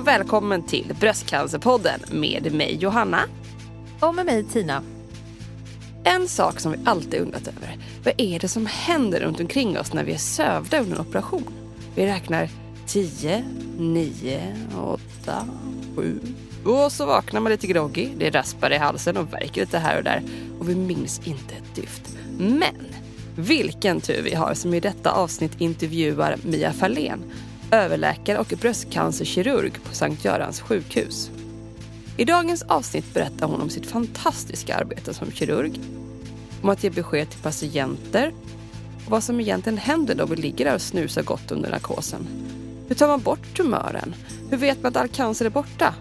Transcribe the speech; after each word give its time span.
Och 0.00 0.06
välkommen 0.06 0.62
till 0.62 0.94
Bröstcancerpodden 1.00 2.00
med 2.10 2.54
mig 2.54 2.76
Johanna. 2.80 3.20
Och 4.00 4.14
med 4.14 4.26
mig 4.26 4.44
Tina. 4.44 4.82
En 6.04 6.28
sak 6.28 6.60
som 6.60 6.72
vi 6.72 6.78
alltid 6.84 7.20
undrat 7.20 7.48
över. 7.48 7.78
Vad 8.04 8.14
är 8.16 8.38
det 8.38 8.48
som 8.48 8.66
händer 8.66 9.20
runt 9.20 9.40
omkring 9.40 9.78
oss 9.78 9.92
när 9.92 10.04
vi 10.04 10.12
är 10.12 10.18
sövda 10.18 10.80
under 10.80 10.96
en 10.96 11.00
operation? 11.00 11.54
Vi 11.94 12.06
räknar 12.06 12.48
10, 12.86 13.44
9, 13.78 14.56
8, 15.22 15.48
7. 15.96 16.20
Och 16.64 16.92
så 16.92 17.06
vaknar 17.06 17.40
man 17.40 17.52
lite 17.52 17.66
groggy. 17.66 18.08
Det 18.18 18.30
raspar 18.30 18.72
i 18.72 18.76
halsen 18.76 19.16
och 19.16 19.32
värker 19.32 19.60
lite 19.60 19.78
här 19.78 19.98
och 19.98 20.04
där. 20.04 20.22
Och 20.58 20.68
vi 20.68 20.74
minns 20.74 21.20
inte 21.24 21.54
ett 21.54 21.74
dyft. 21.74 22.16
Men 22.38 22.86
vilken 23.36 24.00
tur 24.00 24.22
vi 24.22 24.34
har 24.34 24.54
som 24.54 24.74
i 24.74 24.80
detta 24.80 25.10
avsnitt 25.10 25.60
intervjuar 25.60 26.36
Mia 26.42 26.72
Fahlén, 26.72 27.22
överläkare 27.70 28.38
och 28.38 28.52
bröstcancerkirurg 28.60 29.72
på 29.84 29.94
Sankt 29.94 30.24
Görans 30.24 30.60
sjukhus. 30.60 31.30
I 32.16 32.24
dagens 32.24 32.62
avsnitt 32.62 33.14
berättar 33.14 33.46
hon 33.46 33.60
om 33.60 33.70
sitt 33.70 33.86
fantastiska 33.86 34.76
arbete 34.76 35.14
som 35.14 35.32
kirurg, 35.32 35.80
om 36.62 36.68
att 36.68 36.84
ge 36.84 36.90
besked 36.90 37.30
till 37.30 37.40
patienter 37.40 38.32
och 39.04 39.10
vad 39.10 39.24
som 39.24 39.40
egentligen 39.40 39.78
händer 39.78 40.14
då 40.14 40.26
vi 40.26 40.36
ligger 40.36 40.64
där 40.64 40.74
och 40.74 40.82
snusar 40.82 41.22
gott 41.22 41.50
under 41.50 41.70
narkosen. 41.70 42.26
Hur 42.88 42.94
tar 42.94 43.08
man 43.08 43.20
bort 43.20 43.56
tumören? 43.56 44.14
Hur 44.50 44.56
vet 44.56 44.82
man 44.82 44.88
att 44.88 44.96
all 44.96 45.08
cancer 45.08 45.44
är 45.44 45.50
borta? 45.50 45.94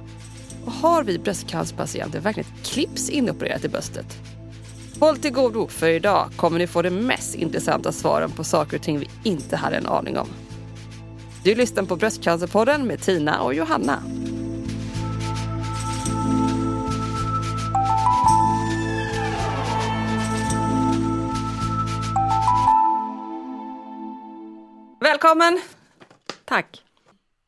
Och 0.66 0.72
har 0.72 1.04
vi 1.04 1.20
bröstcancerpatienter 1.20 2.20
verkligen 2.20 2.50
ett 2.50 2.68
clips 2.68 3.10
inopererat 3.10 3.66
i 3.66 3.70
bröstet? 3.70 4.18
Håll 5.00 5.18
till 5.18 5.32
godo, 5.32 5.68
för 5.68 5.90
idag 5.90 6.30
kommer 6.36 6.60
ni 6.60 6.68
få 6.68 6.82
de 6.82 6.90
mest 6.90 7.36
intressanta 7.36 7.92
svaren 7.92 8.32
på 8.32 8.44
saker 8.44 8.78
och 8.78 8.84
ting 8.84 9.00
vi 9.00 9.10
inte 9.24 9.56
hade 9.56 9.78
en 9.78 9.86
aning 9.86 10.18
om. 10.18 10.28
Du 11.44 11.56
lyssnar 11.56 11.84
på 11.84 11.96
Bröstcancerpodden 11.96 12.88
med 12.88 13.02
Tina 13.02 13.42
och 13.42 13.54
Johanna. 13.54 14.04
Välkommen! 25.02 25.62
Tack. 26.46 26.84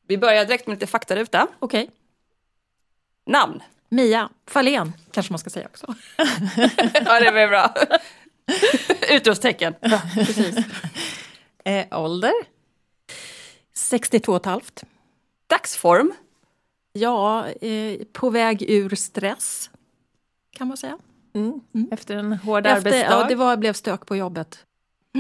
Vi 0.08 0.18
börjar 0.18 0.46
direkt 0.46 0.68
med 0.68 0.76
lite 0.76 0.88
faktaruta. 0.88 1.48
Okej. 1.60 1.90
Namn? 3.26 3.64
Mia 3.90 4.30
Fahlén 4.48 4.94
kanske 5.12 5.34
man 5.34 5.40
ska 5.40 5.50
säga 5.50 5.68
också. 5.68 5.96
Ja, 7.06 7.20
det 7.20 7.32
blir 7.32 7.48
bra. 7.48 7.74
Utropstecken. 9.16 9.76
Precis. 10.16 10.56
eh, 11.66 12.00
ålder? 12.00 12.34
62 13.74 14.32
och 14.32 14.36
ett 14.36 14.46
halvt. 14.46 14.84
Dagsform? 15.48 16.14
Ja, 16.94 17.48
eh, 17.48 17.98
på 18.14 18.30
väg 18.30 18.62
ur 18.70 18.96
stress. 18.96 19.70
Kan 20.58 20.68
man 20.68 20.78
säga. 20.78 20.98
Mm. 21.34 21.62
Efter 21.92 22.16
en 22.16 22.34
hård 22.34 22.66
Efter, 22.66 22.78
arbetsdag. 22.78 23.12
ja, 23.20 23.26
det 23.28 23.36
var, 23.36 23.58
blev 23.58 23.74
stök 23.74 24.06
på 24.06 24.16
jobbet. 24.16 24.66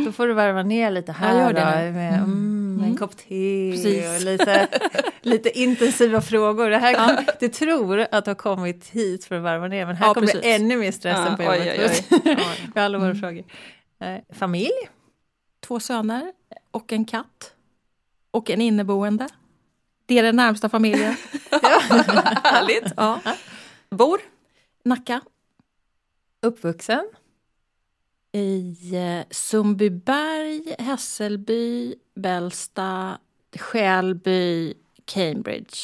Då 0.05 0.11
får 0.11 0.27
du 0.27 0.33
varva 0.33 0.63
ner 0.63 0.91
lite 0.91 1.11
här 1.11 1.35
Jag 1.35 1.41
gör 1.41 1.53
det 1.53 1.59
då, 1.87 1.93
med 1.93 2.13
mm, 2.13 2.83
en 2.85 2.97
kopp 2.97 3.17
te 3.17 3.71
Precis. 3.71 4.05
och 4.19 4.21
lite, 4.25 4.67
lite 5.21 5.59
intensiva 5.59 6.21
frågor. 6.21 6.69
Det 6.69 6.77
här, 6.77 7.25
Du 7.39 7.47
tror 7.49 8.07
att 8.11 8.25
du 8.25 8.29
har 8.29 8.35
kommit 8.35 8.87
hit 8.89 9.25
för 9.25 9.35
att 9.35 9.43
varva 9.43 9.67
ner 9.67 9.85
men 9.85 9.95
här 9.95 10.07
Ja, 10.07 10.13
kommer 10.13 10.39
ännu 10.45 10.77
mer 10.77 10.91
stressen 10.91 11.35
Ja, 11.39 11.45
på 11.45 11.51
oj, 11.51 11.57
jobbet. 11.57 12.07
oj, 12.11 12.19
oj. 12.25 12.37
Med 12.75 12.83
alla 12.83 12.97
våra 12.97 13.15
frågor. 13.15 13.43
Eh, 13.99 14.17
familj? 14.33 14.89
Två 15.59 15.79
söner 15.79 16.31
och 16.71 16.93
en 16.93 17.05
katt. 17.05 17.53
Och 18.31 18.49
en 18.49 18.61
inneboende. 18.61 19.27
Det 20.05 20.19
är 20.19 20.23
den 20.23 20.35
närmsta 20.35 20.69
familjen. 20.69 21.15
Härligt. 22.43 22.93
Ja. 22.97 23.19
Bor? 23.89 24.21
Nacka. 24.83 25.21
Uppvuxen? 26.41 27.03
i 28.33 28.75
eh, 28.95 29.25
Sundbyberg, 29.31 30.75
Hässelby, 30.79 31.95
Bällsta, 32.15 33.17
Skälby, 33.59 34.73
Cambridge. 35.05 35.77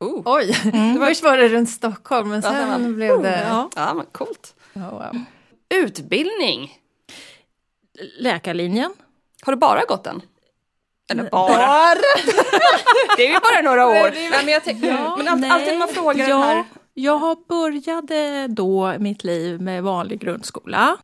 Oh. 0.00 0.22
Oj, 0.24 0.52
först 0.98 1.22
var 1.24 1.36
det 1.36 1.48
runt 1.48 1.70
Stockholm 1.70 2.28
men 2.28 2.40
Ja, 2.40 2.50
sen 2.50 2.82
var- 2.84 2.92
blev 2.92 3.22
det... 3.22 3.40
Ja. 3.48 3.70
Ja, 3.76 3.94
men 3.94 4.06
coolt. 4.12 4.54
Oh, 4.74 4.90
wow. 4.90 5.24
Utbildning? 5.68 6.78
Läkarlinjen. 8.18 8.94
Har 9.42 9.52
du 9.52 9.58
bara 9.58 9.84
gått 9.88 10.04
den? 10.04 10.22
Eller 11.10 11.30
bara? 11.30 11.94
Det 13.16 13.26
är 13.26 13.28
ju 13.28 13.40
bara 13.40 13.62
några 13.62 13.86
år. 13.86 14.10
Nej, 14.10 14.30
men 14.30 14.48
jag 14.48 14.64
tänk, 14.64 14.82
men 14.82 15.28
allt, 15.28 15.40
nej. 15.40 15.50
alltid 15.50 15.72
när 15.72 15.78
man 15.78 15.88
frågar 15.88 16.28
ja, 16.28 16.36
den 16.36 16.44
här... 16.44 16.64
Jag 16.94 17.18
har 17.18 17.36
började 17.48 18.46
då 18.48 18.94
mitt 18.98 19.24
liv 19.24 19.60
med 19.60 19.82
vanlig 19.82 20.20
grundskola. 20.20 20.96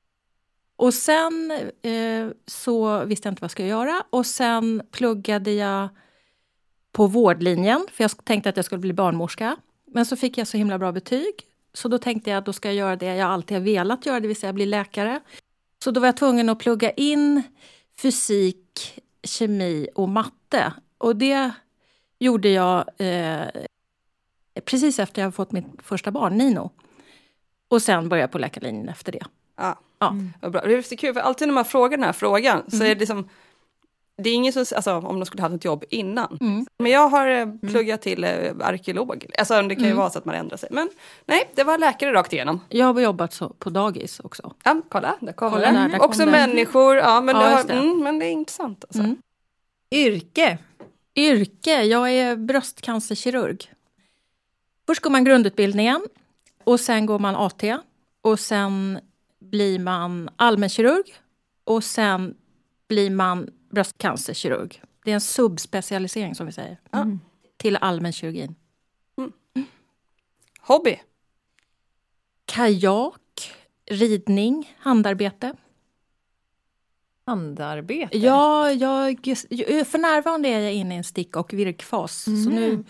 Och 0.77 0.95
sen 0.95 1.51
eh, 1.83 2.29
så 2.47 3.05
visste 3.05 3.29
jag 3.29 3.33
inte 3.33 3.41
vad 3.41 3.45
jag 3.45 3.51
skulle 3.51 3.69
göra. 3.69 4.05
Och 4.11 4.27
sen 4.27 4.83
pluggade 4.93 5.51
jag 5.53 5.89
på 6.93 7.07
vårdlinjen, 7.07 7.87
för 7.93 8.05
jag 8.05 8.25
tänkte 8.25 8.49
att 8.49 8.57
jag 8.57 8.65
skulle 8.65 8.79
bli 8.79 8.93
barnmorska. 8.93 9.57
Men 9.87 10.07
så 10.07 10.17
fick 10.17 10.39
jag 10.39 10.47
så 10.47 10.57
himla 10.57 10.79
bra 10.79 10.93
betyg. 10.93 11.35
Så 11.73 11.89
då 11.89 11.99
tänkte 11.99 12.31
jag 12.31 12.39
att 12.39 12.47
då 12.47 12.53
ska 12.53 12.69
jag 12.69 12.75
göra 12.75 12.97
det 12.97 13.15
jag 13.15 13.31
alltid 13.31 13.57
har 13.57 13.65
velat 13.65 14.07
göra, 14.07 14.21
det 14.21 14.29
vill 14.29 14.37
säga 14.37 14.53
bli 14.53 14.67
läkare. 14.67 15.21
Så 15.85 15.91
då 15.91 16.01
var 16.01 16.09
jag 16.09 16.17
tvungen 16.17 16.49
att 16.49 16.59
plugga 16.59 16.91
in 16.91 17.43
fysik, 18.03 19.01
kemi 19.23 19.89
och 19.95 20.09
matte. 20.09 20.73
Och 20.99 21.17
det 21.17 21.51
gjorde 22.19 22.49
jag 22.49 22.85
eh, 22.99 23.47
precis 24.65 24.99
efter 24.99 25.23
jag 25.23 25.35
fått 25.35 25.53
mitt 25.53 25.67
första 25.83 26.11
barn, 26.11 26.37
Nino. 26.39 26.71
Och 27.69 27.83
sen 27.83 28.09
började 28.09 28.23
jag 28.23 28.31
på 28.33 28.39
läkarlinjen 28.39 28.89
efter 28.89 29.13
det. 29.13 29.25
Ja, 29.57 29.79
Ja. 29.99 30.15
vad 30.41 30.53
bra. 30.53 30.61
Det 30.61 30.75
är 30.75 30.83
så 30.83 30.97
kul, 30.97 31.15
för 31.15 31.21
alltid 31.21 31.49
när 31.49 31.55
man 31.55 31.65
frågar 31.65 31.97
den 31.99 32.05
här 32.05 32.13
frågan 32.13 32.71
så 32.71 32.85
är 32.85 32.89
det 32.89 32.95
liksom... 32.95 33.29
Det 34.23 34.31
är 34.31 34.35
ingen 34.35 34.53
som, 34.53 34.65
alltså 34.77 34.93
om 34.93 35.19
de 35.21 35.27
skulle 35.27 35.43
haft 35.43 35.55
ett 35.55 35.65
jobb 35.65 35.85
innan. 35.91 36.39
Mm. 36.41 36.67
Men 36.79 36.93
jag 36.93 37.09
har 37.09 37.29
eh, 37.29 37.47
pluggat 37.61 38.03
till 38.03 38.25
eh, 38.25 38.31
arkeolog. 38.61 39.27
Alltså 39.39 39.63
det 39.63 39.75
kan 39.75 39.85
ju 39.85 39.93
vara 39.93 40.11
så 40.11 40.19
att 40.19 40.25
man 40.25 40.35
ändrar 40.35 40.57
sig. 40.57 40.69
Men 40.73 40.91
nej, 41.27 41.51
det 41.55 41.65
var 41.65 41.79
läkare 41.79 42.13
rakt 42.13 42.33
igenom. 42.33 42.61
Jag 42.69 42.95
har 42.95 43.01
jobbat 43.01 43.33
så, 43.33 43.49
på 43.49 43.71
dagis 43.71 44.21
också. 44.21 44.55
Ja, 44.65 44.83
kolla, 44.89 45.17
där 45.21 45.33
kommer 45.33 45.51
Kolla 45.51 45.67
det. 45.73 45.79
där, 45.79 45.89
där 45.89 45.99
kom 45.99 46.09
Också 46.09 46.21
den. 46.23 46.31
människor, 46.31 46.97
ja 46.97 47.21
men, 47.21 47.37
Ja, 47.37 47.43
det 47.43 47.49
har, 47.49 47.57
just 47.57 47.69
det. 47.69 47.75
Mm, 47.75 47.99
men 48.03 48.19
det 48.19 48.27
är 48.27 48.31
intressant. 48.33 48.85
Alltså. 48.85 49.03
Mm. 49.03 49.17
Yrke? 49.95 50.59
Yrke? 51.17 51.83
Jag 51.83 52.11
är 52.11 52.37
bröstcancerkirurg. 52.37 53.73
Först 54.87 55.03
går 55.03 55.11
man 55.11 55.25
grundutbildningen 55.25 56.01
och 56.65 56.81
sen 56.81 57.07
går 57.07 57.19
man 57.19 57.37
AT 57.37 57.63
och 58.23 58.41
sen 58.41 59.01
blir 59.41 59.79
man 59.79 60.31
allmänkirurg 60.37 61.15
och 61.65 61.85
sen 61.85 62.35
blir 62.89 63.11
man 63.11 63.51
bröstcancerkirurg. 63.71 64.83
Det 65.05 65.11
är 65.11 65.15
en 65.15 65.21
subspecialisering 65.21 66.35
som 66.35 66.47
vi 66.47 66.53
säger. 66.53 66.81
Mm. 66.93 67.21
Till 67.57 67.77
allmänkirurgin. 67.77 68.55
Hobby? 70.61 71.01
Kajak, 72.45 73.53
ridning, 73.87 74.77
handarbete. 74.79 75.55
Handarbete? 77.25 78.19
Ja, 78.19 78.71
jag, 78.73 79.21
för 79.87 79.99
närvarande 79.99 80.49
är 80.49 80.61
jag 80.61 80.75
inne 80.75 80.95
i 80.95 80.99
en 80.99 81.05
stick 81.05 81.37
och 81.37 81.53
virkfas. 81.53 82.23
Så 82.25 82.51
nu, 82.51 82.85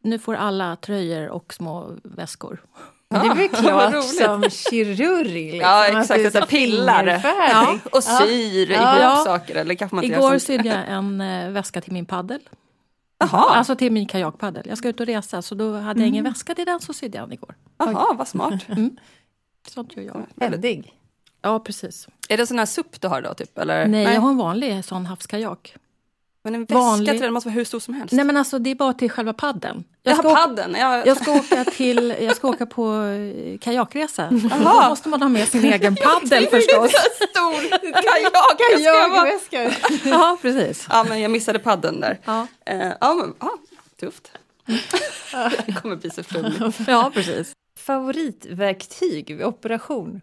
nu 0.00 0.18
får 0.18 0.34
alla 0.34 0.76
tröjor 0.76 1.28
och 1.28 1.54
små 1.54 1.98
väskor. 2.04 2.64
Det 3.10 3.16
är 3.16 3.34
väl 3.34 3.48
klart 3.62 4.04
som 4.04 4.50
kirurg. 4.50 5.24
Liksom, 5.52 5.60
Ja, 5.60 6.00
exakt, 6.00 6.36
att 6.36 6.48
pillar. 6.48 6.98
fingerfärdig. 7.04 7.80
Och 7.92 8.04
syr 8.04 8.70
ihop 8.70 8.82
Ja. 9.00 9.22
saker. 9.26 9.54
Eller 9.54 9.74
kanske 9.74 9.94
man 9.94 10.04
inte 10.04 10.16
gör 10.20 10.28
Igår 10.28 10.38
sydde 10.38 10.68
jag 10.68 10.88
en 10.88 11.20
eh, 11.20 11.50
väska 11.50 11.80
till 11.80 11.92
min 11.92 12.06
paddel. 12.06 12.40
Jaha, 13.18 13.54
Alltså 13.56 13.76
till 13.76 13.92
min 13.92 14.06
kajakpaddel. 14.06 14.66
Jag 14.68 14.78
ska 14.78 14.88
ut 14.88 15.00
och 15.00 15.06
resa 15.06 15.42
så 15.42 15.54
då 15.54 15.72
hade 15.76 16.00
jag 16.00 16.08
ingen 16.08 16.24
väska 16.24 16.54
till 16.54 16.66
den 16.66 16.80
så 16.80 16.92
sydde 16.92 17.18
jag 17.18 17.24
den 17.28 17.32
igår. 17.32 17.54
Jaha 17.78 18.14
vad 18.14 18.28
smart. 18.28 18.54
Sånt 19.68 19.96
gör 19.96 20.02
jag. 20.04 20.26
Händig. 20.50 20.92
Ja, 21.42 21.60
precis. 21.60 22.08
Är 22.28 22.36
det 22.36 22.46
sån 22.46 22.58
här 22.58 22.66
SUP 22.66 23.00
du 23.00 23.08
har 23.08 23.22
då? 23.22 23.34
Typ, 23.34 23.58
eller? 23.58 23.86
Nej, 23.86 24.14
jag 24.14 24.20
har 24.20 24.28
en 24.30 24.36
vanlig 24.36 24.84
sån 24.84 25.06
havskajak. 25.06 25.74
Men 26.44 26.54
en 26.54 26.60
väska 26.60 26.74
vanlig- 26.74 27.10
till 27.12 27.20
den 27.20 27.32
måste 27.32 27.48
vara 27.48 27.54
hur 27.54 27.64
stor 27.64 27.80
som 27.80 27.94
helst. 27.94 28.12
Nej 28.12 28.24
men 28.24 28.36
alltså 28.36 28.58
det 28.58 28.70
är 28.70 28.74
bara 28.74 28.92
till 28.92 29.10
själva 29.10 29.32
paddeln. 29.32 29.84
Jag 30.02 30.16
ska, 30.16 30.28
har 30.28 30.32
åka, 30.34 30.42
padden. 30.42 30.74
Jag, 30.78 31.06
jag 31.06 31.16
ska 31.16 31.32
åka 31.32 31.64
till, 31.64 32.14
jag 32.20 32.36
ska 32.36 32.48
åka 32.48 32.66
på 32.66 33.02
eh, 33.02 33.58
kajakresa. 33.58 34.28
Då 34.30 34.48
Jaha. 34.50 34.88
måste 34.88 35.08
man 35.08 35.22
ha 35.22 35.28
med 35.28 35.48
sin 35.48 35.64
egen 35.64 35.96
paddel 35.96 36.46
förstås. 36.50 36.90
stor 37.30 37.68
kajak. 37.92 38.32
jag 38.58 38.80
ska 38.80 38.92
vara- 38.92 39.26
Kajagväska. 39.30 39.72
Ja, 40.10 40.38
precis. 40.42 40.86
Ja, 40.90 41.04
men 41.08 41.20
jag 41.20 41.30
missade 41.30 41.58
padden 41.58 42.00
där. 42.00 42.18
Ja, 42.24 42.46
Eh, 42.66 42.92
ja, 43.00 43.14
men, 43.14 43.34
ja, 43.40 43.50
tufft. 44.00 44.32
det 45.66 45.72
kommer 45.82 45.96
bli 45.96 46.10
så 46.10 46.22
flummigt. 46.22 46.78
ja 46.86 47.10
precis. 47.14 47.52
Favoritverktyg 47.80 49.36
vid 49.36 49.46
operation? 49.46 50.20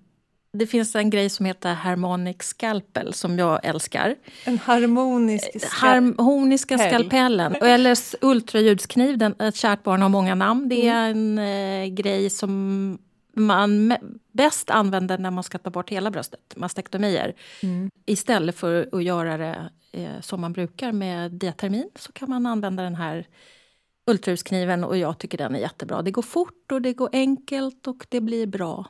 Det 0.54 0.68
finns 0.68 0.96
en 0.96 1.10
grej 1.10 1.30
som 1.30 1.46
heter 1.46 1.74
harmonic 1.74 2.38
scalpel 2.42 3.14
som 3.14 3.40
jag 3.40 3.66
älskar. 3.66 4.16
En 4.44 4.58
harmonisk 4.58 5.62
ska... 5.62 5.88
Harmoniska 5.88 6.78
Pell. 6.78 6.90
skalpellen. 6.90 7.56
Eller 7.62 7.98
ultraljudskniv, 8.22 9.18
den, 9.18 9.36
ett 9.42 9.56
kärt 9.56 9.84
barn 9.84 10.02
har 10.02 10.10
många 10.10 10.36
namn. 10.36 10.70
Det 10.70 10.88
är 10.88 11.10
en 11.10 11.40
eh, 11.40 11.86
grej 11.86 12.30
som 12.30 12.98
man 13.34 13.98
bäst 14.32 14.70
använder 14.70 15.18
när 15.18 15.32
man 15.32 15.44
ska 15.44 15.58
ta 15.58 15.70
bort 15.70 15.90
hela 15.90 16.12
bröstet, 16.12 16.54
mastektomier. 16.56 17.36
Istället 18.06 18.58
för 18.58 18.90
att 18.92 19.04
göra 19.04 19.38
det 19.38 19.70
eh, 19.92 20.22
som 20.22 20.42
man 20.42 20.54
brukar 20.54 20.92
med 20.92 21.32
diatermin 21.32 21.90
så 21.96 22.12
kan 22.12 22.30
man 22.30 22.46
använda 22.46 22.84
den 22.84 22.96
här 22.96 23.28
ultraljudskniven 24.12 24.84
och 24.84 24.98
jag 24.98 25.18
tycker 25.18 25.38
den 25.38 25.56
är 25.56 25.60
jättebra. 25.60 26.02
Det 26.02 26.12
går 26.12 26.22
fort 26.22 26.72
och 26.72 26.82
det 26.82 26.94
går 26.94 27.10
enkelt 27.12 27.88
och 27.88 28.06
det 28.10 28.22
blir 28.22 28.48
bra. 28.48 28.86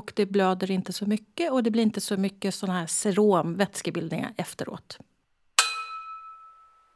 Och 0.00 0.12
det 0.16 0.26
blöder 0.26 0.70
inte 0.70 0.92
så 0.92 1.06
mycket 1.06 1.52
och 1.52 1.62
det 1.62 1.70
blir 1.70 1.82
inte 1.82 2.00
så 2.00 2.16
mycket 2.16 2.54
såna 2.54 2.72
här 2.72 3.56
vätskebildningar 3.56 4.34
efteråt. 4.36 4.98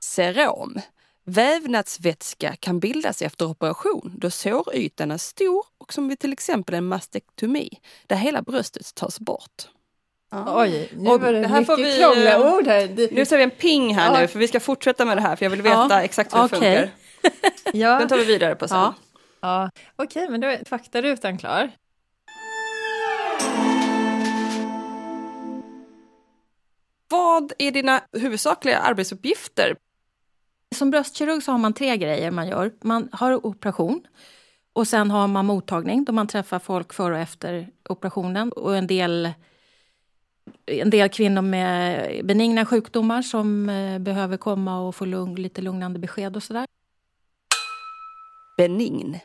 Serom. 0.05 0.81
Vävnadsvätska 1.25 2.57
kan 2.61 2.81
bildas 2.81 3.23
efter 3.23 3.47
operation 3.47 4.13
då 4.17 4.31
sårytan 4.31 5.11
är 5.11 5.19
stor 5.19 5.65
och 5.79 5.93
som 5.93 6.09
vid 6.09 6.19
till 6.19 6.33
exempel 6.33 6.75
en 6.75 6.85
mastektomi 6.85 7.69
där 8.07 8.17
hela 8.17 8.43
bröstet 8.43 8.95
tas 8.95 9.21
bort. 9.21 9.69
Oj, 10.47 10.91
nu 10.97 11.11
Och 11.11 11.21
var 11.21 11.33
det, 11.33 11.41
det 11.41 11.49
här 11.49 11.65
får 11.65 11.77
mycket 11.77 11.95
vi, 11.95 11.99
krångliga 11.99 12.35
eh, 12.35 12.55
ord 12.55 12.67
här. 12.67 13.09
Nu 13.15 13.27
ser 13.27 13.37
vi 13.37 13.43
en 13.43 13.51
ping 13.51 13.95
här 13.95 14.15
Ja. 14.15 14.21
nu 14.21 14.29
för 14.29 14.39
vi 14.39 14.49
ska 14.49 14.61
fortsätta 14.61 15.05
med 15.05 15.17
det 15.17 15.21
här 15.21 15.37
för 15.37 15.45
jag 15.45 15.51
vill 15.51 15.63
veta 15.63 15.87
Ja, 15.91 16.03
exakt 16.03 16.35
hur 16.35 16.39
det 16.39 16.45
okej. 16.45 16.59
funkar. 16.59 16.91
ja, 17.73 17.99
Den 17.99 18.09
tar 18.09 18.17
vi 18.17 18.25
vidare 18.25 18.55
på 18.55 18.69
sen. 18.69 18.79
Ja. 18.79 18.95
ja. 19.41 19.71
Okej, 19.97 20.29
men 20.29 20.41
då 20.41 20.49
är 20.49 20.65
faktarutan 20.65 21.39
klar. 21.39 21.71
Vad 27.15 27.53
är 27.59 27.71
dina 27.71 28.01
huvudsakliga 28.13 28.79
arbetsuppgifter? 28.79 29.77
Som 30.75 30.91
bröstkirurg 30.91 31.43
så 31.43 31.53
har 31.53 31.59
man 31.59 31.73
tre 31.73 31.97
grejer 31.97 32.31
man 32.31 32.49
gör. 32.49 32.73
Man 32.83 33.09
har 33.13 33.47
operation 33.47 34.07
och 34.73 34.89
sen 34.89 35.11
har 35.11 35.29
man 35.29 35.47
mottagning 35.47 36.05
då 36.05 36.13
man 36.13 36.27
träffar 36.27 36.59
folk 36.59 36.93
före 36.93 37.15
och 37.15 37.21
efter 37.21 37.69
operationen. 37.89 38.53
Och 38.53 38.77
en 38.77 38.87
del, 38.87 39.33
en 40.67 40.91
del 40.91 41.09
kvinnor 41.09 41.43
med 41.43 42.27
benigna 42.27 42.67
sjukdomar 42.67 43.23
som 43.23 43.69
eh, 43.69 43.99
behöver 43.99 44.37
komma 44.37 44.81
och 44.81 44.95
få 44.95 45.05
lugn, 45.05 45.35
lite 45.35 45.63
lugnande 45.63 45.99
besked 45.99 46.37
och 46.37 46.43
sådär. 46.43 46.67
Benign. 48.57 49.19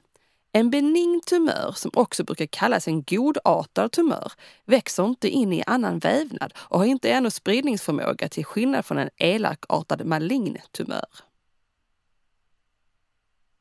En 0.51 0.69
benign 0.69 1.22
tumör, 1.25 1.72
som 1.75 1.92
också 1.94 2.24
brukar 2.24 2.46
kallas 2.46 2.88
en 2.88 3.04
godartad 3.04 3.92
tumör, 3.92 4.31
växer 4.66 5.06
inte 5.06 5.30
in 5.30 5.54
i 5.54 5.63
annan 5.68 6.00
vävnad 6.00 6.54
och 6.57 6.80
har 6.80 6.86
inte 6.86 7.12
ännu 7.12 7.31
spridningsförmåga 7.31 8.30
till 8.30 8.46
skillnad 8.46 8.86
från 8.86 8.98
en 8.98 9.10
elakartad 9.18 10.06
malign 10.06 10.57
tumör. 10.72 11.06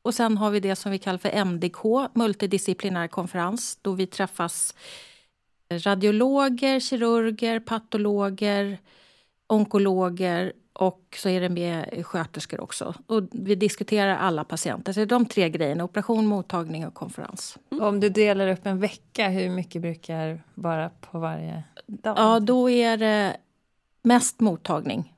Och 0.01 0.15
sen 0.15 0.37
har 0.37 0.51
vi 0.51 0.59
det 0.59 0.75
som 0.75 0.91
vi 0.91 0.99
kallar 0.99 1.17
för 1.17 1.45
MDK, 1.45 2.09
multidisciplinär 2.13 3.07
konferens, 3.07 3.79
då 3.81 3.91
vi 3.91 4.07
träffas 4.07 4.75
eh, 5.69 5.79
radiologer, 5.79 6.79
kirurger, 6.79 7.59
patologer, 7.59 8.77
onkologer 9.47 10.53
och 10.79 11.17
så 11.17 11.29
är 11.29 11.41
det 11.41 11.49
med 11.49 12.05
sköterskor 12.05 12.61
också. 12.61 12.93
Och 13.07 13.23
vi 13.31 13.55
diskuterar 13.55 14.15
alla 14.15 14.43
patienter. 14.43 14.93
Så 14.93 14.99
det 14.99 15.03
är 15.03 15.05
de 15.05 15.25
tre 15.25 15.49
grejerna, 15.49 15.83
operation, 15.83 16.25
mottagning 16.25 16.87
och 16.87 16.93
konferens. 16.93 17.57
Om 17.69 17.99
du 17.99 18.09
delar 18.09 18.47
upp 18.47 18.65
en 18.65 18.79
vecka, 18.79 19.29
hur 19.29 19.49
mycket 19.49 19.81
brukar 19.81 20.43
vara 20.53 20.89
på 20.89 21.19
varje 21.19 21.63
dag? 21.85 22.17
Ja, 22.17 22.39
då 22.39 22.69
är 22.69 22.97
det 22.97 23.37
mest 24.01 24.39
mottagning. 24.39 25.15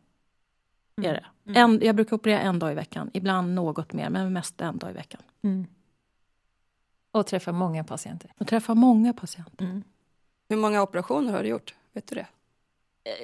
Är 1.01 1.13
det. 1.13 1.59
En, 1.59 1.79
jag 1.81 1.95
brukar 1.95 2.15
operera 2.15 2.39
en 2.39 2.59
dag 2.59 2.71
i 2.71 2.75
veckan, 2.75 3.09
ibland 3.13 3.53
något 3.53 3.93
mer, 3.93 4.09
men 4.09 4.33
mest 4.33 4.61
en 4.61 4.77
dag 4.77 4.89
i 4.89 4.93
veckan. 4.93 5.21
Mm. 5.41 5.65
Och 7.11 7.27
träffa 7.27 7.51
många 7.51 7.83
patienter. 7.83 8.31
Jag 8.37 8.47
träffar 8.47 8.75
många 8.75 9.13
patienter. 9.13 9.65
Mm. 9.65 9.83
Hur 10.49 10.57
många 10.57 10.81
operationer 10.81 11.33
har 11.33 11.43
du 11.43 11.49
gjort? 11.49 11.75
Vet 11.93 12.07
du 12.07 12.15
det? 12.15 12.27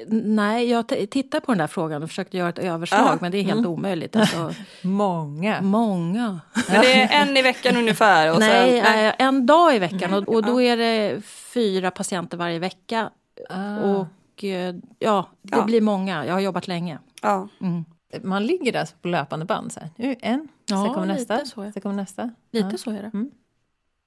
Nej, 0.08 0.70
jag 0.70 0.88
t- 0.88 1.08
tittade 1.08 1.46
på 1.46 1.52
den 1.52 1.58
där 1.60 1.68
frågan 1.68 2.04
och 2.04 2.10
försökte 2.10 2.38
göra 2.38 2.50
ett 2.50 2.60
överslag, 2.60 3.00
Aha. 3.02 3.18
men 3.22 3.32
det 3.32 3.38
är 3.38 3.44
helt 3.44 3.66
omöjligt. 3.66 4.16
Alltså, 4.16 4.54
Många. 4.82 5.62
många. 5.62 6.40
Men 6.70 6.82
det 6.82 7.02
är 7.02 7.22
en 7.22 7.38
i 7.38 7.42
veckan 7.42 7.78
ungefär? 7.78 8.34
Och 8.34 8.40
Nej, 8.40 8.82
sen, 8.86 9.06
eh, 9.06 9.14
en 9.18 9.46
dag 9.46 9.76
i 9.76 9.80
veckan 9.80 10.14
och, 10.14 10.30
och 10.30 10.44
då 10.44 10.62
är 10.62 10.78
det 10.78 11.22
fyra 11.54 11.92
patienter 11.92 12.38
varje 12.38 12.60
vecka. 12.60 13.10
Ah. 13.50 13.78
Och 13.80 14.44
eh, 14.44 14.76
ja, 15.00 15.26
det 15.42 15.58
Ja. 15.58 15.64
blir 15.64 15.82
många. 15.82 16.26
Jag 16.26 16.34
har 16.34 16.40
jobbat 16.40 16.68
länge. 16.68 17.00
Ja. 17.22 17.48
Mm. 17.62 17.86
Man 18.24 18.46
ligger 18.46 18.72
där 18.72 18.88
på 19.02 19.08
löpande 19.08 19.46
band. 19.46 19.72
Så 19.72 19.80
här. 19.80 19.90
Nu 19.96 20.16
en, 20.20 20.48
Ja, 20.70 20.84
sen 20.86 20.94
kommer 20.94 21.08
nästa, 21.08 21.46
så, 21.46 21.72
sen 21.72 21.82
kommer 21.82 21.96
nästa. 21.96 22.30
Lite 22.52 22.70
Ja. 22.72 22.78
så 22.78 22.90
är 22.92 23.02
det. 23.02 23.12
Mm. 23.14 23.32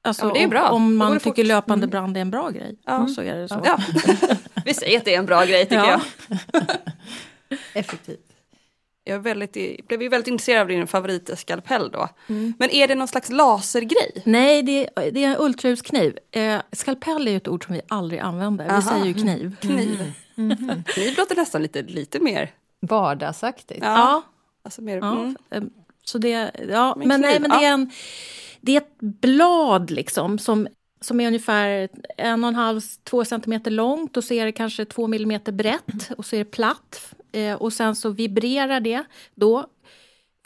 Alltså, 0.03 0.27
Ja, 0.27 0.33
det 0.33 0.41
är 0.41 0.45
om- 0.45 0.51
bra. 0.51 0.69
Om 0.69 0.97
man 0.97 1.19
tycker 1.19 1.31
fort. 1.43 1.47
löpande 1.47 1.87
brand 1.87 2.17
är 2.17 2.21
en 2.21 2.31
bra 2.31 2.51
grej, 2.51 2.77
Ja. 2.87 3.07
så 3.09 3.23
är 3.23 3.35
det 3.37 3.49
så. 3.49 3.61
Ja. 3.65 3.79
Vi 4.65 4.75
säger 4.75 4.99
att 4.99 5.05
det 5.05 5.15
är 5.15 5.19
en 5.19 5.27
bra 5.27 5.45
grej 5.45 5.65
tycker 5.65 5.77
Ja. 5.77 6.01
jag. 6.29 6.63
Effektivt. 7.75 8.27
Jag 9.05 9.15
är 9.15 9.19
väldigt, 9.21 9.87
blev 9.89 10.03
ju 10.03 10.09
väldigt 10.09 10.29
intresserad 10.29 10.61
av 10.63 10.69
din 10.69 10.87
favoritskalpell 10.87 11.91
då. 11.91 12.09
Men 12.59 12.71
är 12.71 12.89
det 12.89 12.95
någon 12.95 13.09
slags 13.09 13.31
lasergrej? 13.31 14.23
Nej, 14.25 14.63
det 14.63 14.89
är, 14.97 15.11
det 15.11 15.25
är 15.25 15.29
en 15.29 15.37
ultraljudskniv. 15.39 16.19
Eh, 16.31 16.61
skalpell 16.73 17.27
är 17.27 17.31
ju 17.31 17.37
ett 17.37 17.49
ord 17.49 17.65
som 17.65 17.75
vi 17.75 17.81
aldrig 17.89 18.21
använder. 18.21 18.65
Vi 18.65 18.71
Aha. 18.71 18.81
säger 18.83 19.05
ju 19.05 19.15
kniv. 19.15 19.57
Kniv. 19.61 20.13
Kniv 20.87 21.15
låter 21.19 21.37
nästan 21.37 21.63
lite, 21.63 21.83
lite 21.83 22.19
mer... 22.21 22.51
Vardagsaktigt. 22.81 23.81
Ja. 23.83 23.95
Ja, 23.99 24.23
Alltså 24.63 24.83
mer 24.83 24.97
Ja, 24.97 25.13
mm. 25.13 25.37
eh, 25.51 25.63
så 26.05 26.19
det, 26.19 26.51
ja, 26.69 26.95
Men 26.97 27.09
men, 27.09 27.21
nej, 27.21 27.41
men 27.41 27.51
det 27.51 27.65
är, 27.65 27.73
en, 27.73 27.91
det 28.61 28.77
är 28.77 28.81
ett 28.81 28.99
blad 29.01 29.91
liksom 29.91 30.39
som, 30.39 30.69
som 31.01 31.21
är 31.21 31.27
ungefär 31.27 31.89
en 32.17 32.45
och 32.45 32.49
en 32.49 32.55
halv, 32.55 32.81
två 33.05 33.25
centimeter 33.25 33.71
långt 33.71 34.17
och 34.17 34.25
så 34.25 34.35
är 34.35 34.45
det 34.45 34.53
kanske 34.53 34.85
två 34.85 35.07
millimeter 35.07 35.53
brett 35.53 36.11
och 36.19 36.27
så 36.27 36.37
är 36.37 36.39
det 36.39 36.51
platt. 36.51 37.15
Eh, 37.33 37.55
och 37.55 37.73
sen 37.73 37.97
så 37.97 38.11
vibrerar 38.11 38.81
det 38.81 39.05
då. 39.35 39.67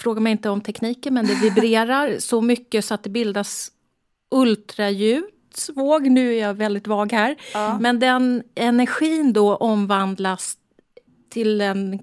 Fråga 0.01 0.21
mig 0.21 0.33
inte 0.33 0.51
om 0.51 0.61
tekniken, 0.61 1.15
men 1.15 1.27
det 1.27 1.35
vibrerar 1.35 2.19
så 2.19 2.41
mycket 2.41 2.85
så 2.85 2.95
att 2.95 3.03
det 3.03 3.11
bildas 3.11 3.71
ultraljudsvåg. 4.31 6.11
Nu 6.11 6.35
är 6.35 6.41
jag 6.41 6.55
väldigt 6.55 6.87
vag 6.87 7.13
här. 7.13 7.37
Ja. 7.55 7.79
Men 7.81 8.01
den 8.01 8.43
energin 8.55 9.33
då 9.33 9.57
omvandlas 9.57 10.57
till 11.31 11.61
en 11.61 11.99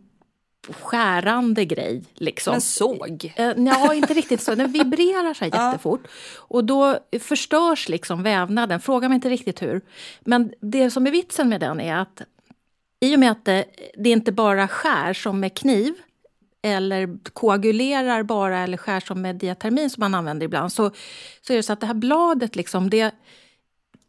skärande 0.74 1.66
grej. 1.66 2.04
Liksom. 2.14 2.54
En 2.54 2.62
såg. 2.62 3.34
Eh, 3.36 3.52
Ja, 3.58 3.94
inte 3.94 4.14
riktigt 4.14 4.42
så. 4.42 4.56
Den 4.56 4.72
vibrerar 4.72 5.34
så 5.34 5.46
här 5.46 5.68
jättefort. 5.68 6.08
Och 6.38 6.64
då 6.66 6.98
förstörs 7.20 7.90
liksom 7.90 8.24
vävnaden. 8.24 8.80
Fråga 8.80 9.10
mig 9.10 9.16
inte 9.16 9.30
riktigt 9.30 9.62
hur. 9.62 9.82
Men 10.22 10.54
det 10.62 10.92
som 10.92 11.08
är 11.08 11.12
vitsen 11.12 11.50
med 11.50 11.60
den 11.60 11.80
är 11.82 11.96
att 11.96 12.22
i 13.00 13.16
och 13.16 13.20
med 13.20 13.32
att 13.32 13.46
det, 13.46 13.66
det 13.98 14.10
inte 14.10 14.32
bara 14.32 14.68
skär 14.68 15.14
som 15.14 15.40
med 15.40 15.58
kniv 15.58 15.94
eller 16.62 17.30
koagulerar 17.34 18.24
bara 18.24 18.60
eller 18.60 18.78
skär 18.78 19.00
som 19.00 19.22
med 19.22 19.36
diatermin 19.36 19.90
som 19.90 20.02
man 20.02 20.16
använder 20.16 20.46
ibland 20.46 20.74
så, 20.74 20.92
så 21.42 21.54
är 21.54 21.58
det 21.58 21.64
så 21.64 21.74
att 21.74 21.80
det 21.80 21.88
här 21.88 21.94
bladet 21.94 22.56
liksom, 22.56 22.90
det 22.90 23.12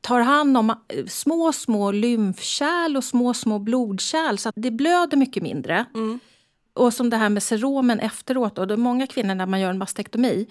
tar 0.00 0.20
hand 0.20 0.56
om 0.56 0.70
eh, 0.70 1.06
små, 1.06 1.52
små 1.52 1.90
lymfkärl 1.90 2.96
och 2.96 3.04
små, 3.04 3.34
små 3.34 3.58
blodkärl 3.58 4.36
så 4.36 4.48
att 4.48 4.54
det 4.58 4.70
blöder 4.70 5.16
mycket 5.16 5.42
mindre. 5.42 5.84
Mm. 5.94 6.20
Och 6.74 6.94
som 6.94 7.10
det 7.10 7.16
här 7.16 7.28
med 7.28 7.42
seromen 7.42 8.00
efteråt. 8.00 8.56
Då, 8.56 8.64
då 8.64 8.76
många 8.76 9.06
kvinnor 9.06 9.34
när 9.34 9.46
man 9.46 9.60
gör 9.60 9.70
en 9.70 9.78
mastektomi 9.78 10.46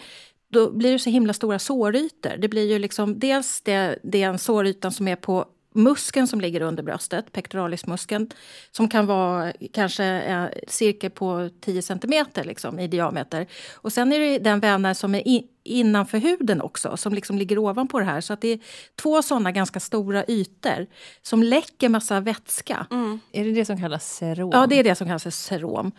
då 0.52 0.72
blir 0.72 0.92
det 0.92 1.00
så 1.00 1.10
himla 1.10 1.34
stora 1.34 1.60
sårytor. 1.60 2.38
Det 2.38 2.48
blir 2.48 2.70
ju 2.70 2.80
liksom 2.80 3.20
dels 3.20 3.62
det, 3.62 4.00
det 4.04 4.24
är 4.24 4.30
en 4.30 4.40
sårytan 4.40 4.92
som 4.92 5.08
är 5.08 5.16
på 5.16 5.46
muskeln 5.74 6.28
som 6.28 6.42
ligger 6.42 6.62
under 6.62 6.84
bröstet, 6.84 7.32
pectoralismuskeln, 7.32 8.30
som 8.72 8.90
kan 8.90 9.06
vara 9.06 9.54
kanske 9.74 10.06
eh, 10.06 10.46
cirka 10.68 11.10
på 11.10 11.50
10 11.62 11.82
centimeter 11.82 12.44
liksom, 12.44 12.80
i 12.80 12.88
diameter. 12.88 13.48
Och 13.74 13.94
sen 13.94 14.14
är 14.14 14.20
det 14.20 14.40
den 14.40 14.60
vävnad 14.60 14.98
som 14.98 15.16
är 15.16 15.28
i, 15.28 15.48
innanför 15.64 16.18
huden 16.18 16.62
också, 16.62 16.98
som 16.98 17.14
liksom 17.14 17.38
ligger 17.38 17.58
ovanpå 17.58 18.00
det 18.00 18.06
här. 18.06 18.22
Så 18.22 18.34
att 18.34 18.42
det 18.42 18.48
är 18.48 18.60
två 18.96 19.22
sådana 19.22 19.52
ganska 19.52 19.80
stora 19.80 20.26
ytor 20.28 20.88
som 21.22 21.44
läcker 21.44 21.90
massa 21.90 22.20
vätska. 22.20 22.88
Är 23.32 23.46
det 23.46 23.52
det 23.52 23.66
som 23.66 23.78
kallas 23.78 24.16
serum? 24.16 24.50
Ja, 24.54 24.68
det 24.68 24.80
är 24.80 24.84
det 24.84 24.96
som 24.96 25.08
kallas 25.08 25.36
serom. 25.36 25.92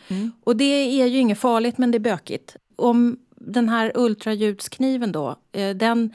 Och 0.45 0.57
det 0.57 1.01
är 1.01 1.07
ju 1.07 1.19
inget 1.19 1.39
farligt, 1.39 1.79
men 1.79 1.91
det 1.91 1.99
är 1.99 2.01
bökigt. 2.01 2.57
Om 2.77 3.19
den 3.37 3.69
här 3.69 3.93
ultraljudskniven 3.95 5.13
då, 5.13 5.37
eh, 5.53 5.71
den 5.71 6.15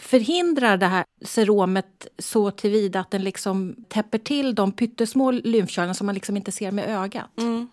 förhindrar 0.00 0.76
det 0.76 0.86
här 0.86 1.04
seromet 1.24 2.06
så 2.18 2.50
tillvida 2.50 3.00
att 3.00 3.10
den 3.10 3.24
liksom 3.24 3.76
täpper 3.88 4.18
till 4.18 4.54
de 4.54 4.72
pyttesmå 4.72 5.30
lymfkörtlarna 5.30 5.94
som 5.94 6.06
man 6.06 6.14
liksom 6.14 6.36
inte 6.36 6.52
ser 6.52 6.70
med 6.72 6.88
ögat. 6.88 7.38
Mm. 7.38 7.68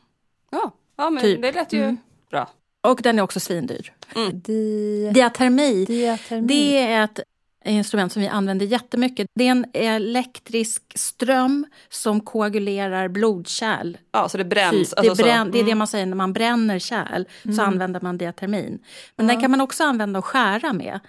Ja. 0.51 0.72
ja, 0.98 1.10
men 1.10 1.24
Typ. 1.24 1.41
det 1.41 1.51
lät 1.51 1.74
ju 1.74 1.84
Mm. 1.84 1.98
bra. 2.31 2.50
Och 2.81 3.00
den 3.03 3.19
är 3.19 3.24
också 3.24 3.39
svindyr. 3.39 3.93
Di... 4.34 5.12
Diatermi, 5.13 5.86
Diatermi. 5.86 6.48
det 6.48 6.77
är 6.77 7.03
ett, 7.03 7.19
instrument 7.65 8.13
som 8.13 8.22
vi 8.22 8.27
använder 8.27 8.65
jättemycket. 8.65 9.27
Det 9.36 9.48
är 9.48 9.51
en 9.51 9.65
elektrisk 9.74 10.84
ström 10.96 11.65
som 11.89 12.22
koagulerar 12.22 13.07
blodkärl. 13.07 13.98
Ja, 14.12 14.29
så 14.29 14.38
det 14.38 14.46
bränns. 14.46 14.89
Typ. 14.89 15.00
Alltså 15.00 15.13
det, 15.13 15.24
brän, 15.24 15.46
så. 15.46 15.51
det 15.51 15.57
är 15.60 15.63
det 15.63 15.69
Mm. 15.72 15.77
man 15.77 15.88
säger 15.88 16.05
när 16.05 16.15
man 16.15 16.34
bränner 16.34 16.79
kärl. 16.79 17.24
Så 17.55 17.62
använder 17.62 18.01
man 18.01 18.17
diatermin. 18.17 18.79
Men 19.15 19.27
den 19.27 19.41
kan 19.41 19.51
man 19.51 19.62
också 19.62 19.84
använda 19.84 20.19
och 20.19 20.25
skära 20.25 20.74
med 20.74 21.00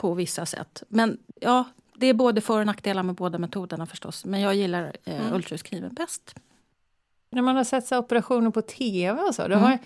på 0.00 0.14
vissa 0.14 0.46
sätt. 0.46 0.82
Men 0.88 1.18
ja, 1.40 1.64
det 1.94 2.06
är 2.06 2.14
både 2.14 2.40
för 2.40 2.60
och 2.60 2.66
nackdelar 2.66 3.02
med 3.02 3.14
båda 3.14 3.38
metoderna 3.38 3.86
förstås. 3.86 4.24
Men 4.24 4.40
jag 4.40 4.54
gillar 4.54 4.92
eh, 5.04 5.34
ultraljudskniven 5.34 5.94
bäst. 5.94 6.34
När 7.30 7.42
man 7.42 7.56
har 7.56 7.64
sett 7.64 7.86
så 7.86 7.98
operationer 7.98 8.50
på 8.50 8.62
tv 8.62 9.20
och 9.22 9.34
så, 9.34 9.42
då, 9.48 9.54
Mm. 9.54 9.62
har, 9.62 9.78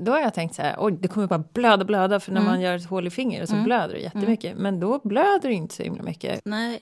då 0.00 0.12
har 0.12 0.18
jag 0.20 0.34
tänkt 0.34 0.54
så 0.54 0.62
här, 0.62 0.76
oj 0.78 0.98
det 1.00 1.08
kommer 1.08 1.26
bara 1.26 1.44
blöda, 1.52 1.84
blöda, 1.84 2.20
för 2.20 2.32
när 2.32 2.40
Mm. 2.40 2.52
man 2.52 2.60
gör 2.60 2.76
ett 2.76 2.86
hål 2.86 3.06
i 3.06 3.10
fingret 3.10 3.48
så 3.48 3.54
Mm. 3.54 3.64
blöder 3.64 3.94
det 3.94 4.00
jättemycket. 4.00 4.56
Men 4.58 4.80
då 4.80 5.00
blöder 5.04 5.48
det 5.48 5.54
inte 5.54 5.74
så 5.74 5.82
himla 5.82 6.02
mycket. 6.02 6.40
Nej, 6.44 6.80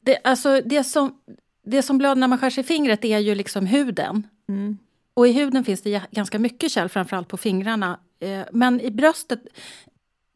det, 0.00 0.18
alltså, 0.24 0.60
det, 0.64 0.84
som, 0.84 1.18
det 1.64 1.82
som 1.82 1.98
blöder 1.98 2.14
när 2.20 2.28
man 2.28 2.38
skär 2.38 2.50
sig 2.50 2.60
i 2.64 2.66
fingret 2.66 3.04
är 3.04 3.18
ju 3.18 3.34
liksom 3.34 3.66
huden. 3.66 4.26
Mm. 4.48 4.78
Och 5.14 5.28
i 5.28 5.32
huden 5.32 5.64
finns 5.64 5.82
det 5.82 6.02
ganska 6.10 6.38
mycket 6.38 6.72
kärl, 6.72 6.88
framförallt 6.88 7.28
på 7.28 7.36
fingrarna. 7.36 7.98
Eh, 8.20 8.40
Men 8.52 8.80
i 8.80 8.90
bröstet, 8.90 9.40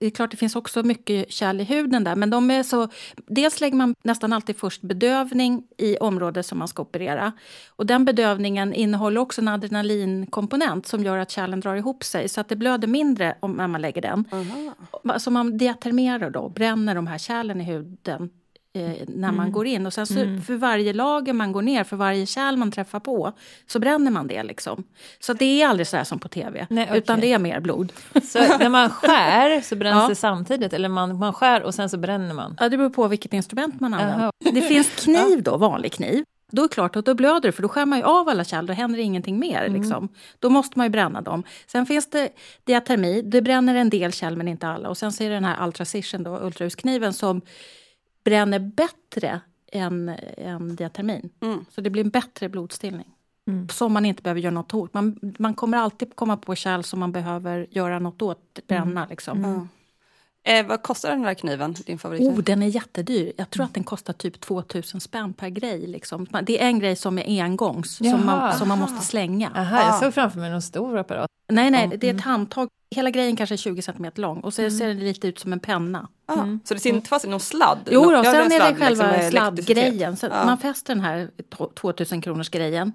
det 0.04 0.08
är 0.08 0.10
klart 0.10 0.30
det 0.30 0.36
finns 0.36 0.56
också 0.56 0.82
mycket 0.82 1.32
kärl 1.32 1.60
i 1.60 1.64
huden 1.64 2.04
där. 2.04 2.16
Men 2.16 2.30
de 2.30 2.50
är 2.50 2.62
så, 2.62 2.88
dels 3.26 3.60
lägger 3.60 3.76
man 3.76 3.94
nästan 4.02 4.32
alltid 4.32 4.56
först 4.56 4.82
bedövning 4.82 5.62
i 5.78 5.96
området 5.96 6.46
som 6.46 6.58
man 6.58 6.68
ska 6.68 6.82
operera. 6.82 7.32
Och 7.68 7.86
den 7.86 8.04
bedövningen 8.04 8.74
innehåller 8.74 9.20
också 9.20 9.40
en 9.40 9.48
adrenalinkomponent 9.48 10.86
som 10.86 11.04
gör 11.04 11.18
att 11.18 11.30
kärlen 11.30 11.60
drar 11.60 11.74
ihop 11.74 12.04
sig. 12.04 12.28
Så 12.28 12.40
att 12.40 12.48
det 12.48 12.56
blöder 12.56 12.88
mindre 12.88 13.36
om 13.40 13.56
man 13.56 13.80
lägger 13.80 14.02
den. 14.02 14.24
Aha. 14.32 15.18
Så 15.18 15.30
man 15.30 15.58
diatermerar 15.58 16.30
då, 16.30 16.48
bränner 16.48 16.94
de 16.94 17.06
här 17.06 17.18
kärlen 17.18 17.60
i 17.60 17.64
huden 17.64 18.30
eh, 18.74 18.92
när 19.08 19.32
man 19.32 19.52
går 19.52 19.66
in. 19.66 19.86
Och 19.86 19.92
sen 19.92 20.06
så 20.06 20.14
för 20.46 20.54
varje 20.56 20.92
lager 20.92 21.32
man 21.32 21.52
går 21.52 21.62
ner, 21.62 21.84
för 21.84 21.96
varje 21.96 22.26
kärl 22.26 22.56
man 22.56 22.72
träffar 22.72 23.00
på, 23.00 23.32
så 23.66 23.78
bränner 23.78 24.10
man 24.10 24.26
det. 24.26 24.42
liksom. 24.42 24.84
Så 25.20 25.32
det 25.32 25.62
är 25.62 25.68
aldrig 25.68 25.86
så 25.86 25.96
här 25.96 26.04
som 26.04 26.18
på 26.18 26.28
tv, 26.28 26.66
Nej, 26.70 26.84
okej. 26.84 26.98
utan 26.98 27.20
det 27.20 27.32
är 27.32 27.38
mer 27.38 27.60
blod. 27.60 27.92
Så 28.24 28.38
när 28.38 28.68
man 28.68 28.90
skär 28.90 29.60
så 29.60 29.76
bränns 29.76 30.02
Ja. 30.02 30.08
det 30.08 30.14
samtidigt, 30.14 30.72
eller 30.72 30.88
man, 30.88 31.18
man 31.18 31.32
skär 31.32 31.62
och 31.62 31.74
sen 31.74 31.88
så 31.90 31.96
bränner 31.98 32.34
man. 32.34 32.56
Ja, 32.60 32.68
det 32.68 32.76
beror 32.76 32.90
på 32.90 33.08
vilket 33.08 33.32
instrument 33.32 33.80
man 33.80 33.94
använder. 33.94 34.30
Det 34.52 34.62
finns 34.62 34.88
kniv 35.04 35.42
då, 35.42 35.56
vanlig 35.56 35.92
kniv. 35.92 36.24
Då 36.52 36.62
är 36.62 36.68
det 36.68 36.74
klart 36.74 36.96
att 36.96 37.06
då 37.06 37.14
blöder 37.14 37.40
det, 37.40 37.52
för 37.52 37.62
då 37.62 37.68
skär 37.68 37.86
man 37.86 37.98
ju 37.98 38.04
av 38.04 38.28
alla 38.28 38.44
kärl, 38.44 38.66
då 38.66 38.72
händer 38.72 38.98
ingenting 38.98 39.38
mer. 39.38 39.68
Liksom. 39.68 40.08
Då 40.38 40.50
måste 40.50 40.78
man 40.78 40.86
ju 40.86 40.90
bränna 40.90 41.20
dem. 41.20 41.42
Sen 41.66 41.86
finns 41.86 42.10
det 42.10 42.28
diatermi, 42.64 43.22
det 43.22 43.42
bränner 43.42 43.74
en 43.74 43.90
del 43.90 44.12
kärl 44.12 44.36
men 44.36 44.48
inte 44.48 44.68
alla. 44.68 44.88
Och 44.88 44.96
sen 44.98 45.12
så 45.12 45.24
är 45.24 45.28
det 45.28 45.34
den 45.34 45.44
här 45.44 45.66
ultracision, 45.66 46.22
då, 46.22 46.38
ultraljudskniven, 46.38 47.12
som 47.12 47.40
bränner 48.24 48.58
bättre 48.58 49.40
än, 49.72 50.08
än 50.38 50.76
diatermin. 50.76 51.30
Mm. 51.40 51.64
Så 51.70 51.80
det 51.80 51.90
blir 51.90 52.04
en 52.04 52.10
bättre 52.10 52.48
blodstillning. 52.48 53.06
Mm. 53.48 53.68
Som 53.68 53.92
man 53.92 54.04
inte 54.04 54.22
behöver 54.22 54.40
göra 54.40 54.54
något 54.54 54.74
åt. 54.74 54.94
Man, 54.94 55.18
man 55.38 55.54
kommer 55.54 55.78
alltid 55.78 56.16
komma 56.16 56.36
på 56.36 56.54
kärl 56.54 56.82
som 56.82 57.00
man 57.00 57.12
behöver 57.12 57.66
göra 57.70 57.98
något 57.98 58.22
åt, 58.22 58.58
bränna 58.68 59.06
liksom. 59.10 59.44
Ja. 59.44 59.66
Eh, 60.52 60.66
vad 60.66 60.82
kostar 60.82 61.10
den 61.10 61.24
här 61.24 61.34
kniven, 61.34 61.72
din 61.86 61.98
favoritkniv? 61.98 62.38
Oh, 62.38 62.42
den 62.42 62.62
är 62.62 62.66
jättedyr. 62.66 63.32
Jag 63.36 63.50
tror 63.50 63.64
att 63.64 63.74
den 63.74 63.84
kostar 63.84 64.12
typ 64.12 64.40
2000 64.40 65.00
spänn 65.00 65.32
per 65.32 65.48
grej. 65.48 65.86
Liksom. 65.86 66.26
Det 66.42 66.62
är 66.62 66.66
en 66.66 66.78
grej 66.78 66.96
som 66.96 67.18
är 67.18 67.42
engångs, 67.42 67.96
som 67.96 68.26
man, 68.26 68.58
som 68.58 68.68
man 68.68 68.78
måste 68.78 69.06
slänga. 69.06 69.50
Aha, 69.56 69.76
jag 69.80 69.88
Ah. 69.94 70.00
såg 70.00 70.14
framför 70.14 70.38
mig 70.40 70.50
någon 70.50 70.62
stor 70.62 70.98
apparat. 70.98 71.30
Nej, 71.48 71.70
nej, 71.70 71.92
det 71.98 72.10
är 72.10 72.14
ett 72.14 72.20
handtag. 72.20 72.68
Hela 72.94 73.10
grejen 73.10 73.36
kanske 73.36 73.54
är 73.54 73.56
20 73.56 73.82
cm 73.82 74.06
lång 74.14 74.40
och 74.40 74.54
så 74.54 74.70
ser 74.70 74.86
den 74.88 74.98
lite 75.00 75.28
ut 75.28 75.38
som 75.38 75.52
en 75.52 75.60
penna. 75.60 76.08
Ah, 76.26 76.34
Så 76.64 76.74
det 76.74 76.80
sitter 76.80 76.96
inte 76.96 77.08
fast 77.08 77.24
i 77.24 77.28
någon 77.28 77.40
sladd? 77.40 77.78
Jo, 77.90 78.04
då, 78.04 78.12
ja, 78.12 78.24
sen 78.24 78.34
en 78.34 78.52
är 78.52 78.56
sladd, 78.56 78.74
det 78.74 78.80
själva 78.80 78.88
liksom, 78.88 79.06
elektricitet. 79.06 79.30
sladdgrejen. 79.30 80.16
Så 80.16 80.26
Ja. 80.26 80.44
Man 80.46 80.58
fäster 80.58 80.94
den 80.94 81.04
här 81.04 81.30
to- 81.56 81.74
2000 81.74 82.20
kronors 82.22 82.48
grejen 82.48 82.92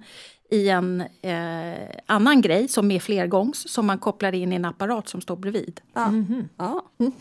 i 0.52 0.68
en 0.68 1.00
eh, 1.22 1.78
annan 2.06 2.40
grej 2.40 2.68
som 2.68 2.90
är 2.90 3.00
flergångs 3.00 3.72
som 3.72 3.86
man 3.86 3.98
kopplar 3.98 4.34
in 4.34 4.52
i 4.52 4.56
en 4.56 4.64
apparat 4.64 5.08
som 5.08 5.20
står 5.20 5.36
bredvid. 5.36 5.80
Ja. 5.94 6.12
Ja. 6.58 6.84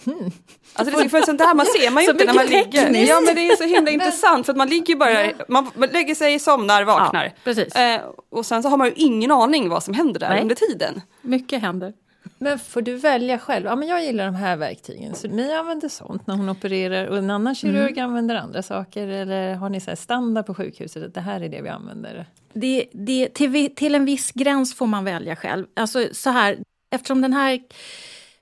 Alltså 0.73 0.97
det 0.97 1.03
är 1.05 1.09
för 1.09 1.21
sånt 1.21 1.39
där 1.39 1.55
man 1.55 1.65
ser 1.65 1.91
man 1.91 2.03
ju 2.03 2.09
inte 2.11 2.25
när 2.25 2.33
man 2.33 2.45
mycket 2.45 2.65
ligger. 2.65 2.83
tekniskt. 2.83 3.09
Ja 3.09 3.21
men 3.25 3.35
det 3.35 3.47
är 3.47 3.55
så 3.55 3.63
himla 3.63 3.91
intressant 3.91 4.45
för 4.45 4.53
att 4.53 4.57
man 4.57 4.69
ligger 4.69 4.95
bara, 4.95 5.31
man 5.47 5.89
lägger 5.91 6.15
sig, 6.15 6.39
somnar, 6.39 6.83
vaknar. 6.83 7.23
Ja, 7.25 7.31
precis. 7.43 7.75
Eh, 7.75 8.01
och 8.29 8.45
sen 8.45 8.63
så 8.63 8.69
har 8.69 8.77
man 8.77 8.87
ju 8.87 8.93
ingen 8.95 9.31
aning 9.31 9.69
vad 9.69 9.83
som 9.83 9.93
händer 9.93 10.19
där 10.19 10.29
Nej. 10.29 10.41
under 10.41 10.55
tiden. 10.55 11.01
Mycket 11.21 11.61
händer. 11.61 11.93
Men 12.37 12.59
får 12.59 12.81
du 12.81 12.95
välja 12.95 13.39
själv? 13.39 13.65
Ja, 13.65 13.75
men 13.75 13.87
jag 13.87 14.03
gillar 14.05 14.25
de 14.25 14.35
här 14.35 14.57
verktygen. 14.57 15.15
Så 15.15 15.27
ni 15.27 15.53
använder 15.53 15.89
sånt 15.89 16.27
när 16.27 16.35
hon 16.35 16.49
opererar 16.49 17.05
och 17.07 17.17
en 17.17 17.29
annan 17.29 17.55
kirurg 17.55 17.91
Mm. 17.97 18.05
använder 18.09 18.35
andra 18.35 18.61
saker? 18.63 19.07
Eller 19.07 19.55
har 19.55 19.69
ni 19.69 19.79
så 19.79 19.95
standard 19.95 20.45
på 20.45 20.53
sjukhuset 20.53 21.03
att 21.03 21.13
det 21.13 21.21
här 21.21 21.41
är 21.41 21.49
det 21.49 21.61
vi 21.61 21.69
använder? 21.69 22.25
Det, 22.53 22.85
det, 22.93 23.33
till, 23.33 23.75
till 23.75 23.95
en 23.95 24.05
viss 24.05 24.31
gräns 24.31 24.75
får 24.75 24.87
man 24.87 25.03
välja 25.03 25.35
själv. 25.35 25.65
Alltså 25.75 26.07
så 26.11 26.29
här, 26.29 26.57
eftersom 26.91 27.21
den 27.21 27.33
här 27.33 27.59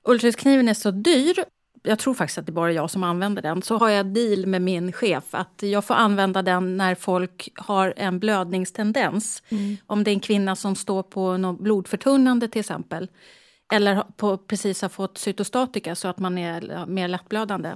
ultraljudskniven 0.03 0.67
är 0.67 0.73
så 0.73 0.91
dyr, 0.91 1.35
jag 1.83 1.99
tror 1.99 2.13
faktiskt 2.13 2.37
att 2.37 2.45
det 2.45 2.49
är 2.49 2.53
bara 2.53 2.71
jag 2.71 2.89
som 2.89 3.03
använder 3.03 3.41
den, 3.41 3.61
så 3.61 3.77
har 3.77 3.89
jag 3.89 4.05
deal 4.05 4.45
med 4.45 4.61
min 4.61 4.91
chef 4.91 5.23
att 5.31 5.63
jag 5.63 5.85
får 5.85 5.93
använda 5.93 6.41
den 6.41 6.77
när 6.77 6.95
folk 6.95 7.49
har 7.55 7.93
en 7.97 8.19
blödningstendens. 8.19 9.43
Om 9.85 10.03
det 10.03 10.11
är 10.11 10.13
en 10.13 10.19
kvinna 10.19 10.55
som 10.55 10.75
står 10.75 11.03
på 11.03 11.37
något 11.37 11.59
blodförtunnande 11.59 12.47
till 12.47 12.59
exempel. 12.59 13.07
Eller 13.73 14.03
på, 14.17 14.37
precis 14.37 14.81
har 14.81 14.89
fått 14.89 15.17
cytostatika 15.17 15.95
så 15.95 16.07
att 16.07 16.19
man 16.19 16.37
är 16.37 16.85
mer 16.85 17.07
lättblödande. 17.07 17.75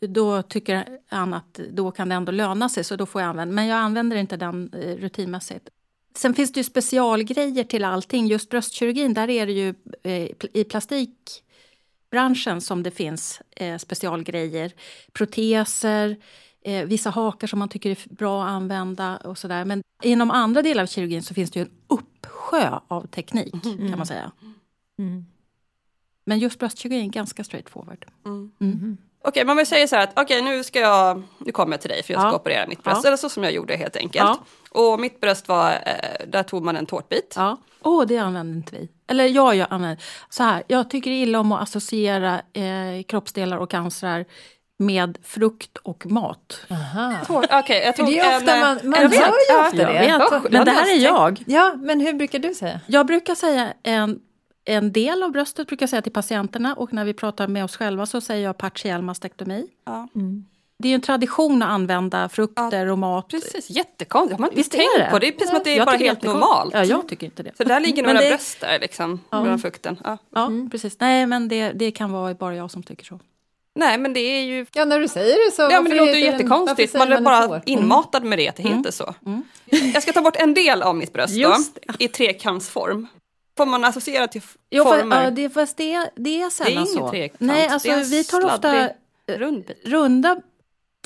Då 0.00 0.42
tycker 0.42 0.98
han 1.06 1.34
att 1.34 1.60
då 1.70 1.90
kan 1.90 2.08
det 2.08 2.14
ändå 2.14 2.32
löna 2.32 2.68
sig, 2.68 2.84
så 2.84 2.96
då 2.96 3.06
får 3.06 3.20
jag 3.20 3.28
använda. 3.28 3.54
Men 3.54 3.66
jag 3.66 3.78
använder 3.78 4.16
inte 4.16 4.36
den 4.36 4.70
eh, 4.74 4.96
rutinmässigt. 4.96 5.68
Sen 6.14 6.34
finns 6.34 6.52
det 6.52 6.60
ju 6.60 6.64
specialgrejer 6.64 7.64
till 7.64 7.84
allting. 7.84 8.26
Just 8.26 8.50
bröstkirurgin, 8.50 9.14
där 9.14 9.30
är 9.30 9.46
det 9.46 9.52
ju 9.52 9.74
eh, 10.02 10.28
i 10.52 10.64
plastikbranschen 10.64 12.60
som 12.60 12.82
det 12.82 12.90
finns 12.90 13.40
eh, 13.50 13.78
specialgrejer. 13.78 14.72
Proteser, 15.12 16.16
eh, 16.64 16.84
vissa 16.84 17.10
hakar 17.10 17.46
som 17.46 17.58
man 17.58 17.68
tycker 17.68 17.90
är 17.90 18.14
bra 18.14 18.44
att 18.44 18.50
använda 18.50 19.16
och 19.16 19.38
sådär. 19.38 19.64
Men 19.64 19.82
inom 20.02 20.30
andra 20.30 20.62
delar 20.62 20.82
av 20.82 20.86
kirurgin 20.86 21.22
så 21.22 21.34
finns 21.34 21.50
det 21.50 21.58
ju 21.58 21.64
en 21.64 21.72
uppsjö 21.86 22.78
av 22.88 23.06
teknik 23.06 23.52
kan 23.62 23.98
man 23.98 24.06
säga. 24.06 24.32
Men 26.24 26.38
just 26.38 26.58
bröstkirurgin 26.58 27.04
är 27.06 27.12
ganska 27.12 27.44
straightforward. 27.44 28.04
Mm. 28.60 28.96
Okej, 29.24 29.44
man 29.44 29.56
vill 29.56 29.66
säga 29.66 29.86
så 29.88 29.96
här 29.96 30.02
att 30.02 30.12
okej 30.20 30.42
nu 30.42 30.64
ska 30.64 30.80
jag, 30.80 31.22
nu 31.38 31.52
kommer 31.52 31.72
jag 31.72 31.80
till 31.80 31.90
dig 31.90 32.02
för 32.02 32.12
jag 32.12 32.20
ska 32.22 32.28
Ja. 32.30 32.34
operera 32.36 32.66
mitt 32.66 32.82
bröst. 32.82 33.00
Ja. 33.04 33.08
Eller 33.08 33.16
så 33.16 33.28
som 33.28 33.44
jag 33.44 33.52
gjorde 33.52 33.76
helt 33.76 33.96
enkelt. 33.96 34.14
Ja. 34.14 34.38
Och 34.82 35.00
mitt 35.00 35.20
bröst 35.20 35.48
var, 35.48 35.70
eh, 35.70 36.26
där 36.28 36.42
tog 36.42 36.64
man 36.64 36.76
en 36.76 36.86
tårtbit. 36.86 37.34
Ja. 37.36 37.56
Åh, 37.82 38.04
det 38.06 38.18
använder 38.18 38.56
inte 38.56 38.76
vi. 38.76 38.88
Eller 39.06 39.24
ja, 39.26 39.54
jag 39.54 39.66
använder. 39.70 40.04
Så 40.30 40.42
här, 40.42 40.62
jag 40.66 40.90
tycker 40.90 41.10
illa 41.10 41.40
om 41.40 41.52
att 41.52 41.62
associera 41.62 42.34
eh, 42.52 43.02
kroppsdelar 43.08 43.56
och 43.56 43.70
cancrar 43.70 44.24
med 44.76 45.18
frukt 45.22 45.76
och 45.78 46.06
mat. 46.06 46.66
Okej, 47.28 47.82
jag 47.84 47.96
För 47.96 48.02
tog 48.02 48.06
det 48.06 48.18
är 48.18 48.36
ofta 48.38 48.54
en, 48.54 48.60
man, 48.60 48.78
eh, 48.78 48.84
man 48.84 49.02
jag 49.02 49.08
vet, 49.08 49.20
gör 49.20 49.26
ju 49.26 49.60
ofta 49.66 49.76
Jag 49.76 49.86
det. 49.94 50.40
vet, 50.40 50.52
men 50.52 50.64
det 50.64 50.70
här 50.70 50.94
är 50.96 50.98
jag. 50.98 51.42
Ja, 51.46 51.74
men 51.78 52.00
hur 52.00 52.12
brukar 52.12 52.38
du 52.38 52.54
säga? 52.54 52.80
Jag 52.86 53.06
brukar 53.06 53.34
säga 53.34 53.72
en, 53.82 54.20
en 54.64 54.92
del 54.92 55.22
av 55.22 55.30
bröstet 55.32 55.66
brukar 55.66 55.82
jag 55.82 55.90
säga 55.90 56.02
till 56.02 56.12
patienterna 56.12 56.74
och 56.74 56.92
när 56.92 57.04
vi 57.04 57.14
pratar 57.14 57.48
med 57.48 57.64
oss 57.64 57.76
själva 57.76 58.06
så 58.06 58.20
säger 58.20 58.44
jag 58.44 58.58
partiell 58.58 59.02
mastektomi. 59.02 59.66
Ja. 59.84 60.08
Det 60.78 60.88
är 60.88 60.90
ju 60.90 60.94
en 60.94 61.00
tradition 61.00 61.62
att 61.62 61.68
använda 61.68 62.28
frukter 62.28 62.86
och 62.86 62.98
mat. 62.98 63.28
Precis, 63.28 63.70
jättekonstigt. 63.70 64.32
Har 64.32 64.38
man 64.40 64.48
inte 64.48 64.56
Visst 64.56 64.74
är 64.74 64.78
tänkt 64.78 64.92
det? 64.98 65.08
på. 65.10 65.18
Det 65.18 65.28
är 65.28 65.32
precis 65.32 65.48
som 65.48 65.56
att 65.56 65.64
det 65.64 65.78
är 65.78 65.84
bara 65.86 65.96
helt 65.96 66.22
normalt. 66.22 66.74
Ja, 66.74 66.84
jag 66.84 67.08
tycker 67.08 67.26
inte 67.26 67.42
det. 67.42 67.56
Så 67.56 67.64
där 67.64 67.80
ligger 67.80 68.02
några 68.02 68.20
det- 68.20 68.28
bröst 68.28 68.60
där 68.60 68.78
liksom, 68.80 69.20
ja. 69.30 69.58
frukten. 69.58 69.98
Ja. 70.04 70.18
Ja, 70.34 70.50
precis. 70.70 70.96
Nej, 71.00 71.26
men 71.26 71.48
det, 71.48 71.72
det 71.72 71.90
kan 71.90 72.12
vara 72.12 72.34
bara 72.34 72.54
jag 72.56 72.70
som 72.70 72.82
tycker 72.82 73.04
så. 73.04 73.20
Nej 73.74 73.98
men 73.98 74.12
det 74.12 74.20
är 74.20 74.42
ju, 74.42 74.66
Ja, 74.72 74.84
när 74.84 75.00
du 75.00 75.08
säger 75.08 75.46
det 75.50 75.52
så... 75.56 75.62
ja 75.62 75.80
men 75.80 75.90
det 75.90 75.96
låter 75.96 76.12
ju 76.14 76.24
jättekonstigt. 76.24 76.94
Man 76.94 77.12
är 77.12 77.20
bara 77.20 77.46
tår? 77.48 77.62
inmatad 77.66 78.24
med 78.24 78.38
det, 78.38 78.48
att 78.48 78.56
det 78.56 78.62
heter 78.62 78.90
så. 78.90 79.14
Jag 79.94 80.02
ska 80.02 80.12
ta 80.12 80.20
bort 80.22 80.36
en 80.36 80.54
del 80.54 80.82
av 80.82 80.96
mitt 80.96 81.12
bröst 81.12 81.34
Just 81.34 81.78
då, 81.88 81.94
i 81.98 82.08
trekantsform. 82.08 83.06
Får 83.56 83.66
man 83.66 83.84
associera 83.84 84.28
till 84.28 84.42
Jo, 84.70 84.84
för, 84.84 84.98
former? 84.98 85.24
ja, 85.24 85.30
det, 85.30 85.50
fast 85.50 85.76
det, 85.76 86.10
det 86.16 86.42
är 86.42 86.50
sällan 86.50 86.72
ingen 86.72 86.86
så. 86.86 87.10
trekant, 87.10 87.40
Nej, 87.40 87.66
det 87.66 87.74
alltså 87.74 87.88
är 87.88 88.04
vi 88.04 88.24
tar 88.24 88.44
ofta 88.44 88.90
rund 89.26 89.70
runda... 89.84 90.40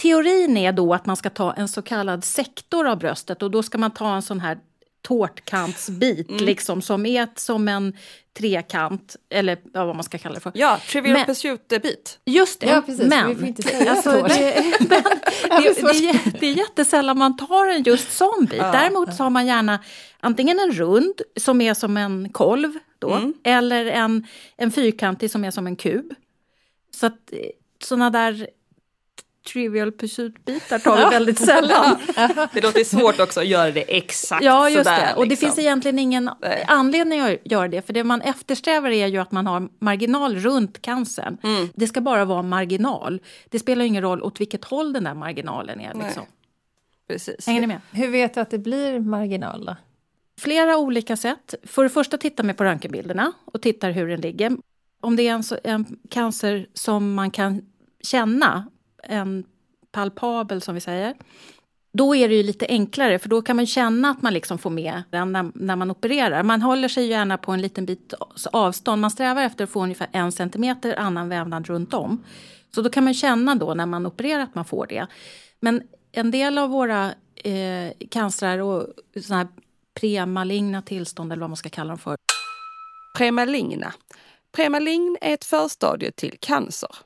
Teorin 0.02 0.56
är 0.56 0.72
då 0.72 0.94
att 0.94 1.06
man 1.06 1.16
ska 1.16 1.30
ta 1.30 1.52
en 1.52 1.68
så 1.68 1.82
kallad 1.82 2.24
sektor 2.24 2.86
av 2.86 2.98
bröstet 2.98 3.42
och 3.42 3.50
då 3.50 3.62
ska 3.62 3.78
man 3.78 3.90
ta 3.90 4.14
en 4.14 4.22
sån 4.22 4.40
här 4.40 4.58
tårtkantsbit 5.06 6.28
Mm. 6.30 6.44
liksom 6.44 6.82
som 6.82 7.06
är 7.06 7.22
ett, 7.22 7.38
som 7.38 7.68
en 7.68 7.96
trekant 8.38 9.16
eller 9.30 9.58
ja, 9.74 9.84
vad 9.84 9.96
man 9.96 10.04
ska 10.04 10.18
kalla 10.18 10.34
det 10.34 10.40
för. 10.40 10.52
Ja, 10.54 10.80
trivial 10.88 11.24
pursuit-bit. 11.26 12.18
Just 12.24 12.60
det, 12.60 12.66
Ja, 12.66 12.82
precis, 12.86 13.06
men, 13.06 13.28
vi 13.28 13.34
får 13.34 13.44
inte 13.44 13.62
säga 13.68 13.90
alltså, 13.90 14.10
det, 14.10 14.64
men 14.80 14.88
det, 15.62 15.82
det, 15.82 16.38
det 16.40 16.46
är 16.46 16.54
jättesällan 16.54 17.18
man 17.18 17.36
tar 17.36 17.66
en 17.66 17.82
just 17.82 18.12
sån 18.12 18.46
bit. 18.50 18.58
Ja. 18.58 18.72
Däremot 18.72 19.16
tar 19.18 19.30
man 19.30 19.46
gärna 19.46 19.78
antingen 20.20 20.58
en 20.60 20.72
rund 20.72 21.20
som 21.36 21.60
är 21.60 21.74
som 21.74 21.96
en 21.96 22.28
kolv 22.32 22.72
då, 22.98 23.10
Mm. 23.12 23.34
eller 23.44 23.86
en, 23.86 24.26
en 24.56 24.70
fyrkantig 24.72 25.30
som 25.30 25.44
är 25.44 25.50
som 25.50 25.66
en 25.66 25.76
kub. 25.76 26.14
Så 26.94 27.06
att 27.06 27.32
sådana 27.84 28.10
där 28.10 28.48
Trivial 29.52 29.92
Pursuit-bitar 29.92 30.78
tar 30.78 30.96
vi 30.96 31.02
väldigt 31.02 31.38
sällan. 31.38 31.96
det 32.52 32.60
låter 32.60 32.84
svårt 32.84 33.20
också 33.20 33.40
att 33.40 33.46
göra 33.46 33.70
det 33.70 33.96
exakt 33.96 34.44
Ja, 34.44 34.70
just 34.70 34.84
sådär, 34.84 35.06
det. 35.06 35.14
Och 35.14 35.24
det 35.24 35.28
liksom. 35.28 35.46
finns 35.46 35.58
egentligen 35.58 35.98
ingen 35.98 36.30
Nej. 36.40 36.64
anledning 36.68 37.20
att 37.20 37.36
göra 37.44 37.68
det. 37.68 37.82
För 37.82 37.92
det 37.92 38.04
man 38.04 38.20
eftersträvar 38.20 38.90
är 38.90 39.06
ju 39.06 39.18
att 39.18 39.32
man 39.32 39.46
har 39.46 39.68
marginal 39.78 40.36
runt 40.36 40.82
cancern. 40.82 41.38
Mm. 41.42 41.68
Det 41.74 41.86
ska 41.86 42.00
bara 42.00 42.24
vara 42.24 42.42
marginal. 42.42 43.20
Det 43.50 43.58
spelar 43.58 43.84
ingen 43.84 44.02
roll 44.02 44.22
åt 44.22 44.40
vilket 44.40 44.64
håll 44.64 44.92
den 44.92 45.04
där 45.04 45.14
marginalen 45.14 45.80
är. 45.80 45.94
Liksom. 45.94 46.22
Precis. 47.08 47.46
Hänger 47.46 47.60
ni 47.60 47.66
med? 47.66 47.80
Hur 47.90 48.08
vet 48.08 48.34
du 48.34 48.40
att 48.40 48.50
det 48.50 48.58
blir 48.58 49.00
marginal 49.00 49.64
då? 49.64 49.76
Flera 50.40 50.76
olika 50.76 51.16
sätt. 51.16 51.54
För 51.62 51.82
det 51.82 51.88
första 51.88 52.18
tittar 52.18 52.44
man 52.44 52.54
på 52.54 52.64
röntgenbilderna 52.64 53.32
och 53.44 53.62
tittar 53.62 53.90
hur 53.90 54.08
den 54.08 54.20
ligger. 54.20 54.56
Om 55.00 55.16
det 55.16 55.28
är 55.28 55.32
en, 55.32 55.42
en 55.64 55.98
cancer 56.10 56.66
som 56.74 57.14
man 57.14 57.30
kan 57.30 57.62
känna, 58.02 58.70
en 59.02 59.44
palpabel 59.92 60.60
som 60.60 60.74
vi 60.74 60.80
säger, 60.80 61.14
då 61.92 62.16
är 62.16 62.28
det 62.28 62.34
ju 62.34 62.42
lite 62.42 62.66
enklare 62.68 63.18
för 63.18 63.28
då 63.28 63.42
kan 63.42 63.56
man 63.56 63.66
känna 63.66 64.10
att 64.10 64.22
man 64.22 64.34
liksom 64.34 64.58
får 64.58 64.70
med 64.70 65.02
den 65.10 65.32
när, 65.32 65.50
när 65.54 65.76
man 65.76 65.90
opererar. 65.90 66.42
Man 66.42 66.62
håller 66.62 66.88
sig 66.88 67.06
gärna 67.06 67.38
på 67.38 67.52
en 67.52 67.62
liten 67.62 67.86
bit 67.86 68.14
avstånd. 68.52 69.00
Man 69.00 69.10
strävar 69.10 69.42
efter 69.42 69.64
att 69.64 69.70
få 69.70 69.82
ungefär 69.82 70.08
en 70.12 70.32
centimeter 70.32 70.96
annan 70.98 71.28
vävnad 71.28 71.66
runt 71.66 71.94
om. 71.94 72.24
Så 72.74 72.82
då 72.82 72.90
kan 72.90 73.04
man 73.04 73.14
känna 73.14 73.54
då 73.54 73.74
när 73.74 73.86
man 73.86 74.06
opererar 74.06 74.42
att 74.42 74.54
man 74.54 74.64
får 74.64 74.86
det. 74.86 75.06
Men 75.60 75.82
en 76.12 76.30
del 76.30 76.58
av 76.58 76.70
våra 76.70 77.06
eh, 77.44 77.92
cancrar 78.10 78.58
och 78.58 78.86
såna 79.22 79.38
här 79.38 79.48
premaligna 80.00 80.82
tillstånd 80.82 81.32
eller 81.32 81.40
vad 81.40 81.50
man 81.50 81.56
ska 81.56 81.68
kalla 81.68 81.88
dem 81.88 81.98
för. 81.98 82.16
Premaligna. 83.18 83.92
Premalign 84.56 85.16
är 85.20 85.34
ett 85.34 85.44
förstadie 85.44 86.10
till 86.10 86.36
cancer. 86.40 86.96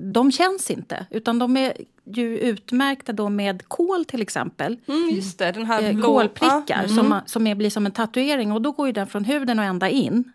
De 0.00 0.32
känns 0.32 0.70
inte, 0.70 1.06
utan 1.10 1.38
de 1.38 1.56
är 1.56 1.72
ju 2.04 2.38
utmärkta 2.38 3.12
då 3.12 3.28
med 3.28 3.68
kol 3.68 4.04
till 4.04 4.22
exempel. 4.22 4.76
Mm, 4.86 5.08
just 5.14 5.38
det, 5.38 5.52
den 5.52 5.64
här 5.66 5.82
Eh, 5.82 5.92
blå- 5.94 6.02
kolprickar 6.06 6.86
som, 6.86 6.98
mm. 6.98 7.08
man- 7.08 7.22
som 7.26 7.46
är, 7.46 7.54
blir 7.54 7.70
som 7.70 7.86
en 7.86 7.92
tatuering 7.92 8.52
och 8.52 8.62
då 8.62 8.72
går 8.72 8.86
ju 8.86 8.92
den 8.92 9.06
från 9.06 9.24
huden 9.24 9.58
och 9.58 9.64
ända 9.64 9.88
in. 9.88 10.32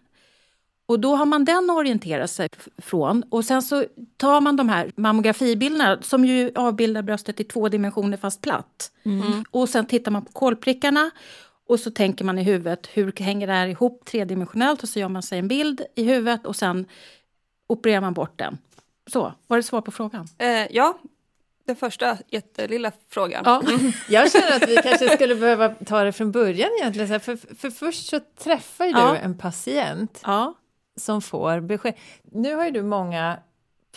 Och 0.85 0.99
då 0.99 1.15
har 1.15 1.25
man 1.25 1.45
den 1.45 1.69
att 1.69 1.77
orientera 1.77 2.27
sig 2.27 2.49
från. 2.77 3.23
Och 3.29 3.45
sen 3.45 3.61
så 3.61 3.85
tar 4.17 4.41
man 4.41 4.55
de 4.55 4.69
här 4.69 4.91
mammografibilderna 4.95 5.97
som 6.01 6.25
ju 6.25 6.51
avbildar 6.55 7.01
bröstet 7.01 7.39
i 7.39 7.43
två 7.43 7.69
dimensioner 7.69 8.17
fast 8.17 8.41
platt. 8.41 8.91
Mm. 9.03 9.43
Och 9.51 9.69
sen 9.69 9.85
tittar 9.85 10.11
man 10.11 10.25
på 10.25 10.31
kolprickarna 10.31 11.11
och 11.67 11.79
så 11.79 11.91
tänker 11.91 12.25
man 12.25 12.39
i 12.39 12.43
huvudet 12.43 12.89
hur 12.93 13.13
hänger 13.19 13.47
det 13.47 13.53
här 13.53 13.67
ihop 13.67 14.05
tredimensionellt 14.05 14.83
och 14.83 14.89
så 14.89 14.99
gör 14.99 15.09
man 15.09 15.23
sig 15.23 15.39
en 15.39 15.47
bild 15.47 15.81
i 15.95 16.03
huvudet 16.03 16.45
och 16.45 16.55
sen 16.55 16.85
opererar 17.67 18.01
man 18.01 18.13
bort 18.13 18.39
den. 18.39 18.57
Så, 19.07 19.33
var 19.47 19.57
det 19.57 19.63
svar 19.63 19.81
på 19.81 19.91
frågan? 19.91 20.27
Eh, 20.37 20.47
ja, 20.71 20.97
den 21.65 21.75
första 21.75 22.17
jättelilla 22.27 22.91
frågan. 23.09 23.41
Ja. 23.45 23.61
Jag 24.09 24.31
känner 24.31 24.55
att 24.55 24.69
vi 24.69 24.75
kanske 24.75 25.09
skulle 25.09 25.35
behöva 25.35 25.69
ta 25.69 26.03
det 26.03 26.11
från 26.11 26.31
början 26.31 26.69
egentligen. 26.81 27.19
För, 27.19 27.55
för 27.55 27.69
först 27.69 28.09
så 28.09 28.19
träffar 28.43 28.85
ju 28.85 28.91
Ja. 28.91 29.11
du 29.11 29.17
en 29.17 29.37
patient 29.37 30.21
Ja. 30.23 30.53
som 30.99 31.21
får 31.21 31.59
besked. 31.59 31.93
Nu 32.23 32.55
har 32.55 32.65
ju 32.65 32.71
du 32.71 32.83
många 32.83 33.37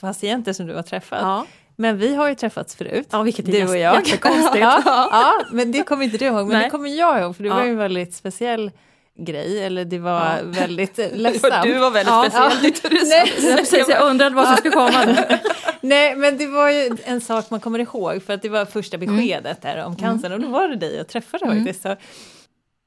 patienter 0.00 0.52
som 0.52 0.66
du 0.66 0.74
har 0.74 0.82
träffat. 0.82 1.18
ja. 1.22 1.46
Men 1.76 1.98
vi 1.98 2.14
har 2.14 2.28
ju 2.28 2.34
träffats 2.34 2.76
förut. 2.76 3.08
Ja, 3.10 3.22
vilket 3.22 3.48
är 3.48 3.52
du 3.52 3.68
och 3.68 3.76
jag. 3.76 3.94
jättekonstigt. 4.06 4.56
ja, 4.60 4.82
ja, 4.86 5.42
men 5.52 5.72
det 5.72 5.82
kommer 5.82 6.04
inte 6.04 6.18
du 6.18 6.24
ihåg. 6.24 6.36
Men 6.46 6.48
Nej. 6.48 6.62
det 6.64 6.70
kommer 6.70 6.88
jag 6.88 7.20
ihåg, 7.22 7.36
för 7.36 7.44
Ja. 7.44 7.54
var 7.54 7.64
ju 7.64 7.70
en 7.70 7.76
väldigt 7.76 8.14
speciell 8.14 8.70
grej. 9.18 9.64
Eller 9.64 9.84
det 9.84 9.98
var 9.98 10.36
Ja. 10.36 10.42
väldigt 10.44 10.98
eh, 10.98 11.06
Du 11.12 11.16
ledsamt. 11.16 11.52
var 11.52 11.90
väldigt 11.90 12.06
Ja. 12.14 12.24
speciell 12.30 12.60
tyckte 12.62 12.88
du. 12.88 12.94
Nej, 13.04 13.32
Ja, 13.50 13.56
precis, 13.56 13.88
jag 13.88 14.10
undrade 14.10 14.34
vad 14.36 14.46
som 14.46 14.56
skulle 14.56 14.74
komma. 14.74 15.16
Nej, 15.80 16.16
men 16.16 16.38
det 16.38 16.46
var 16.46 16.70
ju 16.70 16.96
en 17.04 17.20
sak 17.20 17.50
man 17.50 17.60
kommer 17.60 17.78
ihåg 17.78 18.22
för 18.22 18.32
att 18.32 18.42
det 18.42 18.48
var 18.48 18.64
första 18.64 18.98
beskedet 18.98 19.62
där 19.62 19.84
om 19.84 19.96
cancern 19.96 20.32
och 20.32 20.40
då 20.40 20.48
var 20.48 20.68
det 20.68 20.76
dig 20.76 20.96
jag 20.96 21.08
träffade 21.08 21.44
Mm. 21.44 21.56
faktiskt. 21.58 21.82
Så 21.82 21.96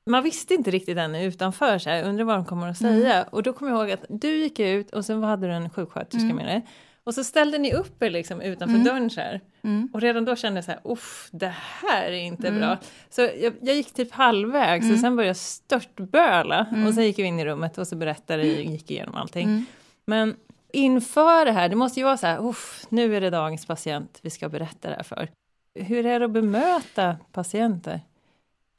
man 0.09 0.23
visste 0.23 0.53
inte 0.53 0.71
riktigt 0.71 0.97
ännu 0.97 1.23
utanför, 1.23 1.79
så 1.79 1.89
här, 1.89 2.03
undrar 2.03 2.25
vad 2.25 2.35
de 2.35 2.45
kommer 2.45 2.69
att 2.69 2.77
säga. 2.77 3.13
Mm. 3.13 3.25
Och 3.31 3.43
då 3.43 3.53
kommer 3.53 3.71
jag 3.71 3.79
ihåg 3.81 3.91
att 3.91 4.05
du 4.09 4.37
gick 4.37 4.59
ut 4.59 4.93
och 4.93 5.05
sen 5.05 5.23
hade 5.23 5.47
du 5.47 5.53
en 5.53 5.69
sjuksköterska 5.69 6.23
Mm. 6.25 6.35
med 6.35 6.45
dig. 6.45 6.65
Och 7.03 7.13
så 7.13 7.23
ställde 7.23 7.57
ni 7.57 7.73
upp 7.73 8.03
er 8.03 8.09
liksom 8.09 8.41
utanför 8.41 8.77
dörren 8.77 9.09
så 9.09 9.21
här. 9.21 9.41
Mm. 9.67 9.89
Och 9.93 10.01
redan 10.01 10.25
då 10.25 10.36
kände 10.36 10.58
jag 10.58 10.65
så 10.65 10.71
här, 10.71 10.80
uff, 10.84 11.30
det 11.32 11.53
här 11.56 12.08
är 12.08 12.21
inte 12.21 12.51
bra. 12.51 12.77
Så 13.10 13.21
jag, 13.21 13.53
jag 13.62 13.75
gick 13.75 13.93
typ 13.93 14.12
halvvägs 14.12 14.86
och 14.93 14.99
sen 14.99 15.15
började 15.15 15.30
jag 15.30 15.38
störtböla. 15.38 16.65
Och 16.88 16.93
sen 16.93 17.03
gick 17.03 17.19
vi 17.19 17.23
in 17.23 17.39
i 17.39 17.45
rummet 17.45 17.77
och 17.77 17.88
så 17.88 17.95
berättade, 17.95 18.43
gick 18.47 18.91
igenom 18.91 19.15
allting. 19.15 19.47
Men 20.06 20.36
inför 20.73 21.45
det 21.45 21.51
här, 21.51 21.69
det 21.69 21.75
måste 21.75 21.99
ju 21.99 22.03
vara 22.03 22.17
så 22.17 22.27
här, 22.27 22.49
uff, 22.49 22.86
nu 22.89 23.15
är 23.15 23.21
det 23.21 23.30
dagens 23.30 23.65
patient 23.65 24.19
vi 24.21 24.30
ska 24.30 24.49
berätta 24.49 24.89
det 24.89 24.95
här 24.95 25.03
för. 25.03 25.30
Hur 25.75 26.06
är 26.06 26.19
det 26.19 26.25
att 26.25 26.32
bemöta 26.32 27.17
patienter? 27.32 28.01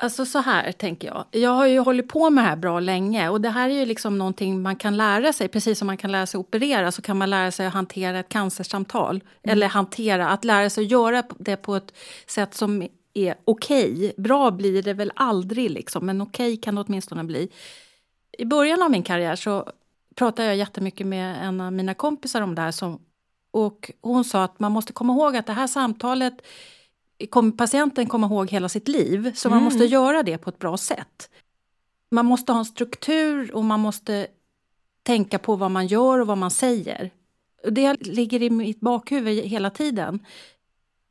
Alltså 0.01 0.27
så 0.27 0.39
här 0.39 0.73
tänker 0.73 1.09
jag. 1.09 1.25
Jag 1.31 1.51
har 1.51 1.67
ju 1.67 1.79
hållit 1.79 2.09
på 2.09 2.31
med 2.31 2.45
det 2.45 2.49
här 2.49 2.57
bra 2.57 2.81
länge 2.81 3.29
och 3.29 3.41
det 3.41 3.49
här 3.49 3.71
är 3.71 3.75
ju 3.75 3.87
liksom 3.87 4.19
någonting 4.19 4.63
man 4.63 4.77
kan 4.77 4.97
lära 4.97 5.33
sig. 5.33 5.49
Precis 5.49 5.79
som 5.79 5.87
man 5.87 5.97
kan 5.97 6.13
lära 6.13 6.27
sig 6.27 6.39
operera 6.39 6.93
så 6.93 7.03
kan 7.03 7.17
man 7.19 7.31
lära 7.31 7.51
sig 7.51 7.67
att 7.67 7.73
hantera 7.73 8.19
ett 8.19 8.29
cancersamtal. 8.29 9.23
Eller 9.43 9.69
hantera, 9.69 10.29
att 10.29 10.45
lära 10.45 10.71
sig 10.71 10.85
att 10.85 10.91
göra 10.91 11.23
det 11.39 11.57
på 11.57 11.77
ett 11.77 11.95
sätt 12.27 12.55
som 12.55 12.89
är 13.15 13.35
okej. 13.45 14.13
Bra 14.17 14.51
blir 14.51 14.83
det 14.83 14.95
väl 14.95 15.13
aldrig 15.15 15.71
liksom, 15.71 16.07
men 16.07 16.21
okej 16.21 16.57
kan 16.57 16.75
det 16.75 16.81
åtminstone 16.81 17.25
bli. 17.25 17.49
I 18.39 18.45
början 18.45 18.83
av 18.83 18.91
min 18.91 19.03
karriär 19.03 19.37
så 19.37 19.71
pratade 20.15 20.49
jag 20.49 20.57
jättemycket 20.57 21.07
med 21.07 21.47
en 21.47 21.61
av 21.61 21.73
mina 21.73 21.95
kompisar 21.95 22.41
om 22.41 22.55
det 22.55 22.63
här. 22.63 22.71
Som, 22.71 23.01
och 23.51 23.91
hon 24.01 24.25
sa 24.25 24.45
att 24.45 24.61
man 24.61 24.73
måste 24.73 24.93
komma 24.93 25.13
ihåg 25.13 25.37
att 25.37 25.47
det 25.47 25.53
här 25.53 25.67
samtalet 25.67 26.35
kommer 27.27 27.53
patienten 27.53 28.07
komma 28.07 28.27
ihåg 28.27 28.51
hela 28.51 28.69
sitt 28.69 28.89
liv. 28.89 29.33
Så 29.35 29.51
man 29.51 29.63
måste 29.63 29.85
göra 29.85 30.23
det 30.23 30.39
på 30.39 30.51
ett 30.51 30.59
bra 30.59 30.77
sätt. 30.77 31.31
Man 32.11 32.27
måste 32.27 32.53
ha 32.53 32.59
en 32.59 32.65
struktur 32.65 33.55
och 33.55 33.65
man 33.65 33.81
måste 33.81 34.27
tänka 35.03 35.39
på 35.39 35.57
vad 35.57 35.71
man 35.71 35.87
gör 35.87 36.19
och 36.19 36.27
vad 36.27 36.39
man 36.39 36.51
säger. 36.51 37.11
Det 37.71 37.95
ligger 37.95 38.43
i 38.43 38.51
mitt 38.51 38.81
bakhuvud 38.81 39.45
hela 39.45 39.71
tiden. 39.71 40.21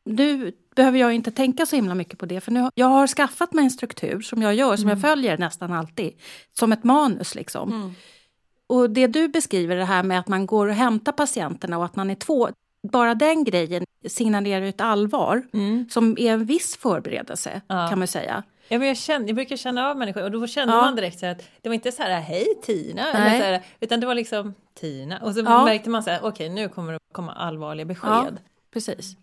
Nu 0.05 0.53
behöver 0.75 0.99
jag 0.99 1.13
inte 1.13 1.31
tänka 1.31 1.65
så 1.65 1.75
himla 1.75 1.95
mycket 1.95 2.19
på 2.19 2.25
det. 2.25 2.41
För 2.41 2.51
nu, 2.51 2.69
jag 2.75 2.87
har 2.87 3.07
skaffat 3.07 3.53
mig 3.53 3.63
en 3.63 3.71
struktur 3.71 4.21
som 4.21 4.41
jag 4.41 4.55
gör, 4.55 4.77
som 4.77 4.89
jag 4.89 5.01
följer 5.01 5.37
nästan 5.37 5.73
alltid. 5.73 6.13
Som 6.53 6.71
ett 6.71 6.83
manus 6.83 7.35
liksom. 7.35 7.95
Och 8.67 8.89
det 8.89 9.07
du 9.07 9.27
beskriver, 9.27 9.75
det 9.75 9.85
här 9.85 10.03
med 10.03 10.19
att 10.19 10.27
man 10.27 10.45
går 10.45 10.67
och 10.67 10.73
hämtar 10.73 11.11
patienterna 11.11 11.77
och 11.77 11.85
att 11.85 11.95
man 11.95 12.09
är 12.09 12.15
två. 12.15 12.49
Bara 12.91 13.15
den 13.15 13.43
grejen 13.43 13.83
signalerar 14.07 14.65
ett 14.65 14.81
allvar 14.81 15.43
som 15.89 16.15
är 16.19 16.31
en 16.33 16.45
viss 16.45 16.77
förberedelse 16.77 17.61
Ja. 17.67 17.87
kan 17.89 17.99
man 17.99 18.07
säga. 18.07 18.43
Ja, 18.69 18.77
men 18.79 18.87
jag, 18.87 18.97
kände, 18.97 19.27
jag 19.27 19.35
brukar 19.35 19.57
känna 19.57 19.89
av 19.89 19.97
människor 19.97 20.23
och 20.23 20.31
då 20.31 20.47
kände 20.47 20.73
Ja. 20.73 20.81
man 20.81 20.95
direkt 20.95 21.19
så 21.19 21.25
att 21.25 21.41
det 21.61 21.69
var 21.69 21.73
inte 21.73 21.91
så 21.91 22.03
här 22.03 22.19
hej 22.21 22.45
Tina, 22.63 23.11
eller 23.13 23.59
så 23.59 23.65
utan 23.79 23.99
det 23.99 24.07
var 24.07 24.15
liksom 24.15 24.53
Tina 24.79 25.17
och 25.19 25.33
så 25.33 25.39
Ja. 25.39 25.65
märkte 25.65 25.89
man 25.89 26.03
så 26.03 26.09
här 26.09 26.19
okej 26.23 26.49
nu 26.49 26.69
kommer 26.69 26.93
det 26.93 26.99
komma 27.11 27.33
allvarliga 27.33 27.85
besked. 27.85 28.09
Ja, 28.11 28.27
precis. 28.73 29.15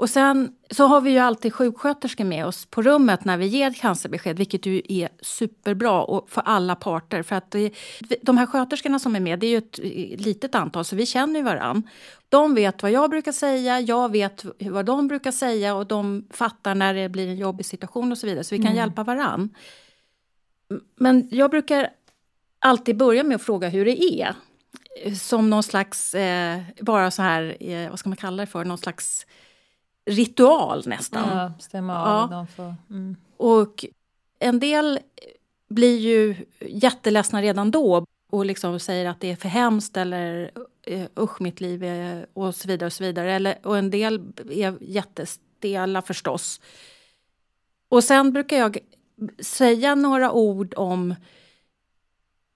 Och 0.00 0.10
sen 0.10 0.52
så 0.70 0.86
har 0.86 1.00
vi 1.00 1.10
ju 1.10 1.18
alltid 1.18 1.54
sjuksköterskor 1.54 2.24
med 2.24 2.46
oss 2.46 2.66
på 2.66 2.82
rummet 2.82 3.24
när 3.24 3.36
vi 3.36 3.46
ger 3.46 3.72
cancerbesked, 3.72 4.38
vilket 4.38 4.66
ju 4.66 4.82
är 4.88 5.08
superbra 5.22 6.02
och 6.02 6.30
för 6.30 6.42
alla 6.44 6.76
parter. 6.76 7.22
För 7.22 7.36
att 7.36 7.50
det, 7.50 7.72
de 8.22 8.38
här 8.38 8.46
sköterskorna 8.46 8.98
som 8.98 9.16
är 9.16 9.20
med, 9.20 9.38
det 9.38 9.46
är 9.46 9.50
ju 9.50 9.58
ett 9.58 9.78
litet 10.20 10.54
antal, 10.54 10.84
så 10.84 10.96
vi 10.96 11.06
känner 11.06 11.40
ju 11.40 11.44
varann. 11.44 11.82
De 12.28 12.54
vet 12.54 12.82
vad 12.82 12.92
jag 12.92 13.10
brukar 13.10 13.32
säga, 13.32 13.80
jag 13.80 14.12
vet 14.12 14.44
vad 14.60 14.84
de 14.84 15.08
brukar 15.08 15.32
säga 15.32 15.74
och 15.74 15.86
de 15.86 16.26
fattar 16.30 16.74
när 16.74 16.94
det 16.94 17.08
blir 17.08 17.28
en 17.28 17.36
jobbig 17.36 17.66
situation 17.66 18.12
och 18.12 18.18
så 18.18 18.26
vidare, 18.26 18.44
så 18.44 18.54
vi 18.54 18.62
kan 18.62 18.76
hjälpa 18.76 19.04
varann. 19.04 19.54
Men 20.96 21.28
jag 21.30 21.50
brukar 21.50 21.90
alltid 22.58 22.96
börja 22.96 23.24
med 23.24 23.34
att 23.34 23.42
fråga 23.42 23.68
hur 23.68 23.84
det 23.84 24.02
är. 24.02 24.34
Som 25.14 25.50
någon 25.50 25.62
slags, 25.62 26.14
eh, 26.14 26.60
bara 26.80 27.10
så 27.10 27.22
här, 27.22 27.56
eh, 27.60 27.90
vad 27.90 27.98
ska 27.98 28.08
man 28.08 28.16
kalla 28.16 28.42
det 28.42 28.46
för, 28.46 28.64
någon 28.64 28.78
slags 28.78 29.26
ritual 30.10 30.82
nästan. 30.86 31.38
Ja, 31.38 31.52
stämma 31.58 32.04
av. 32.04 32.32
Ja. 32.32 32.46
får, 32.56 32.74
mm. 32.90 33.16
Och 33.36 33.84
en 34.38 34.60
del 34.60 34.98
blir 35.68 35.98
ju 35.98 36.34
jätteledsna 36.60 37.42
redan 37.42 37.70
då 37.70 38.06
och 38.30 38.46
liksom 38.46 38.80
säger 38.80 39.06
att 39.06 39.20
det 39.20 39.30
är 39.30 39.36
för 39.36 39.48
hemskt 39.48 39.96
eller 39.96 40.50
eh, 40.86 41.06
usch 41.18 41.40
mitt 41.40 41.60
liv 41.60 41.84
är, 41.84 42.26
och 42.32 42.54
så 42.54 42.68
vidare. 42.68 42.86
Och 42.86 42.92
så 42.92 43.04
vidare. 43.04 43.32
Eller, 43.32 43.66
och 43.66 43.78
en 43.78 43.90
del 43.90 44.32
är 44.50 44.76
jättestela 44.80 46.02
förstås. 46.02 46.60
Och 47.88 48.04
sen 48.04 48.32
brukar 48.32 48.56
jag 48.56 48.78
säga 49.38 49.94
några 49.94 50.32
ord 50.32 50.74
om 50.76 51.14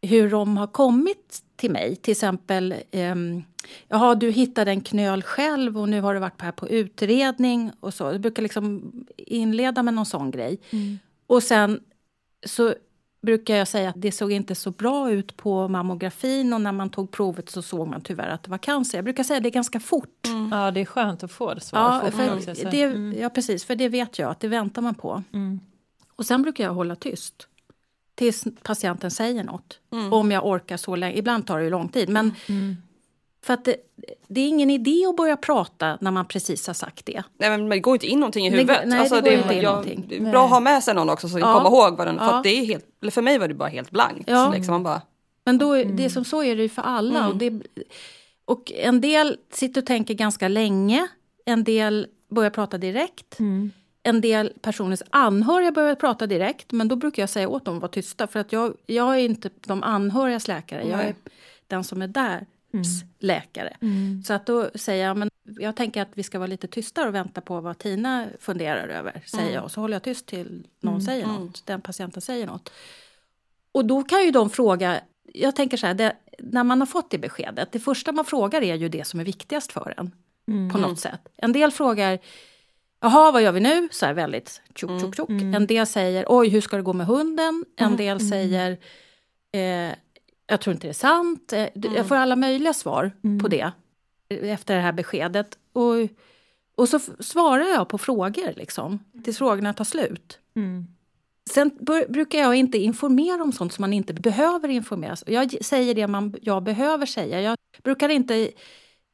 hur 0.07 0.31
de 0.31 0.57
har 0.57 0.67
kommit 0.67 1.43
till 1.57 1.71
mig. 1.71 1.97
Till 1.97 2.12
exempel, 2.12 2.75
ehm, 2.90 3.43
jaha 3.88 4.14
du 4.14 4.31
hittade 4.31 4.71
en 4.71 4.81
knöl 4.81 5.23
själv 5.23 5.79
och 5.79 5.88
nu 5.88 6.01
har 6.01 6.14
du 6.14 6.21
varit 6.21 6.43
här 6.43 6.53
på 6.53 6.69
utredning 6.69 7.73
och 7.81 7.95
så. 7.95 8.05
Jag 8.05 8.21
brukar 8.21 8.43
liksom 8.43 8.93
inleda 9.17 9.83
med 9.83 9.95
någon 9.95 10.07
sån 10.07 10.31
grej. 10.31 10.61
Och 11.27 11.43
sen 11.43 11.81
så 12.47 12.75
brukar 13.23 13.57
jag 13.57 13.69
säga 13.69 13.88
att 13.88 14.03
det 14.03 14.12
såg 14.12 14.33
inte 14.33 14.55
så 14.55 14.71
bra 14.71 15.11
ut 15.11 15.37
på 15.37 15.69
mammografin 15.69 16.53
och 16.53 16.61
när 16.61 16.73
man 16.73 16.90
tog 16.90 17.11
provet 17.11 17.51
så 17.51 17.62
såg 17.62 17.88
man 17.88 18.01
tyvärr 18.01 18.29
att 18.29 18.43
det 18.43 18.51
var 18.51 18.59
cancer. 18.59 18.99
Jag 18.99 19.05
brukar 19.05 19.25
säga 19.25 19.37
att 19.37 19.43
det 19.43 19.49
är 19.49 19.51
ganska 19.51 19.81
fort. 19.81 20.27
Mm. 20.27 20.49
Ja, 20.53 20.71
det 20.71 20.81
är 20.81 20.85
skönt 20.85 21.23
att 21.23 21.33
få 21.33 21.61
svar. 21.61 21.81
Ja, 22.05 22.11
för 22.11 22.71
det, 22.71 22.83
mm. 22.83 23.14
ja, 23.19 23.31
precis. 23.31 23.64
För 23.64 23.77
det 23.77 23.88
vet 23.88 24.19
jag 24.19 24.31
att 24.31 24.40
det 24.40 24.49
väntar 24.49 24.83
man 24.83 24.95
på. 24.95 25.23
Mm. 25.33 25.61
Och 26.17 26.27
sen 26.27 26.43
brukar 26.43 26.64
jag 26.64 26.75
hålla 26.75 26.97
tyst 26.97 27.49
tills 28.14 28.44
patienten 28.62 29.11
säger 29.11 29.44
något. 29.44 29.79
Mm. 29.92 30.12
Om 30.12 30.31
jag 30.31 30.46
orkar 30.46 30.77
så 30.77 30.96
länge. 30.96 31.16
Ibland 31.16 31.46
tar 31.46 31.59
det 31.59 31.64
ju 31.64 31.70
lång 31.70 31.88
tid. 31.88 32.09
Men 32.09 32.35
mm. 32.48 32.77
För 33.44 33.55
att 33.55 33.64
det, 33.64 33.77
det, 34.29 34.40
är 34.40 34.48
ingen 34.48 34.70
idé 34.70 35.07
att 35.09 35.16
börja 35.16 35.37
prata 35.37 35.98
när 36.00 36.11
man 36.11 36.27
precis 36.29 36.66
har 36.66 36.74
sagt 36.74 37.07
det. 37.07 37.22
Nej 37.38 37.50
men 37.50 37.68
det 37.68 37.79
går 37.79 37.94
inte 37.94 38.07
in 38.07 38.20
någonting 38.20 38.46
i 38.46 38.50
huvudet. 38.50 38.81
Det, 38.83 38.88
nej, 38.88 38.98
alltså, 38.98 39.20
det, 39.20 39.31
går 39.31 39.38
inte 39.38 39.55
in 39.55 39.61
jag, 39.61 39.70
någonting. 39.70 40.05
Det 40.09 40.16
är 40.16 40.31
bra 40.31 40.44
att 40.44 40.50
ha 40.50 40.61
med 40.61 40.83
sig 40.83 40.94
någon 40.94 41.11
också 41.11 41.29
som 41.29 41.40
ja. 41.40 41.55
kommer 41.55 41.70
ihåg 41.70 41.96
vad 41.96 42.07
den... 42.07 42.16
Ja. 42.20 42.29
För, 42.29 42.42
det 42.42 42.48
är 42.48 42.64
helt, 42.64 43.14
för 43.14 43.22
mig 43.22 43.38
var 43.38 43.48
det 43.48 43.55
bara 43.55 43.68
helt 43.68 43.90
blankt. 43.90 44.24
Ja. 44.27 44.53
liksom, 44.55 44.72
man 44.72 44.83
bara, 44.83 45.03
men 45.44 45.59
då, 45.59 45.74
mm. 45.74 45.96
det 45.96 46.11
som 46.11 46.24
så 46.24 46.42
är 46.42 46.57
det 46.57 46.62
ju 46.62 46.68
för 46.68 46.83
alla. 46.83 47.18
Mm. 47.18 47.31
Och, 47.31 47.37
det, 47.37 47.62
och 48.44 48.72
en 48.74 49.00
del 49.00 49.37
sitter 49.53 49.81
och 49.81 49.87
tänker 49.87 50.14
ganska 50.14 50.48
länge. 50.48 51.09
En 51.44 51.64
del 51.64 52.07
börjar 52.31 52.50
prata 52.50 52.79
direkt. 52.79 53.38
Mm. 53.38 53.70
En 54.07 54.21
del 54.21 54.53
personers 54.61 55.03
anhöriga 55.11 55.73
börjar 55.73 55.95
prata 55.95 56.27
direkt. 56.27 56.73
Men 56.73 56.88
då 56.88 56.97
brukar 56.97 57.23
jag 57.23 57.31
säga 57.31 57.49
åt 57.49 57.64
dem 57.64 57.77
att 57.77 57.83
vara 57.83 57.93
tysta. 57.93 58.27
För 58.27 58.40
att 58.40 58.53
jag, 58.53 58.75
jag 58.87 59.14
är 59.14 59.19
inte 59.19 59.51
de 59.67 59.83
anhörigas 59.83 60.49
läkare. 60.49 60.88
Jag 60.88 61.05
är 61.05 61.14
den 61.67 61.85
som 61.85 62.03
är 62.03 62.09
där 62.09 62.47
mm. 62.73 62.85
läkare. 63.19 63.77
Mm. 63.81 64.23
Så 64.23 64.33
att 64.33 64.47
då 64.47 64.71
säger 64.75 65.07
jag, 65.07 65.17
men 65.17 65.31
jag 65.45 65.77
tänker 65.77 66.03
att 66.03 66.09
vi 66.14 66.23
ska 66.23 66.38
vara 66.38 66.47
lite 66.47 66.67
tystare 66.67 67.09
och 67.09 67.14
vänta 67.14 67.40
på 67.40 67.61
vad 67.61 67.79
Tina 67.79 68.27
funderar 68.40 68.88
över. 68.88 69.23
Säger 69.27 69.45
mm. 69.45 69.55
jag. 69.55 69.64
Och 69.64 69.71
så 69.71 69.81
håller 69.81 69.95
jag 69.95 70.03
tyst 70.03 70.27
till 70.27 70.67
någon 70.81 70.95
mm. 70.95 71.07
säger 71.07 71.27
något. 71.27 71.38
Mm. 71.38 71.53
Den 71.64 71.81
patienten 71.81 72.23
säger 72.23 72.47
något. 72.47 72.73
Och 73.73 73.85
då 73.85 74.03
kan 74.03 74.25
ju 74.25 74.31
de 74.31 74.51
fråga, 74.51 75.01
jag 75.33 75.57
tänker 75.57 75.77
så 75.77 75.87
här, 75.87 75.95
det, 75.95 76.17
när 76.38 76.64
man 76.64 76.81
har 76.81 76.87
fått 76.87 77.11
det 77.11 77.19
beskedet, 77.19 77.73
det 77.73 77.81
första 77.81 78.12
man 78.12 78.25
frågar 78.25 78.62
är 78.62 78.75
ju 78.75 78.88
det 78.88 79.07
som 79.07 79.21
är 79.21 79.25
viktigast 79.25 79.73
för 79.73 79.95
en. 79.97 80.12
Mm. 80.49 80.71
På 80.71 80.79
något 80.79 81.01
sätt. 81.01 81.29
En 81.37 81.53
del 81.53 81.71
frågar, 81.71 82.19
jaha 83.05 83.33
vad 83.33 83.43
gör 83.43 83.53
vi 83.53 83.61
nu? 83.61 83.88
Så 83.90 84.07
här 84.07 84.14
väldigt 84.14 84.62
tjock, 84.75 85.01
tjock, 85.01 85.17
tjock. 85.17 85.31
Mm. 85.31 85.55
En 85.55 85.67
del 85.67 85.87
säger, 85.87 86.25
oj 86.29 86.49
hur 86.49 86.61
ska 86.61 86.77
det 86.77 86.83
gå 86.83 86.93
med 86.93 87.07
hunden? 87.07 87.64
En 87.77 87.87
mm. 87.87 87.97
del 87.97 88.29
säger, 88.29 88.79
eh, 89.53 89.95
jag 90.47 90.61
tror 90.61 90.75
inte 90.75 90.87
det 90.87 90.90
är 90.90 90.93
sant. 90.93 91.53
Eh, 91.53 91.61
jag 91.75 91.87
mm. 91.87 92.05
får 92.05 92.17
alla 92.17 92.37
möjliga 92.37 92.75
svar 92.75 93.12
mm. 93.25 93.38
på 93.38 93.49
det 93.49 93.73
efter 94.29 94.75
det 94.75 94.81
här 94.81 94.93
beskedet. 94.93 95.59
Och, 95.73 95.95
och 96.77 96.88
så 96.88 96.99
svarar 97.21 97.64
jag 97.64 97.88
på 97.88 97.99
frågor 97.99 98.53
liksom, 98.57 98.99
tills 99.25 99.38
frågorna 99.38 99.73
tar 99.73 99.85
slut. 99.85 100.38
Mm. 100.57 100.87
Sen 101.51 101.71
brukar 102.09 102.38
jag 102.38 102.55
inte 102.55 102.79
informera 102.79 103.43
om 103.43 103.53
sånt 103.53 103.73
som 103.73 103.83
man 103.83 103.93
inte 103.93 104.14
behöver 104.14 104.69
informeras 104.69 105.25
Jag 105.27 105.64
säger 105.64 105.95
det 105.95 106.07
man, 106.07 106.37
jag 106.43 106.62
behöver 106.62 107.07
säga. 107.07 107.40
Jag 107.40 107.59
brukar 107.83 108.09
inte 108.09 108.51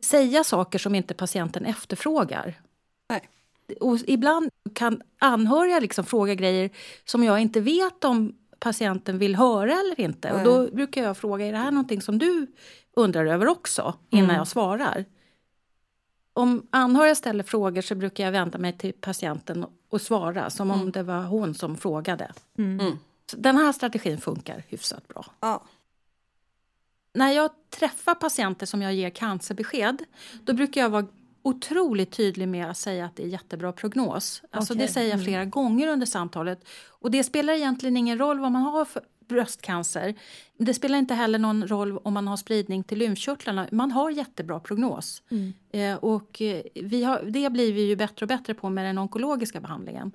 säga 0.04 0.44
saker 0.44 0.78
som 0.78 0.94
inte 0.94 1.14
patienten 1.14 1.66
efterfrågar. 1.66 2.60
Nej. 3.08 3.28
Och 3.80 3.98
ibland 4.06 4.50
kan 4.74 5.02
anhöriga 5.18 5.80
liksom 5.80 6.04
fråga 6.04 6.34
grejer 6.34 6.70
som 7.04 7.24
jag 7.24 7.40
inte 7.40 7.60
vet 7.60 8.04
om 8.04 8.34
patienten 8.58 9.18
vill 9.18 9.36
höra 9.36 9.72
eller 9.72 10.00
inte. 10.00 10.32
Nej. 10.32 10.38
Och 10.38 10.44
då 10.44 10.74
brukar 10.74 11.02
jag 11.02 11.16
fråga, 11.16 11.46
är 11.46 11.52
det 11.52 11.58
här 11.58 11.70
någonting 11.70 12.02
som 12.02 12.18
du 12.18 12.46
undrar 12.96 13.26
över 13.26 13.48
också? 13.48 13.94
Innan 14.10 14.24
mm. 14.24 14.36
jag 14.36 14.48
svarar. 14.48 15.04
Om 16.32 16.66
anhöriga 16.70 17.14
ställer 17.14 17.44
frågor 17.44 17.82
så 17.82 17.94
brukar 17.94 18.24
jag 18.24 18.32
vända 18.32 18.58
mig 18.58 18.78
till 18.78 18.92
patienten 18.92 19.66
och 19.88 20.00
svara 20.00 20.50
som 20.50 20.70
mm. 20.70 20.82
om 20.82 20.92
det 20.92 21.02
var 21.02 21.22
hon 21.22 21.54
som 21.54 21.76
frågade. 21.76 22.32
Mm. 22.58 22.80
mm. 22.80 22.98
Den 23.36 23.56
här 23.56 23.72
strategin 23.72 24.20
funkar 24.20 24.64
hyfsat 24.68 25.08
bra. 25.08 25.26
Ja. 25.40 25.62
När 27.14 27.32
jag 27.32 27.50
träffar 27.70 28.14
patienter 28.14 28.66
som 28.66 28.82
jag 28.82 28.94
ger 28.94 29.10
cancerbesked 29.10 30.04
då 30.44 30.52
brukar 30.52 30.80
jag 30.80 30.90
vara 30.90 31.06
otroligt 31.42 32.12
tydlig 32.12 32.48
med 32.48 32.70
att 32.70 32.76
säga 32.76 33.04
att 33.04 33.16
det 33.16 33.22
är 33.22 33.28
jättebra 33.28 33.72
prognos. 33.72 34.42
Alltså 34.50 34.74
okay. 34.74 34.86
Det 34.86 34.92
säger 34.92 35.08
jag 35.08 35.14
mm. 35.14 35.24
flera 35.24 35.40
mm. 35.40 35.50
gånger 35.50 35.88
under 35.88 36.06
samtalet. 36.06 36.68
Och 36.88 37.10
det 37.10 37.24
spelar 37.24 37.52
egentligen 37.52 37.96
ingen 37.96 38.18
roll 38.18 38.38
vad 38.38 38.52
man 38.52 38.62
har 38.62 38.84
för 38.84 39.02
bröstcancer. 39.28 40.14
Det 40.58 40.74
spelar 40.74 40.98
inte 40.98 41.14
heller 41.14 41.38
någon 41.38 41.68
roll 41.68 41.98
om 41.98 42.14
man 42.14 42.28
har 42.28 42.36
spridning 42.36 42.84
till 42.84 42.98
lymfkörtlarna. 42.98 43.68
Man 43.72 43.92
har 43.92 44.10
jättebra 44.10 44.60
prognos. 44.60 45.22
Mm. 45.30 45.52
Eh, 45.70 45.96
och 45.96 46.42
eh, 46.42 46.62
vi 46.74 47.04
har, 47.04 47.22
det 47.22 47.50
blir 47.50 47.72
vi 47.72 47.82
ju 47.82 47.96
bättre 47.96 48.24
och 48.24 48.28
bättre 48.28 48.54
på 48.54 48.70
med 48.70 48.84
den 48.84 48.98
onkologiska 48.98 49.60
behandlingen. 49.60 50.12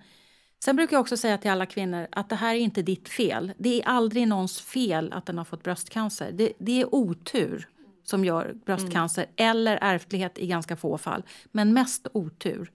Sen 0.63 0.75
brukar 0.75 0.95
jag 0.95 1.01
också 1.01 1.17
säga 1.17 1.37
till 1.37 1.51
alla 1.51 1.65
kvinnor 1.65 2.07
att 2.11 2.29
det 2.29 2.35
här 2.35 2.55
är 2.55 2.59
inte 2.59 2.81
ditt 2.81 3.09
fel. 3.09 3.51
Det 3.57 3.81
är 3.81 3.87
aldrig 3.87 4.27
någons 4.27 4.61
fel 4.61 5.13
att 5.13 5.25
den 5.25 5.37
har 5.37 5.45
fått 5.45 5.63
bröstcancer. 5.63 6.31
Det, 6.31 6.53
det 6.57 6.81
är 6.81 6.95
otur 6.95 7.67
som 8.05 8.25
gör 8.25 8.55
bröstcancer 8.65 9.23
mm. 9.23 9.51
eller 9.51 9.79
ärftlighet 9.81 10.39
i 10.39 10.47
ganska 10.47 10.75
få 10.75 10.97
fall. 10.97 11.23
Men 11.45 11.73
mest 11.73 12.07
otur. 12.13 12.71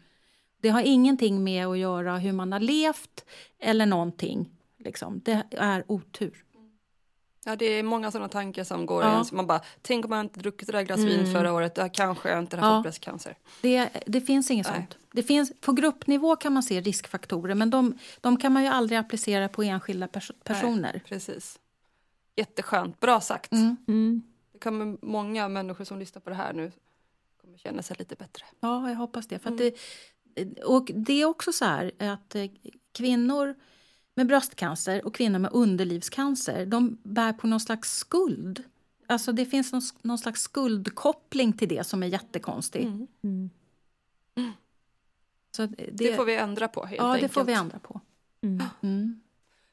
Det 0.60 0.68
har 0.68 0.82
ingenting 0.82 1.44
med 1.44 1.66
att 1.66 1.78
göra 1.78 2.18
hur 2.18 2.32
man 2.32 2.52
har 2.52 2.60
levt 2.60 3.24
eller 3.58 3.86
någonting. 3.86 4.50
Liksom. 4.78 5.20
Det 5.24 5.42
är 5.50 5.84
otur. 5.86 6.44
Ja, 7.44 7.56
det 7.56 7.64
är 7.64 7.82
många 7.82 8.10
sådana 8.10 8.28
tankar 8.28 8.64
som 8.64 8.86
går 8.86 9.02
ja. 9.02 9.24
Man 9.32 9.46
bara, 9.46 9.60
tänk 9.82 10.04
om 10.04 10.10
man 10.10 10.20
inte 10.20 10.40
druckit 10.40 10.66
det 10.66 10.72
där 10.72 10.82
glas 10.82 11.00
vin 11.00 11.20
mm. 11.20 11.32
förra 11.32 11.52
året, 11.52 11.74
då 11.74 11.88
kanske 11.88 12.28
jag 12.28 12.38
inte 12.38 12.56
hade 12.56 12.68
ja. 12.68 12.78
fått 12.78 12.82
bröstcancer. 12.82 13.36
Det, 13.60 13.88
det 14.06 14.20
finns 14.20 14.50
inget 14.50 14.66
Nej. 14.66 14.76
sånt. 14.76 14.98
Det 15.12 15.22
finns, 15.22 15.52
på 15.60 15.72
gruppnivå 15.72 16.36
kan 16.36 16.52
man 16.52 16.62
se 16.62 16.80
riskfaktorer, 16.80 17.54
men 17.54 17.70
de, 17.70 17.98
de 18.20 18.36
kan 18.36 18.52
man 18.52 18.62
ju 18.62 18.68
aldrig 18.68 18.98
applicera 18.98 19.48
på 19.48 19.62
enskilda 19.62 20.08
pers 20.08 20.32
personer. 20.44 20.90
Nej, 20.92 21.02
precis. 21.06 21.58
Jätteskönt, 22.36 23.00
bra 23.00 23.20
sagt. 23.20 23.52
Mm. 23.52 23.76
Mm. 23.88 24.22
Kommer 24.60 24.96
många 25.02 25.48
människor 25.48 25.84
som 25.84 25.98
lyssnar 25.98 26.20
på 26.20 26.30
det 26.30 26.36
här 26.36 26.52
nu 26.52 26.72
kommer 27.40 27.58
känna 27.58 27.82
sig 27.82 27.96
lite 27.98 28.14
bättre. 28.14 28.44
Ja, 28.60 28.88
jag 28.88 28.96
hoppas 28.96 29.26
det. 29.26 29.38
För 29.38 29.50
det 29.50 29.74
och 30.64 30.90
det 30.94 31.22
är 31.22 31.24
också 31.24 31.52
så 31.52 31.64
här 31.64 31.92
att 31.98 32.34
eh, 32.34 32.50
kvinnor 32.92 33.54
med 34.14 34.26
bröstcancer 34.26 35.06
och 35.06 35.14
kvinnor 35.14 35.38
med 35.38 35.50
underlivscancer 35.52 36.66
de 36.66 36.98
bär 37.02 37.32
på 37.32 37.46
någon 37.46 37.60
slags 37.60 37.96
skuld. 37.96 38.64
Alltså 39.06 39.32
det 39.32 39.46
finns 39.46 39.72
någon, 39.72 39.82
någon 40.02 40.18
slags 40.18 40.42
skuldkoppling 40.42 41.52
till 41.52 41.68
det 41.68 41.86
som 41.86 42.02
är 42.02 42.06
jättekonstig. 42.06 42.82
Mm. 42.82 43.06
Mm. 43.22 43.50
Så 45.56 45.66
det, 45.66 45.90
det, 45.92 46.16
får 46.16 46.24
vi 46.24 46.36
ändra 46.36 46.68
på 46.68 46.84
helt 46.84 46.98
Ja, 46.98 47.12
enkelt. 47.12 47.32
det 47.32 47.34
får 47.34 47.44
vi 47.44 47.52
ändra 47.52 47.78
på. 47.78 48.00
Mm. 48.82 49.20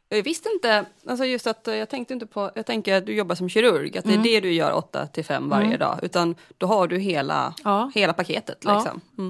Mm. 0.09 0.17
Jag 0.17 0.23
visste 0.23 0.49
inte, 0.49 0.85
alltså 1.05 1.25
just 1.25 1.47
att 1.47 1.67
jag 1.67 1.89
tänkte 1.89 2.13
inte 2.13 2.25
på, 2.25 2.51
jag 2.55 2.65
tänker 2.65 2.95
att 2.95 3.05
du 3.05 3.15
jobbar 3.15 3.35
som 3.35 3.49
kirurg, 3.49 3.97
att 3.97 4.05
det 4.05 4.11
är 4.11 4.13
mm. 4.13 4.23
det 4.23 4.39
du 4.39 4.51
gör 4.51 4.73
8 4.73 5.07
till 5.07 5.25
5 5.25 5.49
varje 5.49 5.65
mm. 5.65 5.79
dag, 5.79 5.99
utan 6.01 6.35
då 6.57 6.67
har 6.67 6.87
du 6.87 6.97
hela, 6.97 7.53
ja. 7.63 7.91
hela 7.95 8.13
paketet. 8.13 8.65
Liksom. 8.65 9.01
Ja. 9.17 9.23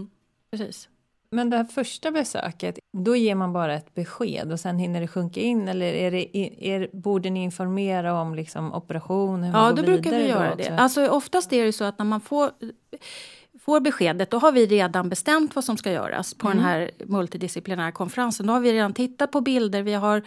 Precis. 0.52 0.90
Men 1.30 1.50
det 1.50 1.58
här 1.58 1.64
första 1.64 2.12
besöket, 2.12 2.80
då 2.98 3.16
ger 3.16 3.36
man 3.36 3.54
bara 3.54 3.74
ett 3.74 3.96
besked 3.96 4.52
och 4.52 4.60
sen 4.60 4.80
hinner 4.80 5.02
det 5.02 5.08
sjunka 5.08 5.40
in 5.40 5.68
eller 5.68 5.94
är 5.94 6.12
det, 6.12 6.38
är, 6.68 6.90
borde 6.94 7.30
ni 7.30 7.44
informera 7.44 8.22
om 8.22 8.36
liksom 8.36 8.74
operation? 8.74 9.44
Hur 9.44 9.54
ja, 9.54 9.72
då 9.72 9.84
brukar 9.84 10.12
vi 10.12 10.28
göra 10.28 10.56
det. 10.56 10.70
Alltså, 10.70 11.08
oftast 11.08 11.54
är 11.54 11.66
det 11.66 11.74
så 11.74 11.84
att 11.84 11.98
när 12.00 12.06
man 12.06 12.22
får, 12.22 12.52
får 13.62 13.80
beskedet, 13.80 14.32
då 14.32 14.38
har 14.38 14.52
vi 14.52 14.66
redan 14.66 15.10
bestämt 15.10 15.56
vad 15.56 15.64
som 15.64 15.78
ska 15.78 15.92
göras 15.92 16.34
på 16.34 16.48
mm. 16.48 16.58
den 16.58 16.66
här 16.66 16.92
multidisciplinära 17.06 17.92
konferensen. 17.92 18.48
Då 18.48 18.54
har 18.54 18.60
vi 18.60 18.74
redan 18.74 18.94
tittat 18.94 19.32
på 19.32 19.42
bilder, 19.42 19.82
vi 19.82 19.94
har 19.94 20.24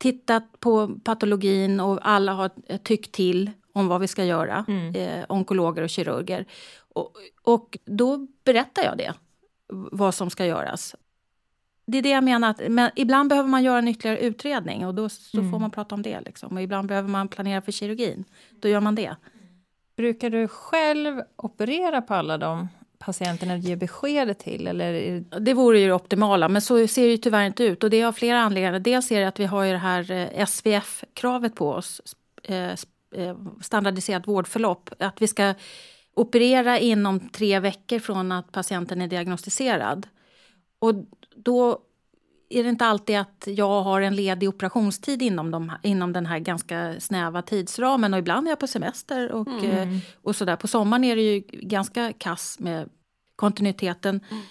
tittat 0.00 0.60
på 0.60 0.98
patologin 1.04 1.80
och 1.80 1.98
alla 2.02 2.32
har 2.32 2.50
tyckt 2.78 3.12
till 3.12 3.50
om 3.72 3.88
vad 3.88 4.00
vi 4.00 4.08
ska 4.08 4.24
göra, 4.24 4.64
mm. 4.68 4.94
eh, 4.94 5.24
onkologer 5.28 5.82
och 5.82 5.90
kirurger. 5.90 6.46
Och, 6.94 7.16
och 7.42 7.78
då 7.84 8.26
berättar 8.44 8.82
jag 8.82 8.98
det 8.98 9.14
vad 9.92 10.14
som 10.14 10.30
ska 10.30 10.46
göras. 10.46 10.94
Det 11.86 11.98
är 11.98 12.02
det 12.02 12.10
jag 12.10 12.24
menar, 12.24 12.50
att, 12.50 12.60
men 12.68 12.90
ibland 12.96 13.28
behöver 13.28 13.48
man 13.48 13.62
göra 13.62 13.78
en 13.78 13.88
ytterligare 13.88 14.18
utredning 14.18 14.86
och 14.86 14.94
då 14.94 15.08
så 15.08 15.38
mm. 15.38 15.50
får 15.50 15.58
man 15.58 15.70
prata 15.70 15.94
om 15.94 16.02
det. 16.02 16.20
Liksom. 16.20 16.56
Och 16.56 16.62
ibland 16.62 16.88
behöver 16.88 17.08
man 17.08 17.28
planera 17.28 17.62
för 17.62 17.72
kirurgin, 17.72 18.24
då 18.60 18.68
gör 18.68 18.80
man 18.80 18.94
det. 18.94 19.16
Brukar 19.96 20.30
du 20.30 20.48
själv 20.48 21.22
operera 21.36 22.02
på 22.02 22.14
alla 22.14 22.38
de 22.38 22.68
patienterna 23.04 23.56
du 23.56 23.68
ger 23.68 23.76
beskedet 23.76 24.38
till? 24.38 24.66
Eller 24.66 24.92
det... 24.92 25.38
det 25.40 25.54
vore 25.54 25.80
ju 25.80 25.86
det 25.86 25.92
optimala, 25.92 26.48
men 26.48 26.62
så 26.62 26.86
ser 26.86 27.02
det 27.02 27.10
ju 27.10 27.16
tyvärr 27.16 27.46
inte 27.46 27.64
ut. 27.64 27.84
Och 27.84 27.90
det 27.90 28.00
är 28.00 28.06
av 28.06 28.12
flera 28.12 28.40
anledningar. 28.40 28.78
Dels 28.78 29.12
är 29.12 29.20
det 29.20 29.28
att 29.28 29.40
vi 29.40 29.44
har 29.44 29.64
ju 29.64 29.72
det 29.72 29.78
här 29.78 30.10
eh, 30.10 30.46
SVF-kravet 30.46 31.54
på 31.54 31.70
oss, 31.70 32.00
eh, 32.42 32.70
eh, 33.14 33.36
standardiserat 33.62 34.28
vårdförlopp. 34.28 34.90
Att 34.98 35.22
vi 35.22 35.28
ska 35.28 35.54
operera 36.14 36.78
inom 36.78 37.20
tre 37.20 37.60
veckor 37.60 37.98
från 37.98 38.32
att 38.32 38.52
patienten 38.52 39.00
är 39.00 39.08
diagnostiserad. 39.08 40.06
Och 40.78 40.94
då 41.36 41.78
är 42.50 42.62
det 42.62 42.68
inte 42.68 42.86
alltid 42.86 43.18
att 43.18 43.44
jag 43.46 43.82
har 43.82 44.00
en 44.00 44.16
ledig 44.16 44.48
operationstid 44.48 45.22
inom, 45.22 45.50
de, 45.50 45.72
inom 45.82 46.12
den 46.12 46.26
här 46.26 46.38
ganska 46.38 47.00
snäva 47.00 47.42
tidsramen. 47.42 48.14
Och 48.14 48.18
ibland 48.18 48.46
är 48.46 48.50
jag 48.50 48.58
på 48.58 48.66
semester. 48.66 49.32
Och, 49.32 49.48
mm. 49.48 49.92
Eh, 49.92 49.98
och 50.22 50.36
så 50.36 50.44
där. 50.44 50.56
På 50.56 50.68
sommaren 50.68 51.04
är 51.04 51.16
det 51.16 51.22
ju 51.22 51.40
ganska 51.52 52.12
kass 52.12 52.58
med 52.58 52.88
kontinuiteten. 53.36 54.20
Mm. 54.30 54.42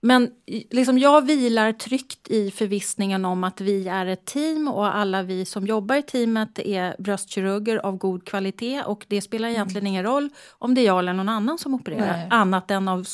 Men 0.00 0.30
liksom 0.70 0.98
jag 0.98 1.26
vilar 1.26 1.72
tryggt 1.72 2.28
i 2.28 2.50
förvissningen 2.50 3.24
om 3.24 3.44
att 3.44 3.60
vi 3.60 3.88
är 3.88 4.06
ett 4.06 4.24
team 4.24 4.68
och 4.68 4.96
alla 4.96 5.22
vi 5.22 5.44
som 5.44 5.66
jobbar 5.66 5.96
i 5.96 6.02
teamet 6.02 6.58
är 6.58 6.96
bröstkirurger 6.98 7.76
av 7.76 7.96
god 7.96 8.26
kvalitet. 8.26 8.82
Och 8.82 9.04
Det 9.08 9.20
spelar 9.20 9.48
egentligen 9.48 9.82
mm. 9.82 9.92
ingen 9.92 10.04
roll 10.04 10.28
om 10.50 10.74
det 10.74 10.80
är 10.80 10.86
jag 10.86 10.98
eller 10.98 11.12
någon 11.12 11.28
annan 11.28 11.58
som 11.58 11.74
opererar, 11.74 12.16
Nej. 12.16 12.28
annat 12.30 12.70
än 12.70 12.88
av 12.88 13.06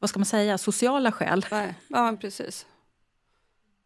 vad 0.00 0.10
ska 0.10 0.18
man 0.18 0.26
säga, 0.26 0.58
sociala 0.58 1.12
skäl. 1.12 1.46
Nej. 1.50 1.74
Ja, 1.88 2.16
precis. 2.20 2.66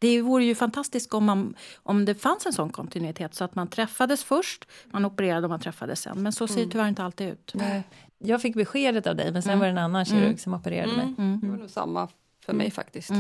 Det 0.01 0.23
vore 0.23 0.45
ju 0.45 0.55
fantastiskt 0.55 1.15
om, 1.15 1.25
man, 1.25 1.55
om 1.83 2.05
det 2.05 2.15
fanns 2.15 2.47
en 2.47 2.53
sån 2.53 2.71
kontinuitet 2.71 3.35
så 3.35 3.45
att 3.45 3.55
man 3.55 3.69
träffades 3.69 4.25
först, 4.25 4.69
man 4.87 5.05
opererade 5.05 5.47
och 5.47 5.51
man 5.51 5.61
träffades 5.61 6.01
sen. 6.01 6.23
Men 6.23 6.33
så 6.33 6.47
ser 6.47 6.55
mm. 6.55 6.69
det 6.69 6.73
tyvärr 6.73 6.89
inte 6.89 7.05
alltid 7.05 7.29
ut. 7.29 7.53
Nej. 7.55 7.83
Jag 8.19 8.43
fick 8.43 8.55
beskedet 8.55 9.07
av 9.07 9.17
dig, 9.17 9.33
men 9.33 9.43
sen 9.43 9.51
mm. 9.51 9.59
var 9.59 9.67
det 9.67 9.73
en 9.73 9.79
annan 9.79 10.05
kirurg 10.05 10.25
mm. 10.25 10.39
som 10.39 10.55
opererade 10.55 10.93
mig. 10.93 11.15
Mm. 11.19 11.41
Det 11.43 11.47
var 11.47 11.57
nog 11.57 11.71
samma 11.71 12.09
för 12.47 12.53
mig 12.53 12.71
faktiskt. 12.71 13.11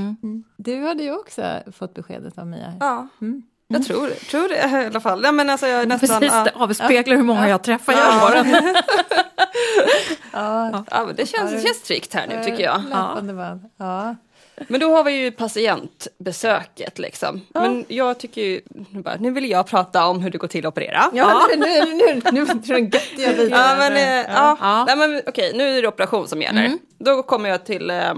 Du 0.56 0.86
hade 0.86 1.02
ju 1.02 1.12
också 1.12 1.62
fått 1.72 1.94
beskedet 1.94 2.38
av 2.38 2.46
Mia. 2.46 2.74
Ja. 2.80 3.08
Jag 3.72 3.84
tror 3.84 4.08
det, 4.08 4.14
tror 4.14 4.48
det 4.48 4.82
i 4.82 4.86
alla 4.86 5.00
fall. 5.00 5.22
Ja, 5.24 5.32
men 5.32 5.50
alltså 5.50 5.66
jag 5.66 5.82
är 5.82 5.86
nästan, 5.86 6.20
Precis, 6.20 6.44
det 6.44 6.52
avspeglar 6.54 7.16
hur 7.16 7.22
många 7.22 7.48
jag 7.48 7.62
träffar 7.62 7.92
genom 7.92 8.08
ja. 8.08 8.30
åren. 8.30 8.46
ja. 10.32 10.84
ja, 10.90 11.08
det 11.16 11.26
känns, 11.26 11.50
det 11.50 11.60
känns 11.60 11.82
tryggt 11.82 12.14
här 12.14 12.26
nu 12.26 12.44
tycker 12.44 12.64
jag. 12.64 12.82
Ja. 13.76 14.16
Men 14.68 14.80
då 14.80 14.96
har 14.96 15.04
vi 15.04 15.12
ju 15.12 15.30
patientbesöket 15.30 16.98
liksom. 16.98 17.40
Ja. 17.54 17.60
Men 17.60 17.84
jag 17.88 18.18
tycker 18.18 18.42
ju, 18.42 18.60
nu, 18.90 19.02
bara, 19.02 19.16
nu 19.16 19.30
vill 19.30 19.50
jag 19.50 19.66
prata 19.66 20.06
om 20.06 20.20
hur 20.20 20.30
det 20.30 20.38
går 20.38 20.48
till 20.48 20.66
att 20.66 20.72
operera. 20.72 21.10
Ja, 21.12 21.46
ja. 21.50 21.56
nu, 21.56 21.66
nu, 21.66 22.14
nu, 22.14 22.20
nu 22.32 22.46
tror 22.46 22.78
jag 22.78 22.94
göttiga 22.94 23.32
bitar. 23.32 23.58
Ja, 23.58 23.76
men, 23.78 23.96
eh, 23.96 24.32
ja. 24.34 24.56
ja. 24.60 24.84
Nej, 24.84 24.96
men 24.96 25.22
okej, 25.26 25.52
nu 25.54 25.78
är 25.78 25.82
det 25.82 25.88
operation 25.88 26.28
som 26.28 26.42
gäller. 26.42 26.64
Mm. 26.64 26.78
Då 26.98 27.22
kommer 27.22 27.48
jag 27.48 27.64
till 27.64 27.90
eh, 27.90 28.14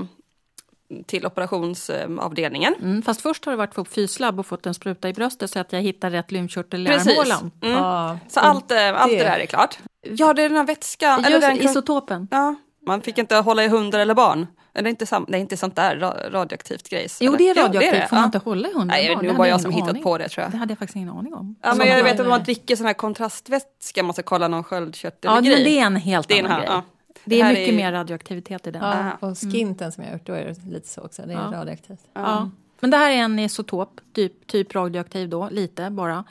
till 1.07 1.27
operationsavdelningen. 1.27 2.75
Mm, 2.83 3.03
fast 3.03 3.21
först 3.21 3.45
har 3.45 3.53
du 3.53 3.57
varit 3.59 3.75
på 3.75 3.85
fyslabb 3.85 4.39
och 4.39 4.47
fått 4.47 4.67
en 4.67 4.75
spruta 4.75 5.09
i 5.09 5.13
bröstet 5.13 5.51
så 5.51 5.59
att 5.59 5.73
jag 5.73 5.81
hittar 5.81 6.11
rätt 6.11 6.33
lymfkörtel 6.33 6.87
i 6.87 6.91
armhålan. 6.91 7.51
Mm. 7.63 7.77
Ah, 7.83 8.19
så 8.29 8.41
allt, 8.41 8.71
eh, 8.71 9.01
allt 9.03 9.11
det. 9.11 9.19
det 9.19 9.25
där 9.25 9.39
är 9.39 9.47
klart. 9.47 9.79
Ja, 10.03 10.35
det 10.35 10.43
är 10.43 10.49
den 10.49 10.59
här 10.59 10.65
vätskan. 10.65 11.19
Just, 11.19 11.27
eller 11.29 11.41
den 11.41 11.61
isotopen. 11.61 12.29
Ja, 12.31 12.55
man 12.87 13.03
fick 13.03 13.19
inte 13.19 13.37
hålla 13.37 13.65
i 13.65 13.69
hundar 13.69 13.99
eller 13.99 14.15
barn. 14.15 14.47
Det 14.73 14.91
inte, 14.91 15.07
sam, 15.07 15.27
det 15.29 15.37
är 15.37 15.41
inte 15.41 15.57
sånt 15.57 15.77
där 15.77 15.97
radioaktivt 16.31 16.89
grejs? 16.89 17.19
Jo, 17.21 17.37
det 17.37 17.49
är 17.49 17.55
radioaktivt. 17.55 17.93
Jo, 17.93 17.99
det 17.99 18.03
är 18.03 18.07
Får 18.07 18.17
man 18.17 18.25
inte 18.25 18.39
hålla 18.39 18.69
i 18.69 18.73
hundar 18.73 18.87
Nej, 18.97 19.17
nu 19.23 19.33
var 19.33 19.47
jag 19.47 19.61
som 19.61 19.71
hittat 19.71 19.89
aning. 19.89 20.03
på 20.03 20.19
det 20.19 20.29
tror 20.29 20.43
jag. 20.43 20.53
Det 20.53 20.57
hade 20.57 20.71
jag 20.71 20.79
faktiskt 20.79 20.97
ingen 20.97 21.09
aning 21.09 21.35
om. 21.35 21.57
Ja, 21.63 21.75
men 21.75 21.89
jag 21.89 22.05
vet 22.05 22.15
att 22.15 22.21
om 22.21 22.29
man 22.29 22.43
dricker 22.43 22.77
sån 22.77 22.87
här 22.87 22.95
kontrastvätska, 22.95 24.03
man 24.03 24.13
ska 24.13 24.23
kolla 24.23 24.49
någon 24.49 24.65
sköldkörtel 24.65 25.31
Ja, 25.35 25.35
men 25.35 25.45
det 25.45 25.79
är 25.79 25.87
en 25.87 25.97
helt 25.97 26.29
det 26.29 26.39
är 26.39 26.45
annan 26.45 26.59
grej. 26.59 26.69
Ja. 26.71 26.83
Det, 27.25 27.41
är 27.41 27.49
mycket 27.49 27.69
är... 27.69 27.77
mer 27.77 27.93
radioaktivitet 27.93 28.67
i 28.67 28.71
den. 28.71 28.83
Ja, 28.83 29.29
och 29.29 29.39
skinten 29.39 29.85
mm. 29.85 29.93
som 29.93 30.05
jag 30.05 30.11
har 30.11 30.19
gjort, 30.19 30.27
då 30.27 30.33
är 30.33 30.45
det 30.45 30.71
lite 30.71 30.89
så 30.89 31.01
också. 31.01 31.23
Det 31.27 31.33
är 31.33 31.37
ja. 31.37 31.59
radioaktivt. 31.59 32.01
Ja. 32.15 32.51
Men 32.81 32.91
det 32.91 32.97
här 32.97 33.11
är 33.11 33.17
en 33.17 33.39
isotop, 33.39 34.01
typ, 34.15 34.47
typ 34.47 34.75
radioaktiv 34.75 35.29
då, 35.29 35.49
lite 35.51 35.91
bara. 35.91 36.25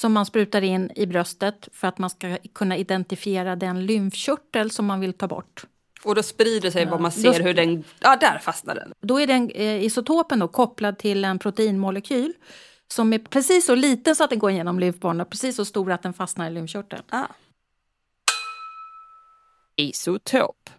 Som 0.00 0.12
man 0.12 0.26
sprutar 0.26 0.62
in 0.62 0.90
i 0.94 1.06
bröstet 1.06 1.68
för 1.72 1.88
att 1.88 1.98
man 1.98 2.10
ska 2.10 2.36
kunna 2.54 2.76
identifiera 2.76 3.56
den 3.56 3.86
lymfkörtel 3.86 4.70
som 4.70 4.86
man 4.86 5.00
vill 5.00 5.12
ta 5.12 5.26
bort. 5.26 5.64
Och 6.06 6.14
då 6.14 6.22
sprider 6.22 6.70
sig 6.70 6.82
ja. 6.82 6.90
vad 6.90 7.00
man 7.00 7.12
ser 7.12 7.42
hur 7.42 7.54
den... 7.54 7.84
Ja, 8.00 8.16
där 8.16 8.38
fastnar 8.38 8.74
den. 8.74 8.92
Då 9.00 9.20
är 9.20 9.26
den 9.26 9.50
eh, 9.50 9.84
isotopen 9.84 10.38
då 10.38 10.48
kopplad 10.48 10.98
till 10.98 11.24
en 11.24 11.38
proteinmolekyl 11.38 12.32
som 12.88 13.12
är 13.12 13.18
precis 13.18 13.66
så 13.66 13.74
liten 13.74 14.16
så 14.16 14.24
att 14.24 14.30
den 14.30 14.38
går 14.38 14.50
igenom 14.50 14.80
lymfbanorna 14.80 15.22
och 15.22 15.30
precis 15.30 15.56
så 15.56 15.64
stor 15.64 15.92
att 15.92 16.02
den 16.02 16.12
fastnar 16.12 16.46
i 16.46 16.50
lymfkörteln. 16.50 17.02
Ah. 17.08 17.26
Isotop. 19.76 20.70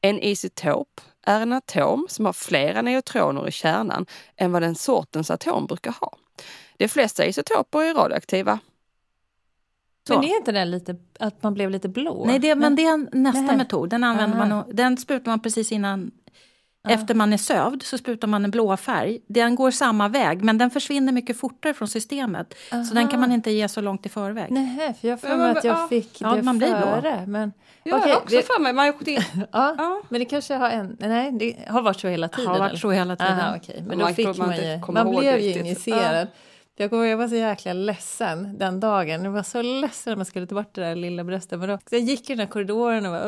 En 0.00 0.22
isotop 0.22 1.00
är 1.26 1.40
en 1.40 1.52
atom 1.52 2.06
som 2.08 2.26
har 2.26 2.32
flera 2.32 2.82
neutroner 2.82 3.48
i 3.48 3.52
kärnan 3.52 4.06
än 4.36 4.52
vad 4.52 4.62
den 4.62 4.74
sortens 4.74 5.30
atom 5.30 5.66
brukar 5.66 5.92
ha. 6.00 6.18
De 6.76 6.88
flesta 6.88 7.26
isotoper 7.26 7.78
är 7.78 7.94
radioaktiva. 7.94 8.58
Så. 10.08 10.14
Men 10.14 10.24
är 10.24 10.36
inte 10.36 10.52
det 10.52 10.64
lite 10.64 10.96
att 11.18 11.42
man 11.42 11.54
blev 11.54 11.70
lite 11.70 11.88
blå? 11.88 12.24
Nej, 12.26 12.38
det, 12.38 12.54
men 12.54 12.76
det 12.76 12.84
är 12.84 13.16
nästa 13.16 13.40
Nej. 13.40 13.56
metod. 13.56 13.90
Den, 13.90 14.04
använder 14.04 14.46
man, 14.46 14.64
den 14.72 14.96
sprutar 14.96 15.30
man 15.30 15.40
precis 15.40 15.72
innan 15.72 16.10
efter 16.88 17.14
man 17.14 17.32
är 17.32 17.36
sövd 17.36 17.82
så 17.82 17.98
sprutar 17.98 18.28
man 18.28 18.44
en 18.44 18.50
blå 18.50 18.76
färg. 18.76 19.20
Den 19.26 19.54
går 19.54 19.70
samma 19.70 20.08
väg 20.08 20.44
men 20.44 20.58
den 20.58 20.70
försvinner 20.70 21.12
mycket 21.12 21.38
fortare 21.38 21.74
från 21.74 21.88
systemet. 21.88 22.54
Aha. 22.72 22.84
Så 22.84 22.94
den 22.94 23.08
kan 23.08 23.20
man 23.20 23.32
inte 23.32 23.50
ge 23.50 23.68
så 23.68 23.80
långt 23.80 24.06
i 24.06 24.08
förväg. 24.08 24.50
Nej, 24.50 24.94
för 25.00 25.08
jag 25.08 25.20
får 25.20 25.36
mig 25.36 25.50
att 25.50 25.64
jag 25.64 25.88
fick 25.88 26.20
ja, 26.20 26.34
det 26.34 26.42
man 26.42 26.58
blir 26.58 26.68
före. 26.68 27.00
Blå. 27.00 27.32
Men, 27.32 27.52
jag 27.82 27.98
okay, 27.98 28.12
har 28.12 28.20
också 28.20 28.36
det, 28.36 28.42
för 28.42 28.60
mig 28.60 28.72
majoritet. 28.72 29.24
ja, 29.52 29.74
ja, 29.78 30.02
men 30.08 30.18
det 30.18 30.24
kanske 30.24 30.54
har 30.54 30.70
en... 30.70 30.96
Nej, 31.00 31.32
det 31.32 31.56
har 31.68 31.82
varit 31.82 32.00
så 32.00 32.08
hela 32.08 32.28
tiden? 32.28 32.50
Har 32.50 32.58
varit 32.58 32.80
så 32.80 32.90
hela 32.90 33.16
tiden. 33.16 33.40
Aha, 33.40 33.56
okay. 33.56 33.82
Men 33.82 33.98
då 33.98 34.06
fick 34.06 34.38
man 34.38 34.56
ju... 34.56 34.80
Man 34.88 35.10
blev 35.10 35.40
ju 35.40 35.58
injicerad. 35.58 36.28
Ja. 36.28 36.38
Jag, 36.76 36.90
kommer, 36.90 37.04
jag 37.04 37.16
var 37.16 37.28
så 37.28 37.34
jäkla 37.34 37.72
ledsen 37.72 38.58
den 38.58 38.80
dagen. 38.80 39.24
Jag 39.24 39.30
var 39.30 39.42
så 39.42 39.62
ledsen 39.62 40.10
när 40.10 40.16
man 40.16 40.26
skulle 40.26 40.46
ta 40.46 40.54
bort 40.54 40.74
det 40.74 40.80
där 40.80 40.94
lilla 40.94 41.24
bröstet. 41.24 41.58
Men 41.58 41.68
då, 41.68 41.76
så 41.76 41.94
jag 41.94 42.02
gick 42.02 42.30
i 42.30 42.32
den 42.32 42.38
här 42.38 42.46
korridoren 42.46 43.06
och 43.06 43.12
bara... 43.12 43.24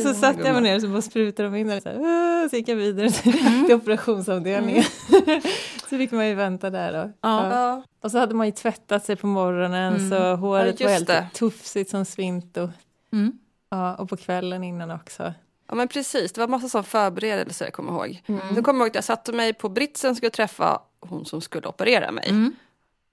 så 0.00 0.14
satte 0.14 0.42
jag 0.42 0.52
mig 0.52 0.62
ner 0.62 0.74
och 0.74 0.82
så 0.82 0.88
bara 0.88 1.02
sprutade 1.02 1.48
de 1.48 1.56
in 1.56 1.68
den. 1.68 1.80
Så, 1.80 1.90
så 2.50 2.56
gick 2.56 2.68
jag 2.68 2.76
vidare 2.76 3.10
till, 3.10 3.46
mm. 3.46 3.70
operationsavdelningen. 3.76 4.84
Så 5.88 5.96
fick 5.96 6.12
man 6.12 6.28
ju 6.28 6.34
vänta 6.34 6.70
där 6.70 6.92
då. 6.92 7.12
Ja. 7.20 7.50
ja. 7.50 7.82
Och 8.02 8.10
så 8.10 8.18
hade 8.18 8.34
man 8.34 8.46
ju 8.46 8.52
tvättat 8.52 9.04
sig 9.04 9.16
på 9.16 9.26
morgonen 9.26 9.96
mm. 9.96 10.10
så 10.10 10.36
håret 10.36 10.80
ja, 10.80 10.86
var 10.86 10.92
helt 10.92 11.34
tufsigt 11.34 11.90
som 11.90 12.04
svint. 12.04 12.56
Och, 12.56 12.68
mm. 13.12 13.32
ja, 13.70 13.94
och 13.94 14.08
på 14.08 14.16
kvällen 14.16 14.64
innan 14.64 14.90
också. 14.90 15.32
Ja 15.68 15.74
men 15.74 15.88
precis, 15.88 16.32
det 16.32 16.40
var 16.40 16.48
massa 16.48 16.68
sån 16.68 16.84
förberedelser 16.84 17.64
jag 17.64 17.74
kommer 17.74 17.92
ihåg. 17.92 18.22
Mm. 18.26 18.40
Sen 18.54 18.62
kommer 18.62 18.78
jag 18.78 18.84
ihåg 18.84 18.90
att 18.90 18.94
jag 18.94 19.04
satte 19.04 19.32
mig 19.32 19.54
på 19.54 19.68
britsen 19.68 20.10
och 20.10 20.16
skulle 20.16 20.30
träffa 20.30 20.80
hon 21.06 21.24
som 21.24 21.40
skulle 21.40 21.68
operera 21.68 22.10
mig. 22.12 22.28
Mm. 22.28 22.56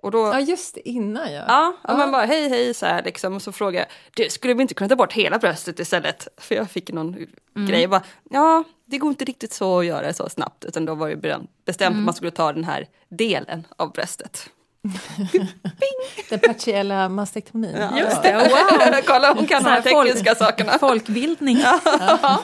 Och 0.01 0.11
då, 0.11 0.17
ja 0.17 0.39
just 0.39 0.77
innan 0.77 1.33
ja. 1.33 1.43
Ja, 1.47 1.73
och 1.83 1.89
ja. 1.89 1.97
man 1.97 2.11
bara 2.11 2.25
hej 2.25 2.49
hej 2.49 2.73
så 2.73 2.85
här 2.85 3.03
liksom 3.03 3.33
och 3.33 3.41
så 3.41 3.51
frågade 3.51 3.77
jag, 3.77 3.87
du 4.25 4.29
skulle 4.29 4.53
vi 4.53 4.61
inte 4.61 4.73
kunna 4.73 4.89
ta 4.89 4.95
bort 4.95 5.13
hela 5.13 5.39
bröstet 5.39 5.79
istället? 5.79 6.27
För 6.37 6.55
jag 6.55 6.71
fick 6.71 6.91
någon 6.91 7.15
mm. 7.55 7.67
grej, 7.67 7.87
bara, 7.87 8.03
ja 8.29 8.63
det 8.85 8.97
går 8.97 9.09
inte 9.09 9.25
riktigt 9.25 9.53
så 9.53 9.79
att 9.79 9.85
göra 9.85 10.13
så 10.13 10.29
snabbt 10.29 10.65
utan 10.65 10.85
då 10.85 10.95
var 10.95 11.09
det 11.09 11.39
bestämt 11.65 11.91
mm. 11.91 11.99
att 11.99 12.05
man 12.05 12.13
skulle 12.13 12.31
ta 12.31 12.53
den 12.53 12.63
här 12.63 12.87
delen 13.09 13.67
av 13.77 13.91
bröstet. 13.91 14.49
Den 16.29 16.39
partiella 16.39 17.09
mastektomin. 17.09 17.75
Ja, 17.75 17.99
just 17.99 18.23
det, 18.23 18.35
wow! 18.35 19.01
Kolla 19.05 19.33
hon 19.33 19.47
kan 19.47 19.63
de 19.63 19.69
här 19.69 19.81
tekniska 19.81 20.35
folk, 20.35 20.37
sakerna. 20.37 20.79
Folkbildning. 20.79 21.57
Ja. 21.57 21.79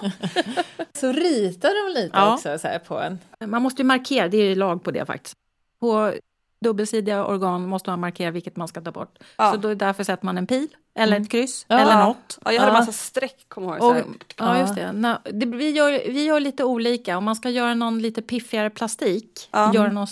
så 0.93 1.11
ritar 1.11 1.87
de 1.87 2.01
lite 2.01 2.17
ja. 2.17 2.33
också 2.33 2.59
så 2.59 2.67
här 2.67 2.79
på 2.79 2.99
en. 2.99 3.19
Man 3.47 3.61
måste 3.61 3.81
ju 3.81 3.85
markera, 3.85 4.27
det 4.27 4.37
är 4.37 4.55
lag 4.55 4.83
på 4.83 4.91
det 4.91 5.05
faktiskt. 5.05 5.35
På 5.79 6.13
dubbelsidiga 6.61 7.25
organ 7.25 7.67
måste 7.67 7.89
man 7.89 7.99
markera 7.99 8.31
vilket 8.31 8.55
man 8.55 8.67
ska 8.67 8.81
ta 8.81 8.91
bort. 8.91 9.19
Ja. 9.37 9.51
Så 9.51 9.57
då 9.57 9.73
därför 9.73 10.03
sätter 10.03 10.25
man 10.25 10.37
en 10.37 10.47
pil 10.47 10.67
eller 10.95 11.15
mm. 11.15 11.23
ett 11.23 11.31
kryss 11.31 11.65
ja. 11.69 11.79
eller 11.79 12.05
något. 12.05 12.39
Ja, 12.45 12.53
jag 12.53 12.59
hade 12.59 12.71
ja. 12.71 12.79
massa 12.79 12.91
streck, 12.91 13.45
kommer 13.47 13.67
jag 13.67 13.77
ihåg. 13.77 14.23
Ja, 14.37 14.59
just 14.59 14.75
det. 14.75 14.91
No, 14.91 15.17
det. 15.23 15.45
vi, 15.45 15.71
gör, 15.71 15.91
vi 15.91 16.23
gör 16.23 16.39
lite 16.39 16.63
olika. 16.63 17.17
Om 17.17 17.23
man 17.23 17.35
ska 17.35 17.49
göra 17.49 17.73
någon 17.73 17.99
lite 17.99 18.21
piffigare 18.21 18.69
plastik, 18.69 19.49
göra 19.73 19.91
någon 19.91 20.07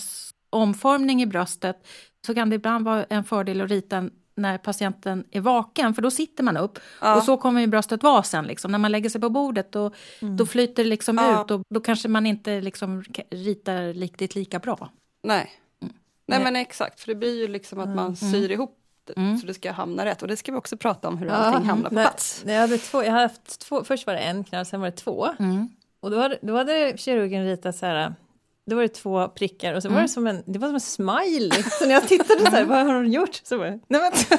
omformning 0.50 1.22
i 1.22 1.26
bröstet, 1.26 1.86
så 2.28 2.34
kan 2.34 2.50
det 2.50 2.56
ibland 2.56 2.84
vara 2.84 3.04
en 3.04 3.24
fördel 3.24 3.60
att 3.60 3.70
rita 3.70 4.10
när 4.34 4.58
patienten 4.58 5.24
är 5.30 5.40
vaken, 5.40 5.94
för 5.94 6.02
då 6.02 6.10
sitter 6.10 6.44
man 6.44 6.56
upp. 6.56 6.78
Ja. 7.00 7.16
Och 7.16 7.22
så 7.22 7.36
kommer 7.36 7.60
ju 7.60 7.66
bröstet 7.66 8.02
vara 8.02 8.22
sen. 8.22 8.44
Liksom. 8.44 8.72
När 8.72 8.78
man 8.78 8.92
lägger 8.92 9.10
sig 9.10 9.20
på 9.20 9.28
bordet 9.28 9.72
då, 9.72 9.90
mm. 10.20 10.36
då 10.36 10.46
flyter 10.46 10.84
det 10.84 10.90
liksom 10.90 11.18
ja. 11.18 11.42
ut 11.42 11.50
och 11.50 11.62
då 11.68 11.80
kanske 11.80 12.08
man 12.08 12.26
inte 12.26 12.60
liksom 12.60 13.04
ritar 13.30 13.92
riktigt 13.92 14.34
lika 14.34 14.58
bra. 14.58 14.90
Nej. 15.22 15.50
Mm. 15.82 15.94
Nej 16.26 16.44
men 16.44 16.56
exakt, 16.56 17.00
för 17.00 17.06
det 17.08 17.14
blir 17.14 17.40
ju 17.40 17.48
liksom 17.48 17.80
att 17.80 17.88
man 17.88 18.06
mm. 18.06 18.16
syr 18.16 18.50
ihop 18.50 18.74
Mm. 19.16 19.38
så 19.38 19.46
det 19.46 19.54
ska 19.54 19.72
hamna 19.72 20.04
rätt. 20.04 20.22
Och 20.22 20.28
det 20.28 20.36
ska 20.36 20.52
vi 20.52 20.58
också 20.58 20.76
prata 20.76 21.08
om 21.08 21.18
hur 21.18 21.26
ja, 21.26 21.32
allting 21.32 21.68
hamnar 21.68 21.88
på 21.88 21.94
nej, 21.94 22.04
plats. 22.04 22.44
Jag 22.46 22.60
hade 22.60 22.78
två, 22.78 23.04
jag 23.04 23.10
hade 23.10 23.22
haft 23.22 23.60
två, 23.60 23.84
först 23.84 24.06
var 24.06 24.14
det 24.14 24.20
en 24.20 24.44
knall, 24.44 24.66
sen 24.66 24.80
var 24.80 24.90
det 24.90 24.96
två. 24.96 25.28
Mm. 25.38 25.68
Och 26.00 26.10
då 26.10 26.20
hade, 26.20 26.38
då 26.42 26.56
hade 26.56 26.94
kirurgen 26.96 27.44
ritat 27.44 27.76
så 27.76 27.86
här 27.86 28.14
då 28.68 28.76
var 28.76 28.82
det 28.82 28.88
två 28.88 29.28
prickar 29.28 29.74
och 29.74 29.82
så 29.82 29.88
mm. 29.88 29.94
var 29.94 30.02
det 30.02 30.08
som 30.08 30.26
en, 30.26 30.42
det 30.46 30.58
var 30.58 30.68
som 30.68 30.74
en 30.74 30.80
smiley. 30.80 31.62
Så 31.78 31.86
när 31.86 31.94
jag 31.94 32.08
tittade 32.08 32.40
så 32.40 32.50
här, 32.50 32.64
vad 32.64 32.86
har 32.86 32.94
hon 32.94 33.12
gjort? 33.12 33.40
Så 33.44 33.58
var 33.58 33.66
det, 33.66 33.80
nej 33.88 34.00
men, 34.00 34.38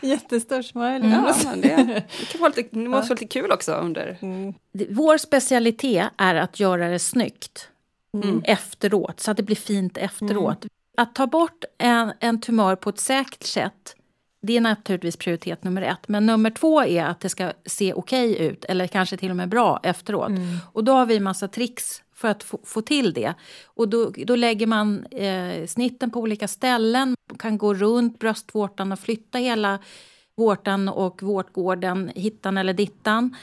jättestor 0.10 0.62
smiley. 0.62 0.96
Mm. 0.96 1.10
Ja, 1.10 1.34
men 1.44 1.60
det, 1.60 1.76
det, 2.18 2.26
kan 2.32 2.40
vara 2.40 2.52
lite, 2.56 2.68
det 2.72 2.88
måste 2.88 3.08
vara 3.08 3.20
lite 3.20 3.40
kul 3.40 3.52
också 3.52 3.72
under... 3.72 4.18
Mm. 4.22 4.54
Vår 4.90 5.18
specialitet 5.18 6.08
är 6.16 6.34
att 6.34 6.60
göra 6.60 6.88
det 6.88 6.98
snyggt 6.98 7.68
mm. 8.14 8.42
efteråt, 8.44 9.20
så 9.20 9.30
att 9.30 9.36
det 9.36 9.42
blir 9.42 9.56
fint 9.56 9.98
efteråt. 9.98 10.64
Mm. 10.64 10.70
Att 10.96 11.14
ta 11.14 11.26
bort 11.26 11.64
en, 11.78 12.12
en 12.20 12.40
tumör 12.40 12.76
på 12.76 12.90
ett 12.90 13.00
säkert 13.00 13.42
sätt 13.42 13.96
det 14.42 14.56
är 14.56 14.60
naturligtvis 14.60 15.16
prioritet 15.16 15.64
nummer 15.64 15.82
ett. 15.82 16.08
Men 16.08 16.26
nummer 16.26 16.50
två 16.50 16.82
är 16.82 17.04
att 17.04 17.20
det 17.20 17.28
ska 17.28 17.52
se 17.66 17.92
okej 17.92 18.32
okay 18.32 18.46
ut, 18.46 18.64
eller 18.64 18.86
kanske 18.86 19.16
till 19.16 19.30
och 19.30 19.36
med 19.36 19.48
bra 19.48 19.80
efteråt. 19.82 20.28
Mm. 20.28 20.56
Och 20.72 20.84
då 20.84 20.92
har 20.92 21.06
vi 21.06 21.20
massa 21.20 21.48
tricks 21.48 22.02
för 22.22 22.28
att 22.28 22.42
få, 22.42 22.58
få 22.64 22.82
till 22.82 23.12
det. 23.12 23.34
Och 23.64 23.88
då, 23.88 24.10
då 24.26 24.36
lägger 24.36 24.66
man 24.66 25.06
eh, 25.06 25.66
snitten 25.66 26.10
på 26.10 26.20
olika 26.20 26.48
ställen, 26.48 27.14
kan 27.38 27.58
gå 27.58 27.74
runt 27.74 28.18
bröstvårtan 28.18 28.92
och 28.92 28.98
flytta 28.98 29.38
hela 29.38 29.78
vårtan 30.36 30.88
och 30.88 31.22
vårtgården, 31.22 32.10
hittan 32.14 32.56
eller 32.58 32.72
dittan. 32.74 33.36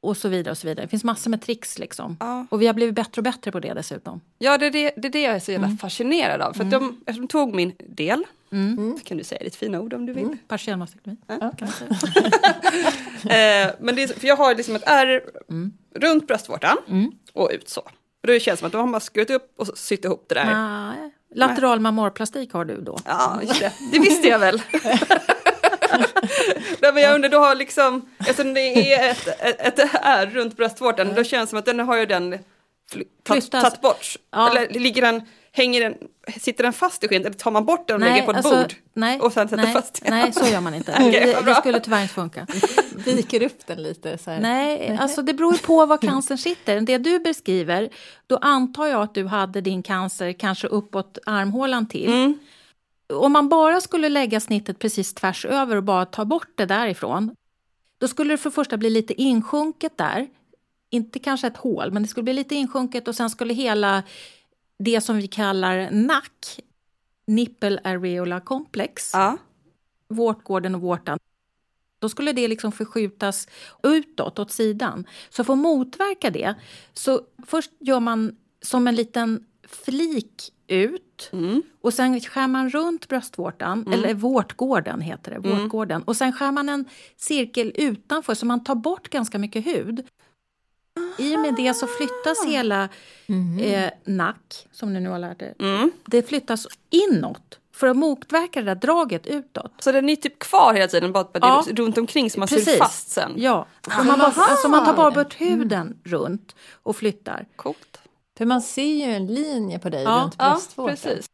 och 0.00 0.16
så 0.16 0.28
vidare. 0.28 0.50
och 0.50 0.58
så 0.58 0.66
vidare. 0.66 0.84
Det 0.86 0.90
finns 0.90 1.04
massor 1.04 1.30
med 1.30 1.42
tricks. 1.42 1.78
Liksom. 1.78 2.16
Ja. 2.20 2.46
Och 2.50 2.62
vi 2.62 2.66
har 2.66 2.74
blivit 2.74 2.94
bättre 2.94 3.20
och 3.20 3.24
bättre 3.24 3.52
på 3.52 3.60
det 3.60 3.74
dessutom. 3.74 4.20
Ja, 4.38 4.58
det 4.58 4.66
är 4.66 4.70
det, 4.70 4.92
det, 4.96 5.08
är 5.08 5.12
det 5.12 5.22
jag 5.22 5.34
är 5.34 5.40
så 5.40 5.52
jävla 5.52 5.68
fascinerad 5.80 6.40
av. 6.40 6.52
För 6.52 6.64
att 6.64 6.70
de, 6.70 7.00
de 7.06 7.28
tog 7.28 7.54
min 7.54 7.72
del, 7.88 8.24
Mm. 8.52 8.98
kan 9.04 9.16
du 9.18 9.24
säga 9.24 9.44
ditt 9.44 9.56
fina 9.56 9.80
ord 9.80 9.94
om 9.94 10.06
du 10.06 10.12
vill. 10.12 10.36
Partiell 10.48 10.76
mastektomi. 10.76 11.16
Eh, 13.24 13.70
men 13.80 13.94
det 13.94 14.02
är, 14.02 14.20
för 14.20 14.26
jag 14.28 14.36
har 14.36 14.54
liksom 14.54 14.76
ett 14.76 14.82
ärr 14.86 15.22
Mm. 15.50 15.72
Runt 15.94 16.26
bröstvårtan 16.26 16.76
och 17.32 17.50
ut 17.52 17.68
så. 17.68 17.80
Och 17.80 18.26
det 18.26 18.40
känns 18.40 18.58
som 18.58 18.66
att 18.66 18.72
då 18.72 18.78
har 18.78 18.86
man 18.86 19.00
skurit 19.00 19.30
upp 19.30 19.52
och 19.56 19.78
sytt 19.78 20.04
ihop 20.04 20.24
det 20.28 20.34
där. 20.34 20.44
Nej. 20.44 21.10
Lateral 21.34 21.80
mammorplastik 21.80 22.52
har 22.52 22.64
du 22.64 22.80
då. 22.80 22.98
Ja, 23.04 23.40
det. 23.60 23.72
Det 23.92 23.98
visste 23.98 24.28
jag 24.28 24.38
väl. 24.38 24.62
Nej, 26.80 26.92
men 26.92 27.02
jag 27.02 27.14
undrar, 27.14 27.28
då 27.28 27.38
har 27.38 27.54
liksom, 27.54 28.10
eftersom 28.18 28.54
det 28.54 28.94
är 28.94 29.10
ett, 29.10 29.28
ett, 29.40 29.78
ett 29.78 29.90
ärr 30.02 30.26
runt 30.26 30.56
bröstvårtan, 30.56 31.14
då 31.14 31.24
känns 31.24 31.48
det 31.48 31.50
som 31.50 31.58
att 31.58 31.64
den 31.64 31.80
har 31.80 31.96
ju 31.96 32.06
den 32.06 32.38
tagit 33.22 33.80
bort. 33.80 34.16
Ja. 34.30 34.50
Eller 34.50 34.80
ligger 34.80 35.02
den, 35.02 35.22
hänger 35.52 35.80
den, 35.80 35.94
sitter 36.40 36.64
den 36.64 36.72
fast 36.72 37.04
i 37.04 37.08
skinnet 37.08 37.26
eller 37.26 37.38
tar 37.38 37.50
man 37.50 37.64
bort 37.64 37.88
den 37.88 37.94
och 37.94 38.08
lägger 38.08 38.22
på 38.22 38.30
ett 38.30 38.36
alltså, 38.36 38.56
bord? 38.56 38.74
Nej, 38.94 39.20
och 39.20 39.32
sen 39.32 39.48
sätter 39.48 39.64
nej, 39.64 39.72
fast 39.72 40.02
den? 40.02 40.10
nej, 40.10 40.32
så 40.32 40.46
gör 40.46 40.60
man 40.60 40.74
inte. 40.74 40.92
Okej, 41.00 41.10
det, 41.10 41.50
det 41.50 41.54
skulle 41.54 41.80
tyvärr 41.80 42.02
inte 42.02 42.14
funka. 42.14 42.46
Viker 43.06 43.42
upp 43.42 43.66
den 43.66 43.82
lite 43.82 44.18
så 44.18 44.30
här. 44.30 44.40
Nej, 44.40 44.96
alltså 45.00 45.22
det 45.22 45.34
beror 45.34 45.52
ju 45.52 45.58
på 45.58 45.86
var 45.86 45.98
cancern 45.98 46.38
sitter. 46.38 46.80
Det 46.80 46.98
du 46.98 47.18
beskriver, 47.18 47.88
då 48.26 48.36
antar 48.36 48.86
jag 48.86 49.02
att 49.02 49.14
du 49.14 49.26
hade 49.26 49.60
din 49.60 49.82
cancer 49.82 50.32
kanske 50.32 50.66
uppåt 50.66 51.18
armhålan 51.26 51.88
till. 51.88 52.12
Mm. 52.12 52.38
Om 53.12 53.32
man 53.32 53.48
bara 53.48 53.80
skulle 53.80 54.08
lägga 54.08 54.40
snittet 54.40 54.78
precis 54.78 55.14
tvärs 55.14 55.44
över 55.44 55.76
och 55.76 55.82
bara 55.82 56.04
ta 56.04 56.24
bort 56.24 56.48
det 56.54 56.66
därifrån, 56.66 57.34
då 57.98 58.08
skulle 58.08 58.34
det 58.34 58.38
för 58.38 58.50
första 58.50 58.76
bli 58.76 58.90
lite 58.90 59.22
insjunket 59.22 59.98
där. 59.98 60.26
Inte 60.90 61.18
kanske 61.18 61.46
ett 61.46 61.56
hål, 61.56 61.92
men 61.92 62.02
det 62.02 62.08
skulle 62.08 62.24
bli 62.24 62.32
lite 62.32 62.54
insjunket 62.54 63.08
och 63.08 63.14
sen 63.14 63.30
skulle 63.30 63.54
hela 63.54 64.02
det 64.84 65.00
som 65.00 65.16
vi 65.16 65.26
kallar 65.26 65.90
NAC, 65.90 66.60
Nipple 67.26 67.80
Areola 67.84 68.40
Complex, 68.40 69.10
Ja. 69.14 69.38
vårtgården 70.08 70.74
och 70.74 70.80
vårtan, 70.80 71.18
då 71.98 72.08
skulle 72.08 72.32
det 72.32 72.48
liksom 72.48 72.72
förskjutas 72.72 73.48
utåt, 73.82 74.38
åt 74.38 74.50
sidan. 74.52 75.04
Så 75.30 75.44
för 75.44 75.52
att 75.52 75.58
motverka 75.58 76.30
det, 76.30 76.54
så 76.92 77.20
först 77.46 77.70
gör 77.80 78.00
man 78.00 78.36
som 78.62 78.88
en 78.88 78.94
liten 78.94 79.46
flik 79.68 80.52
ut 80.66 81.28
Mm. 81.32 81.62
och 81.80 81.94
sen 81.94 82.20
skär 82.20 82.46
man 82.48 82.70
runt 82.70 83.08
bröstvårtan, 83.08 83.92
eller 83.92 84.14
vårtgården 84.14 85.00
heter 85.00 85.30
det, 85.30 85.38
vårtgården. 85.50 86.02
Och 86.02 86.16
sen 86.16 86.32
skär 86.32 86.52
man 86.52 86.68
en 86.68 86.84
cirkel 87.16 87.72
utanför 87.74 88.34
så 88.34 88.46
man 88.46 88.64
tar 88.64 88.74
bort 88.74 89.08
ganska 89.08 89.38
mycket 89.38 89.66
hud. 89.66 90.06
I 91.18 91.36
och 91.36 91.40
med 91.40 91.54
det 91.54 91.74
så 91.74 91.86
flyttas 91.86 92.44
hela 92.46 92.88
eh, 93.60 93.90
nack, 94.04 94.66
som 94.72 94.92
ni 94.92 95.00
nu 95.00 95.08
har 95.08 95.18
lärt 95.18 95.42
er, 95.42 95.54
Mm. 95.58 95.92
det 96.06 96.28
flyttas 96.28 96.66
inåt 96.90 97.58
för 97.74 97.86
att 97.86 97.96
motverka 97.96 98.60
det 98.60 98.66
där 98.66 98.74
draget 98.74 99.26
utåt. 99.26 99.72
Så 99.78 99.92
den 99.92 100.08
är 100.08 100.16
typ 100.16 100.38
kvar 100.38 100.74
hela 100.74 100.88
tiden, 100.88 101.12
bara 101.12 101.20
att 101.20 101.32
det 101.32 101.38
Ja. 101.42 101.64
är 101.70 101.74
runt 101.74 101.98
omkring 101.98 102.30
som 102.30 102.40
man 102.40 102.48
syr 102.48 102.56
Precis. 102.56 102.78
fast 102.78 103.10
sen? 103.10 103.32
Ja, 103.36 103.66
så 103.98 104.04
man, 104.04 104.18
bara, 104.18 104.32
alltså 104.36 104.68
man 104.68 104.84
tar 104.84 104.94
bara 104.94 105.10
bort 105.10 105.34
huden 105.40 105.98
runt 106.04 106.54
och 106.82 106.96
flyttar. 106.96 107.46
Coolt. 107.56 108.00
För 108.38 108.44
man 108.46 108.62
ser 108.62 108.82
ju 108.94 109.02
en 109.02 109.26
linje 109.26 109.78
på 109.78 109.88
dig 109.88 110.02
Ja, 110.02 110.20
runt 110.24 110.34
Ja, 110.38 110.50
bröstvårtan. 110.50 110.96
precis. 110.96 111.26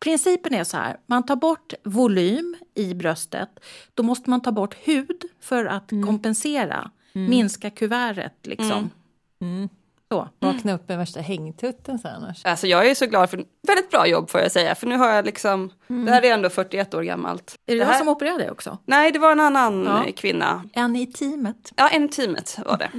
Principen 0.00 0.54
är 0.54 0.64
så 0.64 0.76
här, 0.76 0.96
man 1.06 1.26
tar 1.26 1.36
bort 1.36 1.74
volym 1.84 2.56
i 2.74 2.94
bröstet. 2.94 3.48
Då 3.94 4.02
måste 4.02 4.30
man 4.30 4.40
ta 4.42 4.52
bort 4.52 4.74
hud 4.74 5.22
för 5.40 5.64
att 5.64 5.90
kompensera, 6.06 6.90
minska 7.12 7.70
kuvertet 7.70 8.34
liksom. 8.42 8.90
Mm. 9.40 9.68
Så. 10.12 10.28
Vakna 10.38 10.72
upp 10.74 10.88
med 10.88 10.98
värsta 10.98 11.20
hängtutten 11.20 11.98
sen 11.98 12.14
annars. 12.16 12.44
Alltså 12.44 12.66
jag 12.66 12.90
är 12.90 12.94
så 12.94 13.06
glad 13.06 13.30
för 13.30 13.44
väldigt 13.66 13.90
bra 13.90 14.06
jobb 14.06 14.30
får 14.30 14.40
jag 14.40 14.52
säga, 14.52 14.74
för 14.74 14.86
nu 14.86 14.96
har 14.96 15.10
jag 15.10 15.24
liksom, 15.24 15.72
det 15.88 16.10
här 16.10 16.22
är 16.24 16.34
ändå 16.34 16.50
41 16.50 16.94
år 16.94 17.02
gammalt. 17.02 17.54
Är 17.66 17.74
det, 17.74 17.80
det 17.80 17.84
här, 17.84 17.98
som 17.98 18.08
opererar 18.08 18.38
dig 18.38 18.50
också? 18.50 18.78
Nej, 18.84 19.12
det 19.12 19.18
var 19.18 19.32
en 19.32 19.40
annan 19.40 19.84
Ja. 19.84 20.12
kvinna. 20.16 20.64
En 20.72 20.96
i 20.96 21.06
teamet. 21.06 21.72
Ja, 21.76 21.88
en 21.88 22.04
i 22.04 22.08
teamet 22.08 22.58
var 22.66 22.76
det. 22.76 22.90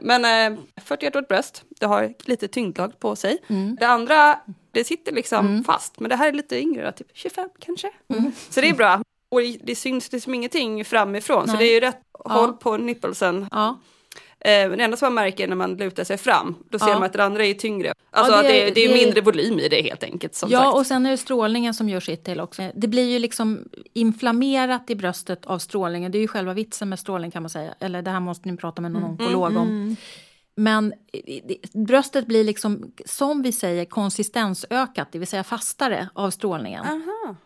Men 0.00 0.52
eh, 0.54 0.60
41 0.84 1.16
års 1.16 1.28
bröst, 1.28 1.64
det 1.80 1.86
har 1.86 2.14
lite 2.24 2.48
tyngdlag 2.48 2.98
på 2.98 3.16
sig. 3.16 3.38
Det 3.78 3.86
andra, 3.86 4.38
det 4.70 4.84
sitter 4.84 5.12
liksom 5.12 5.64
fast, 5.64 6.00
men 6.00 6.08
det 6.08 6.16
här 6.16 6.28
är 6.28 6.32
lite 6.32 6.60
yngre, 6.60 6.92
typ 6.92 7.06
25 7.12 7.48
kanske. 7.58 7.90
Så 8.50 8.60
det 8.60 8.68
är 8.68 8.74
bra. 8.74 9.02
Och 9.28 9.40
det, 9.62 9.74
syns 9.74 10.12
liksom 10.12 10.34
ingenting 10.34 10.84
framifrån, 10.84 11.46
så 11.46 11.52
Nej. 11.52 11.58
det 11.58 11.70
är 11.72 11.74
ju 11.74 11.80
rätt 11.80 12.00
håll 12.24 12.52
på 12.52 12.76
nippelsen. 12.76 13.48
Ja. 13.50 13.78
Eh, 14.44 14.68
men 14.68 14.78
det 14.78 14.84
enda 14.84 14.96
som 14.96 15.06
man 15.14 15.24
märker 15.24 15.48
när 15.48 15.56
man 15.56 15.76
lutar 15.76 16.04
sig 16.04 16.18
fram, 16.18 16.54
då 16.70 16.78
ser 16.78 16.86
Ja. 16.88 16.94
man 16.94 17.02
att 17.02 17.12
det 17.12 17.24
andra 17.24 17.44
är 17.46 17.54
tyngre. 17.54 17.92
Alltså 18.10 18.32
Ja, 18.32 18.38
att 18.38 18.44
det- 18.44 18.64
det, 18.64 18.70
det 18.70 18.84
är 18.84 18.88
det- 18.88 18.94
mindre 19.04 19.20
volym 19.20 19.58
i 19.58 19.68
det 19.68 19.82
helt 19.82 20.02
enkelt. 20.04 20.42
Ja, 20.48 20.58
sagt. 20.62 20.74
och 20.76 20.86
sen 20.86 21.06
är 21.06 21.10
det 21.10 21.16
strålningen 21.16 21.74
som 21.74 21.88
gör 21.88 22.00
sitt 22.00 22.24
till 22.24 22.40
också. 22.40 22.70
Det 22.74 22.88
blir 22.88 23.10
ju 23.10 23.18
liksom 23.18 23.68
inflammerat 23.92 24.90
i 24.90 24.94
bröstet 24.96 25.46
av 25.46 25.58
strålningen. 25.58 26.12
Det 26.12 26.18
är 26.18 26.20
ju 26.20 26.28
själva 26.28 26.52
vitsen 26.52 26.88
med 26.88 26.98
strålning 26.98 27.30
kan 27.30 27.42
man 27.42 27.50
säga. 27.50 27.74
Eller 27.80 28.02
det 28.02 28.10
här 28.10 28.20
måste 28.20 28.48
ni 28.50 28.56
prata 28.56 28.82
med 28.82 28.90
någon 28.92 29.04
onkolog 29.04 29.56
om. 29.56 29.96
Men 30.56 30.92
i- 31.12 31.18
i- 31.52 31.60
bröstet 31.72 32.26
blir 32.26 32.44
liksom, 32.44 32.92
som 33.06 33.42
vi 33.42 33.52
säger, 33.52 33.84
konsistensökat, 33.84 35.08
det 35.12 35.18
vill 35.18 35.28
säga 35.28 35.44
fastare 35.44 36.08
av 36.14 36.30
strålningen. 36.30 36.84
Aha. 36.84 37.36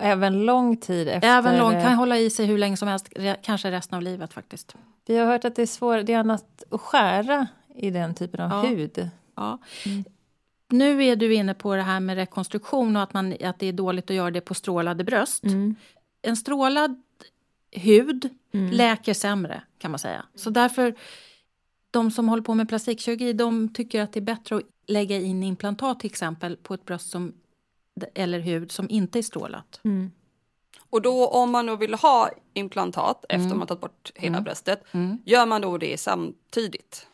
Även 0.00 0.44
lång 0.46 0.76
tid 0.76 1.08
efter... 1.08 1.28
Även 1.28 1.58
lång, 1.58 1.72
kan 1.72 1.94
hålla 1.94 2.18
i 2.18 2.30
sig 2.30 2.46
hur 2.46 2.58
länge 2.58 2.76
som 2.76 2.88
helst, 2.88 3.12
kanske 3.42 3.70
resten 3.70 3.96
av 3.96 4.02
livet 4.02 4.32
faktiskt. 4.32 4.76
Vi 5.06 5.16
har 5.16 5.26
hört 5.26 5.44
att 5.44 5.56
det 5.56 5.62
är 5.62 5.66
svårt, 5.66 6.06
det 6.06 6.12
är 6.12 6.18
annat 6.18 6.64
att 6.70 6.80
skära 6.80 7.46
i 7.74 7.90
den 7.90 8.14
typen 8.14 8.40
av 8.40 8.64
Ja. 8.64 8.70
hud. 8.70 9.10
Ja. 9.36 9.58
Nu 10.68 11.04
är 11.04 11.16
du 11.16 11.34
inne 11.34 11.54
på 11.54 11.76
det 11.76 11.82
här 11.82 12.00
med 12.00 12.16
rekonstruktion 12.16 12.96
och 12.96 13.02
att, 13.02 13.14
man, 13.14 13.34
att 13.44 13.58
det 13.58 13.66
är 13.66 13.72
dåligt 13.72 14.10
att 14.10 14.16
göra 14.16 14.30
det 14.30 14.40
på 14.40 14.54
strålade 14.54 15.04
bröst. 15.04 15.44
En 16.22 16.36
strålad 16.36 17.02
hud 17.72 18.28
läker 18.72 19.14
sämre 19.14 19.62
kan 19.78 19.90
man 19.90 19.98
säga. 19.98 20.24
Så 20.34 20.50
därför, 20.50 20.94
de 21.90 22.10
som 22.10 22.28
håller 22.28 22.42
på 22.42 22.54
med 22.54 22.68
plastikkirurgi, 22.68 23.32
de 23.32 23.74
tycker 23.74 24.02
att 24.02 24.12
det 24.12 24.18
är 24.18 24.22
bättre 24.22 24.56
att 24.56 24.62
lägga 24.86 25.16
in 25.16 25.42
implantat 25.42 26.00
till 26.00 26.10
exempel 26.10 26.56
på 26.56 26.74
ett 26.74 26.84
bröst 26.84 27.10
som, 27.10 27.32
eller 28.14 28.38
hud 28.38 28.72
som 28.72 28.90
inte 28.90 29.18
är 29.18 29.22
strålat. 29.22 29.80
Och 30.90 31.02
då 31.02 31.26
om 31.26 31.50
man 31.50 31.66
då 31.66 31.76
vill 31.76 31.94
ha 31.94 32.30
implantat 32.54 33.24
efter 33.28 33.54
man 33.54 33.66
tagit 33.66 33.80
bort 33.80 34.12
hela 34.14 34.40
bröstet, 34.40 34.84
gör 35.24 35.46
man 35.46 35.60
då 35.60 35.78
det 35.78 36.00
samtidigt? 36.00 37.06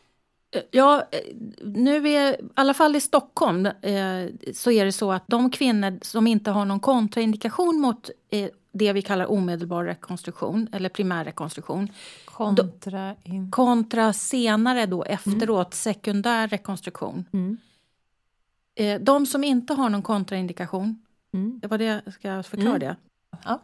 Ja, 0.71 1.07
eh, 1.11 1.19
nu 1.63 2.09
är, 2.09 2.33
i 2.33 2.37
alla 2.53 2.73
fall 2.73 2.95
i 2.95 3.01
Stockholm 3.01 3.65
eh, 3.65 4.25
så 4.53 4.71
är 4.71 4.85
det 4.85 4.91
så 4.91 5.11
att 5.11 5.23
de 5.27 5.51
kvinnor 5.51 5.99
som 6.01 6.27
inte 6.27 6.51
har 6.51 6.65
någon 6.65 6.79
kontraindikation 6.79 7.79
mot 7.79 8.09
eh, 8.29 8.49
det 8.71 8.93
vi 8.93 9.01
kallar 9.01 9.31
omedelbar 9.31 9.83
rekonstruktion 9.83 10.67
eller 10.71 10.89
primärrekonstruktion 10.89 11.91
Kontra 12.25 13.15
in... 13.23 13.51
kontra 13.51 14.13
senare 14.13 14.85
då 14.85 15.03
efteråt 15.03 15.73
sekundär 15.73 16.47
rekonstruktion. 16.47 17.25
Eh, 18.77 19.01
de 19.01 19.25
som 19.25 19.43
inte 19.43 19.73
har 19.73 19.89
någon 19.89 20.01
kontraindikation, 20.01 21.03
Mm. 21.33 21.59
det 21.59 21.67
var 21.67 21.77
det, 21.77 22.01
ska 22.13 22.27
jag 22.27 22.45
förklara 22.45 22.79
det? 22.79 22.95
Ja. 23.45 23.61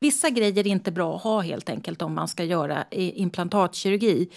Vissa 0.00 0.30
grejer 0.30 0.58
är 0.58 0.70
inte 0.70 0.92
bra 0.92 1.16
att 1.16 1.22
ha 1.22 1.40
helt 1.40 1.68
enkelt 1.68 2.02
om 2.02 2.14
man 2.14 2.28
ska 2.28 2.44
göra 2.44 2.84
implantatkirurgi. 2.90 4.28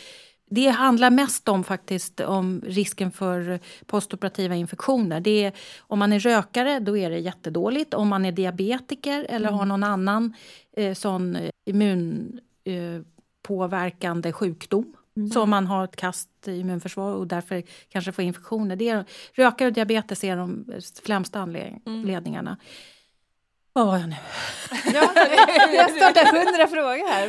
Det 0.50 0.67
handlar 0.67 1.10
mest 1.12 1.48
om 1.48 1.63
faktiskt 1.63 2.20
om 2.20 2.62
risken 2.65 3.12
för 3.12 3.60
postoperativa 3.86 4.56
infektioner. 4.56 5.20
Det 5.20 5.43
är, 5.43 5.54
om 5.80 6.00
man 6.00 6.13
är 6.13 6.20
rökare 6.20 6.80
då 6.80 6.98
är 6.98 7.10
det 7.10 7.20
jättedåligt. 7.20 7.93
Om 7.93 8.08
man 8.08 8.26
är 8.26 8.32
diabetiker 8.32 9.26
eller 9.30 9.50
har 9.52 9.65
någon 9.65 9.84
annan 9.84 10.34
eh, 10.78 10.93
sån 10.93 11.38
immunpåverkande 11.65 12.98
eh, 13.00 13.02
påverkande 13.41 14.32
sjukdom 15.17 15.32
så 15.32 15.45
man 15.45 15.67
har 15.67 15.84
ett 15.84 15.95
kast 15.95 16.30
immunförsvar 16.47 17.13
och 17.13 17.27
därför 17.27 17.63
kanske 17.89 18.12
får 18.12 18.23
infektioner. 18.23 18.75
Det 18.75 18.89
är, 18.89 19.06
rökare 19.34 19.67
och 19.67 19.73
diabetes 19.73 20.23
är 20.23 20.37
de 20.37 20.65
främsta 21.04 21.39
anledningarna. 21.39 22.58
Vad 23.73 23.87
var 23.87 23.98
jag 23.98 24.10
nu? 24.10 24.15
Ja, 24.94 25.10
vi 25.69 25.77
har 25.77 25.98
startat 25.98 26.27
hundra 26.27 26.67
frågor 26.67 27.08
här. 27.12 27.27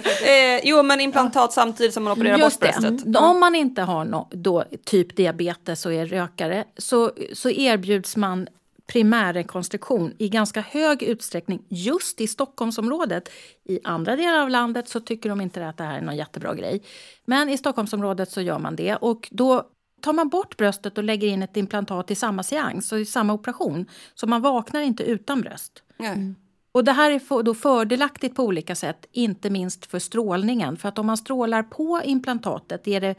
Eh, 0.57 0.61
jo, 0.65 0.83
men 0.83 1.01
implantat 1.01 1.53
samtidigt 1.53 1.95
som 1.95 2.05
man 2.05 2.13
opererar 2.13 2.39
Just 2.39 2.61
bort 2.61 2.73
det. 2.75 2.81
bröstet. 2.81 3.17
Om 3.17 3.41
man 3.41 3.55
inte 3.55 3.83
har 3.83 4.05
no, 4.05 4.29
då, 4.31 4.65
typ 4.85 5.17
diabetes 5.17 5.87
och 5.87 5.93
är 5.93 6.07
rökare 6.07 6.65
så, 6.77 7.11
så 7.33 7.51
erbjuds 7.51 8.17
man 8.17 8.49
primärrekonstruktion 8.93 10.13
i 10.19 10.29
ganska 10.29 10.61
hög 10.61 11.03
utsträckning 11.03 11.65
just 11.69 12.21
i 12.21 12.27
Stockholmsområdet. 12.27 13.29
I 13.65 13.81
andra 13.85 14.17
delar 14.17 14.43
av 14.43 14.51
landet 14.51 14.89
så 14.89 15.01
tycker 15.01 15.29
de 15.29 15.41
inte 15.41 15.69
att 15.69 15.77
det 15.77 15.85
här 15.85 15.99
är 15.99 16.03
någon 16.03 16.17
jättebra 16.17 16.55
grej. 16.55 16.83
Men 17.25 17.49
i 17.49 17.59
Stockholmsområdet 17.59 18.31
så 18.31 18.41
gör 18.41 18.59
man 18.59 18.77
det 18.77 18.97
och 18.97 19.29
då 19.31 19.63
tar 20.01 20.13
man 20.13 20.29
bort 20.29 20.57
bröstet 20.57 20.99
och 20.99 21.05
lägger 21.05 21.29
in 21.29 21.43
ett 21.43 21.57
implantat 21.57 22.11
i 22.11 22.15
samma 22.15 22.43
seans, 22.43 22.89
så 22.89 22.97
i 22.97 23.05
samma 23.05 23.33
operation. 23.33 23.87
Så 24.15 24.27
man 24.27 24.43
vaknar 24.43 24.81
inte 24.81 25.03
utan 25.03 25.41
bröst. 25.41 25.83
Nej. 25.97 26.35
Och 26.73 26.85
det 26.85 26.93
här 26.93 27.11
är 27.11 27.43
då 27.43 27.55
fördelaktigt 27.55 28.37
på 28.37 28.45
olika 28.45 28.75
sätt, 28.75 29.07
inte 29.13 29.51
minst 29.51 29.87
för 29.87 29.99
strålningen. 29.99 30.77
För 30.77 30.89
att 30.89 30.99
om 30.99 31.07
man 31.07 31.17
strålar 31.17 31.63
på 31.63 32.01
implantatet 32.05 32.89
är 32.89 33.01
det 33.01 33.15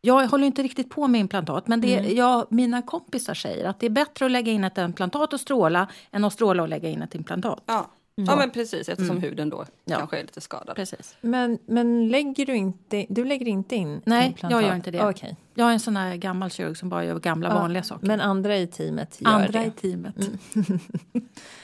jag 0.00 0.26
håller 0.28 0.46
inte 0.46 0.62
riktigt 0.62 0.90
på 0.90 1.06
med 1.08 1.20
implantat, 1.20 1.68
men 1.68 1.80
det, 1.80 1.96
Mm. 1.98 2.16
jag, 2.16 2.46
mina 2.50 2.82
kompisar 2.82 3.34
säger 3.34 3.64
att 3.64 3.80
det 3.80 3.86
är 3.86 3.90
bättre 3.90 4.24
att 4.26 4.30
lägga 4.30 4.52
in 4.52 4.64
ett 4.64 4.78
implantat 4.78 5.32
och 5.32 5.40
stråla 5.40 5.88
än 6.12 6.24
att 6.24 6.32
stråla 6.32 6.62
och 6.62 6.68
lägga 6.68 6.88
in 6.88 7.02
ett 7.02 7.14
implantat. 7.14 7.62
Ja. 7.66 7.86
ja, 8.14 8.36
men 8.36 8.50
precis 8.50 8.88
eftersom 8.88 9.18
huden 9.22 9.50
då 9.50 9.64
Ja. 9.84 9.96
kanske 9.98 10.16
är 10.18 10.22
lite 10.22 10.40
skadad. 10.40 10.76
Precis. 10.76 11.16
Men, 11.20 11.58
men 11.66 12.08
lägger 12.08 12.46
du 12.46 12.54
inte, 12.56 13.06
du 13.08 13.24
lägger 13.24 13.48
inte 13.48 13.76
in 13.76 14.00
Nej, 14.04 14.26
implantat? 14.26 14.60
jag 14.60 14.68
gör 14.68 14.76
inte 14.76 14.90
det. 14.90 15.08
Okej. 15.08 15.36
Jag 15.54 15.68
är 15.68 15.72
en 15.72 15.80
sån 15.80 15.96
här 15.96 16.16
gammal 16.16 16.50
kirurg 16.50 16.76
som 16.76 16.88
bara 16.88 17.04
gör 17.04 17.18
gamla 17.18 17.48
Ja, 17.48 17.54
vanliga 17.54 17.82
saker. 17.82 18.06
Men 18.06 18.20
andra 18.20 18.56
i 18.56 18.66
teamet 18.66 19.16
gör 19.20 19.30
Andra 19.30 19.48
det? 19.48 19.58
Mm. 19.58 19.68
i 19.68 19.70
teamet. 19.80 20.14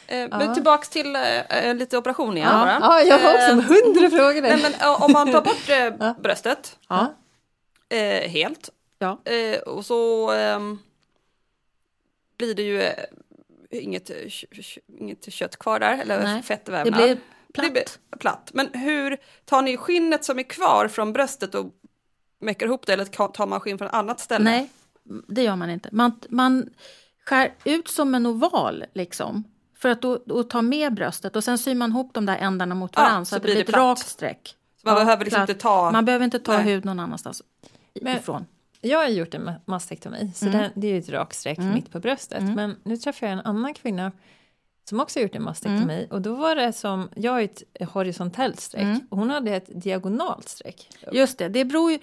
Eh, 0.09 0.28
men 0.30 0.55
tillbaks 0.55 0.89
till 0.89 1.16
eh, 1.16 1.74
lite 1.74 1.99
operation 1.99 2.37
igen 2.37 2.49
Ja, 2.53 2.59
bara. 2.59 2.78
ja 2.80 3.01
jag 3.01 3.18
har 3.18 3.34
också 3.34 3.51
Eh, 3.51 3.55
hundra 3.55 4.11
frågor. 4.11 4.43
Nej, 4.43 4.62
men 4.62 4.74
eh, 4.74 5.03
om 5.03 5.12
man 5.12 5.32
tar 5.32 5.43
bort 5.43 5.68
eh, 6.09 6.12
bröstet 6.22 6.78
Ja. 6.89 7.14
Eh, 7.89 8.30
helt 8.30 8.70
Ja. 8.99 9.20
eh, 9.24 9.59
och 9.59 9.84
så 9.87 10.30
ehm, 10.32 10.78
blir 12.39 12.55
det 12.55 12.62
ju 12.62 12.80
eh, 12.82 12.93
inget, 13.70 14.11
eh, 14.11 14.16
inget 15.01 15.32
kött 15.32 15.57
kvar 15.57 15.78
där, 15.80 15.99
eller 15.99 16.22
Nej, 16.22 16.37
Det 16.37 16.43
fettvävnad. 16.43 16.95
blir 17.03 17.14
platt. 17.55 17.66
Det 17.66 17.70
blir 17.72 17.84
platt. 18.18 18.51
Men 18.55 18.68
hur 18.72 19.16
tar 19.45 19.62
ni 19.62 19.76
skinnet 19.76 20.24
som 20.24 20.39
är 20.39 20.43
kvar 20.43 20.89
från 20.89 21.12
bröstet 21.12 21.55
och 21.55 21.66
mäcker 22.41 22.66
ihop 22.66 22.87
det 22.87 22.93
eller 22.93 23.05
tar 23.05 23.47
man 23.47 23.61
skinn 23.61 23.78
från 23.78 23.89
ett 23.89 23.95
annat 23.95 24.20
ställe? 24.20 24.45
Nej, 24.45 24.70
det 25.28 25.43
gör 25.43 25.57
man 25.57 25.70
inte. 25.70 25.89
Man, 25.93 26.20
man 26.28 26.68
skär 27.24 27.55
ut 27.64 27.89
som 27.89 28.14
en 28.14 28.26
oval 28.26 28.84
liksom. 28.95 29.45
För 29.78 29.89
att 29.89 30.03
då, 30.03 30.22
då 30.26 30.43
ta 30.43 30.62
med 30.62 30.95
bröstet 30.95 31.37
och 31.37 31.45
sen 31.45 31.59
syr 31.59 31.74
man 31.74 31.91
ihop 31.91 32.14
de 32.14 32.26
där 32.26 32.37
ändarna 32.37 32.74
mot 32.74 32.91
Ja, 32.95 33.03
varandra 33.03 33.24
så 33.24 33.28
så 33.28 33.37
att 33.37 33.43
det 33.43 33.47
blir 33.47 33.55
det 33.55 33.61
ett 33.61 33.66
platt. 33.66 33.78
rakt 33.80 34.07
streck. 34.09 34.57
Så 34.80 34.89
man 34.89 34.95
Ja, 34.99 35.05
behöver 35.05 35.24
liksom 35.24 35.41
inte 35.41 35.55
ta... 35.55 35.91
Man 35.93 36.05
behöver 36.05 36.24
inte 36.24 36.39
ta 36.39 36.53
Nej. 36.53 36.64
hud 36.64 36.84
någon 36.84 37.01
annanstans 37.01 37.43
Men- 38.03 38.17
ifrån. 38.17 38.47
Jag 38.81 38.99
har 38.99 39.09
gjort 39.09 39.35
en 39.35 39.49
ma- 39.49 39.61
mastektomi, 39.65 40.31
så 40.35 40.47
Mm. 40.47 40.59
det, 40.59 40.71
det 40.75 40.87
är 40.87 40.93
ju 40.93 40.99
ett 40.99 41.09
rakstreck 41.09 41.59
Mm. 41.59 41.75
mitt 41.75 41.91
på 41.93 42.01
bröstet. 42.01 42.43
Men 42.43 42.77
nu 42.85 42.97
träffade 42.97 43.33
jag 43.33 43.39
en 43.39 43.45
annan 43.47 43.75
kvinna 43.75 44.13
som 44.85 45.01
också 45.01 45.21
gjort 45.21 45.35
en 45.35 45.43
mastektomi. 45.43 45.95
Mm. 45.95 46.07
Och 46.11 46.23
då 46.23 46.35
var 46.35 46.55
det 46.55 46.73
som, 46.73 47.09
jag 47.15 47.33
har 47.33 47.39
ju 47.41 47.45
ett 47.45 47.63
horisontellt 47.89 48.61
streck 48.61 48.83
Mm. 48.83 49.01
och 49.11 49.19
hon 49.19 49.31
hade 49.31 49.51
ett 49.57 49.69
diagonalt 49.83 50.49
streck. 50.49 50.89
Just 51.13 51.39
det, 51.39 51.49
det 51.49 51.65
beror 51.65 51.93
ju, 51.93 51.99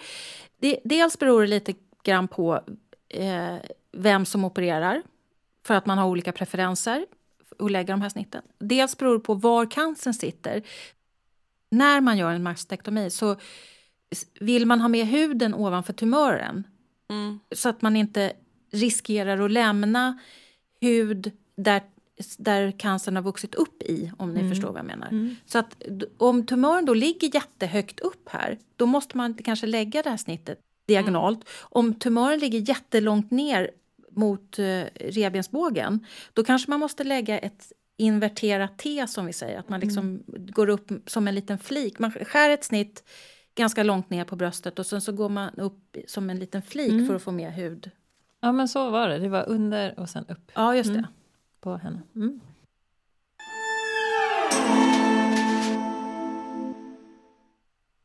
det, 0.57 0.79
dels 0.83 1.19
beror 1.19 1.41
det 1.41 1.47
lite 1.47 1.73
grann 2.03 2.27
på 2.27 2.61
eh, 3.09 3.55
vem 3.91 4.25
som 4.25 4.45
opererar. 4.45 5.01
För 5.65 5.73
att 5.73 5.85
man 5.85 5.97
har 5.97 6.07
olika 6.07 6.31
preferenser 6.31 7.05
att 7.59 7.71
lägga 7.71 7.93
de 7.93 8.01
här 8.01 8.09
snitten. 8.09 8.41
Dels 8.59 8.97
beror 8.97 9.13
det 9.13 9.19
på 9.23 9.33
var 9.33 9.71
cancern 9.71 10.13
sitter. 10.13 10.63
När 11.69 12.01
man 12.01 12.17
gör 12.17 12.31
en 12.31 12.43
mastektomi 12.43 13.09
så 13.09 13.35
vill 14.39 14.65
man 14.65 14.81
ha 14.81 14.87
med 14.87 15.07
huden 15.07 15.53
ovanför 15.53 15.93
tumören. 15.93 16.63
Mm. 17.09 17.39
Så 17.55 17.69
att 17.69 17.81
man 17.81 17.95
inte 17.95 18.33
riskerar 18.71 19.45
att 19.45 19.51
lämna 19.51 20.19
hud 20.81 21.31
där, 21.55 21.81
där 22.37 22.71
cancern 22.71 23.15
har 23.15 23.23
vuxit 23.23 23.55
upp 23.55 23.83
i, 23.83 24.11
om 24.17 24.33
ni 24.33 24.49
förstår 24.49 24.67
vad 24.67 24.79
jag 24.79 24.85
menar. 24.85 25.35
Så 25.45 25.57
att 25.57 25.83
om 26.17 26.45
tumören 26.45 26.85
då 26.85 26.93
ligger 26.93 27.35
jättehögt 27.35 27.99
upp 27.99 28.29
här, 28.29 28.57
då 28.75 28.85
måste 28.85 29.17
man 29.17 29.33
kanske 29.33 29.67
lägga 29.67 30.01
det 30.01 30.09
här 30.09 30.17
snittet 30.17 30.59
diagonalt. 30.85 31.49
Om 31.59 31.93
tumören 31.93 32.39
ligger 32.39 32.69
jättelångt 32.69 33.31
ner 33.31 33.71
mot 34.11 34.59
eh, 34.59 34.83
revbensbågen, 34.95 36.05
då 36.33 36.43
kanske 36.43 36.69
man 36.69 36.79
måste 36.79 37.03
lägga 37.03 37.39
ett 37.39 37.71
inverterat 37.97 38.77
T 38.77 39.07
som 39.07 39.25
vi 39.25 39.33
säger, 39.33 39.59
att 39.59 39.69
man 39.69 39.79
liksom 39.79 40.23
går 40.27 40.69
upp 40.69 40.91
som 41.05 41.27
en 41.27 41.35
liten 41.35 41.57
flik. 41.57 41.99
Man 41.99 42.11
skär 42.11 42.49
ett 42.49 42.63
snitt 42.63 43.03
ganska 43.55 43.83
långt 43.83 44.09
ner 44.09 44.25
på 44.25 44.35
bröstet 44.35 44.79
och 44.79 44.85
sen 44.85 45.01
så 45.01 45.11
går 45.11 45.29
man 45.29 45.49
upp 45.59 45.97
som 46.07 46.29
en 46.29 46.39
liten 46.39 46.61
flik 46.61 47.07
för 47.07 47.15
att 47.15 47.21
få 47.21 47.31
med 47.31 47.53
hud. 47.53 47.91
Ja 48.39 48.51
men 48.51 48.67
så 48.67 48.89
var 48.89 49.09
det, 49.09 49.19
det 49.19 49.29
var 49.29 49.49
under 49.49 49.99
och 49.99 50.09
sen 50.09 50.25
upp 50.27 50.51
Ja, 50.53 50.75
just 50.75 50.89
det. 50.89 50.99
Mm. 50.99 51.11
på 51.59 51.75
henne. 51.75 52.01
Mm. 52.15 52.39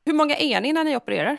Hur 0.05 0.13
många 0.13 0.37
är 0.37 0.61
ni 0.61 0.73
när 0.73 0.85
ni 0.85 0.97
opererar? 0.97 1.37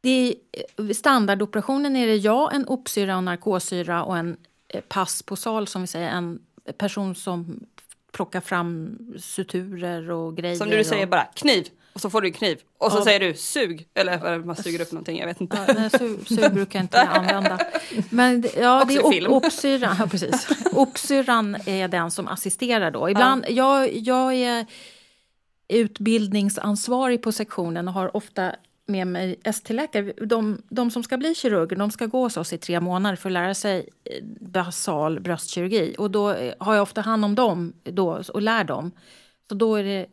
Det 0.00 0.34
är, 0.76 0.92
standardoperationen 0.92 1.96
är 1.96 2.06
det 2.06 2.16
jag, 2.16 2.54
en 2.54 2.68
opsyra 2.68 3.16
och 3.16 3.24
narkossyra 3.24 4.04
och 4.04 4.18
en 4.18 4.36
eh, 4.68 4.80
passposal 4.80 5.66
som 5.66 5.80
vi 5.80 5.86
säger, 5.86 6.08
en 6.08 6.38
person 6.78 7.14
som 7.14 7.66
plockar 8.12 8.40
fram 8.40 8.98
suturer 9.18 10.10
och 10.10 10.36
grejer. 10.36 10.56
Som 10.56 10.70
du 10.70 10.84
säger 10.84 11.02
och, 11.04 11.10
bara 11.10 11.24
kniv 11.24 11.68
och 11.96 12.00
så 12.02 12.10
får 12.10 12.20
du 12.20 12.32
kniv 12.32 12.58
och 12.78 12.92
så 12.92 12.98
Ja. 12.98 13.04
säger 13.04 13.20
du 13.20 13.34
sug 13.34 13.86
eller 13.94 14.38
man 14.38 14.56
suger 14.56 14.80
upp 14.80 14.92
någonting, 14.92 15.18
jag 15.18 15.26
vet 15.26 15.40
inte. 15.40 15.64
Ja, 15.68 15.74
nej, 15.78 15.88
su- 15.88 16.24
sug 16.24 16.54
brukar 16.54 16.78
jag 16.78 16.84
inte 16.84 17.00
använda. 17.02 17.58
Men 18.10 18.44
ja, 18.56 18.84
det 18.88 18.94
är 18.94 19.30
opsyran. 19.30 19.96
Ja, 19.98 20.06
precis. 20.06 20.48
Opsyran 20.72 21.56
är 21.66 21.88
den 21.88 22.10
som 22.10 22.28
assisterar 22.28 22.90
då. 22.90 23.10
Ibland, 23.10 23.44
jag, 23.48 23.96
jag 23.96 24.34
är 24.34 24.66
utbildningsansvarig 25.68 27.22
på 27.22 27.32
sektionen 27.32 27.88
och 27.88 27.94
har 27.94 28.16
ofta 28.16 28.52
med 28.86 29.06
mig 29.06 29.40
ST-läkare. 29.44 30.12
De, 30.26 30.62
de 30.68 30.90
som 30.90 31.02
ska 31.02 31.16
bli 31.16 31.34
kirurger 31.34 31.76
de 31.76 31.90
ska 31.90 32.06
gå 32.06 32.22
hos 32.22 32.36
oss 32.36 32.52
i 32.52 32.58
tre 32.58 32.80
månader 32.80 33.16
för 33.16 33.28
att 33.28 33.32
lära 33.32 33.54
sig 33.54 33.88
eh, 34.04 34.24
basal 34.40 35.20
bröstkirurgi. 35.20 35.94
Och 35.98 36.10
då 36.10 36.30
eh, 36.30 36.54
har 36.58 36.74
jag 36.74 36.82
ofta 36.82 37.00
hand 37.00 37.24
om 37.24 37.34
dem 37.34 37.72
då, 37.84 38.22
och 38.34 38.42
lär 38.42 38.64
dem. 38.64 38.90
Så 39.48 39.54
då 39.54 39.74
är 39.74 39.84
det 39.84 40.06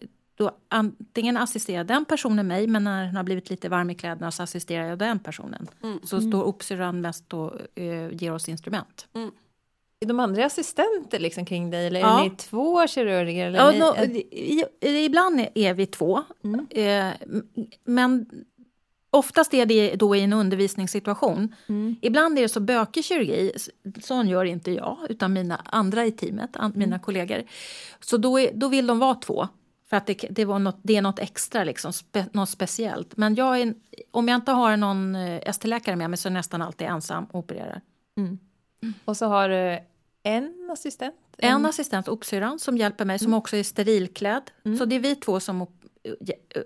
då 0.43 0.51
antingen 0.69 1.37
assisterar 1.37 1.83
den 1.83 2.05
personen 2.05 2.47
mig, 2.47 2.67
men 2.67 2.83
när 2.83 3.05
den 3.05 3.15
har 3.15 3.23
blivit 3.23 3.49
lite 3.49 3.69
varm 3.69 3.89
i 3.89 3.95
kläderna 3.95 4.31
så 4.31 4.43
assisterar 4.43 4.87
jag 4.87 4.97
den 4.99 5.19
personen. 5.19 5.67
Så 6.03 6.21
står 6.21 6.43
opsyran 6.43 7.01
mest 7.01 7.33
och 7.33 7.51
eh, 7.79 8.13
ger 8.13 8.33
oss 8.33 8.49
instrument. 8.49 9.07
Är 9.99 10.05
de 10.07 10.19
andra 10.19 10.45
assistenter 10.45 11.19
liksom 11.19 11.45
kring 11.45 11.69
dig 11.71 11.87
eller 11.87 11.99
Ja. 11.99 12.19
är 12.19 12.23
ni 12.29 12.35
två 12.35 12.87
kirurger? 12.87 13.47
Eller 13.47 13.59
Ja, 13.59 13.71
ni, 13.71 13.79
nå- 13.79 13.95
i, 14.31 14.65
i, 14.81 15.05
ibland 15.05 15.39
är- 15.55 15.73
vi 15.73 15.85
två. 15.85 16.23
Mm. 16.43 16.67
Eh, 16.69 17.13
men 17.85 18.25
oftast 19.09 19.53
är 19.53 19.65
det 19.65 19.95
då 19.95 20.15
i 20.15 20.21
en 20.21 20.33
undervisningssituation. 20.33 21.55
Mm. 21.69 21.95
Ibland 22.01 22.37
är 22.37 22.41
det 22.41 22.49
så 22.49 22.59
bökig 22.59 23.05
kirurgi, 23.05 23.51
sån 24.01 24.27
gör 24.27 24.45
inte 24.45 24.71
jag, 24.71 24.97
utan 25.09 25.33
mina 25.33 25.61
andra 25.65 26.05
i 26.05 26.11
teamet, 26.11 26.49
an, 26.55 26.71
mina 26.75 26.95
Mm. 26.95 26.99
kollegor. 26.99 27.43
Så 27.99 28.17
då, 28.17 28.39
är, 28.39 28.51
då 28.53 28.67
vill 28.67 28.87
de 28.87 28.99
vara 28.99 29.15
två. 29.15 29.47
För 29.93 29.97
att 29.97 30.05
det, 30.05 30.27
det, 30.29 30.45
var 30.45 30.59
något, 30.59 30.79
det 30.81 30.95
är 30.95 31.01
något 31.01 31.19
extra, 31.19 31.63
liksom, 31.63 31.93
spe, 31.93 32.25
något 32.31 32.49
speciellt. 32.49 33.17
Men 33.17 33.35
jag 33.35 33.61
är, 33.61 33.73
om 34.11 34.27
jag 34.27 34.35
inte 34.35 34.51
har 34.51 34.77
någon 34.77 35.15
eh, 35.15 35.41
ST-läkare 35.45 35.95
med 35.95 36.09
mig 36.09 36.17
så 36.17 36.27
är 36.27 36.31
jag 36.31 36.33
nästan 36.33 36.61
alltid 36.61 36.87
ensam 36.87 37.25
och 37.25 37.39
opererar. 37.39 37.81
Och 39.05 39.17
så 39.17 39.25
har 39.25 39.49
du 39.49 39.79
en 40.23 40.69
assistent? 40.71 41.15
En 41.37 41.65
assistent, 41.65 42.07
opsyran, 42.07 42.59
som 42.59 42.77
hjälper 42.77 43.05
mig, 43.05 43.19
som 43.19 43.33
också 43.33 43.57
är 43.57 43.63
sterilklädd. 43.63 44.51
Så 44.77 44.85
det 44.85 44.95
är 44.95 44.99
vi 44.99 45.15
två 45.15 45.39
som 45.39 45.61
eh, 45.61 45.67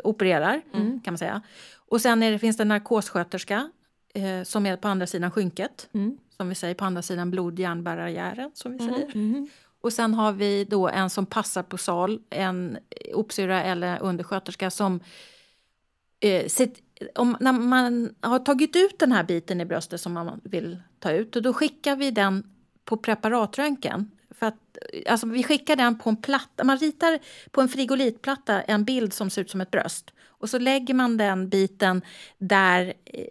opererar, 0.04 0.62
kan 1.04 1.14
man 1.14 1.18
säga. 1.18 1.42
Och 1.76 2.02
sen 2.02 2.24
är 2.24 2.32
det, 2.32 2.40
finns 2.40 2.58
det 2.58 2.64
en 2.64 2.68
narkossköterska 2.68 3.70
eh, 4.14 4.44
som 4.44 4.66
är 4.66 4.78
på 4.78 4.88
andra 4.88 5.08
sidan 5.08 5.32
skynket. 5.32 5.90
Mm. 5.94 6.18
Som 6.38 6.50
vi 6.50 6.56
säger, 6.56 6.76
på 6.76 6.86
andra 6.86 7.02
sidan 7.02 7.32
blod-järnbarriären, 7.32 8.52
som 8.54 8.72
vi 8.72 8.80
säger. 8.80 9.48
Och 9.82 9.94
sen 9.94 10.14
har 10.14 10.32
vi 10.32 10.64
då 10.64 10.88
en 10.88 11.10
som 11.10 11.26
passar 11.26 11.64
på 11.64 11.78
sal, 11.78 12.20
en 12.30 12.78
opsyra 13.14 13.64
eller 13.64 14.00
undersköterska 14.02 14.70
som 14.70 15.00
eh, 16.20 16.48
sitt, 16.48 16.80
om, 17.16 17.38
när 17.40 17.52
man 17.52 18.16
har 18.22 18.40
tagit 18.40 18.76
ut 18.76 19.00
den 19.00 19.12
här 19.12 19.24
biten 19.24 19.62
i 19.62 19.66
bröstet 19.66 20.02
som 20.02 20.14
man 20.14 20.42
vill 20.44 20.78
ta 21.00 21.12
ut, 21.12 21.36
och 21.36 21.42
då 21.42 21.54
skickar 21.54 21.96
vi 21.96 22.12
den 22.12 22.44
på 22.86 22.98
preparatröntgen. 22.98 24.12
För 24.32 24.46
att, 24.46 24.78
alltså 25.10 25.28
vi 25.28 25.44
skickar 25.44 25.76
den 25.76 26.00
på 26.00 26.10
en 26.10 26.22
platta, 26.22 26.64
man 26.64 26.78
ritar 26.78 27.20
på 27.52 27.62
en 27.62 27.70
frigolitplatta 27.70 28.62
en 28.62 28.84
bild 28.84 29.14
som 29.14 29.30
ser 29.30 29.42
ut 29.42 29.50
som 29.50 29.62
ett 29.62 29.72
bröst. 29.72 30.14
Och 30.40 30.50
så 30.50 30.60
lägger 30.60 30.94
man 30.94 31.18
den 31.18 31.50
biten 31.50 32.02
där 32.38 32.94
eh, 33.06 33.26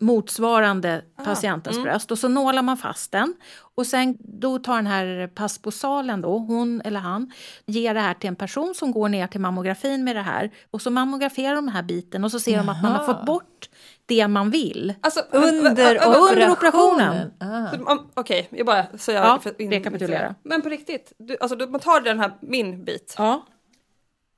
motsvarande 0.00 1.02
patientens 1.24 1.82
bröst 1.82 2.10
och 2.10 2.18
så 2.18 2.28
nålar 2.28 2.62
man 2.62 2.76
fast 2.76 3.12
den. 3.12 3.34
Och 3.74 3.86
sen 3.86 4.16
då 4.20 4.58
tar 4.58 4.76
den 4.76 4.86
här 4.86 5.26
passposalen 5.34 6.20
då, 6.20 6.38
hon 6.38 6.80
eller 6.84 7.00
han, 7.00 7.32
ger 7.66 7.94
det 7.94 8.00
här 8.00 8.14
till 8.14 8.28
en 8.28 8.36
person 8.36 8.74
som 8.74 8.92
går 8.92 9.08
ner 9.08 9.26
till 9.26 9.40
mammografin 9.40 10.04
med 10.04 10.16
det 10.16 10.22
här. 10.22 10.50
Och 10.70 10.82
så 10.82 10.90
mammograferar 10.90 11.54
de 11.54 11.64
den 11.66 11.74
här 11.74 11.82
biten 11.82 12.24
och 12.24 12.30
så 12.30 12.40
ser 12.40 12.56
de 12.58 12.68
att 12.68 12.82
man 12.82 12.92
har 12.92 12.98
Jaha. 13.04 13.14
fått 13.14 13.26
bort 13.26 13.68
det 14.06 14.28
man 14.28 14.50
vill. 14.50 14.94
Alltså, 15.00 15.20
Under, 15.30 16.06
under 16.30 16.50
operationen. 16.50 17.30
Ah. 17.40 17.70
Så, 17.70 17.84
om- 17.84 18.10
Okej, 18.14 18.48
jag 18.50 18.66
bara 18.66 18.86
så 18.98 19.12
jag 19.12 19.24
Ja, 19.24 19.40
in- 19.58 19.70
rekapitulera. 19.70 20.34
Men 20.42 20.62
på 20.62 20.68
riktigt, 20.68 21.12
du, 21.18 21.36
alltså, 21.40 21.56
du, 21.56 21.66
man 21.66 21.80
tar 21.80 22.00
den 22.00 22.20
här, 22.20 22.32
min 22.40 22.84
bit, 22.84 23.14
Ja. 23.18 23.46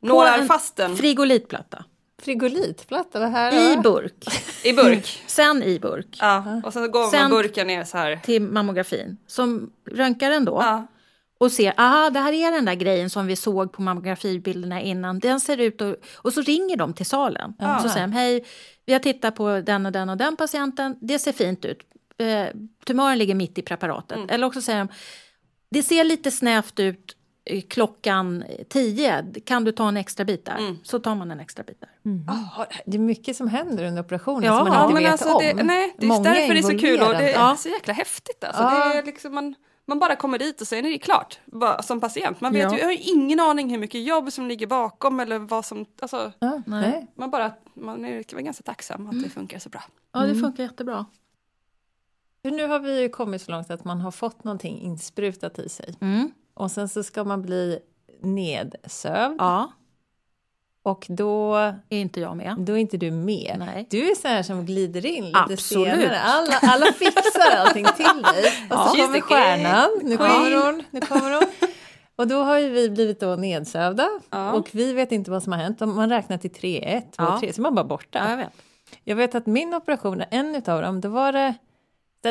nålar 0.03 0.43
fast 0.47 0.77
den 0.77 0.97
Frigolitplatta. 0.97 1.85
Frigolitplatta, 2.25 3.21
vad 3.21 3.31
här 3.31 3.73
I 3.73 3.77
burk. 3.77 4.25
i 4.65 4.73
burk. 4.73 5.23
Sen 5.27 5.63
i 5.63 5.79
burk. 5.79 6.17
ja, 6.21 6.61
och 6.65 6.73
sen 6.73 6.85
så 6.85 6.91
går 6.91 7.01
man 7.01 7.11
Sen- 7.11 7.31
burken 7.31 7.67
ner 7.67 7.85
så 7.85 7.99
här. 7.99 8.17
Till 8.17 8.43
mammografin. 8.43 9.17
Som 9.27 9.71
röntgar 9.91 10.31
den 10.31 10.45
då. 10.45 10.53
Ja. 10.61 10.87
och 11.39 11.53
ser, 11.53 11.75
aha, 11.81 12.11
det 12.11 12.21
här 12.21 12.33
är 12.33 12.53
den 12.53 12.65
där 12.65 12.75
grejen 12.75 13.11
som 13.11 13.27
vi 13.27 13.37
såg 13.37 13.73
på 13.73 13.83
mammografibilderna 13.83 14.81
innan. 14.81 15.19
Den 15.19 15.41
ser 15.41 15.59
ut 15.61 15.81
och, 15.81 15.97
och 16.17 16.33
så 16.33 16.43
ringer 16.43 16.77
de 16.77 16.93
till 16.95 17.07
salen. 17.07 17.55
Ja. 17.59 17.79
Så 17.83 17.89
säger 17.89 18.07
de, 18.07 18.13
hej, 18.13 18.45
vi 18.87 18.93
har 18.93 19.01
tittat 19.01 19.35
på 19.37 19.61
den 19.61 19.87
och 19.87 19.93
den 19.93 20.09
och 20.09 20.17
den 20.17 20.37
patienten, 20.37 20.97
det 21.01 21.19
ser 21.19 21.33
fint 21.33 21.65
ut. 21.65 21.79
Eh, 22.19 22.47
tumören 22.87 23.19
ligger 23.19 23.35
mitt 23.35 23.59
i 23.59 23.63
preparatet. 23.63 24.19
Eller 24.31 24.47
också 24.47 24.61
säger 24.63 24.79
de, 24.79 24.89
det 25.71 25.83
ser 25.83 26.05
lite 26.05 26.31
snävt 26.31 26.81
ut 26.81 27.17
klockan 27.69 28.45
10, 28.69 29.25
kan 29.45 29.65
du 29.65 29.73
ta 29.73 29.89
en 29.89 29.97
extra 29.97 30.25
bit 30.25 30.45
där? 30.45 30.77
Så 30.83 30.99
tar 30.99 31.15
man 31.15 31.31
en 31.31 31.41
extra 31.41 31.65
bit 31.65 31.81
där. 31.81 31.91
Ah, 32.29 32.65
Det 32.87 32.97
är 32.97 33.01
mycket 33.01 33.37
som 33.37 33.49
händer 33.49 33.85
under 33.85 34.03
operationen 34.03 34.43
Ja, 34.45 34.59
som 34.59 34.69
man 34.69 34.77
ja, 34.77 34.83
inte 34.83 34.95
men 34.95 35.03
vet 35.03 35.13
alltså 35.13 35.33
om. 35.35 35.43
det, 35.43 35.63
nej, 35.63 35.95
det 35.99 36.05
är 36.05 36.09
Många 36.09 36.23
därför 36.23 36.55
det 36.55 36.61
är 36.61 36.63
så 36.63 36.69
kul 36.79 37.01
och 37.01 37.09
det 37.09 37.15
är 37.15 37.29
involverade. 37.29 37.57
så 37.57 37.69
jäkla 37.69 37.95
häftigt. 37.95 38.45
Alltså. 38.45 38.63
Ja. 38.63 38.89
Det 38.93 38.99
är 38.99 39.03
liksom 39.03 39.35
man, 39.35 39.55
man 39.87 39.99
bara 39.99 40.17
kommer 40.17 40.39
dit 40.39 40.61
och 40.61 40.67
sen 40.67 40.87
är 40.87 40.91
det 40.91 40.99
klart 40.99 41.39
bara, 41.47 41.83
som 41.83 42.01
patient. 42.01 42.41
Man 42.41 42.53
vet 42.53 42.63
Ja. 42.63 42.73
ju, 42.73 42.79
jag 42.79 42.85
har 42.87 42.93
ju 42.93 42.99
ingen 42.99 43.41
aning 43.41 43.71
hur 43.71 43.79
mycket 43.79 44.03
jobb 44.05 44.33
som 44.33 44.47
ligger 44.49 44.67
bakom 44.67 45.21
eller 45.21 45.39
vad 45.39 45.65
som, 45.65 45.87
alltså, 46.03 46.33
Ja, 46.39 46.61
man 47.17 47.31
bara, 47.31 47.53
man 47.75 48.05
är 48.05 48.23
ganska 48.43 48.63
tacksam 48.63 49.07
att 49.09 49.23
det 49.23 49.29
funkar 49.31 49.59
så 49.59 49.69
bra. 49.69 49.83
Ja, 50.13 50.21
det 50.21 50.35
funkar 50.35 50.63
jättebra. 50.63 51.07
Nu 52.43 52.67
har 52.67 52.79
vi 52.81 53.01
ju 53.01 53.09
kommit 53.09 53.43
så 53.43 53.51
långt 53.51 53.71
att 53.71 53.85
man 53.85 54.01
har 54.01 54.11
fått 54.11 54.45
någonting 54.45 54.81
insprutat 54.81 55.59
i 55.59 55.69
sig. 55.69 55.95
Mm. 56.01 56.31
Och 56.55 56.71
sen 56.71 56.89
så 56.89 57.03
ska 57.03 57.25
man 57.25 57.43
bli 57.43 57.79
nedsövd. 58.23 59.35
Ja, 59.39 59.73
Och 60.83 61.07
då, 61.09 61.55
är 61.55 61.77
inte 61.99 62.21
jag 62.21 62.37
med. 62.37 62.55
då 62.59 62.73
är 62.73 62.77
inte 62.77 62.97
du 62.97 63.11
med. 63.11 63.57
Nej. 63.59 63.87
Du 63.91 64.11
är 64.11 64.15
så 64.15 64.29
här 64.29 64.43
som 64.43 64.67
glider 64.67 65.07
in 65.07 65.25
lite 65.27 65.39
Absolut. 65.39 65.61
senare. 65.95 66.21
Alla, 66.21 66.59
alla 66.63 66.87
fixar 66.87 67.57
allting 67.57 67.87
till 67.97 68.23
dig. 68.23 68.45
Och 68.71 68.79
så 68.79 68.97
Ja. 68.99 69.05
kommer 69.07 69.21
stjärnan. 69.21 69.89
Nu 70.03 70.17
kommer 70.17 70.65
hon. 70.67 70.83
Nu 70.91 71.01
kommer 71.01 71.35
hon. 71.35 71.45
Och 72.17 72.27
då 72.29 72.43
har 72.43 72.59
ju 72.59 72.69
vi 72.69 72.91
blivit 72.91 73.21
då 73.21 73.37
nedsövda. 73.37 74.09
Ja. 74.31 74.53
Och 74.53 74.69
vi 74.73 74.93
vet 74.93 75.13
inte 75.13 75.31
vad 75.31 75.43
som 75.43 75.53
har 75.53 75.61
hänt. 75.61 75.81
Man 75.81 76.11
räknar 76.11 76.39
till 76.39 76.53
3, 76.53 76.79
1, 76.97 77.13
2, 77.13 77.23
Ja. 77.23 77.41
3. 77.41 77.53
Så 77.53 77.61
är 77.61 77.63
man 77.63 77.75
bara 77.75 77.85
borta. 77.85 78.19
Ja, 78.19 78.31
jag 78.31 78.37
vet. 78.37 78.53
Jag 79.05 79.17
vet 79.17 79.35
att 79.35 79.47
min 79.47 79.75
operation, 79.75 80.23
en 80.31 80.55
utav 80.55 80.83
dem, 80.83 81.01
då 81.01 81.09
var 81.09 81.33
det... 81.33 81.55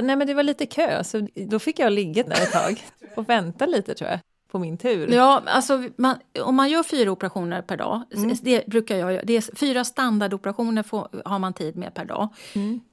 Nej 0.02 0.16
men 0.16 0.28
det 0.28 0.34
var 0.34 0.44
lite 0.44 0.66
kö, 0.66 1.04
så 1.04 1.28
då 1.36 1.60
fick 1.60 1.80
jag 1.80 1.94
ligga 1.94 2.24
där 2.24 2.42
ett 2.42 2.52
tag 2.52 2.84
och 3.16 3.30
vänta 3.30 3.66
lite 3.66 3.94
tror 3.94 4.10
jag, 4.10 4.20
på 4.52 4.60
min 4.60 4.78
tur. 4.78 5.08
Ja, 5.14 5.44
alltså 5.46 5.84
man, 5.96 6.16
om 6.42 6.56
man 6.56 6.70
gör 6.70 6.84
fyra 6.84 7.12
operationer 7.12 7.62
per 7.62 7.78
dag, 7.78 8.02
det 8.42 8.68
brukar 8.68 8.98
jag 8.98 9.14
göra, 9.14 9.24
det 9.24 9.34
är 9.38 9.56
fyra 9.56 9.84
standardoperationer 9.84 10.84
får, 10.84 11.08
har 11.26 11.40
man 11.40 11.54
tid 11.54 11.76
med 11.76 11.94
per 11.94 12.06
dag. 12.06 12.30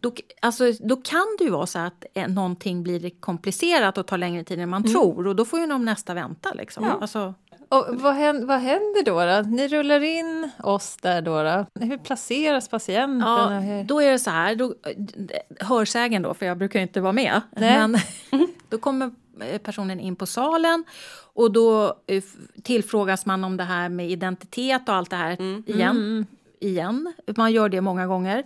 Då, 0.01 0.13
alltså, 0.43 0.73
då 0.81 0.97
kan 0.97 1.27
det 1.39 1.45
ju 1.45 1.51
vara 1.51 1.67
så 1.67 1.79
att 1.79 2.05
eh, 2.15 2.29
någonting 2.29 2.83
blir 2.83 3.11
komplicerat 3.21 3.99
och 3.99 4.07
tar 4.07 4.19
längre 4.19 4.45
tid 4.45 4.61
än 4.61 4.69
man 4.69 4.83
tror 4.93 5.27
och 5.27 5.37
då 5.37 5.45
får 5.45 5.61
ju 5.61 5.67
de 5.67 5.85
nästa 5.85 6.15
vänta. 6.15 6.53
Liksom. 6.55 6.85
Ja. 6.85 6.99
Alltså, 7.01 7.35
Och 7.71 7.87
vad 7.91 8.14
händer, 8.14 8.47
vad 8.47 8.61
händer 8.61 9.03
då, 9.05 9.25
då? 9.25 9.57
Ni 9.57 9.68
rullar 9.68 10.01
in 10.01 10.51
oss 10.62 10.97
där 10.97 11.23
då. 11.23 11.43
då. 11.43 11.66
Hur 11.87 11.99
placeras 11.99 12.68
patienten? 12.68 13.21
ja, 13.21 13.85
då 13.87 14.03
är 14.03 14.11
det 14.11 14.18
så 14.18 14.31
här, 14.31 14.55
då, 14.55 14.75
hörsägen 15.61 16.23
då, 16.23 16.35
för 16.35 16.47
jag 16.47 16.59
brukar 16.59 16.79
ju 16.79 16.83
inte 16.83 17.01
vara 17.01 17.12
med. 17.12 17.41
Nej. 17.57 17.79
Men 17.79 17.97
då 18.68 18.79
kommer 18.79 19.11
eh, 19.41 19.59
personen 19.59 20.01
in 20.01 20.16
på 20.16 20.27
salen 20.27 20.85
och 21.35 21.53
då 21.53 21.95
eh, 22.07 22.23
tillfrågas 22.62 23.27
man 23.27 23.45
om 23.45 23.57
det 23.57 23.64
här 23.64 23.89
med 23.89 24.11
identitet 24.11 24.89
och 24.89 24.95
allt 24.95 25.11
det 25.11 25.16
här 25.16 25.43
igen. 25.66 26.27
igen. 26.61 27.12
Man 27.37 27.53
gör 27.53 27.68
det 27.68 27.81
många 27.81 28.07
gånger. 28.07 28.45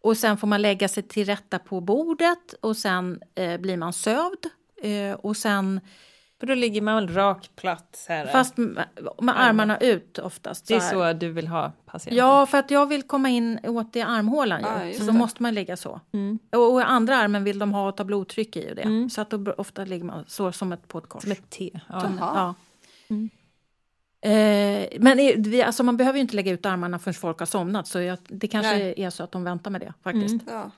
Och 0.00 0.16
sen 0.16 0.36
får 0.36 0.46
man 0.46 0.62
lägga 0.62 0.88
sig 0.88 1.02
till 1.02 1.24
rätta 1.24 1.58
på 1.58 1.80
bordet 1.80 2.54
och 2.60 2.76
sen 2.76 3.20
eh, 3.34 3.60
blir 3.60 3.76
man 3.76 3.92
sövd. 3.92 4.46
Eh, 4.82 5.12
och 5.12 5.36
sen, 5.36 5.80
För 6.40 6.46
då 6.46 6.54
ligger 6.54 6.80
man 6.80 7.14
rak 7.14 7.50
platt 7.56 7.88
så 8.06 8.12
här. 8.12 8.26
fast 8.26 8.56
med, 8.56 8.84
med 9.20 9.40
armarna 9.40 9.78
ut 9.78 10.18
oftast. 10.18 10.66
det 10.68 10.74
är 10.74 10.80
här. 10.80 11.12
så 11.12 11.18
du 11.18 11.32
vill 11.32 11.48
ha 11.48 11.72
patienten? 11.86 12.18
Ja, 12.18 12.46
för 12.46 12.58
att 12.58 12.70
jag 12.70 12.86
vill 12.86 13.02
komma 13.02 13.28
in 13.28 13.58
åt 13.64 13.96
i 13.96 14.00
armhålan 14.00 14.60
ju. 14.60 14.86
Just 14.88 15.00
så 15.00 15.06
då 15.06 15.12
måste 15.12 15.42
man 15.42 15.54
ligga 15.54 15.76
så. 15.76 16.00
Mm. 16.12 16.38
Och, 16.52 16.72
och 16.72 16.90
andra 16.90 17.16
armen 17.16 17.44
vill 17.44 17.58
de 17.58 17.72
ha 17.72 17.88
och 17.88 17.96
ta 17.96 18.04
blodtryck 18.04 18.56
i 18.56 18.70
och 18.70 18.76
det. 18.76 19.10
Så 19.10 19.20
att 19.20 19.30
då 19.30 19.52
ofta 19.52 19.84
ligger 19.84 20.04
man 20.04 20.24
så 20.26 20.52
som 20.52 20.72
ett 20.72 20.88
på 20.88 20.98
ett 20.98 21.08
kors. 21.08 21.22
Som 21.22 21.32
ett 21.32 21.50
T. 21.50 21.80
Ja. 21.88 22.10
Ja. 22.20 22.54
Eh, 24.20 24.88
men 25.00 25.16
vi, 25.16 25.62
alltså 25.62 25.82
man 25.82 25.96
behöver 25.96 26.16
ju 26.16 26.20
inte 26.20 26.36
lägga 26.36 26.52
ut 26.52 26.66
armarna 26.66 26.98
förrän 26.98 27.14
folk 27.14 27.38
har 27.38 27.46
somnat. 27.46 27.86
Så 27.86 28.00
jag, 28.00 28.18
det 28.28 28.48
kanske 28.48 28.72
Nej. 28.78 28.94
är 28.96 29.10
så 29.10 29.22
att 29.22 29.32
de 29.32 29.44
väntar 29.44 29.70
med 29.70 29.80
det 29.80 29.92
faktiskt. 30.02 30.44
Ja. 30.46 30.70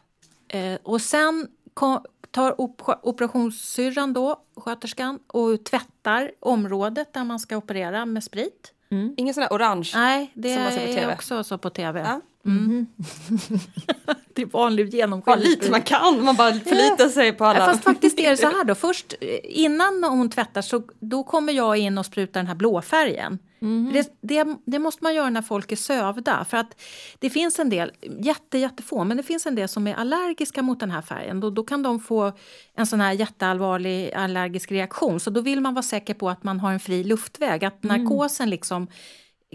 Eh, 0.59 0.79
och 0.83 1.01
sen 1.01 1.49
ko- 1.75 2.05
tar 2.31 2.61
op 2.61 2.83
operationssyrran 3.03 4.13
då, 4.13 4.41
sköterskan, 4.57 5.19
och 5.27 5.65
tvättar 5.65 6.31
området 6.41 7.15
där 7.15 7.25
man 7.25 7.39
ska 7.39 7.57
operera 7.57 8.07
med 8.07 8.25
sprit. 8.25 8.73
Ingen 9.17 9.35
sån 9.35 9.43
här 9.43 9.51
orange. 9.51 9.91
Nej, 9.95 10.33
det 10.35 10.55
Som 10.55 10.63
man 10.63 10.73
ser 10.73 10.87
på 10.87 10.93
är 10.93 10.95
TV. 10.95 11.13
också 11.15 11.45
så 11.45 11.59
på 11.59 11.71
tv. 11.71 12.01
Ja. 12.01 12.21
Mm. 12.51 12.87
det 14.35 14.43
är 14.43 14.47
vanlig 14.47 14.95
genomskinlig 14.95 15.45
lite 15.45 15.57
sprit. 15.57 15.71
man 15.71 15.83
kan, 15.83 16.25
man 16.25 16.37
bara 16.37 16.53
förlitar 16.53 17.09
sig 17.09 17.33
på 17.33 17.45
alla. 17.45 17.59
Ja, 17.59 17.67
Fast 17.67 17.85
faktiskt 17.85 18.19
är 18.19 18.31
det 18.31 18.37
så 18.37 18.47
här 18.47 18.65
då. 18.65 18.75
Först 18.89 19.15
eh, 19.21 19.39
innan 19.43 20.05
hon 20.05 20.31
tvättar 20.31 20.63
så 20.63 20.83
då 21.01 21.23
kommer 21.23 21.53
jag 21.53 21.77
in 21.77 21.99
och 21.99 22.07
sprutar 22.07 22.41
den 22.41 22.47
här 22.47 22.55
blåfärgen. 22.55 23.39
För 23.59 23.93
Det, 23.93 24.13
det, 24.21 24.57
det 24.65 24.79
måste 24.79 25.05
man 25.05 25.15
göra 25.15 25.31
när 25.31 25.43
folk 25.43 25.73
är 25.73 25.77
sövda. 25.77 26.45
För 26.45 26.57
att 26.57 26.81
det 27.19 27.31
finns 27.31 27.59
en 27.59 27.71
del, 27.71 27.93
jätte, 28.19 28.59
jättefå, 28.59 29.05
men 29.05 29.17
det 29.17 29.23
finns 29.23 29.47
en 29.47 29.55
del 29.55 29.69
som 29.69 29.87
är 29.87 29.95
allergiska 29.95 30.63
mot 30.63 30.81
den 30.81 30.91
här 30.91 31.03
färgen. 31.03 31.41
Då, 31.41 31.51
då 31.51 31.63
kan 31.63 31.83
de 31.83 32.01
få 32.01 32.33
en 32.75 32.87
sån 32.87 33.01
här 33.01 33.13
jätteallvarlig 33.13 34.13
allergisk 34.13 34.73
reaktion. 34.73 35.21
Så 35.21 35.31
då 35.31 35.41
vill 35.41 35.61
man 35.61 35.75
vara 35.75 35.83
säker 35.83 36.15
på 36.15 36.31
att 36.31 36.45
man 36.45 36.61
har 36.61 36.73
en 36.73 36.81
fri 36.81 37.05
luftväg. 37.05 37.65
Att 37.65 37.83
narkosen 37.83 38.51
liksom 38.51 38.87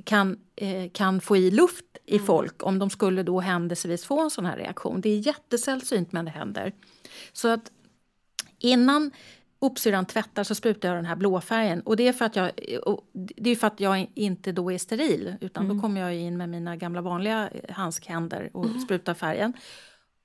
kan, 0.06 0.38
eh, 0.56 0.92
kan 0.94 1.22
få 1.22 1.38
i 1.38 1.52
luft 1.52 1.86
i 2.06 2.20
folk 2.20 2.66
om 2.66 2.80
de 2.80 2.90
skulle 2.90 3.24
då 3.24 3.40
händelsevis 3.40 4.06
få 4.06 4.22
en 4.22 4.32
sån 4.32 4.46
här 4.46 4.58
reaktion. 4.58 5.02
Det 5.02 5.10
är 5.10 5.28
jättesällsynt 5.28 6.12
men 6.12 6.26
det 6.26 6.32
händer. 6.32 6.74
Så 7.34 7.48
att 7.48 7.72
innan 8.60 9.12
opsyran 9.64 10.06
tvättar 10.06 10.44
så 10.44 10.56
sprutar 10.56 10.90
jag 10.90 10.98
den 10.98 11.06
här 11.06 11.16
blåfärgen. 11.16 11.82
Och 11.82 11.96
det 11.96 12.08
är 12.08 12.14
för 12.14 12.26
att 12.26 12.36
jag, 12.36 12.52
det 13.36 13.50
är 13.50 13.56
för 13.56 13.68
att 13.68 13.80
jag 13.80 14.08
inte 14.16 14.52
då 14.52 14.72
är 14.72 14.78
steril. 14.78 15.36
Utan 15.42 15.68
då 15.68 15.82
kommer 15.82 16.02
jag 16.02 16.16
in 16.16 16.38
med 16.38 16.50
mina 16.50 16.76
gamla 16.76 17.02
vanliga 17.02 17.50
handskhänder 17.70 18.50
och 18.54 18.66
sprutar 18.86 19.14
färgen. 19.14 19.54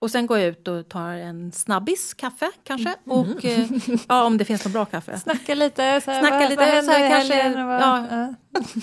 Och 0.01 0.11
sen 0.11 0.26
går 0.26 0.39
jag 0.39 0.49
ut 0.49 0.68
och 0.68 0.89
tar 0.89 1.09
en 1.11 1.53
snabbis, 1.53 2.14
kaffe 2.14 2.51
kanske. 2.64 2.95
Och, 3.05 3.45
eh, 3.45 3.66
ja, 4.09 4.24
om 4.24 4.39
det 4.39 4.45
finns 4.45 4.64
något 4.64 4.72
bra 4.72 4.84
kaffe. 4.84 5.18
Snacka 5.18 5.55
lite. 5.55 6.01
Så 6.01 6.11
här, 6.11 6.20
Snacka 6.20 6.39
vad, 6.39 6.51
lite, 6.51 6.74
vad 6.74 6.84
så 6.84 6.91
här, 6.91 7.11
kanske- 7.11 7.64
vad- 7.64 7.80
ja. 7.82 8.07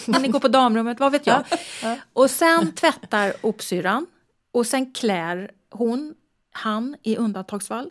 ja. 0.07 0.19
Ni 0.19 0.27
gå 0.27 0.39
på 0.39 0.47
damrummet? 0.47 0.99
Vad 0.99 1.11
vet 1.11 1.27
jag. 1.27 1.43
Och 2.13 2.29
sen 2.29 2.71
tvättar 2.71 3.33
opsyran. 3.41 4.05
Och 4.53 4.67
sen 4.67 4.93
klär 4.93 5.51
hon, 5.71 6.13
han 6.51 6.95
i 7.03 7.17
undantagsfall, 7.17 7.89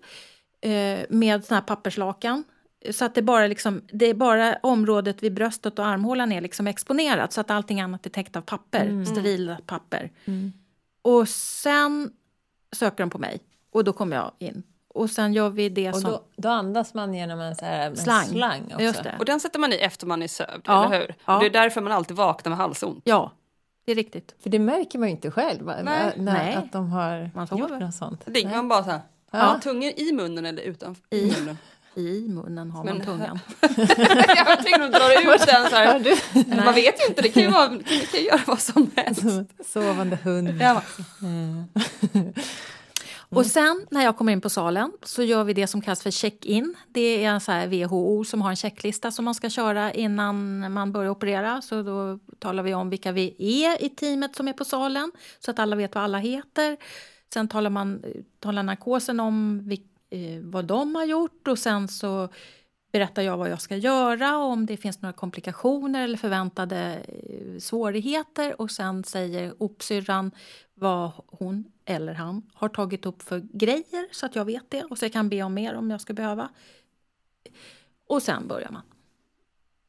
eh, 0.60 0.98
med 1.08 1.44
såna 1.44 1.60
här 1.60 1.66
papperslakan. 1.66 2.44
Så 2.92 3.04
att 3.04 3.14
det 3.14 3.22
bara, 3.22 3.46
liksom, 3.46 3.82
det 3.92 4.06
är 4.06 4.14
bara 4.14 4.56
området 4.62 5.22
vid 5.22 5.34
bröstet 5.34 5.78
och 5.78 5.86
armhålan 5.86 6.32
är 6.32 6.40
liksom 6.40 6.66
exponerat 6.66 7.32
så 7.32 7.40
att 7.40 7.50
allting 7.50 7.80
annat 7.80 8.06
är 8.06 8.10
täckt 8.10 8.36
av 8.36 8.40
papper, 8.40 9.04
sterila 9.04 9.58
papper. 9.66 10.10
Och 11.02 11.28
sen 11.28 12.12
söker 12.72 12.96
de 13.04 13.10
på 13.10 13.18
mig 13.18 13.40
och 13.72 13.84
då 13.84 13.92
kommer 13.92 14.16
jag 14.16 14.30
in. 14.38 14.62
Och 14.88 15.10
sen 15.10 15.32
gör 15.32 15.50
vi 15.50 15.68
det 15.68 15.88
Och 15.92 15.96
som... 16.00 16.10
då, 16.10 16.22
då 16.36 16.48
andas 16.48 16.94
man 16.94 17.14
genom 17.14 17.40
en, 17.40 17.56
så 17.56 17.64
här, 17.64 17.86
en 17.86 17.96
Slang. 17.96 18.24
slang 18.26 18.64
också. 18.64 18.82
Just 18.82 19.02
det. 19.02 19.14
Och 19.18 19.24
den 19.24 19.40
sätter 19.40 19.58
man 19.58 19.72
i 19.72 19.76
efter 19.76 20.06
man 20.06 20.22
är 20.22 20.28
sövd, 20.28 20.62
Ja, 20.64 20.86
eller 20.86 20.98
hur? 21.00 21.14
ja. 21.26 21.34
Och 21.34 21.40
det 21.40 21.46
är 21.46 21.50
därför 21.50 21.80
man 21.80 21.92
alltid 21.92 22.16
vaknar 22.16 22.50
med 22.50 22.58
halsont. 22.58 23.02
Ja, 23.04 23.32
det 23.84 23.92
är 23.92 23.96
riktigt. 23.96 24.34
För 24.42 24.50
det 24.50 24.58
märker 24.58 24.98
man 24.98 25.08
ju 25.08 25.14
inte 25.14 25.30
själv? 25.30 25.66
Nej. 25.66 25.84
när, 25.84 26.16
Nej. 26.16 26.54
att 26.54 26.72
de 26.72 26.90
har 26.90 27.30
Man 27.34 27.48
gjort 27.58 27.70
något 27.80 27.94
sånt. 27.94 28.22
Det 28.26 28.42
är 28.44 28.48
man 28.48 28.68
bara 28.68 28.84
så 28.84 28.90
här, 28.90 29.00
Ja. 29.30 29.60
tungan 29.62 29.92
i 29.96 30.12
munnen 30.12 30.46
eller 30.46 30.62
utanför 30.62 31.02
I. 31.10 31.34
munnen. 31.40 31.58
I 31.96 32.28
munnen 32.28 32.70
har 32.70 32.84
man 32.84 32.96
Men- 32.96 33.06
tungan. 33.06 33.38
jag 34.36 34.48
att 34.52 34.92
dra 34.92 35.34
ut 35.34 35.46
den 35.46 35.70
så 35.70 35.76
här. 35.76 36.00
du 36.00 36.16
Man 36.56 36.74
vet 36.74 37.00
ju 37.00 37.08
inte, 37.08 37.22
det 37.22 37.28
kan 37.28 37.42
ju, 37.42 37.48
vara, 37.50 37.68
det 37.68 38.10
kan 38.10 38.20
ju 38.20 38.26
göra 38.26 38.40
vad 38.46 38.60
som 38.60 38.90
helst. 38.96 39.22
sovande 39.66 40.16
hund? 40.16 40.48
Ja, 40.60 40.82
Och 43.28 43.46
sen 43.46 43.86
när 43.90 44.04
jag 44.04 44.16
kommer 44.16 44.32
in 44.32 44.40
på 44.40 44.50
salen 44.50 44.92
så 45.02 45.22
gör 45.22 45.44
vi 45.44 45.52
det 45.52 45.66
som 45.66 45.80
kallas 45.82 46.02
för 46.02 46.10
check-in. 46.10 46.74
Det 46.88 47.24
är 47.24 47.38
så 47.38 47.52
här 47.52 47.66
WHO 47.66 48.24
som 48.24 48.42
har 48.42 48.50
en 48.50 48.56
checklista 48.56 49.10
som 49.10 49.24
man 49.24 49.34
ska 49.34 49.50
köra 49.50 49.92
innan 49.92 50.58
man 50.72 50.92
börjar 50.92 51.10
operera. 51.10 51.62
Så 51.62 51.82
då 51.82 52.18
talar 52.38 52.62
vi 52.62 52.74
om 52.74 52.90
vilka 52.90 53.12
vi 53.12 53.34
är 53.38 53.84
i 53.84 53.88
teamet 53.88 54.36
som 54.36 54.48
är 54.48 54.52
på 54.52 54.64
salen 54.64 55.12
så 55.38 55.50
att 55.50 55.58
alla 55.58 55.76
vet 55.76 55.94
vad 55.94 56.04
alla 56.04 56.18
heter. 56.18 56.76
Sen 57.34 57.48
talar, 57.48 57.70
man, 57.70 58.02
talar 58.40 58.62
narkosen 58.62 59.20
om 59.20 59.68
vil, 59.68 59.82
eh, 60.14 60.40
vad 60.42 60.64
de 60.64 60.94
har 60.94 61.04
gjort 61.04 61.48
och 61.48 61.58
sen 61.58 61.88
så 61.88 62.28
berättar 62.92 63.22
jag 63.22 63.36
vad 63.36 63.50
jag 63.50 63.60
ska 63.60 63.76
göra 63.76 64.38
och 64.38 64.44
om 64.44 64.66
det 64.66 64.76
finns 64.76 65.02
några 65.02 65.12
komplikationer 65.12 66.04
eller 66.04 66.18
förväntade 66.18 67.00
eh, 67.08 67.58
svårigheter 67.58 68.60
och 68.60 68.70
sen 68.70 69.04
säger 69.04 69.62
opsyrran 69.62 70.30
vad 70.74 71.10
hon 71.26 71.64
eller 71.84 72.14
han 72.14 72.50
har 72.54 72.68
tagit 72.68 73.06
upp 73.06 73.22
för 73.22 73.46
grejer 73.52 74.08
så 74.14 74.26
att 74.26 74.36
jag 74.36 74.44
vet 74.44 74.70
det 74.70 74.84
och 74.84 74.98
så 74.98 75.04
jag 75.04 75.12
kan 75.12 75.28
be 75.28 75.42
om 75.42 75.54
mer 75.54 75.74
om 75.74 75.90
jag 75.90 76.00
ska 76.00 76.12
behöva. 76.12 76.48
Och 78.06 78.22
sen 78.22 78.48
börjar 78.48 78.70
man. 78.70 78.82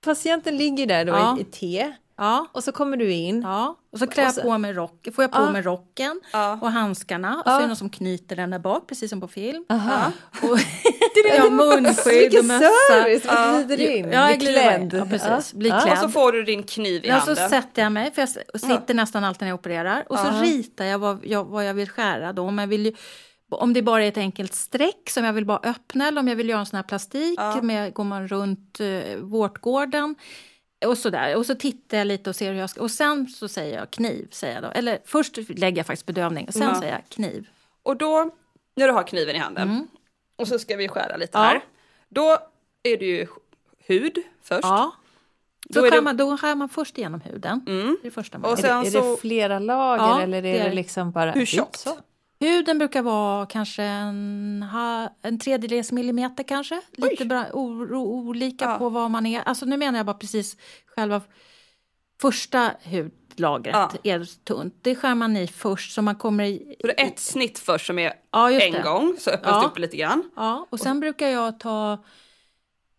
patienten 0.02 0.58
ligger 0.58 0.88
där 0.88 1.06
då 1.06 1.12
Ja. 1.14 1.38
i, 1.38 1.42
i 1.42 1.46
T 1.46 1.94
Ja. 2.18 2.48
och 2.52 2.64
så 2.64 2.72
kommer 2.72 2.98
du 2.98 3.12
in. 3.12 3.42
Ja, 3.42 3.76
och 3.92 4.00
så 4.00 4.08
klär 4.08 4.28
Och 4.28 4.34
så- 4.34 4.40
jag 4.40 4.46
på 4.46 4.58
mig 4.58 4.74
rock, 4.74 5.08
får 5.16 5.24
jag 5.24 5.32
på 5.32 5.38
Ja. 5.42 5.52
mig 5.52 5.62
rocken 5.62 6.22
Ja. 6.34 6.60
och 6.62 6.72
handskarna 6.72 7.30
och 7.38 7.44
så 7.44 7.50
Ja. 7.50 7.58
är 7.58 7.62
det 7.62 7.68
någon 7.68 7.76
som 7.76 7.90
knyter 7.90 8.36
den 8.36 8.50
där 8.50 8.60
bak, 8.60 8.88
precis 8.88 9.10
som 9.10 9.22
på 9.22 9.28
film. 9.28 9.66
Aha. 9.70 10.12
Och 10.42 10.60
ja, 11.38 11.50
munskydd 11.50 12.40
och 12.40 12.46
mössa. 12.46 12.70
service! 12.90 13.24
Ja. 13.26 13.52
Man 13.52 13.68
glider 13.68 13.90
in, 13.96 14.12
Ja, 14.12 14.30
jag 14.30 14.40
glider 14.40 14.80
in. 14.80 14.90
Ja, 14.94 15.06
precis. 15.06 15.54
Blir 15.54 15.70
Ja. 15.72 15.80
klädd. 15.80 15.94
Och 15.94 16.00
så 16.00 16.10
får 16.10 16.32
du 16.32 16.44
din 16.44 16.64
kniv 16.64 17.06
i 17.06 17.08
Ja, 17.08 17.20
så 17.22 17.26
handen. 17.26 17.50
sätter 17.50 17.82
jag 17.82 17.92
mig, 17.92 18.12
för 18.14 18.22
jag 18.22 18.62
sitter 18.62 18.94
nästan 18.94 19.24
alltid 19.24 19.42
när 19.42 19.48
jag 19.48 19.60
opererar. 19.60 20.04
Och 20.10 20.20
så 20.20 20.26
Ja. 20.26 20.42
ritar 20.44 20.86
jag 20.86 21.00
vad, 21.00 21.26
jag 21.26 21.44
vad 21.46 21.66
jag 21.66 21.74
vill 21.74 21.90
skära 21.90 22.34
då. 22.34 22.42
Om, 22.44 22.58
jag 22.58 22.68
vill, 22.68 22.86
ju- 22.86 22.94
om 23.52 23.74
det 23.74 23.82
bara 23.82 24.04
är 24.04 24.08
ett 24.08 24.18
enkelt 24.18 24.54
streck 24.54 25.10
som 25.10 25.24
jag 25.26 25.34
vill 25.34 25.46
bara 25.46 25.60
öppna 25.64 26.08
eller 26.08 26.20
om 26.20 26.28
jag 26.28 26.36
vill 26.36 26.50
göra 26.50 26.60
en 26.60 26.66
sån 26.66 26.76
här 26.78 26.84
plastik. 26.84 27.40
Ja. 27.40 27.62
Med, 27.62 27.94
går 27.94 28.04
man 28.04 28.28
runt 28.28 28.78
uh, 28.82 29.16
vårtgården. 29.22 30.16
Och 30.86 30.98
så 30.98 31.10
där. 31.10 31.36
Och 31.38 31.46
så 31.46 31.56
tittar 31.56 31.98
jag 31.98 32.08
lite 32.08 32.30
och 32.30 32.36
ser 32.36 32.52
hur 32.54 32.60
jag 32.60 32.70
ska... 32.70 32.82
Och 32.82 32.92
sen 32.92 33.28
så 33.28 33.48
säger 33.48 33.78
jag 33.78 33.92
kniv. 33.92 34.28
Säger 34.32 34.54
jag 34.54 34.64
då. 34.64 34.70
Eller 34.70 35.00
först 35.06 35.38
lägger 35.50 35.78
jag 35.78 35.86
faktiskt 35.86 36.06
bedövning. 36.06 36.52
Sen 36.52 36.62
Ja. 36.62 36.80
säger 36.80 36.92
jag 36.94 37.10
kniv. 37.10 37.48
Och 37.84 37.98
då, 37.98 38.32
när 38.76 38.88
du 38.88 38.94
har 38.94 39.04
kniven 39.04 39.36
i 39.36 39.40
handen, 39.40 39.70
Mm. 39.70 39.88
och 40.36 40.48
så 40.48 40.60
ska 40.60 40.76
vi 40.76 40.88
skära 40.88 41.18
lite 41.18 41.38
Ja. 41.38 41.44
här. 41.44 41.62
Då 42.10 42.38
är 42.84 42.98
det 42.98 43.06
ju 43.06 43.28
hud 43.80 44.18
först. 44.44 44.64
Ja. 44.64 44.92
Då 45.70 45.80
Så 45.80 45.86
är 45.86 45.90
skär 45.90 45.98
det- 45.98 46.04
man, 46.04 46.18
då 46.18 46.38
skär 46.38 46.56
man 46.56 46.70
först 46.70 46.98
igenom 46.98 47.22
huden. 47.22 47.66
Mm. 47.68 47.98
Det 48.02 48.08
är 48.08 48.12
första 48.12 48.38
man 48.38 48.52
Och 48.52 48.58
Är, 48.58 48.62
sen 48.62 48.82
det, 48.82 48.88
är 48.88 48.92
så- 48.92 49.12
det 49.16 49.22
flera 49.22 49.60
lager 49.60 50.04
Ja, 50.04 50.22
eller 50.22 50.38
är 50.38 50.42
det 50.42 50.52
det, 50.52 50.58
är 50.60 50.70
det. 50.70 50.76
liksom 50.76 51.12
bara... 51.12 51.32
Hur 51.32 51.46
tjockt? 51.46 51.88
Huden 52.40 52.78
brukar 52.78 53.02
vara 53.02 53.46
kanske 53.46 53.84
en, 53.84 54.66
ha, 54.72 55.10
en 55.22 55.40
tredjedels 55.40 55.92
millimeter 55.92 56.44
kanske. 56.44 56.82
Lite 56.92 57.26
bra, 57.26 57.46
o, 57.54 57.60
olika 57.96 58.66
Ja. 58.66 58.78
på 58.78 58.90
vad 58.90 59.12
man 59.12 59.26
är. 59.26 59.42
Alltså 59.42 59.66
nu 59.66 59.78
menar 59.78 60.00
jag 60.00 60.06
bara 60.06 60.18
precis 60.18 60.58
själva 60.86 61.22
första 62.22 62.72
hudlagret 62.84 63.76
Ja. 63.76 63.90
är 64.04 64.44
tunt. 64.44 64.76
Det 64.82 64.96
skär 64.96 65.16
man 65.16 65.38
i 65.38 65.48
först 65.48 65.94
så 65.94 66.02
man 66.02 66.16
kommer 66.16 66.44
i... 66.44 66.76
Så 66.82 66.88
det 66.88 67.02
är 67.02 67.08
ett 67.08 67.20
snitt 67.20 67.60
först 67.60 67.86
som 67.86 68.00
är 68.00 68.14
Ja, 68.32 68.52
en 68.52 68.72
det. 68.74 68.82
gång, 68.82 69.16
så 69.20 69.30
öppnas 69.30 69.56
Ja. 69.56 69.62
det 69.62 69.68
upp 69.68 69.80
lite 69.80 69.98
grann. 69.98 70.24
Ja, 70.36 70.68
och 70.70 70.80
sen 70.80 71.00
brukar 71.00 71.28
jag 71.28 71.60
ta... 71.60 72.04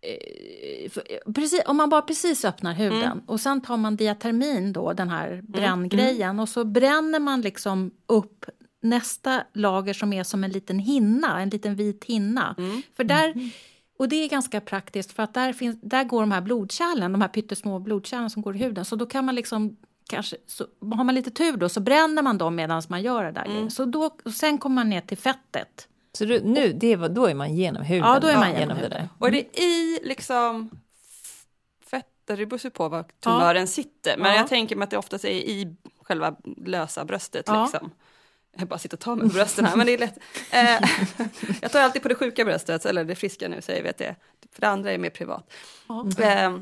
eh, 0.00 1.32
Precis, 1.34 1.62
om 1.66 1.76
man 1.76 1.88
bara 1.88 2.02
precis 2.02 2.44
öppnar 2.44 2.72
huden 2.74 3.02
Mm. 3.02 3.20
och 3.26 3.40
sen 3.40 3.60
tar 3.60 3.76
man 3.76 3.96
diatermin 3.96 4.72
då, 4.72 4.92
den 4.92 5.08
här 5.10 5.40
bränngrejen 5.48 6.40
och 6.40 6.48
så 6.48 6.64
bränner 6.64 7.20
man 7.20 7.40
liksom 7.40 7.90
upp 8.06 8.44
nästa 8.88 9.42
lager 9.52 9.92
som 9.94 10.12
är 10.12 10.22
som 10.22 10.44
en 10.44 10.50
liten 10.50 10.78
hinna, 10.78 11.40
en 11.40 11.48
liten 11.48 11.74
vit 11.74 12.04
hinna. 12.04 12.54
Mm. 12.58 12.82
För 12.96 13.04
där, 13.04 13.50
och 13.98 14.08
det 14.08 14.16
är 14.16 14.28
ganska 14.28 14.60
praktiskt 14.60 15.12
för 15.12 15.22
att 15.22 15.34
där, 15.34 15.52
finns, 15.52 15.76
där 15.82 16.04
går 16.04 16.20
de 16.20 16.32
här 16.32 16.40
blodkärlen, 16.40 17.12
de 17.12 17.20
här 17.20 17.28
pyttesmå 17.28 17.78
blodkärlen 17.78 18.30
som 18.30 18.42
går 18.42 18.56
i 18.56 18.58
huden. 18.58 18.84
Så 18.84 18.96
då 18.96 19.06
kan 19.06 19.24
man 19.24 19.34
liksom 19.34 19.76
kanske, 20.08 20.36
så, 20.46 20.66
har 20.80 21.04
man 21.04 21.14
lite 21.14 21.30
tur 21.30 21.56
då 21.56 21.68
så 21.68 21.80
bränner 21.80 22.22
man 22.22 22.38
dem 22.38 22.54
medan 22.56 22.82
man 22.88 23.02
gör 23.02 23.24
det 23.24 23.32
där. 23.32 23.44
Mm. 23.44 23.70
Så 23.70 23.84
då, 23.84 24.10
och 24.24 24.32
sen 24.32 24.58
kommer 24.58 24.74
man 24.74 24.88
ner 24.90 25.00
till 25.00 25.18
fettet. 25.18 25.88
Så 26.12 26.24
du, 26.24 26.40
nu, 26.40 26.72
det 26.72 26.96
var, 26.96 27.08
då 27.08 27.26
är 27.26 27.34
man 27.34 27.54
genom 27.54 27.82
huden? 27.82 28.08
Ja, 28.08 28.20
då 28.20 28.26
är 28.26 28.34
man 28.36 28.46
genom 28.46 28.60
genom 28.60 28.78
det 28.78 28.88
där. 28.88 29.08
Och 29.18 29.28
är 29.28 29.32
det 29.32 29.60
i 29.60 30.00
liksom 30.04 30.70
fett, 31.90 32.06
det 32.24 32.46
beror 32.46 32.60
ju 32.64 32.70
på 32.70 32.88
var 32.88 33.04
tumören 33.20 33.66
sitter. 33.66 34.16
Men 34.16 34.30
Ja. 34.30 34.36
jag 34.36 34.48
tänker 34.48 34.76
mig 34.76 34.84
att 34.84 34.90
det 34.90 34.98
oftast 34.98 35.24
är 35.24 35.28
i 35.28 35.76
själva 36.02 36.36
lösa 36.56 37.04
bröstet 37.04 37.44
Ja. 37.46 37.62
liksom. 37.62 37.90
Jag 38.58 38.68
bara 38.68 38.78
sitter 38.78 38.96
och 38.96 39.00
tar 39.00 39.16
mig 39.16 39.28
på 39.28 39.34
brösten 39.34 39.64
här, 39.64 39.76
men 39.76 39.86
det 39.86 39.94
är 39.94 39.98
lätt. 39.98 40.18
Eh, 40.50 40.90
jag 41.62 41.72
tar 41.72 41.80
alltid 41.80 42.02
på 42.02 42.08
det 42.08 42.14
sjuka 42.14 42.44
bröstet, 42.44 42.86
eller 42.86 43.04
det 43.04 43.14
friska 43.14 43.48
nu 43.48 43.62
säger 43.62 43.82
vi 43.82 43.88
att 43.88 43.98
det. 43.98 44.14
För 44.52 44.60
det 44.60 44.68
andra 44.68 44.92
är 44.92 44.98
mer 44.98 45.10
privat. 45.10 45.52
Ja. 45.88 46.06
Eh, 46.18 46.58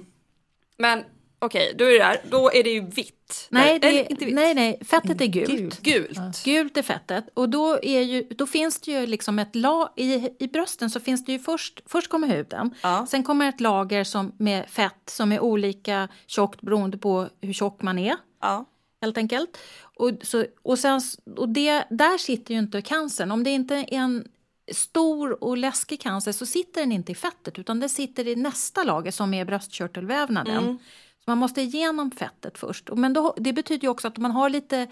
men 0.77 1.05
okej, 1.39 1.75
då 1.79 1.85
är 1.85 1.93
det 1.93 1.99
där. 1.99 2.21
Då 2.31 2.53
är 2.53 2.65
det 2.65 2.71
ju 2.71 2.87
vitt. 2.87 3.47
Nej, 3.51 3.79
det 3.79 3.89
Eller, 3.89 4.11
inte 4.11 4.25
vitt. 4.25 4.35
nej, 4.35 4.55
nej, 4.55 4.81
fettet 4.85 5.21
är 5.21 5.27
gult. 5.27 5.49
Gult. 5.49 5.83
Gult. 5.83 6.45
Gult 6.45 6.77
är 6.77 6.83
fettet. 6.83 7.25
Och 7.35 7.49
då, 7.49 7.79
är 7.83 8.01
ju, 8.01 8.23
då 8.23 8.47
finns 8.47 8.81
det 8.81 8.91
ju 8.91 9.07
liksom 9.07 9.39
ett 9.39 9.57
lag... 9.57 9.89
I, 9.97 10.29
I 10.39 10.49
brösten 10.49 10.91
så 10.91 11.01
finns 11.01 11.25
det 11.25 11.33
ju 11.33 11.39
först... 11.39 11.83
Först 11.87 12.09
kommer 12.09 12.29
huden. 12.29 12.75
Ja. 12.83 13.07
Sen 13.11 13.23
kommer 13.23 13.49
ett 13.49 13.61
lager 13.61 14.05
som, 14.05 14.33
med 14.39 14.69
fett 14.71 15.11
som 15.11 15.33
är 15.33 15.41
olika 15.41 16.09
tjockt 16.27 16.61
beroende 16.61 16.99
på 16.99 17.29
hur 17.41 17.53
tjock 17.53 17.83
man 17.83 17.99
är. 17.99 18.17
Ja. 18.41 18.65
Helt 19.05 19.19
enkelt. 19.19 19.59
Och, 19.97 20.11
så, 20.23 20.47
och, 20.63 20.79
sen, 20.79 21.01
och 21.37 21.49
det, 21.49 21.85
där 21.91 22.19
sitter 22.19 22.55
ju 22.55 22.61
inte 22.61 22.83
cancern. 22.83 23.31
Om 23.31 23.45
det 23.45 23.51
inte 23.51 23.75
är 23.75 23.93
en 23.93 24.29
stor 24.73 25.45
och 25.45 25.57
läskig 25.57 26.01
cancer 26.01 26.33
så 26.33 26.47
sitter 26.47 26.81
den 26.81 26.93
inte 26.93 27.13
i 27.13 27.15
fettet 27.15 27.59
utan 27.59 27.81
den 27.81 27.89
sitter 27.89 28.29
i 28.29 28.37
nästa 28.37 28.85
lager 28.85 29.11
som 29.11 29.35
är 29.35 29.45
bröstkörtelvävnaden. 29.45 30.65
Mm. 30.65 30.79
Så 31.25 31.31
man 31.31 31.39
måste 31.39 31.61
igenom 31.61 32.11
fettet 32.11 32.59
först. 32.59 32.91
Men 32.95 33.13
då, 33.13 33.35
det 33.37 33.53
betyder 33.53 33.83
ju 33.83 33.89
också 33.89 34.09
att 34.09 34.19
man 34.19 34.31
har 34.31 34.51
lite 34.51 34.87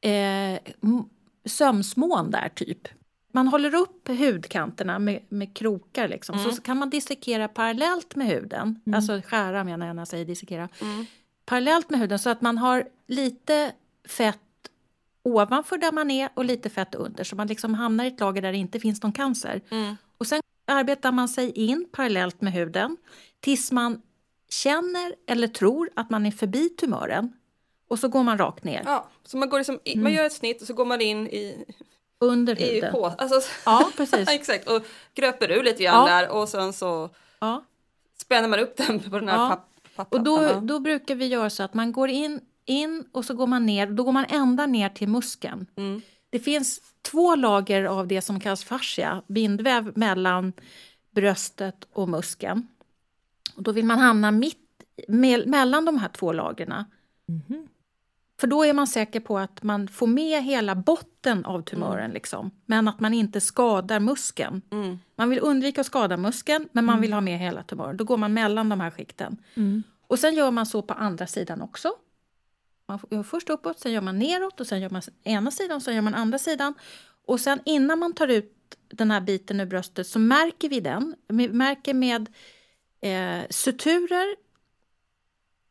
eh, 0.00 0.58
sömsmån 1.44 2.30
där 2.30 2.48
typ. 2.48 2.88
Man 3.32 3.48
håller 3.48 3.74
upp 3.74 4.08
hudkanterna 4.08 4.98
med, 4.98 5.22
med 5.28 5.56
krokar 5.56 6.08
liksom. 6.08 6.38
Mm. 6.38 6.52
Så 6.52 6.62
kan 6.62 6.78
man 6.78 6.90
dissekera 6.90 7.48
parallellt 7.48 8.16
med 8.16 8.26
huden. 8.26 8.80
Alltså 8.94 9.20
skära 9.26 9.64
menar 9.64 9.86
jag 9.86 9.96
när 9.96 10.00
jag 10.00 10.08
säger 10.08 10.24
dissekera. 10.24 10.68
Mm. 11.42 11.46
Parallellt 11.46 11.90
med 11.90 12.00
huden 12.00 12.18
så 12.18 12.30
att 12.30 12.40
man 12.40 12.58
har 12.58 12.84
lite 13.06 13.72
fett 14.08 14.38
ovanför 15.22 15.78
där 15.78 15.92
man 15.92 16.10
är 16.10 16.28
och 16.34 16.44
lite 16.44 16.70
fett 16.70 16.94
under. 16.94 17.24
Så 17.24 17.36
man 17.36 17.46
liksom 17.46 17.74
hamnar 17.74 18.04
i 18.04 18.08
ett 18.08 18.20
lager 18.20 18.42
där 18.42 18.52
det 18.52 18.58
inte 18.58 18.80
finns 18.80 19.02
någon 19.02 19.12
cancer. 19.12 19.60
Mm. 19.70 19.96
Och 20.18 20.26
sen 20.26 20.40
arbetar 20.66 21.12
man 21.12 21.28
sig 21.28 21.50
in 21.50 21.88
parallellt 21.92 22.40
med 22.40 22.52
huden 22.52 22.96
tills 23.40 23.72
man 23.72 24.02
känner 24.48 25.14
eller 25.26 25.48
tror 25.48 25.90
att 25.96 26.10
man 26.10 26.26
är 26.26 26.30
förbi 26.30 26.68
tumören. 26.68 27.32
Och 27.88 27.98
så 27.98 28.08
går 28.08 28.22
man 28.22 28.38
rakt 28.38 28.64
ner 28.64 28.82
ja. 28.84 29.08
Så 29.24 29.36
man, 29.36 29.48
går 29.48 29.58
liksom, 29.58 29.80
i- 29.84 29.96
man 29.98 30.12
gör 30.12 30.24
ett 30.24 30.32
snitt 30.32 30.60
och 30.60 30.66
så 30.66 30.74
går 30.74 30.84
man 30.84 31.00
in 31.00 31.26
i, 31.26 31.64
under 32.20 32.60
i 32.62 32.74
huden. 32.74 32.92
på. 32.92 33.06
Alltså, 33.06 33.40
Ja, 33.66 33.90
precis. 33.96 34.28
exakt. 34.30 34.68
Och 34.70 34.82
gröper 35.14 35.50
ur 35.50 35.62
lite 35.62 35.82
grann 35.82 36.08
Ja. 36.08 36.14
där 36.16 36.28
och 36.28 36.48
sen 36.48 36.72
så 36.72 37.10
Ja. 37.38 37.64
spänner 38.20 38.48
man 38.48 38.58
upp 38.60 38.76
den 38.76 39.00
på 39.10 39.18
den 39.18 39.28
här 39.28 39.36
Ja. 39.36 39.48
Och 39.96 40.24
då, 40.24 40.60
då 40.60 40.80
brukar 40.80 41.14
vi 41.14 41.26
göra 41.26 41.50
så 41.50 41.62
att 41.62 41.74
man 41.74 41.92
går 41.92 42.08
in, 42.08 42.40
in 42.64 43.04
och 43.12 43.24
så 43.24 43.34
går 43.34 43.46
man 43.46 43.66
ner. 43.66 43.86
Då 43.86 44.04
går 44.04 44.12
man 44.12 44.24
ända 44.28 44.66
ner 44.66 44.88
till 44.88 45.08
muskeln. 45.08 45.66
Mm. 45.76 46.00
Det 46.30 46.38
finns 46.38 46.80
två 47.02 47.36
lager 47.36 47.84
av 47.84 48.06
det 48.06 48.22
som 48.22 48.40
kallas 48.40 48.64
fascia, 48.64 49.22
bindväv 49.26 49.92
mellan 49.94 50.52
bröstet 51.10 51.88
och 51.92 52.08
muskeln. 52.08 52.66
Och 53.56 53.62
då 53.62 53.72
vill 53.72 53.84
man 53.84 53.98
hamna 53.98 54.30
mitt 54.30 54.58
me- 55.08 55.46
mellan 55.46 55.84
de 55.84 55.98
här 55.98 56.08
två 56.08 56.32
lagren. 56.32 56.84
För 58.40 58.46
då 58.46 58.64
är 58.64 58.72
man 58.72 58.86
säker 58.86 59.20
på 59.20 59.38
att 59.38 59.62
man 59.62 59.88
får 59.88 60.06
med 60.06 60.42
hela 60.42 60.74
botten 60.74 61.44
av 61.44 61.62
tumören, 61.62 62.10
liksom, 62.10 62.50
men 62.66 62.88
att 62.88 63.00
man 63.00 63.14
inte 63.14 63.40
skadar 63.40 64.00
muskeln. 64.00 64.62
Mm. 64.70 64.98
Man 65.16 65.30
vill 65.30 65.38
undvika 65.42 65.80
att 65.80 65.86
skada 65.86 66.16
muskeln, 66.16 66.68
men 66.72 66.84
man 66.84 67.00
vill 67.00 67.12
ha 67.12 67.20
med 67.20 67.38
hela 67.38 67.62
tumören. 67.62 67.96
Då 67.96 68.04
går 68.04 68.16
man 68.16 68.32
mellan 68.32 68.68
de 68.68 68.80
här 68.80 68.90
skikten. 68.90 69.36
Och 70.06 70.18
sen 70.18 70.34
gör 70.34 70.50
man 70.50 70.66
så 70.66 70.82
på 70.82 70.94
andra 70.94 71.26
sidan 71.26 71.62
också. 71.62 71.92
Man 72.86 72.98
gör 73.10 73.22
först 73.22 73.50
uppåt, 73.50 73.80
sen 73.80 73.92
gör 73.92 74.00
man 74.00 74.18
neråt 74.18 74.60
och 74.60 74.66
sen 74.66 74.80
gör 74.80 74.90
man 74.90 75.02
ena 75.24 75.50
sidan 75.50 75.80
sen 75.80 75.94
gör 75.94 76.02
man 76.02 76.14
andra 76.14 76.38
sidan. 76.38 76.74
Och 77.26 77.40
sen 77.40 77.60
innan 77.64 77.98
man 77.98 78.12
tar 78.12 78.28
ut 78.28 78.54
den 78.88 79.10
här 79.10 79.20
biten 79.20 79.60
ur 79.60 79.66
bröstet 79.66 80.06
så 80.06 80.18
märker 80.18 80.68
vi 80.68 80.80
den. 80.80 81.14
Vi 81.28 81.48
märker 81.48 81.94
med 81.94 82.28
eh, 83.00 83.48
suturer, 83.50 84.36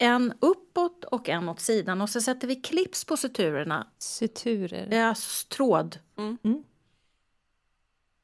en 0.02 0.34
uppåt 0.40 1.04
och 1.04 1.30
en 1.30 1.50
åt 1.50 1.60
sidan. 1.60 2.02
Och 2.02 2.10
så 2.10 2.22
sätter 2.22 2.48
vi 2.48 2.56
clips 2.56 3.06
på 3.06 3.18
suturerna, 3.18 3.88
Suturer. 3.98 5.04
alltså 5.04 5.48
tråd. 5.48 6.00
Mm. 6.18 6.38
Mm. 6.44 6.64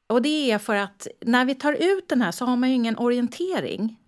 Och 0.06 0.22
det 0.22 0.50
är 0.50 0.58
för 0.58 0.74
att 0.74 1.06
när 1.20 1.44
vi 1.44 1.54
tar 1.54 1.72
ut 1.72 2.08
den 2.08 2.22
här 2.22 2.32
så 2.32 2.44
har 2.44 2.56
man 2.56 2.68
ju 2.68 2.74
ingen 2.74 2.98
orientering. 2.98 4.00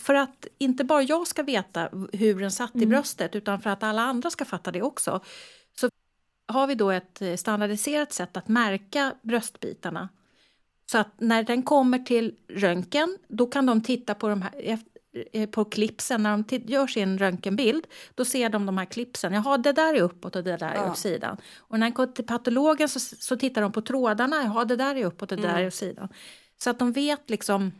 För 0.00 0.14
att 0.14 0.46
inte 0.58 0.84
bara 0.84 1.02
jag 1.02 1.26
ska 1.26 1.42
veta 1.42 1.88
hur 2.12 2.40
den 2.40 2.50
satt 2.50 2.76
i 2.76 2.86
bröstet 2.86 3.36
utan 3.36 3.60
för 3.60 3.70
att 3.70 3.82
alla 3.82 4.02
andra 4.02 4.30
ska 4.30 4.44
fatta 4.44 4.70
det 4.70 4.82
också. 4.82 5.20
Så 5.80 5.90
har 6.48 6.66
vi 6.66 6.74
då 6.74 6.90
ett 6.90 7.22
eh, 7.22 7.36
standardiserat 7.36 8.12
sätt 8.12 8.36
att 8.36 8.48
märka 8.48 9.14
bröstbitarna. 9.22 10.08
Så 10.86 10.98
att 10.98 11.20
när 11.20 11.42
den 11.42 11.62
kommer 11.62 11.98
till 11.98 12.34
röntgen 12.48 13.18
då 13.28 13.46
kan 13.46 13.66
de 13.66 13.82
titta 13.82 14.14
på 14.14 14.28
de 14.28 14.42
här 14.42 14.78
på 15.50 15.64
klipsen, 15.64 16.22
när 16.22 16.44
de 16.48 16.56
gör 16.56 16.86
sin 16.86 17.18
röntgenbild, 17.18 17.86
då 18.14 18.24
ser 18.24 18.48
de 18.48 18.66
de 18.66 18.78
här 18.78 18.84
klipsen. 18.84 19.32
Jaha, 19.32 19.58
det 19.58 19.72
där 19.72 19.94
är 19.94 20.00
uppåt 20.02 20.36
och 20.36 20.44
det 20.44 20.56
där 20.56 20.74
är 20.74 20.90
åt 20.90 20.98
sidan. 20.98 21.36
Och 21.58 21.78
när 21.78 21.86
den 21.86 21.94
går 21.94 22.06
till 22.06 22.26
patologen 22.26 22.88
så, 22.88 23.00
så 23.00 23.36
tittar 23.36 23.62
de 23.62 23.72
på 23.72 23.80
trådarna. 23.80 24.36
Jaha, 24.44 24.64
det 24.64 24.76
där 24.76 24.96
är 24.96 25.04
uppåt 25.04 25.32
och 25.32 25.38
det 25.38 25.48
där 25.48 25.58
är 25.58 25.66
åt 25.66 25.74
sidan. 25.74 26.08
Så 26.58 26.70
att 26.70 26.78
de 26.78 26.92
vet 26.92 27.30
liksom 27.30 27.72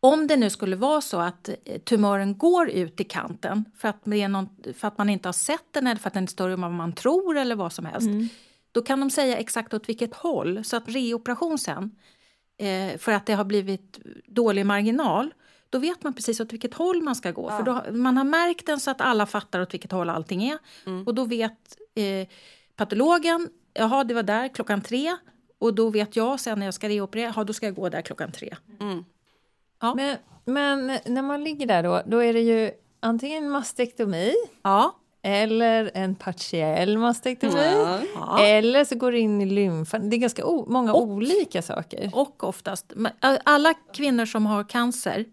om 0.00 0.26
det 0.26 0.36
nu 0.36 0.50
skulle 0.50 0.76
vara 0.76 1.00
så 1.00 1.18
att 1.18 1.48
eh, 1.64 1.78
tumören 1.78 2.38
går 2.38 2.70
ut 2.70 3.00
i 3.00 3.04
kanten 3.04 3.64
för 3.76 3.88
att, 3.88 4.06
någon, 4.06 4.48
för 4.76 4.88
att 4.88 4.98
man 4.98 5.08
inte 5.10 5.28
har 5.28 5.32
sett 5.32 5.66
den 5.70 5.86
eller 5.86 6.00
för 6.00 6.08
att 6.08 6.14
den 6.14 6.22
är 6.22 6.26
större 6.26 6.52
än 6.52 6.60
vad 6.60 6.72
man 6.72 6.92
tror 6.92 7.38
eller 7.38 7.54
vad 7.54 7.72
som 7.72 7.86
helst. 7.86 8.08
Då 8.72 8.82
kan 8.82 9.00
de 9.00 9.10
säga 9.10 9.36
exakt 9.36 9.74
åt 9.74 9.88
vilket 9.88 10.14
håll. 10.14 10.64
Så 10.64 10.76
att 10.76 10.88
reoperation 10.88 11.58
sen, 11.58 11.90
eh, 12.58 12.98
för 12.98 13.12
att 13.12 13.26
det 13.26 13.34
har 13.34 13.44
blivit 13.44 13.98
dålig 14.26 14.66
marginal, 14.66 15.34
då 15.72 15.78
vet 15.78 16.02
man 16.02 16.14
precis 16.14 16.40
åt 16.40 16.52
vilket 16.52 16.74
håll 16.74 17.02
man 17.02 17.14
ska 17.14 17.30
gå. 17.30 17.50
För 17.50 17.62
då, 17.62 17.82
man 17.92 18.16
har 18.16 18.24
märkt 18.24 18.66
den 18.66 18.80
så 18.80 18.90
att 18.90 19.00
alla 19.00 19.26
fattar 19.26 19.60
åt 19.60 19.74
vilket 19.74 19.92
håll 19.92 20.10
allting 20.10 20.42
är. 20.48 20.58
Och 21.06 21.14
då 21.14 21.24
vet 21.24 21.76
eh, 21.94 22.28
patologen, 22.76 23.48
jaha 23.74 24.04
det 24.04 24.14
var 24.14 24.22
där 24.22 24.48
klockan 24.48 24.80
tre. 24.80 25.16
Och 25.58 25.74
då 25.74 25.90
vet 25.90 26.16
jag 26.16 26.40
sen 26.40 26.58
när 26.58 26.66
jag 26.66 26.74
ska 26.74 26.88
reoperera, 26.88 27.32
ja, 27.36 27.44
då 27.44 27.52
ska 27.52 27.66
jag 27.66 27.74
gå 27.74 27.88
där 27.88 28.02
klockan 28.02 28.32
tre. 28.32 28.56
Ja. 29.80 29.94
Men, 29.94 30.16
men 30.44 30.98
när 31.06 31.22
man 31.22 31.44
ligger 31.44 31.66
där 31.66 31.82
då, 31.82 32.02
då 32.06 32.22
är 32.22 32.32
det 32.32 32.40
ju 32.40 32.70
antingen 33.00 33.50
mastektomi 33.50 34.32
Ja. 34.62 34.98
Eller 35.22 35.90
en 35.94 36.14
partiell 36.14 36.98
mastektomi. 36.98 37.74
Ja. 38.14 38.38
Eller 38.40 38.84
så 38.84 38.94
går 38.94 39.12
det 39.12 39.18
in 39.18 39.40
i 39.40 39.46
lymfan. 39.46 40.10
Det 40.10 40.16
är 40.16 40.18
ganska 40.18 40.44
många 40.66 40.94
olika 40.94 41.62
saker. 41.62 42.10
Och 42.12 42.44
oftast, 42.44 42.92
alla 43.20 43.74
kvinnor 43.92 44.26
som 44.26 44.46
har 44.46 44.64
cancer, 44.64 45.26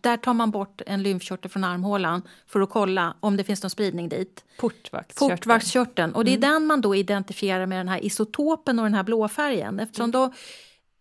där 0.00 0.16
tar 0.16 0.34
man 0.34 0.50
bort 0.50 0.82
en 0.86 1.02
lymfkörtel 1.02 1.50
från 1.50 1.64
armhålan 1.64 2.22
för 2.46 2.60
att 2.60 2.70
kolla 2.70 3.14
om 3.20 3.36
det 3.36 3.44
finns 3.44 3.62
någon 3.62 3.70
spridning 3.70 4.08
dit. 4.08 4.44
Portvaktskörteln. 4.58 5.36
Portvaktskörteln. 5.36 6.14
Och 6.14 6.24
det 6.24 6.34
är 6.34 6.38
den 6.38 6.66
man 6.66 6.80
då 6.80 6.94
identifierar 6.94 7.66
med 7.66 7.78
den 7.78 7.88
här 7.88 8.04
isotopen 8.04 8.78
och 8.78 8.84
den 8.84 8.94
här 8.94 9.02
blå 9.02 9.28
färgen. 9.28 9.80
Eftersom 9.80 10.10
då, 10.10 10.32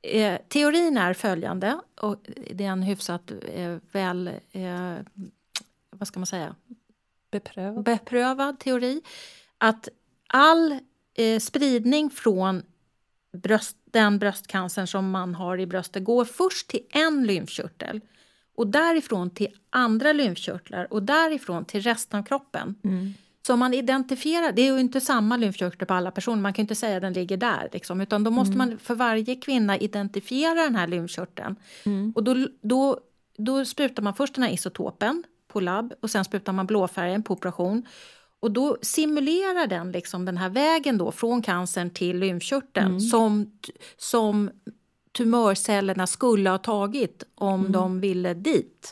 eh, 0.02 0.38
teorin 0.48 0.98
är 0.98 1.14
följande, 1.14 1.80
och 2.02 2.18
det 2.52 2.64
är 2.66 2.70
en 2.70 2.84
hyfsat 2.84 3.32
eh, 3.56 3.76
väl, 3.92 4.28
eh, 4.52 4.96
vad 5.90 6.08
ska 6.08 6.20
man 6.20 6.28
säga, 6.28 6.56
Beprövad. 7.34 7.84
beprövad 7.84 8.60
teori 8.60 9.02
att 9.58 9.90
all 10.28 10.80
eh, 11.18 11.40
spridning 11.40 12.10
från 12.10 12.64
bröst, 13.38 13.78
den 13.92 14.20
bröstcancern 14.20 14.88
som 14.88 15.12
man 15.12 15.36
har 15.36 15.58
i 15.60 15.66
bröstet 15.68 16.04
går 16.04 16.26
först 16.26 16.68
till 16.68 16.86
en 16.90 17.28
lymfkörtel 17.28 18.02
och 18.56 18.68
därifrån 18.68 19.30
till 19.30 19.48
andra 19.70 20.14
lymfkörtlar 20.14 20.94
och 20.94 21.04
därifrån 21.04 21.66
till 21.66 21.82
resten 21.82 22.20
av 22.20 22.24
kroppen. 22.24 22.76
Så 23.48 23.54
om 23.54 23.60
man 23.60 23.74
identifierar, 23.74 24.52
det 24.52 24.62
är 24.62 24.74
ju 24.74 24.80
inte 24.80 25.02
samma 25.02 25.38
lymfkörtel 25.38 25.88
på 25.88 25.94
alla 25.94 26.12
personer, 26.12 26.42
man 26.42 26.54
kan 26.54 26.64
inte 26.64 26.76
säga 26.76 26.96
att 26.96 27.02
den 27.02 27.14
ligger 27.14 27.38
där. 27.38 27.70
Liksom, 27.74 28.02
utan 28.02 28.24
då 28.24 28.32
måste 28.32 28.58
man 28.58 28.80
för 28.80 28.96
varje 28.96 29.36
kvinna 29.36 29.78
identifiera 29.78 30.64
den 30.64 30.76
här 30.76 30.88
lymfkörteln. 30.88 31.56
Och 32.16 32.24
då, 32.24 32.48
då, 32.62 33.00
då 33.38 33.66
sprutar 33.66 34.04
man 34.04 34.14
först 34.14 34.36
den 34.36 34.44
här 34.44 34.52
isotopen 34.52 35.24
på 35.54 35.60
labb 35.60 35.93
och 36.01 36.10
sen 36.10 36.26
sprutar 36.26 36.54
man 36.54 36.66
blåfärgen 36.66 37.24
på 37.24 37.34
operation. 37.34 37.86
Och 38.39 38.51
då 38.51 38.78
simulerar 38.82 39.68
den 39.68 39.91
liksom 39.91 40.26
den 40.26 40.38
här 40.38 40.49
vägen 40.49 40.97
då 40.97 41.12
från 41.12 41.41
cancern 41.41 41.89
till 41.89 42.18
lymfkörteln 42.20 43.01
som, 43.01 43.51
som 43.97 44.49
tumörcellerna 45.12 46.08
skulle 46.08 46.49
ha 46.49 46.58
tagit 46.58 47.24
om 47.36 47.72
de 47.72 47.99
ville 47.99 48.34
dit. 48.34 48.91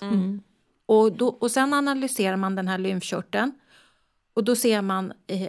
Och, 0.86 1.12
då, 1.12 1.28
och 1.28 1.52
sen 1.52 1.74
analyserar 1.74 2.38
man 2.38 2.56
den 2.56 2.68
här 2.68 2.78
lymfkörteln 2.78 3.52
och 4.34 4.44
då 4.44 4.56
ser 4.56 4.82
man 4.82 5.14
eh, 5.28 5.48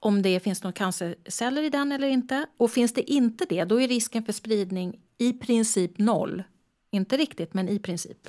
om 0.00 0.22
det 0.22 0.40
finns 0.40 0.62
några 0.62 0.72
cancerceller 0.72 1.62
i 1.62 1.70
den 1.70 1.92
eller 1.92 2.08
inte. 2.08 2.46
Och 2.56 2.70
finns 2.70 2.92
det 2.92 3.10
inte 3.10 3.46
det, 3.48 3.64
då 3.64 3.80
är 3.80 3.88
risken 3.88 4.24
för 4.24 4.32
spridning 4.32 5.00
i 5.18 5.32
princip 5.32 5.98
noll. 5.98 6.42
Inte 6.90 7.16
riktigt, 7.16 7.54
men 7.54 7.68
i 7.68 7.78
princip. 7.78 8.28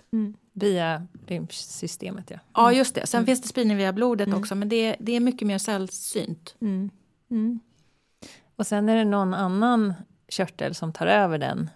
Via 0.59 1.07
lymfsystemet, 1.27 2.31
ja. 2.31 2.37
Ja, 2.53 2.73
just 2.73 2.95
det. 2.95 3.07
Sen 3.07 3.25
finns 3.25 3.41
det 3.41 3.47
spridning 3.47 3.77
via 3.77 3.93
blodet 3.93 4.33
också, 4.33 4.55
men 4.55 4.69
det, 4.69 4.95
det 4.99 5.15
är 5.15 5.19
mycket 5.19 5.47
mer 5.47 5.57
sällsynt. 5.57 6.55
Och 8.55 8.67
sen 8.67 8.89
är 8.89 8.95
det 8.95 9.05
någon 9.05 9.33
annan 9.33 9.93
körtel 10.27 10.75
som 10.75 10.93
tar 10.93 11.07
över 11.07 11.37
den 11.37 11.69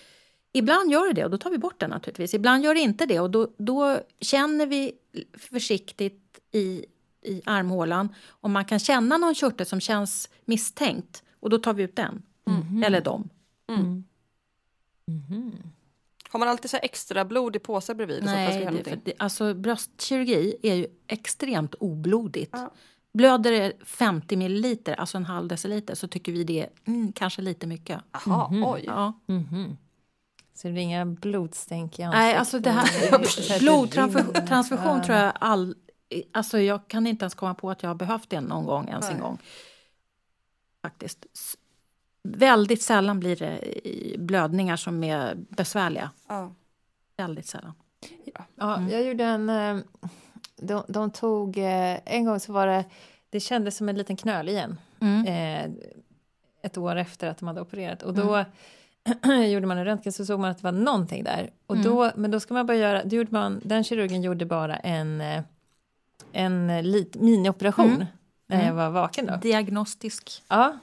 Ibland 0.54 0.92
gör 0.92 1.08
det 1.08 1.14
det 1.14 1.26
och 1.26 1.32
då 1.32 1.38
tar 1.38 1.50
vi 1.50 1.58
bort 1.58 1.80
den 1.80 1.90
naturligtvis. 1.90 2.34
Ibland 2.34 2.64
gör 2.64 2.74
det 2.74 2.80
inte 2.80 3.06
det 3.06 3.20
och 3.20 3.30
då, 3.32 3.48
då 3.58 4.00
känner 4.22 4.66
vi 4.66 4.92
försiktigt 5.38 6.40
i, 6.52 6.86
i 7.22 7.42
armhålan 7.46 8.10
om 8.30 8.52
man 8.52 8.66
kan 8.66 8.80
känna 8.80 9.18
någon 9.18 9.36
körtel 9.36 9.66
som 9.66 9.80
känns 9.80 10.30
misstänkt 10.46 11.24
och 11.40 11.50
då 11.50 11.58
tar 11.58 11.74
vi 11.74 11.84
ut 11.84 11.96
den. 11.96 12.22
Eller 12.86 13.02
dem. 13.02 13.30
Har 16.36 16.40
man 16.40 16.48
alltid 16.48 16.72
så 16.72 16.78
extra 16.82 17.26
blod 17.26 17.56
i 17.56 17.60
påsar 17.60 17.94
bredvid? 17.94 18.24
Nej, 18.24 18.66
det, 18.72 18.90
för 18.90 19.00
det, 19.04 19.14
alltså 19.20 19.54
bröstkirurgi 19.54 20.56
är 20.64 20.76
ju 20.76 20.88
extremt 21.08 21.76
oblodigt. 21.76 22.50
Ja. 22.54 22.72
Blöder 23.14 23.52
det 23.52 23.74
50 23.86 24.36
milliliter, 24.36 24.96
alltså 24.96 25.18
en 25.18 25.26
halv 25.26 25.48
deciliter, 25.48 25.96
så 25.96 26.08
tycker 26.08 26.32
vi 26.32 26.44
det 26.44 26.62
är 26.62 26.70
mm, 26.86 27.14
kanske 27.14 27.42
lite 27.42 27.68
mycket. 27.68 28.02
Jaha, 28.12 28.50
oj. 28.52 28.84
Ja. 28.86 29.14
Så 30.54 30.68
det 30.68 30.72
blir 30.74 30.84
inga 30.84 31.06
blodstänk 31.06 32.00
i 32.00 32.04
ansiktet? 32.04 32.20
Nej, 32.20 32.36
alltså 32.36 32.60
det 32.60 32.72
här 32.72 33.60
blodtransfusion 33.60 35.04
tror 35.04 35.18
jag 35.18 35.34
all... 35.40 35.76
Alltså 36.32 36.60
jag 36.60 36.88
kan 36.88 37.08
inte 37.08 37.24
ens 37.24 37.36
komma 37.36 37.54
på 37.54 37.70
att 37.70 37.84
jag 37.84 37.90
har 37.90 37.96
behövt 37.96 38.30
det 38.30 38.42
någon 38.42 38.66
gång 38.66 38.88
ens 38.88 39.06
en 39.06 39.12
Nej. 39.12 39.22
gång. 39.22 39.38
Faktiskt. 40.82 41.26
Väldigt 42.28 42.82
sällan 42.82 43.20
blir 43.20 43.36
det 43.36 43.60
blödningar 44.20 44.76
som 44.76 45.04
är 45.04 45.36
besvärliga. 45.36 46.10
Ja. 46.28 46.54
Väldigt 47.18 47.46
sällan. 47.48 47.74
Ja, 48.56 48.82
jag 48.92 49.04
gjorde 49.04 49.24
en... 49.24 49.50
eh, 49.50 49.78
De, 50.58 50.84
de 50.88 51.12
tog... 51.12 51.58
eh, 51.58 51.98
En 52.06 52.26
gång 52.26 52.40
så 52.40 52.54
var 52.54 52.68
det... 52.68 52.86
Det 53.30 53.40
kändes 53.40 53.78
som 53.78 53.90
en 53.90 53.98
liten 53.98 54.16
knöl 54.16 54.50
igen. 54.50 54.78
Mm. 55.00 55.26
Eh, 55.28 55.72
Ett 56.62 56.78
år 56.78 56.96
efter 56.96 57.28
att 57.30 57.38
de 57.38 57.48
hade 57.48 57.62
opererat. 57.62 58.04
Och 58.04 58.14
då 58.14 58.46
gjorde 59.48 59.66
man 59.68 59.78
en 59.78 59.86
röntgen 59.86 60.14
så 60.14 60.26
såg 60.26 60.40
man 60.40 60.52
att 60.52 60.58
det 60.58 60.64
var 60.64 60.72
någonting 60.72 61.24
där. 61.24 61.50
Och 61.68 61.78
då, 61.78 62.12
men 62.16 62.32
då 62.32 62.40
ska 62.40 62.54
man 62.54 62.66
bara 62.66 62.78
göra... 62.78 63.04
Då 63.04 63.16
gjorde 63.16 63.32
man, 63.32 63.62
den 63.64 63.84
kirurgen 63.84 64.22
gjorde 64.22 64.46
bara 64.46 64.76
en, 64.78 65.24
en 66.32 66.82
lit, 66.92 67.16
minioperation. 67.16 68.06
När 68.48 68.66
jag 68.68 68.74
var 68.74 68.90
vaken 68.90 69.26
då. 69.26 69.36
Diagnostisk. 69.42 70.44
Ja. 70.48 70.78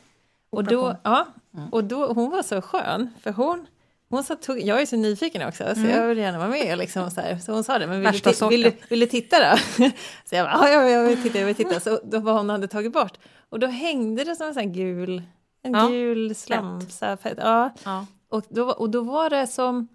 Och 0.52 0.64
då, 0.64 0.96
ja, 1.02 1.26
och 1.70 1.84
då, 1.84 2.12
hon 2.12 2.30
var 2.30 2.42
så 2.42 2.62
skön, 2.62 3.10
för 3.22 3.32
hon, 3.32 3.66
hon 4.08 4.24
sa, 4.24 4.34
tog, 4.34 4.60
jag 4.60 4.82
är 4.82 4.86
så 4.86 4.96
nyfiken 4.96 5.48
också, 5.48 5.74
så 5.74 5.80
jag 5.80 6.06
vill 6.06 6.18
gärna 6.18 6.38
vara 6.38 6.48
med. 6.48 6.78
Liksom, 6.78 7.10
så, 7.10 7.20
här. 7.20 7.38
så 7.38 7.52
hon 7.52 7.64
sa 7.64 7.78
det, 7.78 7.86
men 7.86 8.00
vill 8.00 8.20
du, 8.20 8.48
vill, 8.48 8.62
du, 8.62 8.72
vill 8.88 9.00
du 9.00 9.06
titta 9.06 9.50
då? 9.50 9.56
Så 10.24 10.34
jag 10.34 10.46
bara, 10.46 10.68
ja, 10.68 10.82
ja, 10.82 10.88
jag 10.88 11.08
vill 11.08 11.22
titta, 11.22 11.38
jag 11.38 11.46
vill 11.46 11.54
titta. 11.54 11.80
Så 11.80 12.00
då 12.04 12.18
var 12.18 12.32
hon 12.32 12.50
hade 12.50 12.68
tagit 12.68 12.92
bort. 12.92 13.18
Och 13.48 13.58
då 13.58 13.66
hängde 13.66 14.24
det 14.24 14.36
som 14.36 14.46
en 14.46 14.54
sån 14.54 14.72
gul, 14.72 15.22
en 15.62 15.74
Ja, 15.74 15.88
gul 15.88 16.34
slamsa. 16.34 17.18
Ja. 17.36 17.70
Ja. 17.84 18.06
Och, 18.28 18.44
då, 18.48 18.70
och 18.70 18.90
då 18.90 19.00
var 19.00 19.30
det 19.30 19.46
som 19.46 19.88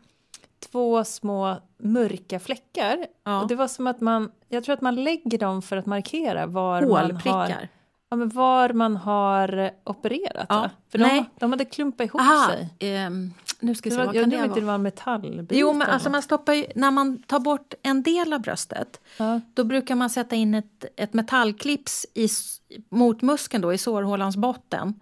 två 0.71 1.03
små 1.03 1.57
mörka 1.77 2.39
fläckar. 2.39 3.05
Ja. 3.23 3.41
Och 3.41 3.47
det 3.47 3.55
var 3.55 3.67
som 3.67 3.87
att 3.87 4.01
man, 4.01 4.31
jag 4.49 4.63
tror 4.63 4.73
att 4.73 4.81
man 4.81 5.03
lägger 5.03 5.37
dem 5.37 5.61
för 5.61 5.77
att 5.77 5.85
markera 5.85 6.45
var 6.45 6.81
man 6.81 6.91
har 6.91 7.01
Hålprickar. 7.01 7.69
Ja, 8.09 8.15
men 8.17 8.29
var 8.29 8.69
man 8.73 8.95
har 8.97 9.71
opererat 9.83 10.45
Ja. 10.49 10.69
För 10.91 10.99
Nej. 10.99 11.19
de, 11.19 11.25
de 11.39 11.51
hade 11.51 11.65
klumpat 11.65 12.05
ihop 12.07 12.21
Aha, 12.21 12.49
sig. 12.49 12.69
ehm, 12.79 13.33
nu 13.59 13.75
ska 13.75 13.89
Det 13.89 13.93
se, 13.95 13.99
var, 13.99 14.05
vad 14.05 14.15
jag 14.15 14.23
kan 14.23 14.29
det 14.29 14.37
om 14.37 14.43
inte 14.43 14.59
det 14.59 14.65
vara? 14.65 14.71
var 14.71 14.75
en 14.75 14.81
metallbit. 14.83 15.59
Jo, 15.59 15.73
men 15.73 15.87
alltså 15.89 16.09
man 16.09 16.21
stoppar 16.21 16.53
ju, 16.53 16.65
när 16.75 16.91
man 16.91 17.21
tar 17.23 17.39
bort 17.39 17.73
en 17.83 18.03
del 18.03 18.33
av 18.33 18.39
bröstet 18.41 19.01
ja. 19.17 19.41
då 19.53 19.63
brukar 19.63 19.95
man 19.95 20.09
sätta 20.09 20.35
in 20.35 20.53
ett, 20.55 20.85
ett 20.95 21.13
metallklips 21.13 22.05
i, 22.13 22.27
mot 22.89 23.21
muskeln 23.21 23.61
då, 23.61 23.73
i 23.73 23.77
sårhålans 23.77 24.37
botten. 24.37 24.93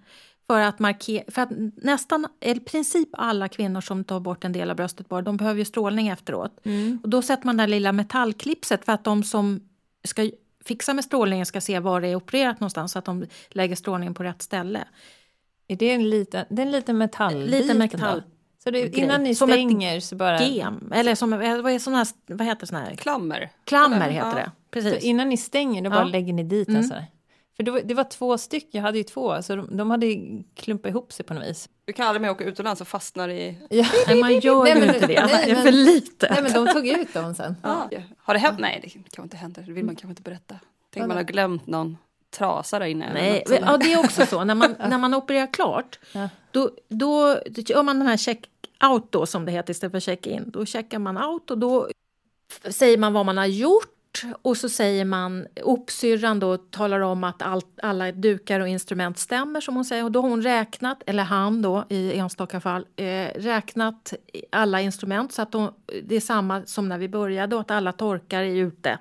För 0.48 0.60
att 0.62 0.80
markera, 0.80 1.24
för 1.32 1.42
att 1.42 1.50
nästan, 1.76 2.28
i 2.42 2.60
princip 2.60 3.10
alla 3.14 3.48
kvinnor 3.48 3.82
som 3.82 4.04
tar 4.04 4.20
bort 4.20 4.44
en 4.46 4.52
del 4.52 4.70
av 4.70 4.76
bröstet 4.76 5.10
bara, 5.10 5.22
de 5.22 5.38
behöver 5.38 5.60
ju 5.60 5.66
strålning 5.66 6.08
efteråt. 6.08 6.60
Och 7.04 7.10
då 7.10 7.22
sätter 7.22 7.46
man 7.46 7.58
det 7.58 7.68
lilla 7.68 7.92
metallklipset 7.92 8.86
för 8.86 8.92
att 8.92 9.04
de 9.04 9.24
som 9.24 9.60
ska 10.04 10.30
fixa 10.68 10.94
med 10.94 11.04
strålningen 11.04 11.46
ska 11.46 11.62
se 11.62 11.80
var 11.80 12.02
det 12.02 12.08
är 12.08 12.16
opererat 12.16 12.60
någonstans 12.60 12.92
så 12.92 13.00
att 13.00 13.06
de 13.06 13.26
lägger 13.50 13.76
strålningen 13.76 14.14
på 14.14 14.24
rätt 14.24 14.42
ställe. 14.42 14.84
Är 15.68 15.76
det 15.76 15.92
en 15.92 16.10
liten, 16.10 16.46
det 16.50 16.62
är 16.62 16.66
en 16.66 16.72
liten 16.72 16.98
metallbit? 16.98 17.50
Liten 17.50 17.80
då? 17.80 17.86
metall- 17.86 18.24
Så 18.64 18.72
det, 18.72 18.98
innan 18.98 19.24
ni 19.24 19.36
Som 19.36 19.50
ett 19.50 19.56
stänger 19.56 20.00
så 20.00 20.16
bara... 20.16 20.44
Gem, 20.44 20.92
eller 20.96 21.16
som, 21.16 21.32
vad, 21.32 21.42
är 21.72 21.80
såna 21.80 21.98
här, 21.98 22.08
vad 22.28 22.48
heter 22.48 22.66
såna 22.68 22.80
här? 22.80 22.96
Klammer. 22.96 23.50
Klammer 23.64 24.10
heter 24.10 24.28
Ja. 24.30 24.36
det. 24.36 24.46
Så 24.46 24.52
Precis. 24.72 25.04
innan 25.04 25.30
ni 25.30 25.38
stänger 25.38 25.82
då 25.82 25.90
bara 25.90 26.00
Ja. 26.00 26.06
lägger 26.06 26.34
ni 26.34 26.44
dit 26.44 26.68
den 26.68 26.76
Mm. 26.76 26.88
så 26.88 26.94
här. 26.94 27.06
För 27.56 27.64
det 27.64 27.72
var, 27.72 27.82
det 27.82 27.94
var 27.94 28.04
två 28.04 28.38
stycken, 28.38 28.70
jag 28.72 28.82
hade 28.82 28.98
ju 28.98 29.04
två, 29.04 29.42
så 29.42 29.56
de, 29.56 29.78
de 29.78 29.90
hade 29.92 30.08
klumpat 30.56 30.90
ihop 30.90 31.14
sig 31.14 31.26
på 31.26 31.34
något 31.34 31.44
vis. 31.44 31.70
Du 31.86 31.94
kan 31.94 32.08
aldrig 32.08 32.22
mer 32.22 32.30
åka 32.32 32.44
utomlands 32.44 32.82
och 32.82 32.88
fastnar 32.88 33.30
i... 33.30 33.58
Ja. 33.70 33.86
Nej, 34.08 34.20
man 34.20 34.40
gör 34.40 34.64
Nej, 34.64 34.76
men- 34.80 34.96
inte 34.96 35.08
det. 35.08 35.26
nej, 35.26 35.44
det 35.46 35.52
är 35.52 35.56
för 35.64 35.72
lite. 35.72 36.28
Nej 36.34 36.44
men 36.44 36.54
de 36.54 36.74
tog 36.74 36.88
ut 36.88 37.14
dem 37.14 37.36
sen. 37.36 37.56
Ja. 37.64 37.90
Har 38.18 38.34
det 38.34 38.40
hänt? 38.40 38.60
Nej, 38.60 38.80
det 38.84 38.90
kanske 38.90 39.22
inte 39.22 39.38
händer. 39.38 39.62
Det 39.62 39.72
vill 39.72 39.86
man 39.86 39.96
kanske 39.96 40.10
inte 40.12 40.22
berätta. 40.22 40.56
Tänk 40.94 41.08
man 41.08 41.18
har 41.18 41.24
glömt 41.24 41.68
någon 41.68 41.98
trasa 42.38 42.80
där 42.80 42.86
inne. 42.86 43.14
Nej, 43.14 43.44
ja, 43.50 43.78
det 43.78 43.94
är 43.94 44.00
också 44.06 44.26
så. 44.26 44.44
När 44.44 44.56
man, 44.56 44.76
när 44.80 44.98
man 44.98 45.14
opererar 45.14 45.54
klart, 45.54 46.00
Ja. 46.14 46.30
då, 46.52 46.70
då 46.90 47.38
gör 47.46 47.84
man 47.84 48.00
den 48.00 48.08
här 48.08 48.18
check-out 48.18 49.08
då, 49.10 49.26
som 49.26 49.46
det 49.46 49.52
heter 49.52 49.72
istället 49.72 49.92
för 49.92 50.00
check-in. 50.00 50.44
Då 50.48 50.66
checkar 50.66 51.00
man 51.00 51.18
out 51.18 51.52
och 51.52 51.58
då 51.58 51.90
säger 52.70 52.98
man 52.98 53.14
vad 53.14 53.26
man 53.26 53.38
har 53.38 53.46
gjort 53.46 53.95
och 54.42 54.58
så 54.58 54.70
säger 54.70 55.06
man, 55.06 55.48
opsyrran 55.64 56.40
då 56.40 56.58
talar 56.58 57.00
om 57.00 57.24
att 57.24 57.42
allt, 57.42 57.80
alla 57.84 58.12
dukar 58.12 58.60
och 58.60 58.68
instrument 58.68 59.20
stämmer 59.20 59.62
som 59.62 59.76
hon 59.76 59.86
säger. 59.86 60.04
Och 60.04 60.12
då 60.12 60.22
har 60.22 60.30
hon 60.30 60.42
räknat, 60.42 61.04
eller 61.06 61.24
han 61.24 61.62
då 61.62 61.86
i 61.90 62.18
enstaka 62.18 62.60
fall, 62.60 62.86
eh, 62.96 63.28
räknat 63.36 64.14
alla 64.50 64.82
instrument 64.82 65.34
så 65.34 65.42
att 65.42 65.52
de, 65.52 65.74
det 66.04 66.16
är 66.16 66.22
samma 66.22 66.66
som 66.66 66.90
när 66.90 66.98
vi 66.98 67.10
började 67.10 67.56
och 67.56 67.62
att 67.62 67.72
alla 67.72 67.92
torkar 67.92 68.42
är 68.42 68.56
ute. 68.56 69.00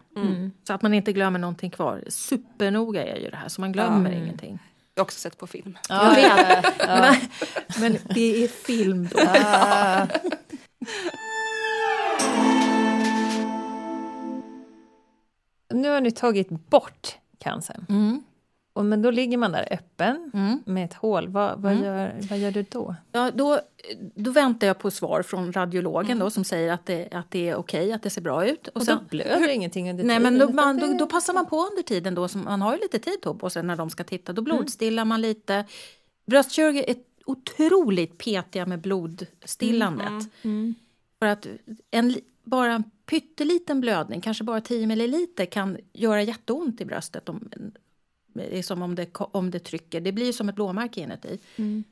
Så 0.67 0.73
att 0.73 0.83
man 0.83 0.95
inte 0.95 1.12
glömmer 1.12 1.39
någonting 1.39 1.71
kvar. 1.71 2.05
Supernoga 2.09 3.05
är 3.05 3.17
ju 3.17 3.31
det 3.31 3.37
här 3.37 3.49
så 3.49 3.61
man 3.61 3.73
glömmer 3.73 4.11
ingenting. 4.11 4.59
Jag 4.95 5.01
har 5.01 5.05
också 5.05 5.19
sett 5.19 5.39
på 5.39 5.47
film. 5.47 5.79
Jag 5.89 6.15
vet. 6.15 6.65
Men, 6.89 7.15
men 7.81 7.99
det 8.15 8.45
är 8.45 8.49
film 8.49 9.09
då. 9.12 9.19
Nu 15.75 15.89
har 15.89 16.01
ni 16.01 16.11
tagit 16.11 16.49
bort 16.51 17.16
cancern. 17.39 17.87
Mm. 17.89 18.22
Och, 18.72 18.85
men 18.85 19.03
då 19.03 19.11
ligger 19.11 19.37
man 19.37 19.53
där 19.53 19.68
öppen 19.70 20.31
Mm. 20.35 20.62
med 20.66 20.85
ett 20.85 20.95
hål. 20.95 21.29
Vad, 21.29 21.61
vad, 21.61 21.75
gör, 21.75 22.14
vad 22.31 22.39
gör 22.39 22.51
du 22.51 22.62
då? 22.70 22.95
Ja, 23.12 23.31
då, 23.35 23.61
då 24.14 24.31
väntar 24.31 24.66
jag 24.66 24.79
på 24.79 24.91
svar 24.91 25.22
från 25.22 25.53
radiologen 25.53 26.18
då, 26.18 26.31
som 26.31 26.45
säger 26.45 26.72
att 26.72 26.87
det, 26.87 27.14
att 27.14 27.31
det 27.31 27.49
är 27.49 27.55
okej, 27.57 27.93
att 27.93 28.03
det 28.03 28.11
ser 28.11 28.20
bra 28.22 28.47
ut. 28.47 28.68
Och 28.68 28.85
då 28.87 28.99
blöder 29.11 29.49
ingenting 29.49 29.91
under 29.91 30.05
Nej, 30.05 30.18
tiden? 30.18 30.39
men 30.39 30.47
då, 30.49 30.53
man, 30.55 30.79
då, 30.79 30.93
då 30.99 31.07
passar 31.07 31.35
man 31.35 31.47
på 31.47 31.66
under 31.70 31.83
tiden. 31.83 32.14
Då, 32.14 32.29
som, 32.29 32.45
man 32.45 32.62
har 32.62 32.75
ju 32.75 32.81
lite 32.81 32.99
tid 32.99 33.18
då 33.22 33.35
på 33.35 33.51
sig 33.51 33.62
när 33.62 33.77
de 33.77 33.91
ska 33.91 34.05
titta. 34.05 34.33
Då 34.33 34.43
blodstillar 34.43 35.05
man 35.05 35.20
lite. 35.20 35.64
Bröstkirurger 36.27 36.91
är 36.91 36.97
otroligt 37.27 38.18
petiga 38.18 38.66
med 38.66 38.81
blodstillandet. 38.81 40.29
Mm. 40.43 40.75
För 41.18 41.27
att 41.27 41.47
en, 41.91 42.14
bara 42.45 42.72
en 42.72 42.84
pytteliten 43.07 43.80
blödning, 43.80 44.20
kanske 44.20 44.45
bara 44.45 44.61
10 44.61 44.86
milliliter, 44.86 45.47
kan 45.47 45.78
göra 45.92 46.22
jätteont 46.22 46.80
i 46.80 46.84
bröstet. 46.84 47.28
Om, 47.28 47.49
det 48.26 48.59
är 48.59 48.62
som 48.62 48.82
om 48.82 48.95
det, 48.95 49.09
om 49.14 49.51
det 49.51 49.59
trycker. 49.59 50.01
Det 50.01 50.12
blir 50.12 50.32
som 50.32 50.49
ett 50.49 50.55
blåmärke 50.55 51.01
inuti. 51.01 51.38
Mm. 51.57 51.84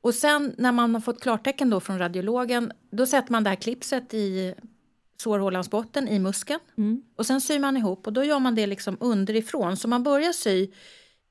Och 0.00 0.14
sen 0.14 0.54
när 0.58 0.72
man 0.72 0.94
har 0.94 1.00
fått 1.00 1.20
klartecken 1.20 1.70
då 1.70 1.80
från 1.80 1.98
radiologen, 1.98 2.72
då 2.90 3.06
sätter 3.06 3.32
man 3.32 3.44
det 3.44 3.50
här 3.50 3.56
klipset 3.56 4.14
i 4.14 4.54
sårhålans 5.16 5.70
botten 5.70 6.08
i 6.08 6.18
muskeln. 6.18 6.60
Mm. 6.76 7.02
Och 7.16 7.26
sen 7.26 7.40
syr 7.40 7.58
man 7.58 7.76
ihop 7.76 8.06
och 8.06 8.12
då 8.12 8.24
gör 8.24 8.38
man 8.38 8.54
det 8.54 8.66
liksom 8.66 8.96
underifrån. 9.00 9.76
Så 9.76 9.88
man 9.88 10.02
börjar 10.02 10.32
sy 10.32 10.70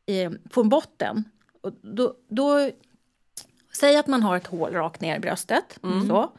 eh, 0.05 0.31
från 0.49 0.69
botten. 0.69 1.23
Och 1.61 1.73
då, 1.81 2.15
då, 2.29 2.71
säg 3.79 3.97
att 3.97 4.07
man 4.07 4.23
har 4.23 4.37
ett 4.37 4.47
hål 4.47 4.73
rakt 4.73 5.01
ner 5.01 5.15
i 5.17 5.19
bröstet. 5.19 5.79
Så. 6.07 6.31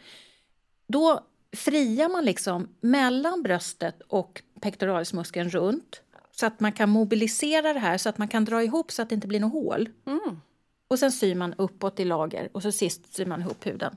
Då 0.86 1.20
friar 1.56 2.08
man 2.08 2.24
liksom 2.24 2.68
mellan 2.80 3.42
bröstet 3.42 4.02
och 4.08 4.42
pectoralismuskeln 4.60 5.50
runt. 5.50 6.02
Så 6.30 6.46
att 6.46 6.60
man 6.60 6.72
kan 6.72 6.90
mobilisera 6.90 7.72
det 7.72 7.80
här 7.80 7.98
så 7.98 8.08
att 8.08 8.18
man 8.18 8.28
kan 8.28 8.44
dra 8.44 8.62
ihop 8.62 8.92
så 8.92 9.02
att 9.02 9.08
det 9.08 9.14
inte 9.14 9.28
blir 9.28 9.40
något 9.40 9.52
hål. 9.52 9.88
Mm. 10.06 10.40
Och 10.88 10.98
sen 10.98 11.12
syr 11.12 11.34
man 11.34 11.54
uppåt 11.54 12.00
i 12.00 12.04
lager 12.04 12.48
och 12.52 12.62
så 12.62 12.72
sist 12.72 13.14
syr 13.14 13.26
man 13.26 13.40
ihop 13.40 13.66
huden. 13.66 13.96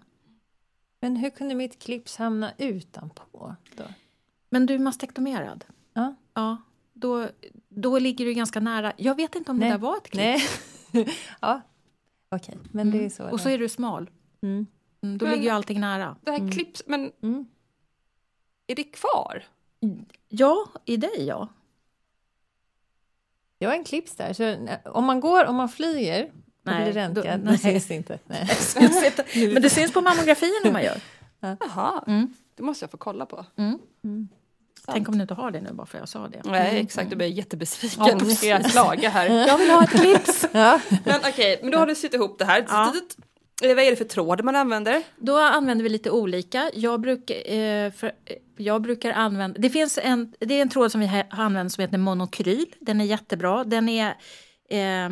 Men 1.01 1.15
hur 1.15 1.29
kunde 1.29 1.55
mitt 1.55 1.79
clips 1.79 2.17
hamna 2.17 2.51
utanpå? 2.57 3.55
Då? 3.75 3.83
Men 4.49 4.65
du 4.65 4.73
är 4.73 4.79
mastektomerad. 4.79 5.65
Ja. 5.93 6.15
Ja, 6.33 6.57
då, 6.93 7.27
då 7.69 7.99
ligger 7.99 8.25
du 8.25 8.33
ganska 8.33 8.59
nära. 8.59 8.93
Jag 8.97 9.15
vet 9.15 9.35
inte 9.35 9.51
om 9.51 9.57
Nej. 9.57 9.69
det 9.69 9.73
där 9.73 9.79
var 9.79 9.97
ett 9.97 10.09
klipp. 10.09 10.41
Nej. 10.91 11.17
ja, 11.41 11.61
okej. 12.29 12.57
Men 12.71 12.91
det 12.91 13.05
är 13.05 13.09
så. 13.09 13.29
Och 13.29 13.39
så 13.39 13.49
är 13.49 13.57
du 13.57 13.69
smal. 13.69 14.09
Mm. 14.41 14.67
Mm, 15.03 15.17
då 15.17 15.25
Men- 15.25 15.33
ligger 15.33 15.43
ju 15.49 15.55
allting 15.55 15.79
nära. 15.79 16.15
Det 16.21 16.31
här 16.31 16.51
klipps, 16.51 16.83
men 16.85 17.11
Mm. 17.23 17.45
är 18.67 18.75
det 18.75 18.83
kvar? 18.83 19.43
Ja, 20.29 20.65
i 20.85 20.97
dig 20.97 21.25
ja. 21.25 21.47
Jag 23.57 23.69
har 23.69 23.75
en 23.75 23.83
clips 23.83 24.15
där. 24.15 24.33
Så 24.33 24.43
eh, 24.43 24.69
om 24.85 25.05
man 25.05 25.19
går, 25.19 25.45
om 25.45 25.55
man 25.55 25.69
flyger 25.69 26.23
och 26.25 26.31
Nej, 26.63 26.83
blir 26.83 27.01
röntgad, 27.01 27.39
då- 27.39 27.45
då 27.45 27.51
nej. 27.51 27.57
syns 27.79 27.87
det 27.87 27.95
inte. 27.95 28.19
Nej. 28.25 28.47
Men 29.53 29.61
det 29.61 29.69
syns 29.69 29.93
på 29.93 30.01
mammografin 30.01 30.61
om 30.65 30.73
man 30.73 30.83
gör. 30.83 31.01
Jaha, 31.39 32.03
Mm. 32.07 32.33
det 32.55 32.63
måste 32.63 32.83
jag 32.83 32.91
få 32.91 32.97
kolla 32.97 33.25
på. 33.25 33.45
Tänk 34.85 35.09
om 35.09 35.17
du 35.17 35.21
inte 35.21 35.33
har 35.33 35.51
det 35.51 35.61
nu 35.61 35.71
bara 35.73 35.87
för 35.87 35.97
jag 35.97 36.09
sa 36.09 36.27
det. 36.27 36.41
Nej, 36.45 36.79
exakt. 36.79 37.09
Du 37.09 37.15
blir 37.15 37.27
jättebesviken. 37.27 38.19
Ja, 38.19 38.35
ska 38.35 38.47
jag 38.47 38.65
klaga 38.65 39.09
här. 39.09 39.29
Jag 39.47 39.57
vill 39.57 39.69
ha 39.69 39.83
ett 39.83 39.89
clips! 39.89 40.45
Ja. 40.51 40.79
Men 41.05 41.19
okej, 41.29 41.59
men 41.61 41.71
då 41.71 41.77
har 41.77 41.87
du 41.87 41.95
sytt 41.95 42.13
ihop 42.13 42.39
det 42.39 42.45
här. 42.45 42.65
Ja. 42.69 42.93
Eller 43.63 43.75
Vad 43.75 43.83
är 43.83 43.91
det 43.91 43.97
för 43.97 44.05
tråd 44.05 44.43
man 44.43 44.55
använder? 44.55 45.03
Då 45.17 45.37
använder 45.37 45.83
vi 45.83 45.89
lite 45.89 46.11
olika. 46.11 46.71
Jag, 46.73 47.01
bruk, 47.01 47.29
eh, 47.29 47.91
för, 47.91 48.07
eh, 48.25 48.35
jag 48.57 48.81
brukar 48.81 49.11
använda... 49.11 49.59
Det 49.59 49.69
finns 49.69 49.99
en, 50.03 50.33
det 50.39 50.53
är 50.53 50.61
en 50.61 50.69
tråd 50.69 50.91
som 50.91 51.01
vi 51.01 51.07
har 51.07 51.25
använt 51.29 51.73
som 51.73 51.81
heter 51.81 51.97
monokryl. 51.97 52.75
Den 52.79 53.01
är 53.01 53.05
jättebra. 53.05 53.63
Den 53.63 53.89
är 53.89 54.15
eh, 54.69 55.09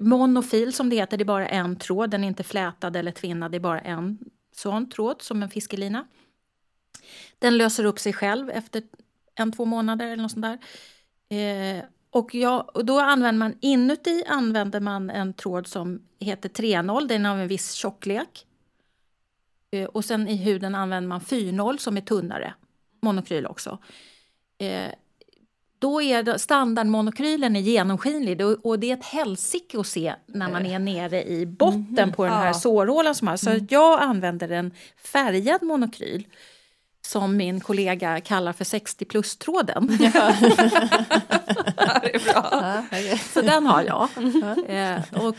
monofil 0.00 0.72
som 0.72 0.90
det 0.90 0.96
heter. 0.96 1.16
Det 1.16 1.22
är 1.22 1.26
bara 1.26 1.48
en 1.48 1.76
tråd. 1.76 2.10
Den 2.10 2.24
är 2.24 2.28
inte 2.28 2.44
flätad 2.44 2.96
eller 2.96 3.12
tvinnad. 3.12 3.50
Det 3.50 3.56
är 3.58 3.60
bara 3.60 3.80
en 3.80 4.18
sån 4.54 4.90
tråd 4.90 5.22
som 5.22 5.42
en 5.42 5.50
fiskelina. 5.50 6.06
Den 7.38 7.58
löser 7.58 7.84
upp 7.84 7.98
sig 7.98 8.12
själv 8.12 8.50
efter 8.50 8.82
en, 9.34 9.52
två 9.52 9.64
månader 9.64 10.06
eller 10.06 10.22
något 10.22 10.32
sånt 10.32 10.46
där. 10.46 10.58
Eh, 11.38 11.84
och, 12.10 12.34
jag, 12.34 12.76
och 12.76 12.84
då 12.84 13.00
använder 13.00 13.38
man 13.38 13.54
inuti 13.60 14.24
använder 14.26 14.80
man 14.80 15.10
en 15.10 15.34
tråd 15.34 15.66
som 15.66 16.02
heter 16.20 16.48
3.0. 16.48 17.08
Den 17.08 17.26
är 17.26 17.30
av 17.30 17.40
en 17.40 17.48
viss 17.48 17.72
tjocklek. 17.72 18.46
Eh, 19.70 19.84
och 19.84 20.04
sen 20.04 20.28
i 20.28 20.36
huden 20.36 20.74
använder 20.74 21.08
man 21.08 21.20
4.0 21.20 21.76
som 21.78 21.96
är 21.96 22.00
tunnare. 22.00 22.54
Monokryl 23.00 23.46
också. 23.46 23.78
Eh, 24.58 24.88
då 25.78 26.02
är 26.02 26.38
standardmonokrylen 26.38 27.56
är 27.56 27.60
genomskinlig 27.60 28.40
och 28.62 28.78
det 28.78 28.90
är 28.90 28.94
ett 28.96 29.04
helsike 29.04 29.80
att 29.80 29.86
se 29.86 30.14
när 30.26 30.50
man 30.50 30.66
är 30.66 30.78
nere 30.78 31.24
i 31.24 31.46
botten 31.46 32.12
på 32.12 32.24
den 32.24 32.32
här 32.32 32.46
Ja. 32.46 32.54
sårhålan. 32.54 33.14
Som 33.14 33.28
har. 33.28 33.36
Så 33.36 33.50
jag 33.70 34.00
använder 34.02 34.48
en 34.48 34.70
färgad 34.96 35.62
monokryl 35.62 36.26
som 37.08 37.36
min 37.36 37.60
kollega 37.60 38.20
kallar 38.20 38.52
för 38.52 38.64
60 38.64 39.04
plus-tråden. 39.04 39.86
det 39.98 40.04
är 42.14 42.32
bra. 42.32 42.48
Ja. 42.90 43.18
Så 43.18 43.40
den 43.40 43.66
har 43.66 43.82
jag. 43.82 44.08
Eh, 44.68 45.00
och, 45.26 45.36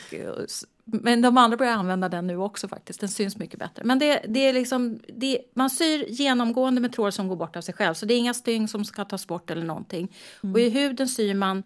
men 0.84 1.22
de 1.22 1.38
andra 1.38 1.58
börjar 1.58 1.74
använda 1.74 2.10
den 2.10 2.28
nu 2.28 2.38
också 2.38 2.68
faktiskt. 2.68 3.00
Den 3.00 3.10
syns 3.10 3.38
mycket 3.38 3.60
bättre. 3.60 3.84
Men 3.84 4.00
det, 4.00 4.22
det 4.28 4.40
är 4.40 4.54
liksom, 4.54 5.00
det, 5.08 5.40
man 5.54 5.70
syr 5.70 6.06
genomgående 6.10 6.82
med 6.82 6.94
tråd 6.94 7.14
som 7.14 7.28
går 7.28 7.36
bort 7.36 7.56
av 7.56 7.62
sig 7.62 7.74
själv. 7.74 7.94
Så 7.94 8.06
det 8.06 8.14
är 8.14 8.18
inga 8.18 8.34
stygn 8.34 8.68
som 8.68 8.86
ska 8.86 9.06
tas 9.06 9.28
bort 9.28 9.52
eller 9.52 9.66
någonting. 9.66 10.16
Och 10.54 10.60
i 10.60 10.70
huden 10.70 11.08
syr 11.08 11.34
man 11.34 11.64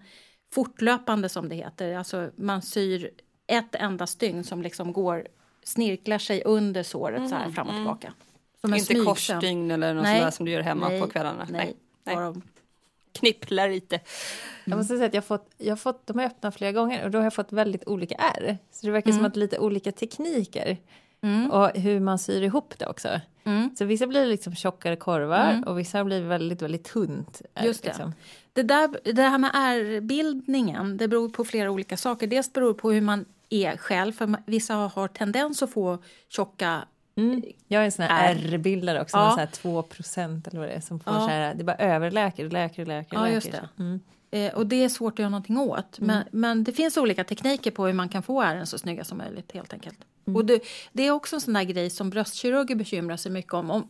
fortlöpande 0.54 1.30
som 1.30 1.49
det 1.49 1.56
heter. 1.56 1.95
Alltså 1.95 2.30
man 2.36 2.62
syr 2.62 3.10
ett 3.47 3.76
enda 3.76 4.08
stygn 4.08 4.43
som 4.43 4.62
liksom 4.62 4.93
går, 4.93 5.28
snirklar 5.64 6.18
sig 6.18 6.43
under 6.43 6.84
såret 6.84 7.30
så 7.30 7.36
här 7.36 7.51
fram 7.51 7.68
och 7.68 7.74
tillbaka. 7.74 8.14
Som 8.64 8.74
en 8.74 8.80
Inte 8.80 8.86
smygsömn. 8.86 9.05
korsstygn 9.05 9.72
eller 9.72 9.93
något 9.93 10.03
Nej. 10.03 10.20
sånt 10.20 10.26
där 10.26 10.32
som 10.32 10.45
du 10.45 10.51
gör 10.51 10.61
hemma 10.61 10.89
Nej, 10.89 11.01
på 11.01 11.07
kvällarna. 11.07 11.47
Nej, 11.49 11.76
Nej. 12.03 12.16
bara 12.16 12.36
Knipplar 13.11 13.70
lite. 13.70 13.99
Jag 14.66 14.78
måste 14.78 14.95
säga 14.95 15.05
att 15.07 15.14
jag 15.14 15.22
har 15.22 15.26
fått, 15.26 15.49
jag 15.57 15.80
fått, 15.80 16.07
de 16.07 16.20
har 16.20 16.26
öppnat 16.26 16.55
flera 16.55 16.72
gånger 16.72 17.05
och 17.05 17.11
då 17.11 17.18
har 17.18 17.24
jag 17.24 17.34
fått 17.34 17.51
väldigt 17.51 17.88
olika 17.88 18.16
ärr. 18.16 18.57
Så 18.72 18.86
det 18.86 18.91
verkar 18.91 19.11
som 19.11 19.26
att 19.26 19.36
lite 19.36 19.59
olika 19.59 19.91
tekniker. 19.91 20.78
Och 21.51 21.70
hur 21.70 21.99
man 21.99 22.20
syr 22.20 22.41
ihop 22.41 22.74
det 22.78 22.86
också. 22.88 23.09
Mm. 23.43 23.76
Så 23.76 23.86
vissa 23.86 24.07
blir 24.07 24.26
liksom 24.26 24.55
tjockare 24.55 24.95
korvar 24.95 25.64
och 25.66 25.80
vissa 25.80 26.03
blir 26.03 26.22
väldigt, 26.22 26.61
väldigt 26.61 26.84
tunt. 26.84 27.41
ärr, 27.53 27.66
Just 27.66 27.84
det. 27.84 27.88
Liksom. 27.88 28.14
Det, 28.53 28.64
där, 28.64 29.14
det 29.14 29.22
här 29.22 29.38
med 29.38 29.51
ärrbildningen, 29.53 30.97
det 30.97 31.07
beror 31.07 31.30
på 31.30 31.45
flera 31.45 31.72
olika 31.72 31.97
saker. 31.97 32.28
Dels 32.28 32.53
beror 32.53 32.68
det 32.74 32.80
på 32.80 32.91
hur 32.91 33.01
man 33.01 33.26
är 33.49 33.78
själv, 33.78 34.11
för 34.14 34.36
vissa 34.45 34.74
har, 34.74 34.89
har 34.89 35.07
tendens 35.07 35.64
att 35.64 35.74
få 35.74 35.97
tjocka... 36.30 36.88
Mm. 37.16 37.41
Jag 37.68 37.82
är 37.82 37.86
en 37.86 37.91
sån 37.91 38.05
här 38.05 38.36
Ärr. 38.36 38.53
ärrbildare 38.53 39.01
också, 39.01 39.18
Ja. 39.18 39.24
ja. 39.26 39.32
så 39.34 39.39
här 39.39 39.45
2 39.47 39.82
procent 39.82 40.47
eller 40.47 40.59
vad 40.59 40.68
det 40.70 40.74
är 40.74 40.82
som 40.82 40.99
får 40.99 41.14
Ja. 41.14 41.20
så 41.20 41.28
här, 41.28 41.53
det 41.55 41.64
bara 41.64 41.76
överläker, 41.78 42.49
läker, 42.49 42.86
läker, 42.86 43.16
Ja, 43.16 43.22
läker. 43.22 43.36
just 43.36 43.51
det. 43.51 43.70
Mm. 43.80 43.99
Eh, 44.32 44.53
och 44.53 44.68
det 44.68 44.84
är 44.84 44.89
svårt 44.89 45.14
att 45.14 45.20
göra 45.20 45.30
någonting 45.30 45.57
åt. 45.57 45.99
Men, 45.99 46.24
men 46.32 46.64
det 46.64 46.72
finns 46.74 46.97
olika 46.97 47.24
tekniker 47.24 47.72
på 47.72 47.86
hur 47.86 47.93
man 47.93 48.09
kan 48.09 48.24
få 48.24 48.41
ärren 48.41 48.68
så 48.68 48.78
snygga 48.78 49.03
som 49.03 49.18
möjligt 49.18 49.51
helt 49.51 49.74
enkelt. 49.74 49.97
Och 50.26 50.45
det, 50.45 50.59
det 50.93 51.07
är 51.07 51.11
också 51.11 51.36
en 51.36 51.41
sån 51.41 51.53
där 51.53 51.64
grej 51.64 51.89
som 51.89 52.09
bröstkirurger 52.09 52.76
bekymrar 52.76 53.18
sig 53.18 53.32
mycket 53.32 53.53
om. 53.53 53.72
om 53.72 53.88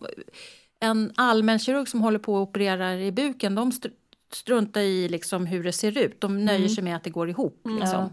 en 0.80 1.12
allmänkirurg 1.16 1.88
som 1.88 2.02
håller 2.02 2.20
på 2.20 2.36
och 2.36 2.42
opererar 2.42 2.96
i 2.98 3.12
buken, 3.12 3.56
de 3.56 3.72
str- 3.72 3.92
struntar 4.34 4.82
i 4.82 5.10
liksom 5.10 5.46
hur 5.46 5.64
det 5.64 5.72
ser 5.74 5.98
ut. 5.98 6.22
De 6.22 6.46
nöjer 6.46 6.68
sig 6.68 6.84
med 6.84 6.96
att 6.96 7.04
det 7.04 7.10
går 7.10 7.30
ihop. 7.30 7.62
Liksom. 7.80 8.10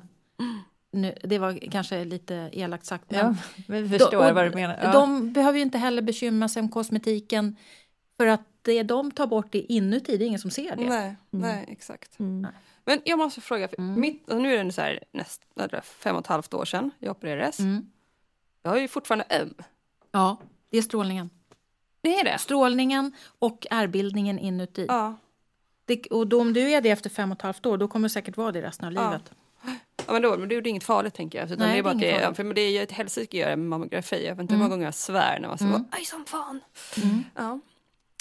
Nu, 0.93 1.15
det 1.23 1.39
var 1.39 1.71
kanske 1.71 2.05
lite 2.05 2.51
elakt 2.53 2.87
sagt. 2.87 3.11
Men 3.11 3.19
Ja, 3.19 3.35
vi 3.67 3.89
förstår 3.89 4.11
de, 4.25 4.35
vad 4.35 4.45
du 4.45 4.51
menar. 4.51 4.79
Ja. 4.83 4.93
De 4.93 5.33
behöver 5.33 5.59
ju 5.59 5.63
inte 5.63 5.79
heller 5.79 6.03
bekymra 6.03 6.49
sig 6.49 6.61
om 6.61 6.69
kosmetiken. 6.69 7.57
För 8.17 8.27
att 8.27 8.41
det 8.63 8.83
de 8.83 9.11
tar 9.11 9.27
bort 9.27 9.55
är 9.55 9.73
inuti, 9.73 10.17
det 10.17 10.25
är 10.25 10.27
ingen 10.27 10.41
som 10.41 10.51
ser 10.51 10.77
det. 10.77 10.89
Nej, 10.89 11.17
nej 11.31 11.67
exakt. 11.69 12.19
Mm. 12.19 12.47
Men 12.85 13.01
jag 13.05 13.19
måste 13.19 13.41
fråga, 13.41 13.69
för 13.69 13.83
mitt, 13.83 14.23
alltså 14.31 14.43
nu 14.43 14.55
är 14.55 14.65
det 14.65 14.73
så 14.73 14.81
här, 14.81 15.05
näst, 15.13 15.43
fem 15.83 16.17
och 16.17 16.21
ett 16.21 16.27
halvt 16.27 16.55
år 16.55 16.65
sedan 16.65 16.91
jag 16.99 17.11
opererades. 17.11 17.59
Mm. 17.59 17.91
Jag 18.63 18.71
har 18.71 18.79
ju 18.79 18.89
fortfarande 18.89 19.25
öm. 19.31 19.55
Ja, 20.13 20.37
det 20.71 20.79
är 20.79 20.83
strålningen. 20.83 21.31
Det 22.01 22.21
är 22.21 22.25
det? 22.25 22.39
Strålningen 22.39 23.13
och 23.39 23.67
ärrbildningen 23.71 24.39
inuti. 24.39 24.87
Ja. 24.89 25.17
Det, 25.85 26.07
och 26.07 26.27
då, 26.27 26.41
om 26.41 26.53
du 26.53 26.73
är 26.73 26.81
det 26.81 26.91
efter 26.91 27.11
fem 27.11 27.33
och 27.33 27.37
ett 27.39 27.43
halvt 27.43 27.67
år, 27.67 27.79
då 27.79 27.89
kommer 27.89 28.09
det 28.09 28.13
säkert 28.13 28.37
vara 28.37 28.53
det 28.53 28.63
resten 28.63 28.87
av 28.89 28.93
Ja. 28.93 29.11
livet. 29.11 29.33
Ja 30.11 30.13
men 30.13 30.23
då, 30.23 30.37
men 30.39 30.49
det 30.49 30.55
är 30.55 30.67
inget 30.67 30.85
farligt 30.85 31.15
tänker 31.15 31.39
jag. 31.39 31.47
Utan 31.47 31.59
Nej, 31.59 31.73
det 31.73 31.79
är 31.79 31.83
bara 31.83 31.95
det 31.95 32.11
är 32.11 32.23
att 32.23 32.37
det, 32.37 32.45
för 32.45 32.55
det 32.55 32.61
är 32.61 32.71
ju 32.71 32.83
ett 32.83 32.93
helsike 32.93 33.37
att 33.37 33.41
göra 33.47 33.57
mammografi. 33.57 34.27
Jag 34.27 34.35
vet 34.35 34.43
inte 34.43 34.55
hur 34.55 34.59
många 34.59 34.71
gånger 34.71 34.85
jag 34.85 34.95
svär 34.95 35.39
när 35.41 35.49
man 35.49 35.59
så 35.59 35.65
bara, 35.65 35.85
aj 35.91 36.05
som 36.05 36.25
fan. 36.25 36.61
Ja. 37.35 37.61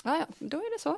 ja, 0.04 0.18
ja, 0.18 0.26
då 0.40 0.58
är 0.58 0.78
det 0.78 0.82
så. 0.82 0.98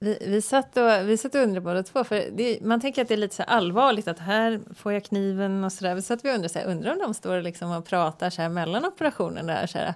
Vi, 0.00 0.18
vi, 0.26 0.42
satt 0.42 0.76
och, 0.76 1.08
vi 1.08 1.16
satt 1.16 1.34
och 1.34 1.40
undrade 1.40 1.60
båda 1.60 1.82
två, 1.82 2.04
för 2.04 2.24
det, 2.32 2.60
man 2.62 2.80
tänker 2.80 3.02
att 3.02 3.08
det 3.08 3.14
är 3.14 3.18
lite 3.18 3.34
så 3.36 3.42
allvarligt 3.42 4.08
att 4.08 4.18
här 4.18 4.60
får 4.76 4.92
jag 4.92 5.04
kniven 5.04 5.64
och 5.64 5.72
sådär. 5.72 5.94
Vi 5.94 6.02
satt 6.02 6.24
vi 6.24 6.30
och 6.30 6.34
undrade, 6.34 6.48
så 6.48 6.58
här, 6.58 6.66
undrar 6.66 6.92
om 6.92 6.98
de 6.98 7.14
står 7.14 7.42
liksom 7.42 7.70
och 7.70 7.84
pratar 7.84 8.30
så 8.30 8.42
här 8.42 8.48
mellan 8.48 8.84
operationerna 8.84 9.52
där 9.52 9.66
så 9.66 9.78
här. 9.78 9.94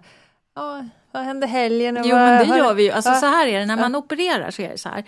Ja, 0.55 0.89
vad 1.13 1.23
hände 1.23 1.47
helgen? 1.47 1.97
Och 1.97 2.07
Jo, 2.07 2.17
vad, 2.17 2.25
men 2.25 2.49
det 2.49 2.59
gör 2.59 2.75
vi 2.75 2.83
ju. 2.83 2.91
Alltså, 2.91 3.11
Ja. 3.11 3.21
så 3.21 3.27
här 3.27 3.47
är 3.47 3.61
det, 3.61 3.67
när 3.67 3.77
man 3.77 3.95
opererar 3.95 4.51
så 4.51 4.63
är 4.63 4.69
det 4.69 4.79
så 4.79 4.89
här. 4.89 5.05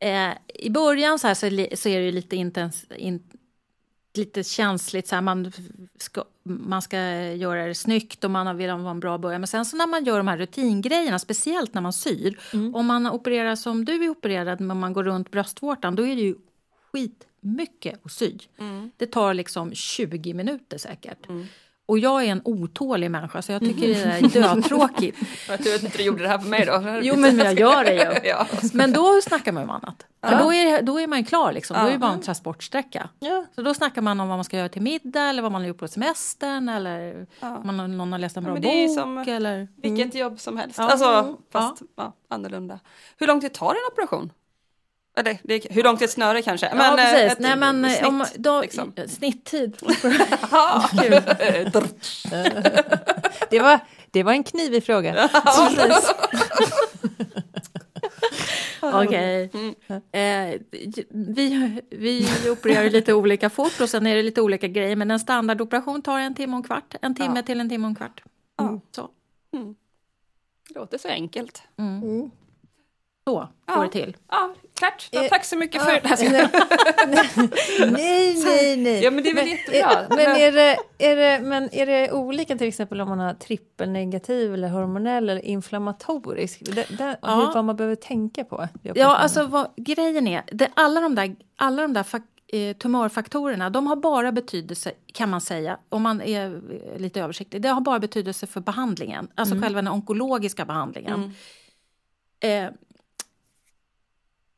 Eh, 0.00 0.36
I 0.54 0.70
början 0.70 1.18
så, 1.18 1.26
här, 1.26 1.34
så, 1.34 1.76
så 1.76 1.88
är 1.88 1.98
det 1.98 2.04
ju 2.04 2.12
lite, 2.12 2.36
intens, 2.36 2.84
in, 2.96 3.22
lite 4.18 4.44
känsligt. 4.44 5.06
Så 5.06 5.14
här, 5.14 5.22
man, 5.22 5.52
ska, 5.98 6.24
man 6.42 6.82
ska 6.82 6.98
göra 7.32 7.66
det 7.66 7.74
snyggt 7.74 8.24
och 8.24 8.30
man 8.30 8.56
vill 8.56 8.70
ha 8.70 8.90
en 8.90 9.00
bra 9.00 9.18
början. 9.18 9.40
Men 9.40 9.48
sen 9.48 9.64
så 9.64 9.76
när 9.76 9.86
man 9.86 10.04
gör 10.04 10.16
de 10.16 10.28
här 10.28 10.38
rutingrejerna, 10.38 11.18
speciellt 11.18 11.74
när 11.74 11.80
man 11.82 11.92
syr. 11.92 12.38
Om 12.74 12.86
man 12.86 13.06
opererar 13.06 13.56
som 13.56 13.84
du 13.84 14.04
är 14.04 14.08
opererad, 14.08 14.60
men 14.60 14.80
man 14.80 14.92
går 14.92 15.04
runt 15.04 15.30
bröstvårtan, 15.30 15.94
då 15.94 16.06
är 16.06 16.16
det 16.16 16.22
ju 16.22 16.34
skitmycket 16.92 18.06
att 18.06 18.12
sy. 18.12 18.38
Det 18.96 19.06
tar 19.06 19.34
liksom 19.34 19.74
20 19.74 20.34
minuter 20.34 20.78
säkert. 20.78 21.26
Och 21.88 21.98
jag 21.98 22.24
är 22.24 22.26
en 22.32 22.40
otålig 22.44 23.10
människa 23.10 23.42
så 23.42 23.52
jag 23.52 23.60
tycker 23.60 23.88
det 23.88 23.94
är 24.02 24.54
dötråkigt. 24.56 25.18
Jag 25.48 25.58
tur 25.64 25.74
att 25.74 25.82
inte 25.82 25.98
du 25.98 26.04
gjorde 26.04 26.22
det 26.22 26.28
här 26.28 26.38
för 26.38 26.48
mig 26.48 26.64
då. 26.66 27.00
Jo, 27.02 27.16
men 27.16 27.38
jag 27.38 27.58
gör 27.60 27.84
det 27.84 27.94
ju. 27.94 28.28
ja. 28.28 28.46
Men 28.72 28.92
då 28.92 29.20
snackar 29.22 29.52
man 29.52 29.62
om 29.62 29.70
annat. 29.70 30.06
För 30.26 30.36
då, 30.38 30.52
är, 30.52 30.82
då 30.82 31.00
är 31.00 31.06
man 31.06 31.18
ju 31.18 31.24
klar 31.24 31.52
liksom. 31.52 31.76
Då 31.80 31.86
är 31.86 31.92
det 31.92 31.98
bara 31.98 32.12
en 32.12 32.20
transportsträcka. 32.20 33.08
Ja. 33.18 33.44
Så 33.54 33.62
då 33.62 33.74
snackar 33.74 34.02
man 34.02 34.20
om 34.20 34.28
vad 34.28 34.38
man 34.38 34.44
ska 34.44 34.56
göra 34.56 34.68
till 34.68 34.82
middag 34.82 35.22
eller 35.22 35.42
vad 35.42 35.52
man 35.52 35.60
har 35.60 35.68
gjort 35.68 35.78
på 35.78 35.88
semestern 35.88 36.68
eller 36.68 37.26
Ja. 37.40 37.60
man, 37.64 37.96
någon 37.96 38.12
har 38.12 38.18
läst 38.18 38.36
en 38.36 38.44
bra 38.44 38.52
men 38.52 38.62
det 38.62 38.68
är 38.84 38.88
bok. 38.88 38.98
som- 38.98 39.18
Eller... 39.18 39.68
Vilket 39.76 40.14
jobb 40.14 40.40
som 40.40 40.56
helst. 40.56 40.78
Ja. 40.78 40.90
Alltså, 40.90 41.06
Mm. 41.08 41.36
fast 41.52 41.82
ja. 41.96 42.12
annorlunda. 42.30 42.78
Hur 43.18 43.26
lång 43.26 43.40
tid 43.40 43.52
tar 43.52 43.70
en 43.70 43.92
operation? 43.92 44.32
Eller, 45.18 45.38
det, 45.42 45.66
hur 45.70 45.82
långt 45.82 46.00
är 46.00 46.04
ett 46.04 46.10
snöre 46.10 46.42
kanske? 46.42 46.66
ja, 46.76 46.90
eh, 46.90 46.96
precis. 46.96 47.32
ett 47.32 47.38
Nej, 47.38 47.56
men, 47.56 47.84
eh, 47.84 47.90
snitt, 47.90 48.06
om, 48.06 48.24
då, 48.36 48.60
liksom. 48.60 48.92
Snitttid. 49.08 49.76
Det, 53.50 53.60
var, 53.60 53.80
det 54.10 54.22
var 54.22 54.32
en 54.32 54.44
knivig 54.44 54.84
fråga. 54.84 55.28
Okej. 58.80 59.50
Mm. 59.54 59.74
Eh, 60.12 60.60
vi, 61.10 61.80
vi 61.90 62.28
opererar 62.50 62.90
lite 62.90 63.14
olika 63.14 63.50
fort 63.50 63.80
och 63.80 63.90
sen 63.90 64.06
är 64.06 64.16
det 64.16 64.22
lite 64.22 64.42
olika 64.42 64.68
grejer. 64.68 64.96
Men 64.96 65.10
en 65.10 65.20
standardoperation 65.20 66.02
tar 66.02 66.18
en 66.18 66.34
timme 66.34 66.52
och 66.52 66.56
en 66.56 66.62
kvart. 66.62 66.94
En 67.02 67.14
timme 67.14 67.32
Ja. 67.36 67.42
till 67.42 67.60
en 67.60 67.68
timme 67.68 67.84
och 67.84 67.88
en 67.88 67.94
kvart. 67.94 68.22
Ja. 68.56 68.80
Så, 68.90 69.08
Det 70.68 70.74
låter 70.74 70.98
så 70.98 71.08
enkelt. 71.08 71.62
Så 73.28 73.34
går 73.38 73.48
Ja. 73.66 73.82
det 73.82 73.88
till. 73.90 74.16
Ja, 74.30 74.54
klart. 74.78 75.08
Ja, 75.10 75.22
Eh, 75.22 75.28
tack 75.28 75.44
så 75.44 75.56
mycket 75.56 75.82
för 75.82 75.90
det. 75.90 76.50
nej, 77.90 78.34
nej, 78.44 78.76
nej. 78.76 79.02
Ja, 79.04 79.10
men 79.10 79.24
det 79.24 79.30
är 79.30 79.34
väl 79.34 79.48
jättebra. 79.48 79.92
Eh, 79.92 80.06
Men 80.08 80.36
är 80.36 80.52
det, 80.52 80.76
är, 80.98 81.16
det, 81.16 81.40
men 81.44 81.68
är 81.74 81.86
det 81.86 82.12
olika 82.12 82.56
till 82.58 82.68
exempel 82.68 83.00
om 83.00 83.08
man 83.08 83.18
har 83.18 83.34
trippelnegativ 83.34 84.54
eller 84.54 84.68
hormonell 84.68 85.28
eller 85.30 85.44
inflammatorisk? 85.44 86.60
Det, 86.74 86.86
det, 86.98 87.18
Ja. 87.22 87.50
vad 87.54 87.64
man 87.64 87.76
behöver 87.76 87.96
tänka 87.96 88.44
på? 88.44 88.68
Ja, 88.82 89.16
alltså 89.16 89.46
vad, 89.46 89.68
grejen 89.76 90.26
är, 90.26 90.42
det, 90.52 90.68
alla 90.74 91.00
de 91.00 91.14
där, 91.14 91.36
alla 91.56 91.82
de 91.82 91.92
där 91.92 92.06
eh, 92.52 92.76
tumörfaktorerna, 92.76 93.70
de 93.70 93.86
har 93.86 93.96
bara 93.96 94.32
betydelse, 94.32 94.92
kan 95.14 95.28
man 95.30 95.40
säga, 95.40 95.78
om 95.88 96.02
man 96.02 96.20
är 96.22 96.60
lite 96.98 97.20
översiktlig, 97.20 97.62
det 97.62 97.68
har 97.68 97.80
bara 97.80 97.98
betydelse 97.98 98.46
för 98.46 98.60
behandlingen, 98.60 99.28
alltså 99.34 99.54
själva 99.54 99.82
den 99.82 99.88
onkologiska 99.92 100.64
behandlingen. 100.64 101.34
Eh, 102.40 102.64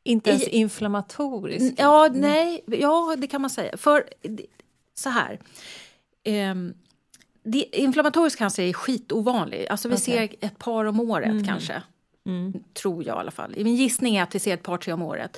Inte 0.03 0.29
ens 0.29 0.43
i- 0.47 0.49
inflammatorisk? 0.55 1.73
Ja, 1.77 2.09
nej, 2.13 2.63
ja, 2.65 3.15
det 3.17 3.27
kan 3.27 3.41
man 3.41 3.49
säga. 3.49 3.77
För 3.77 4.03
så 4.93 5.09
här. 5.09 5.39
ehm, 6.23 6.73
det, 7.43 7.79
inflammatorisk 7.79 8.37
cancer 8.37 8.63
är 8.63 8.73
skitovanlig. 8.73 9.67
Alltså 9.69 9.87
vi 9.89 9.97
ser 9.97 10.35
ett 10.45 10.57
par 10.59 10.85
om 10.85 10.99
året 10.99 11.47
kanske. 11.47 11.81
Tror 12.73 13.03
jag 13.03 13.15
i 13.15 13.19
alla 13.19 13.31
fall. 13.31 13.53
Min 13.57 13.75
gissning 13.75 14.15
är 14.15 14.23
att 14.23 14.35
vi 14.35 14.39
ser 14.39 14.53
ett 14.53 14.63
par, 14.63 14.77
tre 14.77 14.93
om 14.93 15.01
året. 15.01 15.37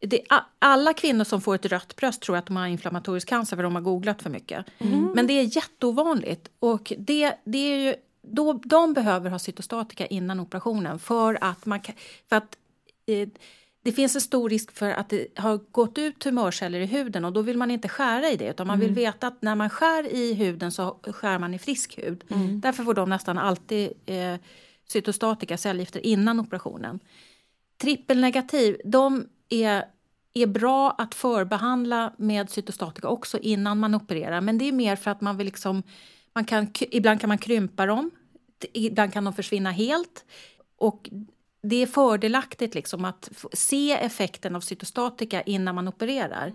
Det, 0.00 0.22
alla 0.58 0.94
kvinnor 0.94 1.24
som 1.24 1.40
får 1.40 1.54
ett 1.54 1.66
rött 1.66 1.96
bröst 1.96 2.22
tror 2.22 2.36
att 2.36 2.46
de 2.46 2.56
har 2.56 2.66
inflammatorisk 2.66 3.28
cancer 3.28 3.56
för 3.56 3.62
de 3.62 3.74
har 3.74 3.82
googlat 3.82 4.22
för 4.22 4.30
mycket. 4.30 4.66
Men 5.14 5.26
det 5.26 5.32
är 5.32 5.56
jätteovanligt. 5.56 6.48
Och 6.58 6.92
det, 6.98 7.34
det 7.44 7.58
är 7.58 7.78
ju, 7.78 7.94
då, 8.22 8.52
de 8.52 8.92
behöver 8.92 9.30
ha 9.30 9.38
cytostatika 9.38 10.06
innan 10.06 10.40
operationen 10.40 10.98
för 10.98 11.38
att 11.40 11.66
man 11.66 11.80
kan, 11.80 11.94
för 12.28 12.36
att 12.36 12.56
eh, 13.06 13.28
det 13.82 13.92
finns 13.92 14.14
en 14.14 14.20
stor 14.20 14.50
risk 14.50 14.72
för 14.72 14.90
att 14.90 15.08
det 15.08 15.38
har 15.38 15.60
gått 15.70 15.98
ut 15.98 16.18
tumörceller 16.18 16.80
i 16.80 16.86
huden 16.86 17.24
och 17.24 17.32
då 17.32 17.42
vill 17.42 17.56
man 17.58 17.70
inte 17.70 17.88
skära 17.88 18.28
i 18.28 18.36
det 18.36 18.50
utan 18.50 18.66
man 18.66 18.80
vill 18.80 18.94
veta 18.94 19.26
att 19.26 19.42
när 19.42 19.54
man 19.54 19.70
skär 19.70 20.12
i 20.12 20.34
huden 20.34 20.72
så 20.72 20.96
skär 21.02 21.38
man 21.38 21.54
i 21.54 21.58
frisk 21.58 21.98
hud. 21.98 22.24
Därför 22.60 22.84
får 22.84 22.94
de 22.94 23.08
nästan 23.08 23.38
alltid 23.38 23.92
eh, 24.06 24.36
cytostatika, 24.88 25.56
cellgifter, 25.56 26.06
innan 26.06 26.40
operationen. 26.40 27.00
Trippelnegativ, 27.78 28.76
de 28.84 29.26
är, 29.48 29.84
är 30.34 30.46
bra 30.46 30.90
att 30.90 31.14
förbehandla 31.14 32.12
med 32.16 32.50
cytostatika 32.50 33.08
också 33.08 33.38
innan 33.38 33.78
man 33.78 33.94
opererar 33.94 34.40
men 34.40 34.58
det 34.58 34.64
är 34.64 34.72
mer 34.72 34.96
för 34.96 35.10
att 35.10 35.20
man 35.20 35.36
vill 35.36 35.46
liksom, 35.46 35.82
man 36.32 36.44
kan, 36.44 36.66
ibland 36.90 37.20
kan 37.20 37.28
man 37.28 37.38
krympa 37.38 37.86
dem, 37.86 38.10
ibland 38.72 39.12
kan 39.12 39.24
de 39.24 39.32
försvinna 39.32 39.70
helt. 39.70 40.24
Och 40.76 41.10
det 41.62 41.76
är 41.76 41.86
fördelaktigt 41.86 42.74
liksom 42.74 43.04
att 43.04 43.30
se 43.52 43.92
effekten 43.92 44.56
av 44.56 44.60
cytostatika 44.60 45.42
innan 45.42 45.74
man 45.74 45.88
opererar. 45.88 46.52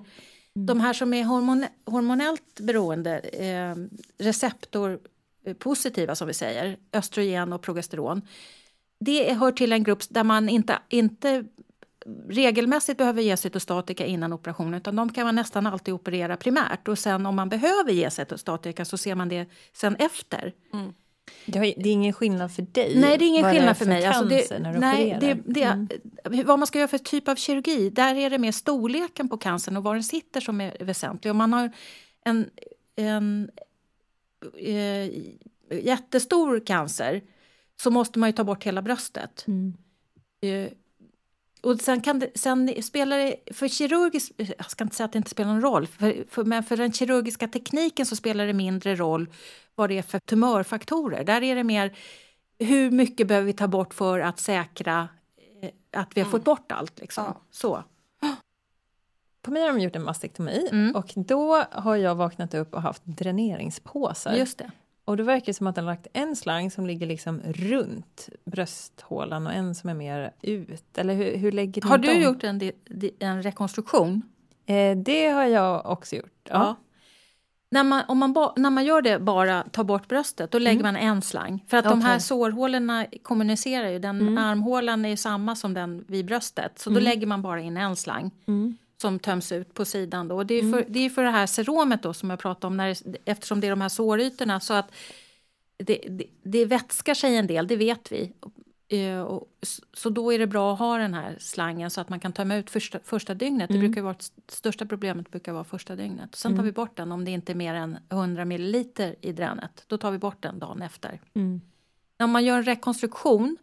De 0.53 0.79
här 0.79 0.93
som 0.93 1.13
är 1.13 1.23
hormon 1.23 1.65
hormonellt 1.85 2.59
beroende, 2.59 3.19
eh, 3.19 3.75
receptorpositiva 4.17 6.15
som 6.15 6.27
vi 6.27 6.33
säger, 6.33 6.77
östrogen 6.93 7.53
och 7.53 7.61
progesteron. 7.61 8.21
Det 8.99 9.33
hör 9.33 9.51
till 9.51 9.71
en 9.73 9.83
grupp 9.83 10.03
där 10.09 10.23
man 10.23 10.49
inte, 10.49 10.79
inte 10.89 11.45
regelmässigt 12.29 12.97
behöver 12.97 13.21
ge 13.21 13.37
cytostatika 13.37 14.05
innan 14.05 14.33
operationen 14.33 14.73
utan 14.73 14.95
de 14.95 15.13
kan 15.13 15.25
man 15.25 15.35
nästan 15.35 15.67
alltid 15.67 15.93
operera 15.93 16.37
primärt 16.37 16.87
och 16.87 16.99
sen 16.99 17.25
om 17.25 17.35
man 17.35 17.49
behöver 17.49 17.91
ge 17.91 18.11
cytostatika 18.11 18.85
så 18.85 18.97
ser 18.97 19.15
man 19.15 19.29
det 19.29 19.49
sen 19.73 19.95
efter. 19.95 20.53
Har, 20.71 20.93
det 21.45 21.59
är 21.59 21.87
ingen 21.87 22.13
skillnad 22.13 22.51
för 22.51 22.61
dig? 22.61 22.99
Nej, 22.99 23.17
det 23.17 23.25
är 23.25 23.27
ingen 23.27 23.43
vad 23.43 23.51
skillnad 23.51 23.69
är 23.69 23.73
för 23.73 23.85
mig. 23.85 24.05
Alltså 24.05 24.25
det, 24.25 24.59
när 24.59 24.73
du 24.73 24.79
nej, 24.79 25.17
det, 25.21 25.33
det, 25.45 26.43
Vad 26.43 26.59
man 26.59 26.67
ska 26.67 26.79
göra 26.79 26.87
för 26.87 26.97
typ 26.97 27.27
av 27.27 27.35
kirurgi, 27.35 27.89
där 27.89 28.15
är 28.15 28.29
det 28.29 28.37
mer 28.37 28.51
storleken 28.51 29.29
på 29.29 29.37
cancern 29.37 29.77
och 29.77 29.83
var 29.83 29.93
den 29.93 30.03
sitter 30.03 30.41
som 30.41 30.61
är 30.61 30.83
väsentlig. 30.85 31.31
Om 31.31 31.37
man 31.37 31.53
har 31.53 31.71
en, 32.25 32.49
en 32.95 33.49
eh, 34.57 35.09
jättestor 35.71 36.65
cancer 36.65 37.21
så 37.81 37.91
måste 37.91 38.19
man 38.19 38.29
ju 38.29 38.33
ta 38.33 38.43
bort 38.43 38.63
hela 38.63 38.81
bröstet. 38.81 39.45
Eh, 40.41 40.69
och 41.65 41.81
sen, 41.81 42.01
kan 42.01 42.19
det, 42.19 42.31
sen 42.35 42.83
spelar 42.83 43.17
det, 43.17 43.35
för 43.51 43.67
kirurgisk, 43.67 44.31
jag 44.37 44.71
ska 44.71 44.83
inte 44.83 44.95
säga 44.95 45.05
att 45.05 45.11
det 45.11 45.17
inte 45.17 45.29
spelar 45.29 45.51
någon 45.51 45.61
roll, 45.61 45.87
för, 45.87 46.25
för, 46.29 46.43
men 46.43 46.63
för 46.63 46.77
den 46.77 46.93
kirurgiska 46.93 47.47
tekniken 47.47 48.05
så 48.05 48.15
spelar 48.15 48.47
det 48.47 48.53
mindre 48.53 48.95
roll 48.95 49.29
vad 49.75 49.89
det 49.89 49.97
är 49.97 50.01
för 50.01 50.19
tumörfaktorer. 50.19 51.23
Där 51.23 51.43
är 51.43 51.55
det 51.55 51.63
mer 51.63 51.97
hur 52.59 52.91
mycket 52.91 53.27
behöver 53.27 53.45
vi 53.45 53.53
ta 53.53 53.67
bort 53.67 53.93
för 53.93 54.19
att 54.19 54.39
säkra 54.39 55.07
eh, 55.61 55.69
att 56.01 56.17
vi 56.17 56.21
har 56.21 56.29
fått 56.29 56.43
bort 56.43 56.71
allt. 56.71 56.99
Liksom. 56.99 57.23
Ja. 57.23 57.41
Så. 57.51 57.83
På 59.41 59.51
mig 59.51 59.61
har 59.61 59.69
de 59.73 59.79
gjort 59.79 59.95
en 59.95 60.03
mastektomi 60.03 60.67
Mm. 60.71 60.95
och 60.95 61.11
då 61.15 61.63
har 61.71 61.95
jag 61.95 62.15
vaknat 62.15 62.53
upp 62.53 62.73
och 62.73 62.81
haft 62.81 63.05
dräneringspåsar. 63.05 64.33
Just 64.33 64.57
det. 64.57 64.71
Och 65.05 65.17
det 65.17 65.23
verkar 65.23 65.53
som 65.53 65.67
att 65.67 65.75
har 65.77 65.83
lagt 65.83 66.07
en 66.13 66.35
slang 66.35 66.71
som 66.71 66.85
ligger 66.85 67.07
liksom 67.07 67.41
runt 67.45 68.29
brösthålan 68.45 69.47
och 69.47 69.53
en 69.53 69.75
som 69.75 69.89
är 69.89 69.93
mer 69.93 70.31
ut. 70.41 70.97
Eller 70.97 71.13
hur, 71.13 71.37
hur 71.37 71.51
lägger 71.51 71.81
ni 71.81 71.89
Har 71.89 71.97
du 71.97 72.07
dem? 72.07 72.21
gjort 72.21 72.43
en, 72.43 72.71
en 73.19 73.43
rekonstruktion? 73.43 74.21
Eh, 74.65 74.97
det 74.97 75.29
har 75.29 75.43
jag 75.43 75.85
också 75.85 76.15
gjort. 76.15 76.49
Ja. 76.49 76.75
När 77.71 77.83
man, 77.83 78.03
om 78.07 78.17
man 78.17 78.33
ba, 78.33 78.53
när 78.57 78.69
man 78.69 78.85
gör 78.85 79.01
det 79.01 79.19
bara, 79.19 79.63
tar 79.63 79.83
bort 79.83 80.07
bröstet, 80.07 80.51
då 80.51 80.59
lägger 80.59 80.83
man 80.83 80.95
en 80.95 81.21
slang. 81.21 81.65
För 81.67 81.77
att 81.77 81.85
de 81.85 82.01
här 82.01 82.19
sårhålorna 82.19 83.05
kommunicerar 83.23 83.89
ju. 83.89 83.99
Den 83.99 84.37
armhålan 84.37 85.05
är 85.05 85.09
ju 85.09 85.17
samma 85.17 85.55
som 85.55 85.73
den 85.73 86.05
vid 86.07 86.25
bröstet. 86.25 86.79
Så 86.79 86.89
då 86.89 86.99
lägger 86.99 87.27
man 87.27 87.41
bara 87.41 87.61
in 87.61 87.77
en 87.77 87.95
slang. 87.95 88.31
Som 89.05 89.19
töms 89.19 89.51
ut 89.51 89.73
på 89.73 89.85
sidan. 89.85 90.27
Då. 90.27 90.35
Och 90.35 90.45
det 90.45 90.55
är 90.55 90.71
för, 90.71 90.85
det 90.87 90.99
är 90.99 91.09
för 91.09 91.23
det 91.23 91.29
här 91.29 91.45
seromet 91.45 92.03
då 92.03 92.13
som 92.13 92.29
jag 92.29 92.39
pratade 92.39 92.67
om. 92.67 92.77
När 92.77 92.97
eftersom 93.25 93.61
det 93.61 93.67
är 93.67 93.71
de 93.71 93.81
här 93.81 93.89
sårytorna. 93.89 94.59
Så 94.59 94.73
att 94.73 94.91
det, 95.77 96.01
det, 96.09 96.25
det 96.43 96.65
vätskar 96.65 97.13
sig 97.13 97.35
en 97.35 97.47
del, 97.47 97.67
det 97.67 97.75
vet 97.75 98.11
vi. 98.11 98.33
Eh, 98.87 99.39
så 99.93 100.09
då 100.09 100.33
är 100.33 100.39
det 100.39 100.47
bra 100.47 100.73
att 100.73 100.79
ha 100.79 100.97
den 100.97 101.13
här 101.13 101.37
slangen 101.39 101.91
så 101.91 102.01
att 102.01 102.09
man 102.09 102.19
kan 102.19 102.33
tömma 102.33 102.55
ut 102.55 102.69
första, 102.69 102.99
första 103.03 103.33
dygnet. 103.33 103.67
Det 103.69 103.77
brukar 103.79 104.01
vara, 104.01 104.15
största 104.47 104.85
problemet 104.85 105.31
brukar 105.31 105.53
vara 105.53 105.63
första 105.63 105.95
dygnet. 105.95 106.31
Och 106.31 106.37
sen 106.37 106.55
tar 106.57 106.63
vi 106.63 106.71
bort 106.71 106.97
den 106.97 107.11
om 107.11 107.25
det 107.25 107.31
inte 107.31 107.51
är 107.51 107.55
mer 107.55 107.73
än 107.73 107.97
100 108.09 108.45
milliliter 108.45 109.15
i 109.21 109.31
dränet. 109.31 109.83
Då 109.87 109.97
tar 109.97 110.11
vi 110.11 110.17
bort 110.17 110.41
den 110.43 110.59
dagen 110.59 110.81
efter. 110.81 111.21
När 112.17 112.27
man 112.27 112.45
gör 112.45 112.57
en 112.57 112.63
rekonstruktion, 112.63 113.57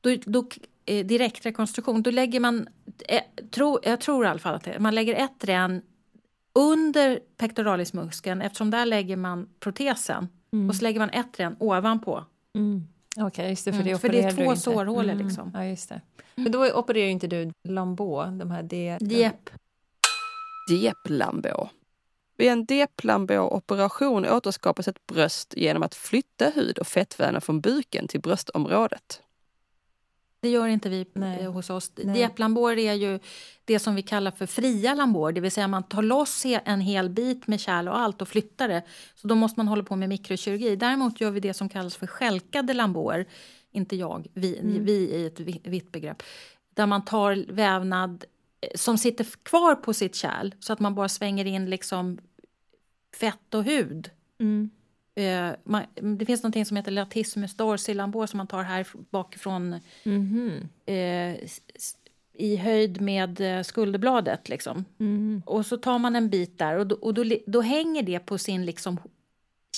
då, 0.00 0.16
då, 0.24 0.48
eh, 0.88 1.06
direktrekonstruktion, 1.06 2.02
då 2.02 2.10
lägger 2.10 2.40
man, 2.40 2.68
eh, 3.08 3.22
tro, 3.50 3.78
jag 3.82 4.00
tror 4.00 4.24
i 4.24 4.28
alla 4.28 4.38
fall 4.38 4.54
att 4.54 4.64
det, 4.64 4.78
man 4.78 4.94
lägger 4.94 5.14
ett 5.14 5.40
drän 5.40 5.82
under 6.52 7.20
pectoralismuskeln 7.36 8.42
eftersom 8.42 8.70
där 8.70 8.86
lägger 8.86 9.16
man 9.16 9.48
protesen. 9.60 10.28
Och 10.68 10.76
så 10.76 10.82
lägger 10.82 11.00
man 11.00 11.10
ett 11.10 11.32
drän 11.32 11.56
ovanpå. 11.60 12.24
Mm. 12.54 12.84
Okej, 13.16 13.50
just 13.50 13.64
det. 13.64 13.72
För 13.72 13.82
det, 13.82 13.90
Mm, 13.90 13.98
för 13.98 14.08
det 14.08 14.20
är 14.20 14.32
två 14.32 14.56
sårhålor 14.56 15.14
liksom. 15.14 15.50
Ja, 15.54 15.64
just 15.64 15.88
det. 15.88 16.00
Men 16.34 16.52
då 16.52 16.72
opererar 16.72 17.04
ju 17.04 17.10
inte 17.10 17.26
du 17.26 17.52
Lambeau, 17.68 18.38
de 18.38 18.50
här 18.50 18.62
D... 18.62 18.98
Dep. 19.00 19.50
Dieplambå. 20.68 21.68
Vid 22.36 22.48
en 22.48 22.64
dieplambå-operation 22.64 24.26
återskapas 24.26 24.88
ett 24.88 25.06
bröst 25.06 25.54
genom 25.56 25.82
att 25.82 25.94
flytta 25.94 26.50
hud 26.50 26.78
och 26.78 26.86
fettvävnad 26.86 27.42
från 27.42 27.60
buken 27.60 28.08
till 28.08 28.20
bröstområdet. 28.20 29.22
Det 30.40 30.48
gör 30.48 30.68
inte 30.68 30.88
vi 30.88 31.06
Nej. 31.12 31.40
eh, 31.40 31.52
hos 31.52 31.70
oss. 31.70 31.92
Nej. 31.96 32.14
Dieplambår 32.14 32.78
är 32.78 32.94
ju 32.94 33.18
det 33.64 33.78
som 33.78 33.94
vi 33.94 34.02
kallar 34.02 34.30
för 34.30 34.46
fria 34.46 34.94
lambår. 34.94 35.32
Det 35.32 35.40
vill 35.40 35.50
säga 35.50 35.68
man 35.68 35.82
tar 35.82 36.02
loss 36.02 36.42
en 36.64 36.80
hel 36.80 37.10
bit 37.10 37.46
med 37.46 37.60
kärl 37.60 37.88
och 37.88 37.98
allt 37.98 38.22
och 38.22 38.28
flyttar 38.28 38.68
det. 38.68 38.82
Så 39.14 39.28
då 39.28 39.34
måste 39.34 39.60
man 39.60 39.68
hålla 39.68 39.82
på 39.84 39.96
med 39.96 40.08
mikrokirurgi. 40.08 40.76
Däremot 40.76 41.20
gör 41.20 41.30
vi 41.30 41.40
det 41.40 41.54
som 41.54 41.68
kallas 41.68 41.96
för 41.96 42.06
skälkade 42.06 42.74
lambår. 42.74 43.24
Inte 43.72 43.96
jag, 43.96 44.26
vi, 44.34 44.60
vi 44.62 44.92
i 44.92 45.26
ett 45.26 45.40
vi- 45.40 45.60
vitt 45.64 45.92
begrepp. 45.92 46.22
Där 46.74 46.86
man 46.86 47.04
tar 47.04 47.52
vävnad 47.52 48.24
eh, 48.60 48.68
som 48.74 48.98
sitter 48.98 49.24
kvar 49.42 49.74
på 49.74 49.94
sitt 49.94 50.14
kärl 50.14 50.54
så 50.60 50.72
att 50.72 50.80
man 50.80 50.94
bara 50.94 51.08
svänger 51.08 51.44
in 51.44 51.70
liksom 51.70 52.18
fett 53.20 53.54
och 53.54 53.64
hud. 53.64 54.10
Mm. 54.40 54.70
Eh, 55.18 55.50
man, 55.64 55.82
det 56.18 56.26
finns 56.26 56.42
något 56.42 56.66
som 56.68 56.76
heter 56.76 56.90
latissimus 56.90 57.54
dorsi 57.56 57.94
lambår 57.94 58.26
som 58.26 58.36
man 58.38 58.46
tar 58.46 58.62
här 58.62 58.86
bakifrån 59.10 59.80
Mhm. 60.04 60.68
eh, 60.86 61.34
s- 61.34 61.60
s- 61.74 61.94
i 62.34 62.56
höjd 62.56 63.00
med 63.00 63.40
eh, 63.40 63.62
skulderbladet. 63.62 64.48
Liksom. 64.48 64.84
Mm. 65.00 65.42
Och 65.46 65.66
så 65.66 65.76
tar 65.76 65.98
man 65.98 66.16
en 66.16 66.28
bit 66.30 66.58
där 66.58 66.76
och, 66.78 66.86
då, 66.86 66.96
och 66.96 67.14
då, 67.14 67.24
då 67.46 67.60
hänger 67.60 68.02
det 68.02 68.18
på 68.18 68.38
sin 68.38 68.66
liksom, 68.66 68.98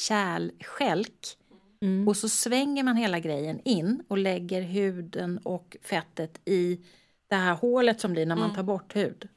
kärlskälk. 0.09 1.37
Mm. 1.83 2.09
Och 2.09 2.17
så 2.17 2.29
svänger 2.29 2.85
man 2.85 2.97
hela 2.97 3.19
grejen 3.19 3.61
in 3.65 4.03
och 4.09 4.19
lägger 4.19 4.63
huden 4.63 5.39
och 5.43 5.77
fettet 5.83 6.41
i 6.45 6.81
det 7.29 7.35
här 7.37 7.55
hålet 7.55 8.01
som 8.01 8.13
blir 8.13 8.27
när 8.27 8.37
man 8.37 8.55
tar 8.55 8.63
bort 8.63 8.97
hud. 8.97 9.29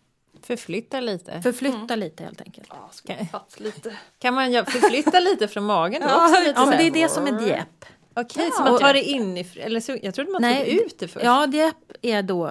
Förflytta 0.46 1.00
lite. 1.00 1.42
Förflytta 1.42 1.96
lite 1.96 2.24
helt 2.24 2.42
enkelt. 2.42 2.70
Kan, 3.06 3.18
lite. 3.58 3.98
kan 4.20 4.34
man 4.34 4.52
förflytta 4.66 5.20
lite 5.20 5.48
från 5.48 5.64
magen 5.64 6.02
då 6.02 6.08
också? 6.08 6.40
Lite 6.40 6.54
Ja, 6.56 6.66
men 6.66 6.78
det 6.78 6.88
är 6.88 6.92
det 6.92 7.10
som 7.10 7.28
är 7.28 7.40
diep. 7.40 7.86
Okej, 8.16 8.52
så 8.54 8.64
man 8.64 8.80
tar 8.80 8.94
det 8.94 9.04
in 9.04 9.38
i... 9.38 9.48
Eller 9.56 9.80
så, 9.80 9.98
jag 10.02 10.16
trodde 10.16 10.32
man 10.32 10.42
tog 10.44 10.68
ut 10.68 11.00
det 11.00 11.08
först. 11.08 11.26
Ja, 11.26 11.48
diep 11.48 11.76
är 12.02 12.24
då 12.24 12.48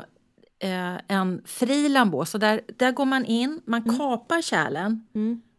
eh, 0.59 0.97
en 1.09 1.43
fri 1.47 1.89
lambå. 1.89 2.25
Så 2.25 2.39
där, 2.39 2.61
där 2.77 2.93
går 2.93 3.05
man 3.05 3.25
in, 3.25 3.61
man 3.67 3.83
Mm. 3.83 3.99
kapar 3.99 4.43
kärlen 4.43 5.07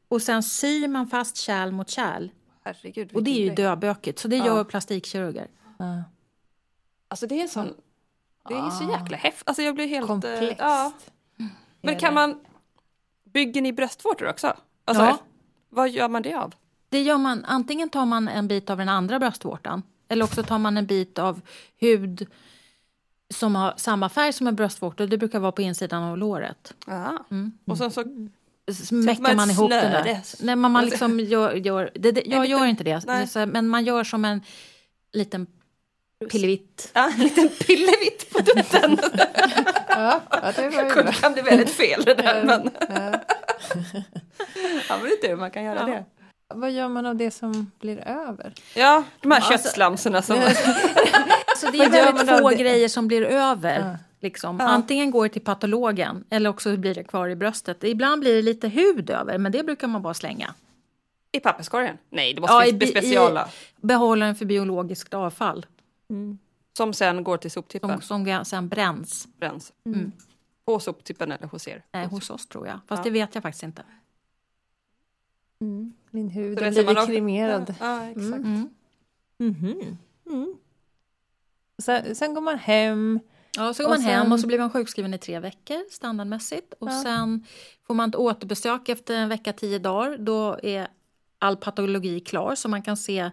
och 0.07 0.21
sen 0.21 0.43
syr 0.43 0.87
man 0.87 1.07
fast 1.07 1.37
kärl 1.37 1.71
mot 1.71 1.89
kärl. 1.89 2.29
Herregud, 2.65 3.13
Och 3.13 3.23
det 3.23 3.31
är 3.31 3.39
ju 3.39 3.49
döbökigt, 3.55 4.19
så 4.19 4.27
det 4.27 4.37
gör 4.37 4.63
plastikkirurger. 4.63 5.47
Ja. 5.79 6.03
Alltså 7.07 7.27
det 7.27 7.35
är 7.35 7.41
en 7.41 7.49
sån... 7.49 7.73
Det 8.49 8.53
är 8.53 8.69
så 8.69 8.91
jäkla 8.91 9.17
häftigt. 9.17 9.47
Alltså 9.47 9.61
jag 9.61 9.75
blir 9.75 9.87
helt... 9.87 10.03
eh, 10.03 10.07
Komplext. 10.07 10.55
Ja. 10.59 10.91
Men 11.83 11.99
kan 11.99 12.13
man... 12.13 12.39
Bygger 13.23 13.61
ni 13.61 13.73
bröstvårtor 13.73 14.29
också? 14.29 14.53
Alltså, 14.85 15.03
Ja. 15.03 15.17
Vad 15.69 15.89
gör 15.89 16.09
man 16.09 16.21
det 16.21 16.33
av? 16.33 16.53
Det 16.89 17.01
gör 17.01 17.17
man, 17.17 17.45
antingen 17.45 17.89
tar 17.89 18.05
man 18.05 18.27
en 18.27 18.47
bit 18.47 18.69
av 18.69 18.77
den 18.77 18.89
andra 18.89 19.19
bröstvårtan 19.19 19.83
eller 20.07 20.25
också 20.25 20.43
tar 20.43 20.59
man 20.59 20.77
en 20.77 20.85
bit 20.85 21.19
av 21.19 21.41
hud 21.79 22.27
som 23.29 23.55
har 23.55 23.73
samma 23.77 24.09
färg 24.09 24.33
som 24.33 24.47
en 24.47 24.55
bröstvårta. 24.55 25.05
Det 25.05 25.17
brukar 25.17 25.39
vara 25.39 25.51
på 25.51 25.61
insidan 25.61 26.03
av 26.03 26.17
låret. 26.17 26.73
Mm. 27.31 27.51
Och 27.65 27.77
sen 27.77 27.91
så... 27.91 28.03
Smäcker 28.71 29.21
man 29.21 29.35
man 29.35 29.49
ihop 29.49 29.69
den 29.69 29.91
där. 29.91 30.21
Nej, 30.39 30.55
men 30.55 30.71
man 30.71 30.85
liksom 30.85 31.19
gör, 31.19 31.53
gör, 31.53 31.91
det, 31.95 32.11
det, 32.11 32.23
jag 32.25 32.45
gör 32.45 32.65
inte 32.65 32.83
det, 32.83 33.05
nej. 33.05 33.27
Men 33.47 33.67
man 33.67 33.85
gör 33.85 34.03
som 34.03 34.25
en 34.25 34.41
liten 35.13 35.47
pillevitt. 36.31 36.91
Ja, 36.93 37.11
en 37.13 37.19
liten 37.23 37.49
pillevitt 37.49 38.29
på 38.33 38.39
tutten. 38.43 38.99
Ja, 39.95 40.21
ja, 40.29 40.51
det 40.55 40.69
var 40.69 40.83
ju 41.05 41.11
kan 41.11 41.33
bli 41.33 41.41
väldigt 41.41 41.69
fel 41.69 42.03
det 42.05 42.13
där. 42.13 42.43
Men... 42.43 42.69
ja, 44.89 44.97
men 44.97 45.01
det 45.21 45.27
är 45.27 45.29
du, 45.29 45.35
man 45.35 45.51
kan 45.51 45.63
göra 45.63 45.79
Ja. 45.79 45.85
det. 45.85 46.05
Vad 46.55 46.71
gör 46.71 46.87
man 46.87 47.05
av 47.05 47.15
det 47.15 47.31
som 47.31 47.71
blir 47.79 48.07
över? 48.07 48.53
Ja, 48.75 49.03
de 49.21 49.31
här 49.31 49.37
Alltså- 49.39 49.51
köttslamsorna 49.51 50.21
som... 50.21 50.35
Så 51.57 51.71
det 51.71 51.77
är 51.77 51.89
väldigt 51.89 52.29
få 52.39 52.49
det? 52.49 52.55
grejer 52.55 52.87
som 52.87 53.07
blir 53.07 53.21
över. 53.25 53.79
Ja. 53.79 53.97
Liksom. 54.21 54.57
Ja. 54.59 54.65
Antingen 54.65 55.11
går 55.11 55.23
det 55.23 55.29
till 55.33 55.41
patologen 55.41 56.23
eller 56.29 56.49
också 56.49 56.77
blir 56.77 56.95
det 56.95 57.03
kvar 57.03 57.27
i 57.29 57.35
bröstet. 57.35 57.83
Ibland 57.83 58.21
blir 58.21 58.35
det 58.35 58.41
lite 58.41 58.67
hud 58.67 59.09
över, 59.09 59.37
men 59.37 59.51
det 59.51 59.63
brukar 59.63 59.87
man 59.87 60.01
bara 60.01 60.13
slänga. 60.13 60.53
I 61.31 61.39
papperskorgen? 61.39 61.97
Nej, 62.09 62.33
det 62.33 62.41
måste 62.41 62.53
Ja, 62.53 62.61
ja, 62.63 62.67
i 62.69 62.73
bli 62.73 62.87
speciala. 62.87 63.47
Behållaren 63.81 64.35
för 64.35 64.45
biologiskt 64.45 65.13
avfall 65.13 65.65
Som 66.77 66.93
sen 66.93 67.23
går 67.23 67.37
till 67.37 67.51
soptippen. 67.51 68.01
som, 68.01 68.25
som 68.25 68.45
sen 68.45 68.67
bränns. 68.69 69.27
Bränns. 69.37 69.73
Mm. 69.85 70.11
På 70.65 70.79
soptippen 70.79 71.31
eller 71.31 71.47
hos 71.47 71.67
er. 71.67 71.83
Nej, 71.91 72.07
hos 72.07 72.29
oss 72.29 72.47
tror 72.47 72.67
jag. 72.67 72.79
Fast 72.87 72.99
Ja. 72.99 73.03
det 73.03 73.09
vet 73.09 73.35
jag 73.35 73.41
faktiskt 73.41 73.63
inte. 73.63 73.83
Min 76.11 76.29
hud 76.29 76.61
har 76.61 76.71
blivit 76.71 76.89
också- 76.97 77.05
kremerad. 77.07 77.75
Ja, 77.79 78.03
exakt. 78.05 78.25
Mm. 78.45 78.69
Mhm. 79.37 79.97
Mm. 80.25 80.55
Sen, 81.81 82.15
sen 82.15 82.33
går 82.33 82.41
man 82.41 82.57
hem. 82.57 83.19
Ja, 83.57 83.73
så 83.73 83.83
går 83.83 83.89
Och 83.89 83.95
man 83.95 84.01
hem 84.05 84.23
sen- 84.23 84.31
och 84.31 84.39
så 84.39 84.47
blir 84.47 84.59
man 84.59 84.69
sjukskriven 84.69 85.13
i 85.13 85.17
tre 85.17 85.39
veckor 85.39 85.89
standardmässigt. 85.91 86.73
Och 86.79 86.91
sen 86.91 87.45
får 87.87 87.93
man 87.93 88.09
ett 88.09 88.15
återbesök 88.15 88.89
efter 88.89 89.15
en 89.15 89.29
vecka, 89.29 89.53
tio 89.53 89.79
dagar. 89.79 90.17
Då 90.17 90.59
är 90.63 90.87
all 91.39 91.57
patologi 91.57 92.19
klar 92.19 92.55
så 92.55 92.69
man 92.69 92.81
kan 92.81 92.97
se 92.97 93.31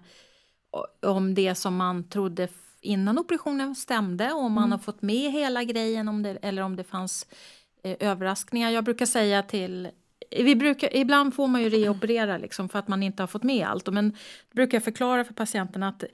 om 1.02 1.34
det 1.34 1.54
som 1.54 1.76
man 1.76 2.08
trodde 2.08 2.48
innan 2.80 3.18
operationen 3.18 3.74
stämde. 3.74 4.32
Om 4.32 4.52
man 4.52 4.72
har 4.72 4.78
fått 4.78 5.02
med 5.02 5.32
hela 5.32 5.64
grejen 5.64 6.08
om 6.08 6.22
det, 6.22 6.38
eller 6.42 6.62
om 6.62 6.76
det 6.76 6.84
fanns 6.84 7.26
eh, 7.82 7.96
överraskningar. 8.00 8.70
Jag 8.70 8.84
brukar 8.84 9.06
säga 9.06 9.42
till 9.42 9.88
vi 10.30 10.56
brukar, 10.56 10.96
ibland 10.96 11.34
får 11.34 11.46
man 11.46 11.62
ju 11.62 11.68
reoperera 11.68 12.38
liksom 12.38 12.68
för 12.68 12.78
att 12.78 12.88
man 12.88 13.02
inte 13.02 13.22
har 13.22 13.26
fått 13.26 13.42
med 13.42 13.66
allt. 13.66 13.86
Men 13.86 14.10
då 14.10 14.54
brukar 14.54 14.76
jag 14.76 14.84
förklara 14.84 15.24
för 15.24 15.34
patienten 15.34 15.82
att 15.82 16.04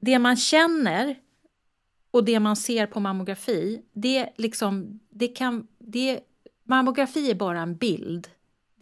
det 0.00 0.18
man 0.18 0.36
känner 0.36 1.16
och 2.10 2.24
det 2.24 2.40
man 2.40 2.56
ser 2.56 2.86
på 2.86 3.00
mammografi, 3.00 3.82
det, 3.92 4.32
liksom, 4.36 5.00
det 5.10 5.28
kan, 5.28 5.66
det, 5.78 6.20
mammografi 6.64 7.30
är 7.30 7.34
bara 7.34 7.60
en 7.60 7.76
bild. 7.76 8.28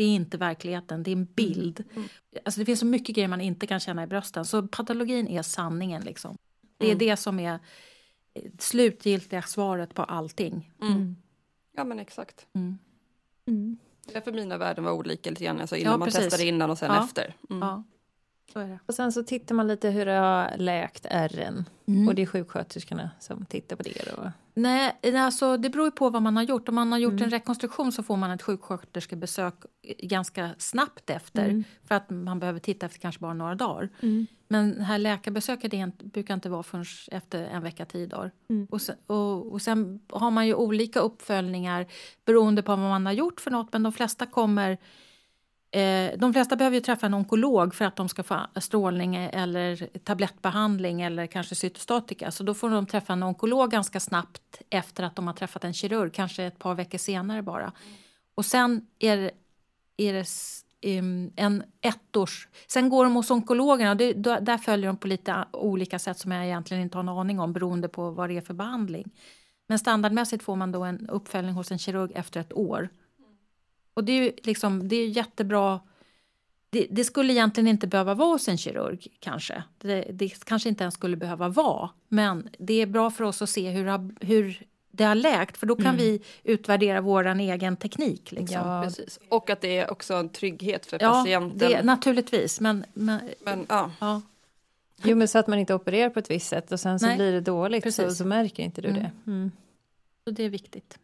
Det 0.00 0.04
är 0.04 0.14
inte 0.14 0.38
verkligheten, 0.38 1.02
det 1.02 1.10
är 1.10 1.16
en 1.16 1.24
bild. 1.24 1.84
Alltså 2.44 2.60
det 2.60 2.64
finns 2.66 2.80
så 2.80 2.86
mycket 2.86 3.14
grejer 3.14 3.28
man 3.28 3.40
inte 3.40 3.66
kan 3.66 3.80
känna 3.80 4.02
i 4.02 4.06
brösten. 4.06 4.44
Så 4.44 4.66
patologin 4.68 5.28
är 5.28 5.42
sanningen. 5.42 6.02
Liksom. 6.02 6.36
Det 6.78 6.84
är 6.86 6.88
Mm. 6.90 6.98
det 6.98 7.16
som 7.16 7.38
är 7.40 7.58
eh, 8.34 8.42
slutgiltiga 8.58 9.42
svaret 9.42 9.94
på 9.94 10.02
allting. 10.04 10.72
Mm. 10.82 11.16
Ja, 11.76 11.84
men 11.84 11.98
exakt. 11.98 12.46
Mm. 12.54 12.78
Mm. 13.48 13.78
Därför 14.12 14.32
mina 14.32 14.58
värden 14.58 14.84
var 14.84 14.92
olika 14.92 15.30
lite 15.30 15.44
grann. 15.44 15.60
Alltså 15.60 15.76
innan 15.76 15.92
Ja, 15.92 15.96
man 15.98 16.06
precis. 16.06 16.20
testade 16.24 16.44
innan 16.48 16.70
och 16.70 16.78
sen 16.78 16.90
Ja. 16.94 17.04
efter. 17.04 17.34
Mm. 17.50 17.62
Ja. 17.68 17.82
Så 18.52 18.58
är 18.60 18.68
det. 18.68 18.78
Och 18.86 18.94
sen 18.94 19.12
så 19.12 19.22
tittar 19.22 19.54
man 19.54 19.66
lite 19.68 19.90
hur 19.90 20.06
det 20.06 20.12
har 20.12 20.56
läkt 20.56 21.06
ärren. 21.10 21.64
Mm. 21.86 22.08
Och 22.08 22.14
det 22.14 22.22
är 22.22 22.26
sjuksköterskorna 22.26 23.10
som 23.20 23.46
tittar 23.46 23.76
på 23.76 23.82
det 23.82 24.14
då. 24.16 24.32
Nej, 24.54 24.98
alltså, 25.16 25.56
det 25.56 25.70
beror 25.70 25.86
ju 25.86 25.90
på 25.90 26.10
vad 26.10 26.22
man 26.22 26.36
har 26.36 26.42
gjort. 26.42 26.68
Om 26.68 26.74
man 26.74 26.92
har 26.92 26.98
gjort 26.98 27.20
en 27.20 27.30
rekonstruktion 27.30 27.92
så 27.92 28.02
får 28.02 28.16
man 28.16 28.30
ett 28.30 28.42
sjuksköterskebesök 28.42 29.54
ganska 29.98 30.50
snabbt 30.58 31.10
efter. 31.10 31.64
För 31.88 31.94
att 31.94 32.10
man 32.10 32.40
behöver 32.40 32.60
titta 32.60 32.86
efter 32.86 33.00
kanske 33.00 33.20
bara 33.20 33.34
några 33.34 33.54
dagar. 33.54 33.88
Men 34.48 34.74
det 34.78 34.82
här 34.82 34.98
läkarbesöket 34.98 35.74
är 35.74 35.92
brukar 36.04 36.34
inte 36.34 36.48
vara 36.48 36.62
förrän 36.62 36.84
efter 37.10 37.44
en 37.44 37.62
vecka, 37.62 37.84
tio 37.84 38.06
dagar. 38.06 38.30
Och, 38.70 38.82
sen, 38.82 38.96
och, 39.06 39.52
och 39.52 39.62
sen 39.62 40.00
har 40.08 40.30
man 40.30 40.46
ju 40.46 40.54
olika 40.54 41.00
uppföljningar 41.00 41.86
beroende 42.24 42.62
på 42.62 42.72
vad 42.72 42.78
man 42.78 43.06
har 43.06 43.12
gjort 43.12 43.40
för 43.40 43.50
något. 43.50 43.72
Men 43.72 43.82
de 43.82 43.92
flesta 43.92 44.26
kommer 44.26 44.70
Eh, 44.70 44.78
Eh, 45.72 46.18
de 46.18 46.32
flesta 46.32 46.56
behöver 46.56 46.74
ju 46.74 46.80
träffa 46.80 47.06
en 47.06 47.14
onkolog 47.14 47.74
för 47.74 47.84
att 47.84 47.96
de 47.96 48.08
ska 48.08 48.22
få 48.22 48.40
strålning 48.56 49.16
eller 49.16 49.98
tablettbehandling 50.04 51.00
eller 51.02 51.26
kanske 51.26 51.54
cytostatika. 51.54 52.30
Så 52.30 52.42
då 52.42 52.54
får 52.54 52.70
de 52.70 52.86
träffa 52.86 53.12
en 53.12 53.22
onkolog 53.22 53.70
ganska 53.70 54.00
snabbt 54.00 54.62
efter 54.70 55.02
att 55.04 55.16
de 55.16 55.26
har 55.26 55.34
träffat 55.34 55.64
en 55.64 55.74
kirurg, 55.74 56.12
kanske 56.12 56.44
ett 56.44 56.58
par 56.58 56.74
veckor 56.74 56.98
senare 56.98 57.42
bara. 57.42 57.72
Och 58.34 58.44
sen 58.46 58.86
är, 58.98 59.16
det- 59.16 59.30
är 59.96 60.12
det 60.12 60.26
en 61.36 61.62
ettårs... 61.80 62.48
Sen 62.66 62.88
går 62.88 63.04
de 63.04 63.14
hos 63.14 63.30
onkologerna 63.30 63.90
och 63.90 63.96
det, 63.96 64.12
där 64.14 64.58
följer 64.58 64.86
de 64.86 64.96
på 64.96 65.06
lite 65.08 65.44
olika 65.52 65.98
sätt 65.98 66.18
som 66.18 66.32
jag 66.32 66.44
egentligen 66.46 66.82
inte 66.82 66.96
har 66.98 67.02
en 67.02 67.08
aning 67.08 67.40
om 67.40 67.52
beroende 67.52 67.88
på 67.88 68.10
vad 68.10 68.30
det 68.30 68.36
är 68.36 68.40
för 68.40 68.54
behandling. 68.54 69.10
Men 69.66 69.78
standardmässigt 69.78 70.42
får 70.44 70.56
man 70.56 70.72
då 70.72 70.84
en 70.84 71.08
uppföljning 71.08 71.54
hos 71.54 71.72
en 71.72 71.78
kirurg 71.78 72.12
efter 72.14 72.40
ett 72.40 72.52
år. 72.52 72.88
Och 74.00 74.04
det 74.04 74.12
är 74.12 74.22
ju 74.24 74.32
liksom, 74.42 74.88
det 74.88 74.96
är 74.96 75.06
jättebra. 75.08 75.80
Det, 76.70 76.86
det 76.90 77.04
skulle 77.04 77.32
egentligen 77.32 77.68
inte 77.68 77.86
behöva 77.86 78.14
vara 78.14 78.28
hos 78.28 78.48
en 78.48 78.58
kirurg 78.58 79.06
kanske. 79.18 79.62
Det, 79.78 80.02
det 80.12 80.44
kanske 80.44 80.68
inte 80.68 80.84
ens 80.84 80.94
skulle 80.94 81.16
behöva 81.16 81.48
vara. 81.48 81.90
Men 82.08 82.48
det 82.58 82.74
är 82.82 82.86
bra 82.86 83.10
för 83.10 83.24
oss 83.24 83.42
att 83.42 83.50
se 83.50 83.70
hur, 83.70 83.84
det 83.84 83.90
har- 83.90 84.14
hur 84.26 84.62
det 84.90 85.04
har 85.04 85.14
läkt. 85.14 85.56
För 85.56 85.66
då 85.66 85.76
kan 85.76 85.96
vi 85.96 86.20
utvärdera 86.44 87.00
vår 87.00 87.26
egen 87.26 87.76
teknik. 87.76 88.32
Liksom. 88.32 88.56
Ja, 88.68 88.82
Precis. 88.84 89.18
Och 89.28 89.50
att 89.50 89.60
det 89.60 89.76
är 89.78 89.90
också 89.90 90.14
en 90.14 90.28
trygghet 90.28 90.86
för 90.86 90.98
Ja, 91.02 91.10
patienten. 91.10 91.58
det, 91.58 91.82
naturligtvis. 91.82 92.60
Men, 92.60 92.84
men 92.94 93.20
Men, 93.44 93.66
ja. 93.68 93.90
ja, 94.00 94.22
Jo, 95.04 95.16
men 95.16 95.28
så 95.28 95.38
att 95.38 95.46
man 95.46 95.58
inte 95.58 95.74
opererar 95.74 96.10
på 96.10 96.18
ett 96.18 96.30
visst 96.30 96.46
sätt 96.48 96.72
och 96.72 96.80
sen 96.80 97.00
så 97.00 97.06
Nej, 97.06 97.16
blir 97.16 97.32
det 97.32 97.40
dåligt 97.40 97.94
så, 97.94 98.10
så 98.10 98.24
märker 98.24 98.62
inte 98.62 98.80
du 98.82 98.88
Mm. 98.88 99.02
det. 99.02 99.30
Mm. 99.30 99.50
så 100.24 100.30
det 100.30 100.44
är 100.44 100.48
viktigt. 100.50 100.98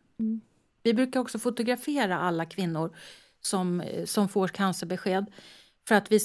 Mm. 0.86 0.96
Vi 0.96 1.04
brukar 1.04 1.20
också 1.20 1.38
fotografera 1.38 2.18
alla 2.18 2.44
kvinnor 2.44 2.96
som, 3.40 3.82
som 4.04 4.28
får 4.28 4.48
cancerbesked. 4.48 5.26
För 5.88 5.94
att 5.94 6.12
vi, 6.12 6.18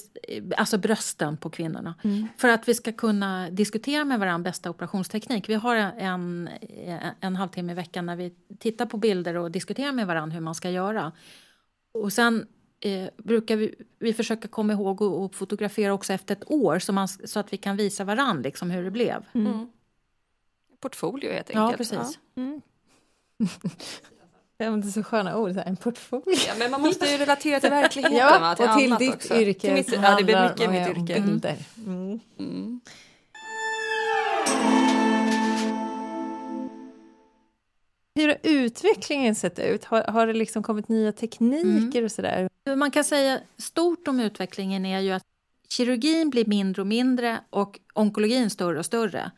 alltså 0.58 0.78
brösten 0.78 1.38
på 1.38 1.50
kvinnorna. 1.50 1.96
För 2.38 2.48
att 2.50 2.68
vi 2.68 2.74
ska 2.74 2.92
kunna 2.92 3.50
diskutera 3.50 4.06
med 4.06 4.20
varandra 4.20 4.50
bästa 4.50 4.70
operationsteknik. 4.70 5.50
Vi 5.50 5.54
har 5.54 5.76
en, 5.76 6.50
en 7.20 7.36
halvtimme 7.36 7.72
i 7.72 7.76
veckan 7.76 8.06
när 8.06 8.16
vi 8.16 8.34
tittar 8.60 8.86
på 8.86 8.98
bilder 8.98 9.38
och 9.38 9.52
diskuterar 9.52 9.92
med 9.92 10.08
varandra 10.08 10.34
hur 10.34 10.42
man 10.42 10.56
ska 10.56 10.70
göra. 10.70 11.12
Och 11.92 12.14
sen 12.14 12.48
eh, 12.80 13.10
brukar 13.18 13.56
vi, 13.56 13.76
vi 14.00 14.14
försöka 14.14 14.48
komma 14.48 14.74
ihåg 14.74 15.02
och, 15.02 15.24
och 15.24 15.36
fotografera 15.36 15.94
också 15.94 16.14
efter 16.14 16.36
ett 16.36 16.52
år 16.52 16.80
så, 16.80 16.94
man, 16.94 17.08
så 17.08 17.40
att 17.40 17.54
vi 17.54 17.58
kan 17.58 17.78
visa 17.78 18.04
varandra 18.04 18.42
liksom 18.42 18.72
hur 18.72 18.84
det 18.84 18.92
blev. 18.92 19.26
Mm. 19.34 19.70
Portfolio 20.80 21.32
helt 21.34 21.50
Ja, 21.54 21.62
enkelt. 21.62 21.78
precis. 21.78 22.20
Ja, 22.34 22.60
men 24.70 24.82
det 24.82 24.88
är 24.88 24.92
så 24.92 25.04
sköna 25.04 25.38
ord, 25.38 25.52
så 25.52 25.60
här, 25.60 25.66
en 25.66 25.78
portfölj. 25.78 26.24
Ja, 26.48 26.54
men 26.60 26.72
man 26.72 26.82
måste 26.82 27.06
ju 27.06 27.18
relatera 27.18 27.60
till 27.60 27.70
verkligheten. 27.82 28.18
Ja, 28.18 28.40
va? 28.40 28.52
och 28.52 28.80
till 28.80 28.96
ditt 28.96 29.14
också. 29.14 29.36
yrke. 29.36 29.60
Till 29.60 29.74
mitt, 29.74 29.94
ja, 29.94 30.16
det 30.18 30.24
blir 30.24 30.50
mycket 30.50 30.68
om, 30.68 30.72
mitt 30.74 30.82
ja, 30.82 30.90
yrke. 30.90 31.22
Bilder. 31.22 31.58
Mm. 31.86 32.20
Mm. 32.40 32.82
Hur 38.16 38.28
har 38.28 38.38
utvecklingen 38.44 39.36
sett 39.36 39.60
ut? 39.60 39.86
Har, 39.86 40.04
har 40.04 40.28
det 40.28 40.34
liksom 40.34 40.64
kommit 40.64 40.90
nya 40.90 41.12
tekniker 41.12 42.04
och 42.04 42.12
sådär? 42.12 42.50
Man 42.76 42.92
kan 42.92 43.04
säga 43.04 43.40
stort 43.58 44.08
om 44.08 44.20
utvecklingen 44.20 44.86
är 44.86 45.00
ju 45.00 45.12
att 45.12 45.24
kirurgin 45.70 46.30
blir 46.30 46.46
mindre 46.46 46.82
och 46.82 46.88
mindre 46.88 47.40
och 47.50 47.80
onkologin 47.94 48.50
större 48.50 48.80
och 48.80 48.86
större. 48.86 49.32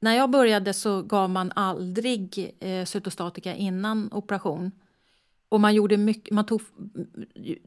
När 0.00 0.14
jag 0.14 0.30
började 0.30 0.72
så 0.72 1.02
gav 1.02 1.30
man 1.30 1.52
aldrig 1.54 2.54
eh, 2.60 2.84
cytostatika 2.84 3.54
innan 3.54 4.12
operation. 4.12 4.72
Och 5.48 5.60
man, 5.60 5.74
gjorde 5.74 5.96
mycket, 5.96 6.34
man 6.34 6.46
tog, 6.46 6.62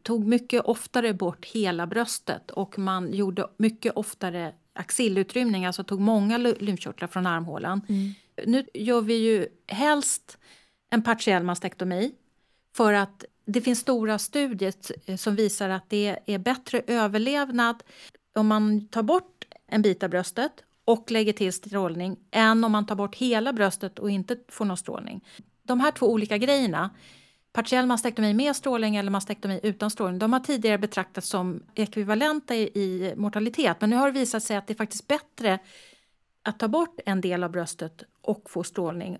tog 0.03 0.27
mycket 0.27 0.61
oftare 0.65 1.13
bort 1.13 1.45
hela 1.45 1.87
bröstet 1.87 2.51
och 2.51 2.79
man 2.79 3.13
gjorde 3.13 3.47
mycket 3.57 3.93
oftare 3.95 4.53
axillutrymning, 4.73 5.65
alltså 5.65 5.83
tog 5.83 5.99
många 5.99 6.37
ly- 6.37 6.55
lymfkörtlar 6.59 7.07
från 7.07 7.25
armhålan. 7.25 7.81
Nu 8.45 8.65
gör 8.73 9.01
vi 9.01 9.13
ju 9.13 9.47
helst 9.67 10.37
en 10.89 11.03
partiell 11.03 11.43
mastektomi 11.43 12.11
för 12.75 12.93
att 12.93 13.25
det 13.45 13.61
finns 13.61 13.79
stora 13.79 14.19
studier 14.19 14.73
som 15.17 15.35
visar 15.35 15.69
att 15.69 15.89
det 15.89 16.19
är 16.25 16.37
bättre 16.37 16.81
överlevnad 16.87 17.83
om 18.35 18.47
man 18.47 18.87
tar 18.87 19.03
bort 19.03 19.45
en 19.67 19.81
bit 19.81 20.03
av 20.03 20.09
bröstet 20.09 20.51
och 20.89 21.11
lägger 21.11 21.33
till 21.33 21.53
strålning 21.53 22.17
än 22.31 22.63
om 22.63 22.71
man 22.71 22.85
tar 22.85 22.95
bort 22.95 23.15
hela 23.15 23.53
bröstet 23.53 23.99
och 23.99 24.09
inte 24.09 24.37
får 24.47 24.65
någon 24.65 24.77
strålning. 24.77 25.25
De 25.63 25.79
här 25.79 25.91
två 25.91 26.11
olika 26.11 26.37
grejerna, 26.37 26.89
partiell 27.53 27.85
mastektomi 27.85 28.33
med 28.33 28.55
strålning 28.55 28.95
eller 28.95 29.11
mastektomi 29.11 29.59
utan 29.63 29.89
strålning, 29.89 30.19
de 30.19 30.33
har 30.33 30.39
tidigare 30.39 30.77
betraktats 30.77 31.27
som 31.27 31.63
ekvivalenta 31.75 32.55
i, 32.55 32.61
i 32.61 33.13
mortalitet. 33.15 33.77
Men 33.79 33.89
nu 33.89 33.95
har 33.95 34.11
det 34.11 34.19
visat 34.19 34.43
sig 34.43 34.57
att 34.57 34.67
det 34.67 34.73
är 34.73 34.75
faktiskt 34.75 35.07
bättre 35.07 35.59
att 36.43 36.59
ta 36.59 36.67
bort 36.67 36.99
en 37.05 37.21
del 37.21 37.43
av 37.43 37.51
bröstet 37.51 38.03
och 38.21 38.49
få 38.49 38.63
strålning. 38.63 39.17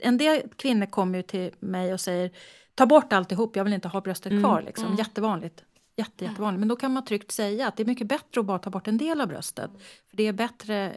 En 0.00 0.18
del 0.18 0.42
kvinnor 0.56 0.86
kommer 0.86 1.18
ju 1.18 1.22
till 1.22 1.50
mig 1.58 1.92
och 1.92 2.00
säger 2.00 2.30
ta 2.74 2.86
bort 2.86 3.12
alltihop, 3.12 3.56
jag 3.56 3.64
vill 3.64 3.72
inte 3.72 3.88
ha 3.88 4.00
bröstet 4.00 4.42
kvar. 4.42 4.62
Liksom. 4.62 4.96
Jättevanligt. 4.96 5.64
Jätte, 5.98 6.24
jättevanligt. 6.24 6.58
Men 6.58 6.68
då 6.68 6.76
kan 6.76 6.92
man 6.92 7.04
tryggt 7.04 7.30
säga 7.30 7.68
att 7.68 7.76
det 7.76 7.82
är 7.82 7.86
mycket 7.86 8.06
bättre 8.06 8.40
att 8.40 8.46
bara 8.46 8.58
ta 8.58 8.70
bort 8.70 8.88
en 8.88 8.98
del 8.98 9.20
av 9.20 9.28
bröstet. 9.28 9.70
För 10.10 10.16
Det 10.16 10.26
är 10.26 10.32
bättre 10.32 10.96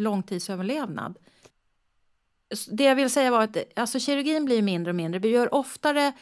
långtidsöverlevnad. 0.00 1.18
Det 2.70 2.84
jag 2.84 2.94
vill 2.94 3.10
säga 3.10 3.30
var 3.30 3.42
att 3.42 3.56
alltså, 3.76 3.98
kirurgin 3.98 4.44
blir 4.44 4.62
mindre 4.62 4.90
och 4.90 4.96
mindre. 4.96 5.18
Vi 5.18 5.28
gör 5.28 5.54
oftare 5.54 6.12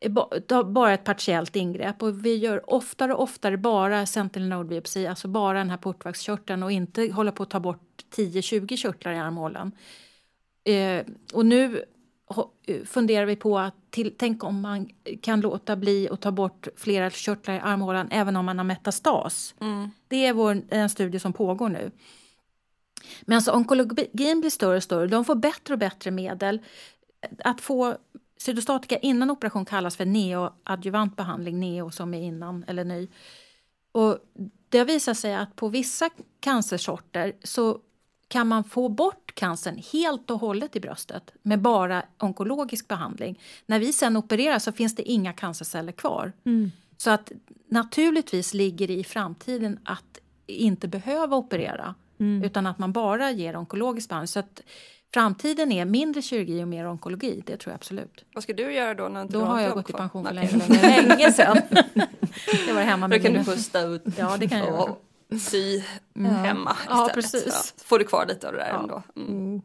eh, 0.00 0.62
bara 0.64 0.94
ett 0.94 1.04
partiellt 1.04 1.56
ingrepp 1.56 2.02
och 2.02 2.26
vi 2.26 2.36
gör 2.36 2.70
oftare 2.70 3.14
och 3.14 3.22
oftare 3.22 3.56
bara 3.56 4.06
sentinel 4.06 4.48
node 4.48 4.68
biopsi, 4.68 5.06
alltså 5.06 5.28
bara 5.28 5.58
den 5.58 5.70
här 5.70 5.76
portvaxkörteln 5.76 6.62
och 6.62 6.72
inte 6.72 7.12
hålla 7.12 7.32
på 7.32 7.42
att 7.42 7.50
ta 7.50 7.60
bort 7.60 8.04
10-20 8.16 8.76
körtlar 8.76 9.12
i 9.12 9.18
armhålan. 9.18 9.72
Eh, 10.64 11.04
och 11.32 11.46
nu 11.46 11.84
eh, 12.66 12.84
funderar 12.84 13.26
vi 13.26 13.36
på 13.36 13.58
att 13.58 13.74
till, 13.90 14.14
tänk 14.18 14.44
om 14.44 14.60
man 14.60 14.88
kan 15.22 15.40
låta 15.40 15.76
bli 15.76 16.08
att 16.08 16.20
ta 16.20 16.30
bort 16.30 16.68
flera 16.76 17.10
körtlar 17.10 17.54
i 17.54 17.58
armhålan 17.58 18.08
även 18.10 18.36
om 18.36 18.44
man 18.44 18.58
har 18.58 18.64
metastas. 18.64 19.54
Mm. 19.60 19.90
Det 20.08 20.26
är 20.26 20.32
vår, 20.32 20.62
en 20.68 20.90
studie 20.90 21.18
som 21.18 21.32
pågår 21.32 21.68
nu. 21.68 21.90
Men 23.22 23.36
alltså 23.36 23.52
onkologin 23.52 24.40
blir 24.40 24.50
större 24.50 24.76
och 24.76 24.82
större. 24.82 25.06
De 25.06 25.24
får 25.24 25.34
bättre 25.34 25.74
och 25.74 25.78
bättre 25.78 26.10
medel. 26.10 26.60
Att 27.44 27.60
få 27.60 27.96
cytostatika 28.36 28.98
innan 28.98 29.30
operation 29.30 29.64
kallas 29.64 29.96
för 29.96 30.04
neoadjuvant 30.04 31.16
behandling, 31.16 31.60
neo 31.60 31.90
som 31.90 32.14
är 32.14 32.22
innan 32.22 32.64
eller 32.68 32.84
ny. 32.84 33.08
Och 33.92 34.18
det 34.68 34.78
har 34.78 34.84
visat 34.84 35.18
sig 35.18 35.34
att 35.34 35.56
på 35.56 35.68
vissa 35.68 36.10
cancersorter 36.40 37.32
så 37.42 37.78
kan 38.28 38.48
man 38.48 38.64
få 38.64 38.88
bort 38.88 39.34
cancern 39.34 39.82
helt 39.92 40.30
och 40.30 40.40
hållet 40.40 40.76
i 40.76 40.80
bröstet 40.80 41.32
med 41.42 41.60
bara 41.60 42.02
onkologisk 42.18 42.88
behandling. 42.88 43.40
När 43.66 43.78
vi 43.78 43.92
sen 43.92 44.16
opererar 44.16 44.58
så 44.58 44.72
finns 44.72 44.94
det 44.94 45.02
inga 45.02 45.32
cancerceller 45.32 45.92
kvar. 45.92 46.32
Så 46.96 47.10
att 47.10 47.32
naturligtvis 47.68 48.54
ligger 48.54 48.88
det 48.88 48.94
i 48.94 49.04
framtiden 49.04 49.78
att 49.84 50.18
inte 50.46 50.88
behöva 50.88 51.36
operera 51.36 51.94
utan 52.44 52.66
att 52.66 52.78
man 52.78 52.92
bara 52.92 53.30
ger 53.30 53.56
onkologisk 53.56 54.08
behandling. 54.08 54.28
Så 54.28 54.38
att 54.38 54.62
framtiden 55.14 55.72
är 55.72 55.84
mindre 55.84 56.22
kirurgi 56.22 56.64
och 56.64 56.68
mer 56.68 56.86
onkologi, 56.88 57.42
det 57.46 57.56
tror 57.56 57.70
jag 57.72 57.74
absolut. 57.76 58.24
Vad 58.34 58.42
ska 58.42 58.52
du 58.52 58.72
göra 58.72 58.94
då? 58.94 59.08
När 59.08 59.24
Då 59.24 59.38
du 59.38 59.44
har 59.44 59.60
jag 59.60 59.74
gått 59.74 59.90
i 59.90 59.92
pension 59.92 60.24
för 60.26 60.34
länge, 60.34 60.50
länge, 60.68 61.02
länge 61.02 61.32
sedan. 61.32 61.56
Det 62.66 62.72
var 62.72 62.82
hemma 62.82 63.06
Då 63.06 63.10
med 63.10 63.22
kan 63.22 63.32
du 63.32 63.38
mina... 63.38 63.44
pusta 63.52 63.80
ut 63.80 64.02
Ja, 64.18 64.36
det 64.36 64.48
kan 64.48 64.58
jag 64.58 64.66
göra. 64.68 64.82
och 64.82 65.02
sy 65.40 65.82
hemma 66.14 66.76
Ja, 66.88 67.06
istället. 67.06 67.14
precis. 67.14 67.74
Så 67.78 67.84
får 67.84 67.98
du 67.98 68.04
kvar 68.04 68.26
lite 68.28 68.46
av 68.46 68.52
det 68.52 68.58
där 68.58 68.68
Ja. 68.68 68.80
ändå. 68.82 69.02
Mm. 69.16 69.28
Mm. 69.28 69.62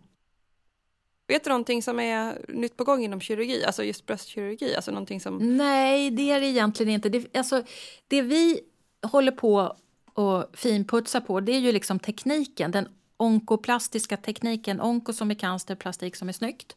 Vet 1.27 1.44
du 1.44 1.49
någonting 1.49 1.84
som 1.84 1.99
är 1.99 2.38
nytt 2.48 2.77
på 2.77 2.84
gång 2.84 3.03
inom 3.03 3.22
kirurgi, 3.22 3.65
alltså 3.65 3.84
just 3.84 4.06
bröstkirurgi? 4.06 4.76
Alltså 4.76 4.91
någonting 4.91 5.22
som... 5.22 5.57
Nej, 5.57 6.11
det 6.11 6.32
är 6.32 6.40
det 6.40 6.45
egentligen 6.48 6.94
inte. 6.94 7.10
Det, 7.10 7.38
alltså, 7.38 7.64
det 8.07 8.22
vi 8.22 8.60
håller 9.07 9.32
på 9.32 9.76
och 10.16 10.46
finputsa 10.54 11.22
på 11.22 11.40
det 11.40 11.52
är 11.52 11.60
ju 11.60 11.72
liksom 11.72 12.00
tekniken, 12.00 12.72
den 12.72 12.88
onkoplastiska 13.18 14.18
tekniken. 14.18 14.82
Onko 14.82 15.14
som 15.14 15.32
är 15.32 15.36
cancer, 15.36 15.76
plastik 15.76 16.16
som 16.16 16.30
är 16.30 16.34
snyggt. 16.34 16.76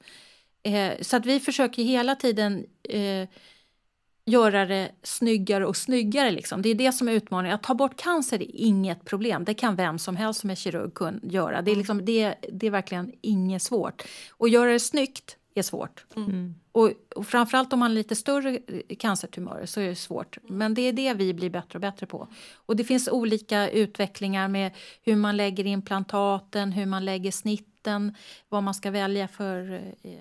Eh, 0.62 0.92
så 1.00 1.16
att 1.16 1.26
vi 1.26 1.40
försöker 1.40 1.82
hela 1.82 2.14
tiden 2.14 2.66
eh, 2.82 3.28
göra 4.24 4.66
det 4.66 4.90
snyggare 5.02 5.66
och 5.66 5.76
snyggare. 5.76 6.30
Liksom. 6.30 6.62
Det 6.62 6.68
är 6.68 6.74
det 6.74 6.92
som 6.92 7.08
är 7.08 7.12
utmaningen. 7.12 7.54
Att 7.54 7.62
ta 7.62 7.74
bort 7.74 7.96
cancer 7.96 8.42
är 8.42 8.56
inget 8.56 9.04
problem. 9.04 9.44
Det 9.44 9.54
kan 9.54 9.76
vem 9.76 9.98
som 9.98 10.16
helst 10.16 10.40
som 10.40 10.50
är 10.50 10.54
kirurg 10.54 10.94
kunna 10.94 11.20
göra. 11.22 11.62
Det 11.62 11.70
är, 11.70 11.76
liksom, 11.76 12.04
det, 12.04 12.34
det 12.52 12.66
är 12.66 12.70
verkligen 12.70 13.12
inget 13.20 13.62
svårt. 13.62 14.02
Och 14.30 14.48
göra 14.48 14.72
det 14.72 14.80
snyggt 14.80 15.36
är 15.58 15.62
svårt. 15.62 16.06
Mm. 16.16 16.54
Och, 16.72 16.92
och 17.16 17.26
framförallt 17.26 17.72
om 17.72 17.78
man 17.78 17.90
har 17.90 17.94
lite 17.94 18.16
större 18.16 18.58
cancertumörer 18.98 19.66
så 19.66 19.80
är 19.80 19.88
det 19.88 19.94
svårt. 19.94 20.38
Men 20.42 20.74
det 20.74 20.82
är 20.82 20.92
det 20.92 21.14
vi 21.14 21.34
blir 21.34 21.50
bättre 21.50 21.76
och 21.76 21.80
bättre 21.80 22.06
på. 22.06 22.28
Och 22.54 22.76
det 22.76 22.84
finns 22.84 23.08
olika 23.08 23.70
utvecklingar 23.70 24.48
med 24.48 24.72
hur 25.02 25.16
man 25.16 25.36
lägger 25.36 25.66
implantaten, 25.66 26.72
hur 26.72 26.86
man 26.86 27.04
lägger 27.04 27.30
snitten, 27.30 28.14
vad 28.48 28.62
man 28.62 28.74
ska 28.74 28.90
välja 28.90 29.28
för 29.28 29.72
eh, 30.02 30.12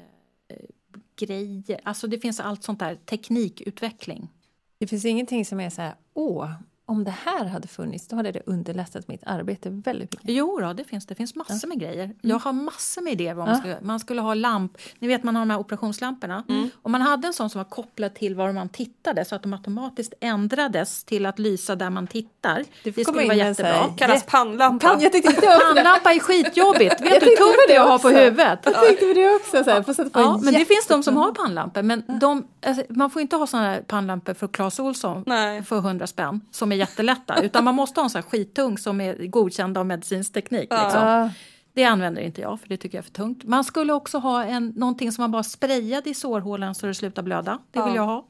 grejer. 1.19 1.80
Alltså 1.84 2.07
det 2.07 2.19
finns 2.19 2.39
allt 2.39 2.64
sånt 2.64 2.80
där, 2.80 2.95
teknikutveckling. 2.95 4.30
Det 4.77 4.88
finns 4.88 5.05
ingenting 5.05 5.45
som 5.45 5.59
är 5.59 5.69
så 5.69 5.81
här, 5.81 5.95
åh, 6.14 6.51
om 6.89 7.03
det 7.03 7.14
här 7.26 7.45
hade 7.45 7.68
funnits, 7.68 8.07
då 8.07 8.15
hade 8.15 8.31
det 8.31 8.41
underlättat 8.45 9.07
mitt 9.07 9.22
arbete 9.26 9.69
väldigt 9.69 10.11
mycket. 10.11 10.30
Jo 10.30 10.59
då, 10.59 10.73
det 10.73 10.84
finns 10.84 11.05
det. 11.05 11.15
finns 11.15 11.35
massor 11.35 11.68
med 11.68 11.80
grejer. 11.80 12.11
Jag 12.22 12.39
har 12.39 12.53
massor 12.53 13.01
med 13.01 13.14
idéer 13.14 13.34
vad 13.34 13.47
man 13.47 13.57
skulle 13.57 13.77
Man 13.81 13.99
skulle 13.99 14.22
ha 14.22 14.34
lamp, 14.34 14.77
ni 14.99 15.07
vet 15.07 15.23
man 15.23 15.35
har 15.35 15.41
de 15.41 15.49
här 15.49 15.59
operationslamporna. 15.59 16.43
Om 16.81 16.91
man 16.91 17.01
hade 17.01 17.27
en 17.27 17.34
sån 17.34 17.49
som 17.49 17.59
var 17.59 17.65
kopplad 17.65 18.14
till 18.14 18.35
var 18.35 18.51
man 18.51 18.69
tittade 18.69 19.26
så 19.26 19.35
att 19.35 19.43
de 19.43 19.53
automatiskt 19.53 20.14
ändrades 20.22 21.03
till 21.03 21.26
att 21.26 21.39
lysa 21.39 21.76
där 21.76 21.89
man 21.89 22.07
tittar. 22.07 22.64
Det, 22.84 22.91
komma 22.91 23.03
skulle 23.03 23.27
vara 23.27 23.38
här- 23.38 23.49
jättebra. 23.49 23.89
Kallas 23.97 24.23
pannlampa. 24.26 24.88
Pan, 24.88 25.01
jag 25.01 25.11
tänkte 25.11 25.30
inte 25.31 25.59
Pannlampa 25.76 26.14
är 26.14 26.19
skitjobbigt. 26.19 27.01
Vet 27.01 27.19
du 27.19 27.26
hur 27.26 27.35
tungt 27.35 27.55
det 27.68 27.73
det 27.73 27.76
är 27.76 27.81
att 27.81 27.88
ha 27.89 27.99
på 27.99 28.09
huvudet? 28.09 28.59
jag 28.64 28.73
tänkte 28.85 29.05
på 29.05 29.14
det 29.14 29.35
också, 29.35 29.64
så 29.64 29.69
här, 29.72 30.09
Ja, 30.14 30.34
en 30.35 30.43
men 30.43 30.53
det 30.53 30.59
jätte- 30.59 30.65
finns 30.73 30.88
de 30.88 31.03
som 31.03 31.18
har 31.18 31.31
pannlampor. 31.31 31.81
Men 31.81 32.03
de, 32.19 32.47
alltså, 32.65 32.84
man 32.89 33.09
får 33.09 33.22
inte 33.22 33.35
ha 33.35 33.47
såna 33.47 33.64
här 33.64 33.81
pannlampor 33.81 34.34
för 34.34 34.47
Clas 34.47 34.80
Ohlson 34.80 35.23
Nej. 35.27 35.64
för 35.64 35.77
100 35.77 36.07
spänn 36.07 36.41
som 36.51 36.72
är 36.72 36.76
jättelätta. 36.78 37.41
Utan 37.44 37.64
man 37.64 37.76
måste 37.76 37.99
ha 37.99 38.06
en 38.06 38.10
sån 38.10 38.22
här 38.22 38.30
skittung 38.30 38.78
som 38.78 39.02
är 39.02 39.28
godkänd 39.28 39.78
av 39.78 39.86
medicinsk 39.86 40.34
teknik. 40.34 40.70
Liksom. 40.72 41.30
Det 41.74 41.84
använder 41.84 42.22
inte 42.22 42.41
jag 42.41 42.60
för 42.60 42.70
det 42.70 42.78
tycker 42.78 42.98
jag 42.98 43.02
är 43.04 43.06
för 43.06 43.14
tungt. 43.14 43.44
Man 43.44 43.64
skulle 43.64 43.94
också 43.94 44.18
ha 44.18 44.44
en, 44.44 44.68
någonting 44.76 45.12
som 45.12 45.22
man 45.24 45.32
bara 45.32 45.44
sprayade 45.44 46.10
i 46.10 46.14
sårhålan 46.14 46.76
så 46.76 46.88
det 46.88 46.94
slutar 46.94 47.24
blöda. 47.24 47.60
Det 47.72 47.80
vill 47.82 47.90
Ja. 47.90 47.95
jag 47.95 48.06
ha. 48.06 48.26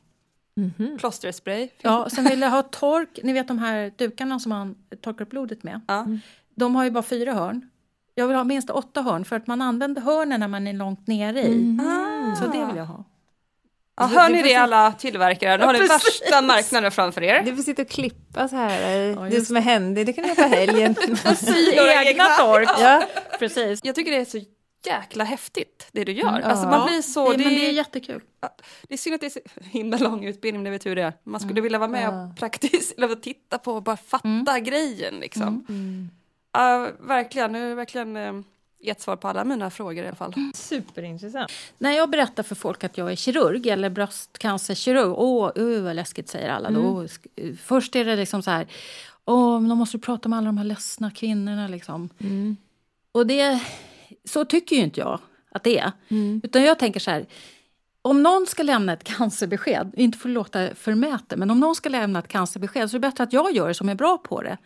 Plåsterspray. 1.00 1.70
Ja, 1.82 2.10
sen 2.10 2.26
vill 2.26 2.42
jag 2.42 2.50
ha 2.50 2.62
tork. 2.64 3.20
Ni 3.24 3.34
vet 3.34 3.48
de 3.48 3.60
här 3.60 3.92
dukarna 3.98 4.40
som 4.40 4.50
man 4.50 4.76
torkar 5.02 5.26
upp 5.26 5.30
blodet 5.30 5.64
med. 5.64 5.82
Ja. 5.88 6.06
De 6.56 6.76
har 6.76 6.84
ju 6.84 6.92
bara 6.92 7.04
fyra 7.04 7.34
hörn. 7.34 7.70
Jag 8.16 8.28
vill 8.28 8.38
ha 8.38 8.44
minst 8.44 8.70
åtta 8.70 9.02
hörn 9.02 9.26
för 9.26 9.36
att 9.36 9.48
man 9.48 9.62
använder 9.62 10.02
hörnen 10.02 10.40
när 10.40 10.48
man 10.48 10.68
är 10.68 10.74
långt 10.74 11.08
nere 11.08 11.42
i. 11.48 11.78
Så 12.40 12.48
det 12.52 12.66
vill 12.66 12.76
jag 12.76 12.86
ha. 12.86 13.04
Ja, 13.98 14.06
hör 14.06 14.30
ni 14.30 14.42
det 14.42 14.56
alla 14.56 14.92
tillverkare? 14.92 15.58
Nu 15.58 15.66
har 15.66 15.74
ni 15.74 15.80
värsta 15.88 16.42
marknaden 16.42 16.92
framför 16.92 17.24
er. 17.24 17.42
Du 17.44 17.56
får 17.56 17.64
sitta 17.64 17.82
och 17.82 17.90
klippa 17.90 18.48
så 18.48 18.56
här. 18.56 18.92
Ja, 18.92 19.20
det 19.22 19.30
just 19.36 19.48
som 19.48 19.58
är 19.58 19.62
händigt, 19.62 20.06
det 20.06 20.14
kan 20.14 20.24
du 20.24 20.30
göra 20.30 20.44
på 20.50 20.56
helgen. 20.56 20.96
Sy 21.36 21.72
egna 21.72 22.26
tork. 22.26 22.70
ja. 22.80 23.04
Precis. 23.40 23.80
Jag 23.84 23.96
tycker 23.96 24.12
det 24.12 24.18
är 24.18 24.26
så 24.26 24.40
jäkla 24.86 25.24
häftigt 25.24 25.88
det 25.92 26.04
du 26.04 26.12
gör. 26.12 26.28
Mm, 26.30 26.44
Alltså 26.52 26.68
man 26.68 26.88
blir 26.88 27.02
så... 27.02 27.32
det, 27.32 27.38
Det, 27.38 27.44
men 27.44 27.54
det 27.54 27.68
är 27.68 27.72
jättekul. 27.72 28.22
det 28.88 28.94
är 28.94 28.98
synd 28.98 29.16
att 29.16 29.22
det 29.22 29.28
är 29.28 29.30
så 29.30 29.40
himla 29.64 29.98
lång 29.98 30.26
utbildning, 30.26 30.64
det 30.64 30.70
vet 30.70 30.86
hur 30.86 30.96
det 30.96 31.02
är. 31.04 31.14
Man 31.24 31.40
skulle 31.42 31.62
vilja 31.62 31.80
vara 31.80 31.90
med 31.90 32.04
Ja. 32.04 32.24
och 32.32 32.38
praktiskt, 32.38 32.98
eller 32.98 33.16
titta 33.16 33.58
på 33.58 33.74
och 33.74 33.84
bara 33.84 33.98
fatta 33.98 34.60
grejen 34.60 35.16
liksom. 35.20 35.66
Mm. 35.70 36.10
Ja, 36.54 36.90
verkligen, 37.00 37.52
nu 37.52 37.76
verkligen 37.76 38.16
eh, 38.18 38.34
gett 38.80 39.02
svar 39.02 39.16
på 39.16 39.28
alla 39.28 39.44
mina 39.44 39.70
frågor 39.70 40.04
i 40.04 40.08
alla 40.08 40.16
fall. 40.16 40.34
Superintressant. 40.56 41.52
När 41.78 41.92
jag 41.92 42.10
berättar 42.10 42.44
för 42.44 42.56
folk 42.56 42.84
att 42.84 42.98
jag 42.98 43.12
är 43.12 43.16
kirurg 43.16 43.68
eller 43.68 43.90
bröstcancerkirurg, 43.90 45.14
åh, 45.18 45.52
uh, 45.58 45.84
vad 45.84 45.96
läskigt 45.96 46.30
säger 46.30 46.50
alla 46.50 46.70
då. 46.72 47.04
Sk- 47.04 47.58
Först 47.58 47.96
är 47.96 48.06
det 48.06 48.16
liksom 48.16 48.44
så 48.44 48.52
här, 48.52 48.68
åh, 49.26 49.60
men 49.60 49.70
då 49.70 49.76
måste 49.76 49.98
du 49.98 50.02
prata 50.02 50.30
med 50.30 50.38
alla 50.38 50.46
de 50.46 50.58
här 50.58 50.66
ledsna 50.66 51.12
kvinnorna 51.12 51.68
liksom. 51.68 52.10
Mm. 52.20 52.58
Och 53.12 53.28
det, 53.28 53.60
så 54.26 54.46
tycker 54.46 54.76
ju 54.76 54.82
inte 54.82 55.00
jag 55.00 55.20
att 55.52 55.64
det 55.64 55.80
är. 55.80 55.92
Mm. 56.10 56.42
Utan 56.44 56.64
jag 56.64 56.80
tänker 56.80 57.00
så 57.00 57.12
här, 57.12 57.26
om 58.02 58.24
någon 58.24 58.46
ska 58.48 58.64
lämna 58.64 58.94
ett 58.94 59.04
cancerbesked, 59.04 59.94
inte 59.98 60.18
för 60.18 60.30
att 60.30 60.34
låta 60.34 60.76
förmäten, 60.76 61.40
men 61.40 61.52
om 61.52 61.60
någon 61.60 61.76
ska 61.76 61.90
lämna 61.90 62.20
ett 62.20 62.28
cancerbesked 62.28 62.90
så 62.90 62.98
är 62.98 63.00
det 63.00 63.08
bättre 63.08 63.24
att 63.24 63.34
jag 63.34 63.52
gör 63.52 63.68
det 63.68 63.74
som 63.74 63.90
är 63.90 63.96
bra 63.96 64.18
på 64.18 64.42
det. 64.42 64.58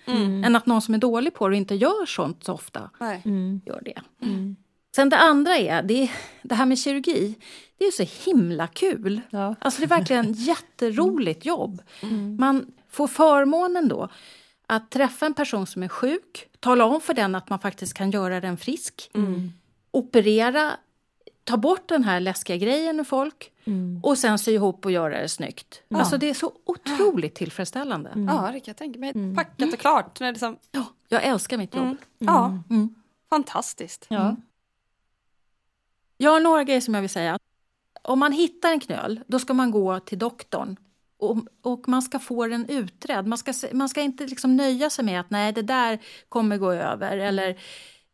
Än 0.45 0.56
att 0.56 0.66
någon 0.66 0.82
som 0.82 0.94
är 0.94 0.98
dålig 0.98 1.34
på 1.34 1.48
det 1.48 1.53
och 1.53 1.58
inte 1.58 1.76
gör 1.76 2.06
sånt 2.06 2.44
så 2.44 2.53
ofta 2.53 2.90
Nej. 2.99 3.22
Mm. 3.26 3.62
gör 3.66 3.82
det. 3.86 4.02
Sen 4.95 5.10
det 5.10 5.18
andra 5.18 5.58
är, 5.58 5.84
det, 5.84 6.12
det 6.41 6.56
här 6.56 6.66
med 6.66 6.80
kirurgi, 6.80 7.36
det 7.78 7.86
är 7.86 7.91
så 7.91 8.30
himla 8.30 8.68
kul. 8.68 9.22
Ja. 9.30 9.56
Alltså 9.60 9.80
det 9.82 9.86
är 9.86 9.90
verkligen 9.90 10.34
jätteroligt 10.34 11.45
jobb. 11.45 11.82
Man 12.40 12.66
får 12.90 13.08
förmånen 13.08 13.88
då 13.88 14.10
att 14.68 14.91
träffa 14.91 15.26
en 15.26 15.34
person 15.34 15.68
som 15.68 15.84
är 15.84 15.88
sjuk, 15.88 16.48
tala 16.60 16.86
om 16.86 17.02
för 17.02 17.14
den 17.14 17.36
att 17.36 17.49
man 17.49 17.60
faktiskt 17.60 17.94
kan 17.94 18.12
göra 18.12 18.40
den 18.41 18.58
frisk, 18.58 19.12
operera, 19.91 20.72
ta 21.43 21.57
bort 21.57 21.89
den 21.89 22.03
här 22.03 22.19
läskiga 22.19 22.57
grejen 22.57 22.95
med 22.95 23.07
folk 23.07 23.51
och 24.03 24.18
sen 24.18 24.39
sy 24.39 24.51
ihop 24.51 24.85
och 24.85 24.91
göra 24.91 25.22
det 25.22 25.30
snyggt. 25.30 25.81
Alltså 25.93 26.18
det 26.18 26.30
är 26.30 26.34
så 26.34 26.51
otroligt 26.65 27.35
tillfredsställande. 27.35 28.09
Ja, 28.15 28.49
det 28.53 28.59
kan 28.59 28.63
jag 28.65 28.77
tänka 28.77 28.99
mig. 28.99 29.35
Packat 29.35 29.73
och 29.73 29.80
klart. 29.80 30.19
Det 30.19 30.26
är 30.26 30.31
liksom, 30.31 30.57
Ja, 30.72 30.85
jag 31.09 31.23
älskar 31.23 31.57
mitt 31.57 31.76
jobb. 31.76 31.97
Ja, 32.19 32.59
Mm. 32.69 32.95
fantastiskt. 33.30 34.05
Ja. 34.09 34.35
Jag 36.18 36.31
har 36.31 36.39
några 36.39 36.63
grejer 36.63 36.81
som 36.81 36.93
jag 36.93 37.01
vill 37.01 37.09
säga. 37.09 37.39
Om 38.01 38.19
man 38.19 38.31
hittar 38.31 38.72
en 38.72 38.80
knöl, 38.80 39.19
då 39.27 39.39
ska 39.39 39.53
man 39.53 39.72
gå 39.72 39.99
till 39.99 40.19
doktorn. 40.19 40.76
Och, 41.18 41.38
och 41.61 41.88
man 41.88 42.01
ska 42.01 42.19
få 42.19 42.47
den 42.47 42.69
utredd. 42.69 43.27
Man 43.27 43.38
ska, 43.38 43.53
man 43.73 43.89
ska 43.89 44.01
inte 44.01 44.27
liksom 44.27 44.55
nöja 44.57 44.89
sig 44.89 45.05
med 45.05 45.19
att 45.19 45.30
nej, 45.30 45.51
det 45.53 45.61
där 45.61 45.99
kommer 46.30 46.57
gå 46.57 46.72
över. 46.72 47.18
Eller 47.18 47.57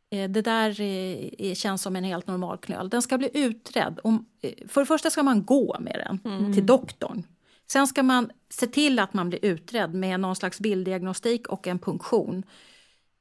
det 0.09 0.41
där 0.41 0.81
eh, 0.81 1.53
känns 1.53 1.81
som 1.81 1.95
en 1.95 2.03
helt 2.03 2.27
normal 2.27 2.57
knöl. 2.57 2.89
Den 2.89 3.01
ska 3.01 3.17
bli 3.17 3.29
utredd. 3.34 3.99
Eh, 4.41 4.51
för 4.67 4.81
det 4.81 4.85
första 4.85 5.09
ska 5.09 5.23
man 5.23 5.45
gå 5.45 5.77
med 5.79 6.01
den 6.05 6.53
till 6.53 6.65
doktorn. 6.65 7.23
Sen 7.71 7.88
ska 7.88 8.03
man 8.03 8.31
se 8.49 8.67
till 8.67 8.99
att 8.99 9.13
man 9.13 9.29
blir 9.29 9.45
utredd 9.45 9.93
med 9.93 10.19
någon 10.19 10.35
slags 10.35 10.59
bilddiagnostik 10.59 11.47
och 11.47 11.67
en 11.67 11.79
punktion. 11.79 12.43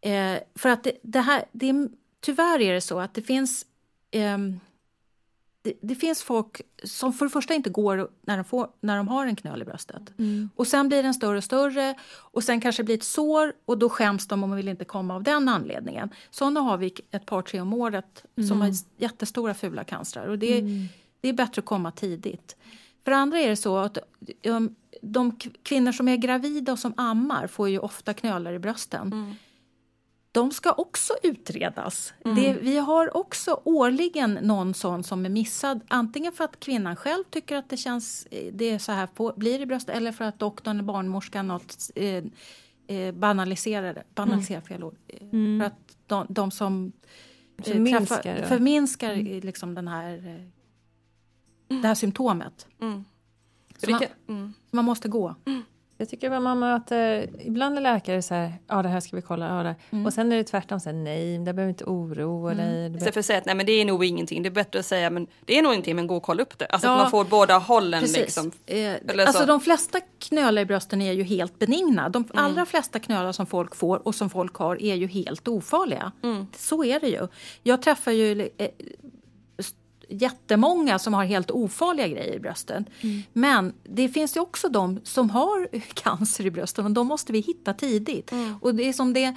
Eh, 0.00 0.38
för 0.54 0.68
att 0.68 0.84
det, 0.84 0.92
det 1.02 1.20
här, 1.20 1.44
det, 1.52 1.68
är- 1.68 1.88
tyvärr 2.20 2.60
är 2.60 2.72
det 2.74 2.80
så 2.80 2.98
att 3.00 3.14
det 3.14 3.22
finns 3.22 3.66
ehm, 4.10 4.60
det, 5.66 5.72
det 5.82 5.94
finns 5.94 6.22
folk 6.22 6.60
som 6.84 7.12
för 7.12 7.26
det 7.26 7.30
första 7.30 7.54
inte 7.54 7.70
går 7.70 8.08
när 8.26 8.36
de, 8.36 8.44
får, 8.44 8.68
när 8.80 8.96
de 8.96 9.08
har 9.08 9.26
en 9.26 9.36
knöl 9.36 9.62
i 9.62 9.64
bröstet. 9.64 10.02
Och 10.56 10.66
sen 10.66 10.88
blir 10.88 11.02
den 11.02 11.14
större 11.14 11.36
och 11.36 11.44
större 11.44 11.94
och 12.14 12.44
sen 12.44 12.60
kanske 12.60 12.82
det 12.82 12.84
blir 12.84 12.96
ett 12.96 13.04
sår 13.04 13.52
och 13.64 13.78
då 13.78 13.88
skäms 13.88 14.26
de 14.28 14.42
och 14.42 14.48
man 14.48 14.56
vill 14.56 14.68
inte 14.68 14.84
komma 14.84 15.14
av 15.14 15.22
den 15.22 15.48
anledningen. 15.48 16.10
Sådana 16.30 16.60
har 16.60 16.76
vi 16.78 16.94
ett 17.10 17.26
par, 17.26 17.42
tre 17.42 17.60
om 17.60 17.72
året 17.72 18.24
som 18.48 18.60
har 18.60 18.68
jättestora 18.98 19.54
fula 19.54 19.84
cancrar 19.84 20.26
och 20.26 20.38
det, 20.38 20.58
är- 20.58 20.88
det 21.20 21.28
är 21.28 21.32
bättre 21.32 21.60
att 21.60 21.66
komma 21.66 21.90
tidigt. 21.90 22.56
För 23.04 23.12
andra 23.12 23.38
är 23.38 23.48
det 23.48 23.56
så 23.56 23.76
att 23.76 23.98
de 25.02 25.36
kvinnor 25.62 25.92
som 25.92 26.08
är 26.08 26.16
gravida 26.16 26.72
och 26.72 26.78
som 26.78 26.94
ammar 26.96 27.46
får 27.46 27.68
ju 27.68 27.78
ofta 27.78 28.14
knölar 28.14 28.52
i 28.52 28.58
brösten 28.58 29.34
de 30.36 30.50
ska 30.50 30.72
också 30.72 31.12
utredas. 31.22 32.14
Det, 32.22 32.52
vi 32.60 32.78
har 32.78 33.16
också 33.16 33.60
årligen 33.64 34.38
någon 34.42 34.74
sån 34.74 35.04
som 35.04 35.24
är 35.26 35.30
missad. 35.30 35.80
Antingen 35.88 36.32
för 36.32 36.44
att 36.44 36.60
kvinnan 36.60 36.96
själv 36.96 37.24
tycker 37.30 37.56
att 37.56 37.68
det 37.68 37.76
känns 37.76 38.26
eh, 38.30 38.52
det 38.52 38.64
är 38.64 38.78
så 38.78 38.92
här 38.92 39.06
på, 39.06 39.32
blir 39.36 39.60
i 39.60 39.66
bröstet 39.66 39.96
eller 39.96 40.12
för 40.12 40.24
att 40.24 40.38
doktorn 40.38 40.76
eller 40.76 40.84
barnmorskan 40.84 41.48
något, 41.48 41.90
eh, 41.94 42.24
eh, 42.86 43.14
banaliserar 43.14 43.94
det. 43.94 44.02
Banaliserar 44.14 44.60
fel 44.60 44.84
ord. 44.84 44.96
Eh, 45.08 45.18
För 45.30 45.62
att 45.64 45.96
de, 46.06 46.26
de 46.28 46.50
som 46.50 46.92
eh, 47.58 47.64
Förminskar, 47.64 48.22
träffar- 48.22 48.46
förminskar 48.46 49.12
eh, 49.12 49.44
liksom 49.44 49.74
den 49.74 49.88
här, 49.88 50.16
eh, 51.68 51.76
det 51.80 51.88
här 51.88 51.94
symptomet. 51.94 52.66
Mm. 52.80 53.04
Det 53.80 53.90
man, 53.90 54.00
kan, 54.00 54.08
mm. 54.28 54.54
man 54.70 54.84
måste 54.84 55.08
gå. 55.08 55.34
Jag 55.98 56.08
tycker 56.08 56.30
att 56.30 56.42
man 56.42 56.58
möter, 56.58 57.28
ibland 57.40 57.76
är 57.76 57.82
läkare 57.82 58.22
så 58.22 58.34
här, 58.34 58.52
ja 58.66 58.82
det 58.82 58.88
här 58.88 59.00
ska 59.00 59.16
vi 59.16 59.22
kolla, 59.22 59.46
ja, 59.48 59.62
det. 59.62 60.04
och 60.06 60.12
sen 60.12 60.32
är 60.32 60.36
det 60.36 60.44
tvärtom 60.44 60.80
så 60.80 60.88
här, 60.88 60.96
nej, 60.96 61.38
det 61.38 61.52
behöver 61.52 61.68
inte 61.68 61.84
oroa 61.84 62.54
dig. 62.54 62.88
Det 62.88 62.96
Istället 62.96 63.14
för 63.14 63.20
att 63.20 63.26
säga 63.26 63.38
att 63.38 63.44
nej, 63.46 63.54
men 63.54 63.66
det 63.66 63.72
är 63.72 63.84
nog 63.84 64.04
ingenting. 64.04 64.42
Det 64.42 64.48
är 64.48 64.50
bättre 64.50 64.78
att 64.78 64.86
säga 64.86 65.10
men 65.10 65.26
det 65.44 65.58
är 65.58 65.62
nog 65.62 65.72
ingenting 65.72 65.96
men 65.96 66.06
gå 66.06 66.16
och 66.16 66.22
kolla 66.22 66.42
upp 66.42 66.58
det. 66.58 66.66
Alltså 66.66 66.88
Ja. 66.88 66.92
att 66.94 66.98
man 67.00 67.10
får 67.10 67.24
båda 67.24 67.58
hållen 67.58 68.00
Precis. 68.00 68.16
liksom. 68.16 68.52
Eh, 68.66 68.76
Eller 68.78 69.26
alltså 69.26 69.40
så. 69.40 69.46
de 69.46 69.60
flesta 69.60 69.98
knölar 70.18 70.62
i 70.62 70.64
brösten 70.64 71.02
är 71.02 71.12
ju 71.12 71.22
helt 71.22 71.58
benigna. 71.58 72.08
De 72.08 72.24
allra 72.34 72.66
flesta 72.66 72.98
knölar 72.98 73.32
som 73.32 73.46
folk 73.46 73.74
får 73.74 74.06
och 74.06 74.14
som 74.14 74.30
folk 74.30 74.54
har 74.54 74.82
är 74.82 74.94
ju 74.94 75.06
helt 75.06 75.48
ofarliga. 75.48 76.12
Så 76.56 76.84
är 76.84 77.00
det 77.00 77.08
ju. 77.08 77.28
Jag 77.62 77.82
träffar 77.82 78.12
ju 78.12 78.48
eh, 78.58 78.68
jättemånga 80.08 80.98
som 80.98 81.14
har 81.14 81.24
helt 81.24 81.50
ofarliga 81.50 82.08
grejer 82.08 82.34
i 82.34 82.38
brösten. 82.40 82.84
Men 83.32 83.72
det 83.84 84.08
finns 84.08 84.36
ju 84.36 84.40
också 84.40 84.68
de 84.68 85.00
som 85.04 85.30
har 85.30 85.68
cancer 85.94 86.46
i 86.46 86.50
brösten 86.50 86.84
och 86.84 86.90
de 86.90 87.06
måste 87.06 87.32
vi 87.32 87.40
hitta 87.40 87.74
tidigt. 87.74 88.32
Och 88.60 88.74
det 88.74 88.88
är 88.88 88.92
som 88.92 89.12
det 89.12 89.36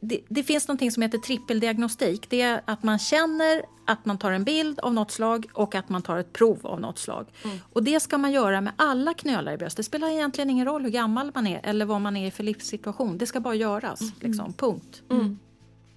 det, 0.00 0.20
det, 0.28 0.42
finns 0.42 0.68
något 0.68 0.92
som 0.92 1.02
heter 1.02 1.18
trippeldiagnostik. 1.18 2.30
Det 2.30 2.40
är 2.40 2.62
att 2.64 2.82
man 2.82 2.98
känner 2.98 3.62
att 3.84 4.04
man 4.04 4.18
tar 4.18 4.32
en 4.32 4.44
bild 4.44 4.80
av 4.80 4.94
något 4.94 5.10
slag 5.10 5.46
och 5.52 5.74
att 5.74 5.88
man 5.88 6.02
tar 6.02 6.18
ett 6.18 6.32
prov 6.32 6.66
av 6.66 6.80
något 6.80 6.98
slag. 6.98 7.26
Mm. 7.44 7.58
Och 7.72 7.82
det 7.82 8.00
ska 8.00 8.18
man 8.18 8.32
göra 8.32 8.60
med 8.60 8.72
alla 8.76 9.14
knölar 9.14 9.52
i 9.52 9.56
bröstet. 9.56 9.76
Det 9.76 9.82
spelar 9.82 10.08
egentligen 10.08 10.50
ingen 10.50 10.66
roll 10.66 10.82
hur 10.82 10.90
gammal 10.90 11.30
man 11.34 11.46
är 11.46 11.60
eller 11.64 11.86
vad 11.86 12.00
man 12.00 12.16
är 12.16 12.26
i 12.26 12.30
för 12.30 12.44
livssituation. 12.44 13.18
Det 13.18 13.26
ska 13.26 13.40
bara 13.40 13.54
göras. 13.54 14.00
Mm. 14.00 14.12
Liksom, 14.20 14.52
punkt. 14.52 15.02
Mm. 15.10 15.38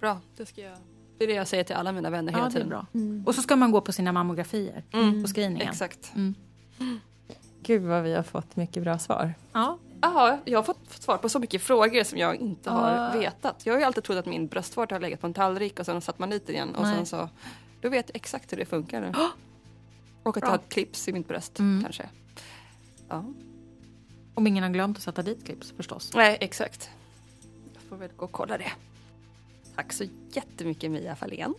Bra, 0.00 0.20
det 0.36 0.46
ska 0.46 0.60
jag 0.60 0.89
det 1.20 1.24
är 1.24 1.28
det 1.28 1.34
jag 1.34 1.48
säger 1.48 1.64
till 1.64 1.76
alla 1.76 1.92
mina 1.92 2.10
vänner 2.10 2.32
hela 2.32 2.44
ja, 2.44 2.50
tiden. 2.50 2.68
Bra. 2.68 2.86
Mm. 2.94 3.22
Och 3.26 3.34
så 3.34 3.42
ska 3.42 3.56
man 3.56 3.70
gå 3.70 3.80
på 3.80 3.92
sina 3.92 4.12
mammografier 4.12 4.84
mm. 4.92 5.22
på 5.22 5.28
screeningen. 5.28 5.68
Exakt. 5.68 6.12
Mm. 6.14 6.34
Gud 7.62 7.82
vad 7.82 8.02
vi 8.02 8.14
har 8.14 8.22
fått 8.22 8.56
mycket 8.56 8.82
bra 8.82 8.98
svar. 8.98 9.34
Ja. 9.52 9.78
Aha, 10.02 10.38
jag 10.44 10.58
har 10.58 10.62
fått, 10.62 10.78
fått 10.88 11.02
svar 11.02 11.18
på 11.18 11.28
så 11.28 11.38
mycket 11.38 11.62
frågor 11.62 12.04
som 12.04 12.18
jag 12.18 12.36
inte 12.36 12.70
har 12.70 12.96
ah. 12.96 13.18
vetat. 13.18 13.66
Jag 13.66 13.74
har 13.74 13.78
ju 13.78 13.84
alltid 13.84 14.04
trott 14.04 14.18
att 14.18 14.26
min 14.26 14.46
bröstvårta 14.46 14.94
har 14.94 15.00
legat 15.00 15.20
på 15.20 15.26
en 15.26 15.34
tallrik 15.34 15.80
och 15.80 15.86
sen 15.86 16.00
satt 16.00 16.18
man 16.18 16.30
dit 16.30 16.48
igen 16.48 16.74
och 16.74 16.82
Nej. 16.82 16.96
sen 16.96 17.06
så 17.06 17.28
då 17.80 17.88
vet 17.88 18.08
jag 18.08 18.16
exakt 18.16 18.52
hur 18.52 18.56
det 18.56 18.66
funkar 18.66 19.00
nu. 19.00 19.06
Oh! 19.16 19.28
Och 20.22 20.36
att 20.36 20.40
Bra. 20.40 20.48
jag 20.48 20.50
har 20.50 20.58
ett 20.64 20.68
clips 20.68 21.08
i 21.08 21.12
mitt 21.12 21.28
bröst 21.28 21.58
mm. 21.58 21.82
kanske. 21.82 22.08
Ja. 23.08 23.24
Om 24.34 24.46
ingen 24.46 24.62
har 24.62 24.70
glömt 24.70 24.96
att 24.96 25.02
sätta 25.02 25.22
dit 25.22 25.46
clips 25.46 25.72
förstås. 25.76 26.12
Nej, 26.14 26.38
exakt. 26.40 26.90
Jag 27.74 27.82
får 27.82 27.96
väl 27.96 28.10
gå 28.16 28.24
och 28.24 28.32
kolla 28.32 28.58
det. 28.58 28.72
Tack 29.76 29.92
så 29.92 30.04
jättemycket 30.32 30.90
Mia 30.90 31.16
Fahlén. 31.16 31.54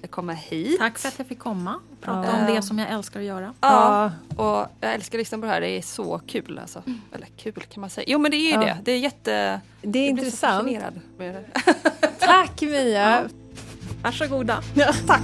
Jag 0.00 0.10
kommer 0.10 0.34
hit. 0.34 0.78
Tack 0.78 0.98
för 0.98 1.08
att 1.08 1.18
jag 1.18 1.26
fick 1.26 1.38
komma 1.38 1.80
och 1.92 2.00
prata 2.00 2.28
ja. 2.28 2.40
om 2.40 2.54
det 2.54 2.62
som 2.62 2.78
jag 2.78 2.90
älskar 2.90 3.20
att 3.20 3.26
göra. 3.26 3.54
Ja, 3.60 4.12
och 4.36 4.66
jag 4.80 4.94
älskar 4.94 5.18
att 5.18 5.20
lyssna 5.20 5.38
på 5.38 5.44
det 5.44 5.52
här. 5.52 5.60
Det 5.60 5.68
är 5.68 5.82
så 5.82 6.20
kul 6.26 6.58
alltså. 6.58 6.82
Mm. 6.86 7.00
Eller 7.12 7.26
kul 7.26 7.52
kan 7.52 7.80
man 7.80 7.90
säga. 7.90 8.04
Jo 8.08 8.18
men 8.18 8.30
det 8.30 8.36
är 8.36 8.46
ju 8.46 8.50
ja. 8.50 8.60
det. 8.60 8.78
Det 8.84 8.92
är 8.92 8.98
jätte... 8.98 9.60
Det 9.82 9.98
är 9.98 10.08
intressant. 10.08 10.70
med 10.70 10.92
det. 11.18 11.44
Tack 12.18 12.62
Mia. 12.62 13.10
Ja. 13.10 13.22
Varsågoda. 14.02 14.62
Ja, 14.74 14.92
tack. 15.06 15.22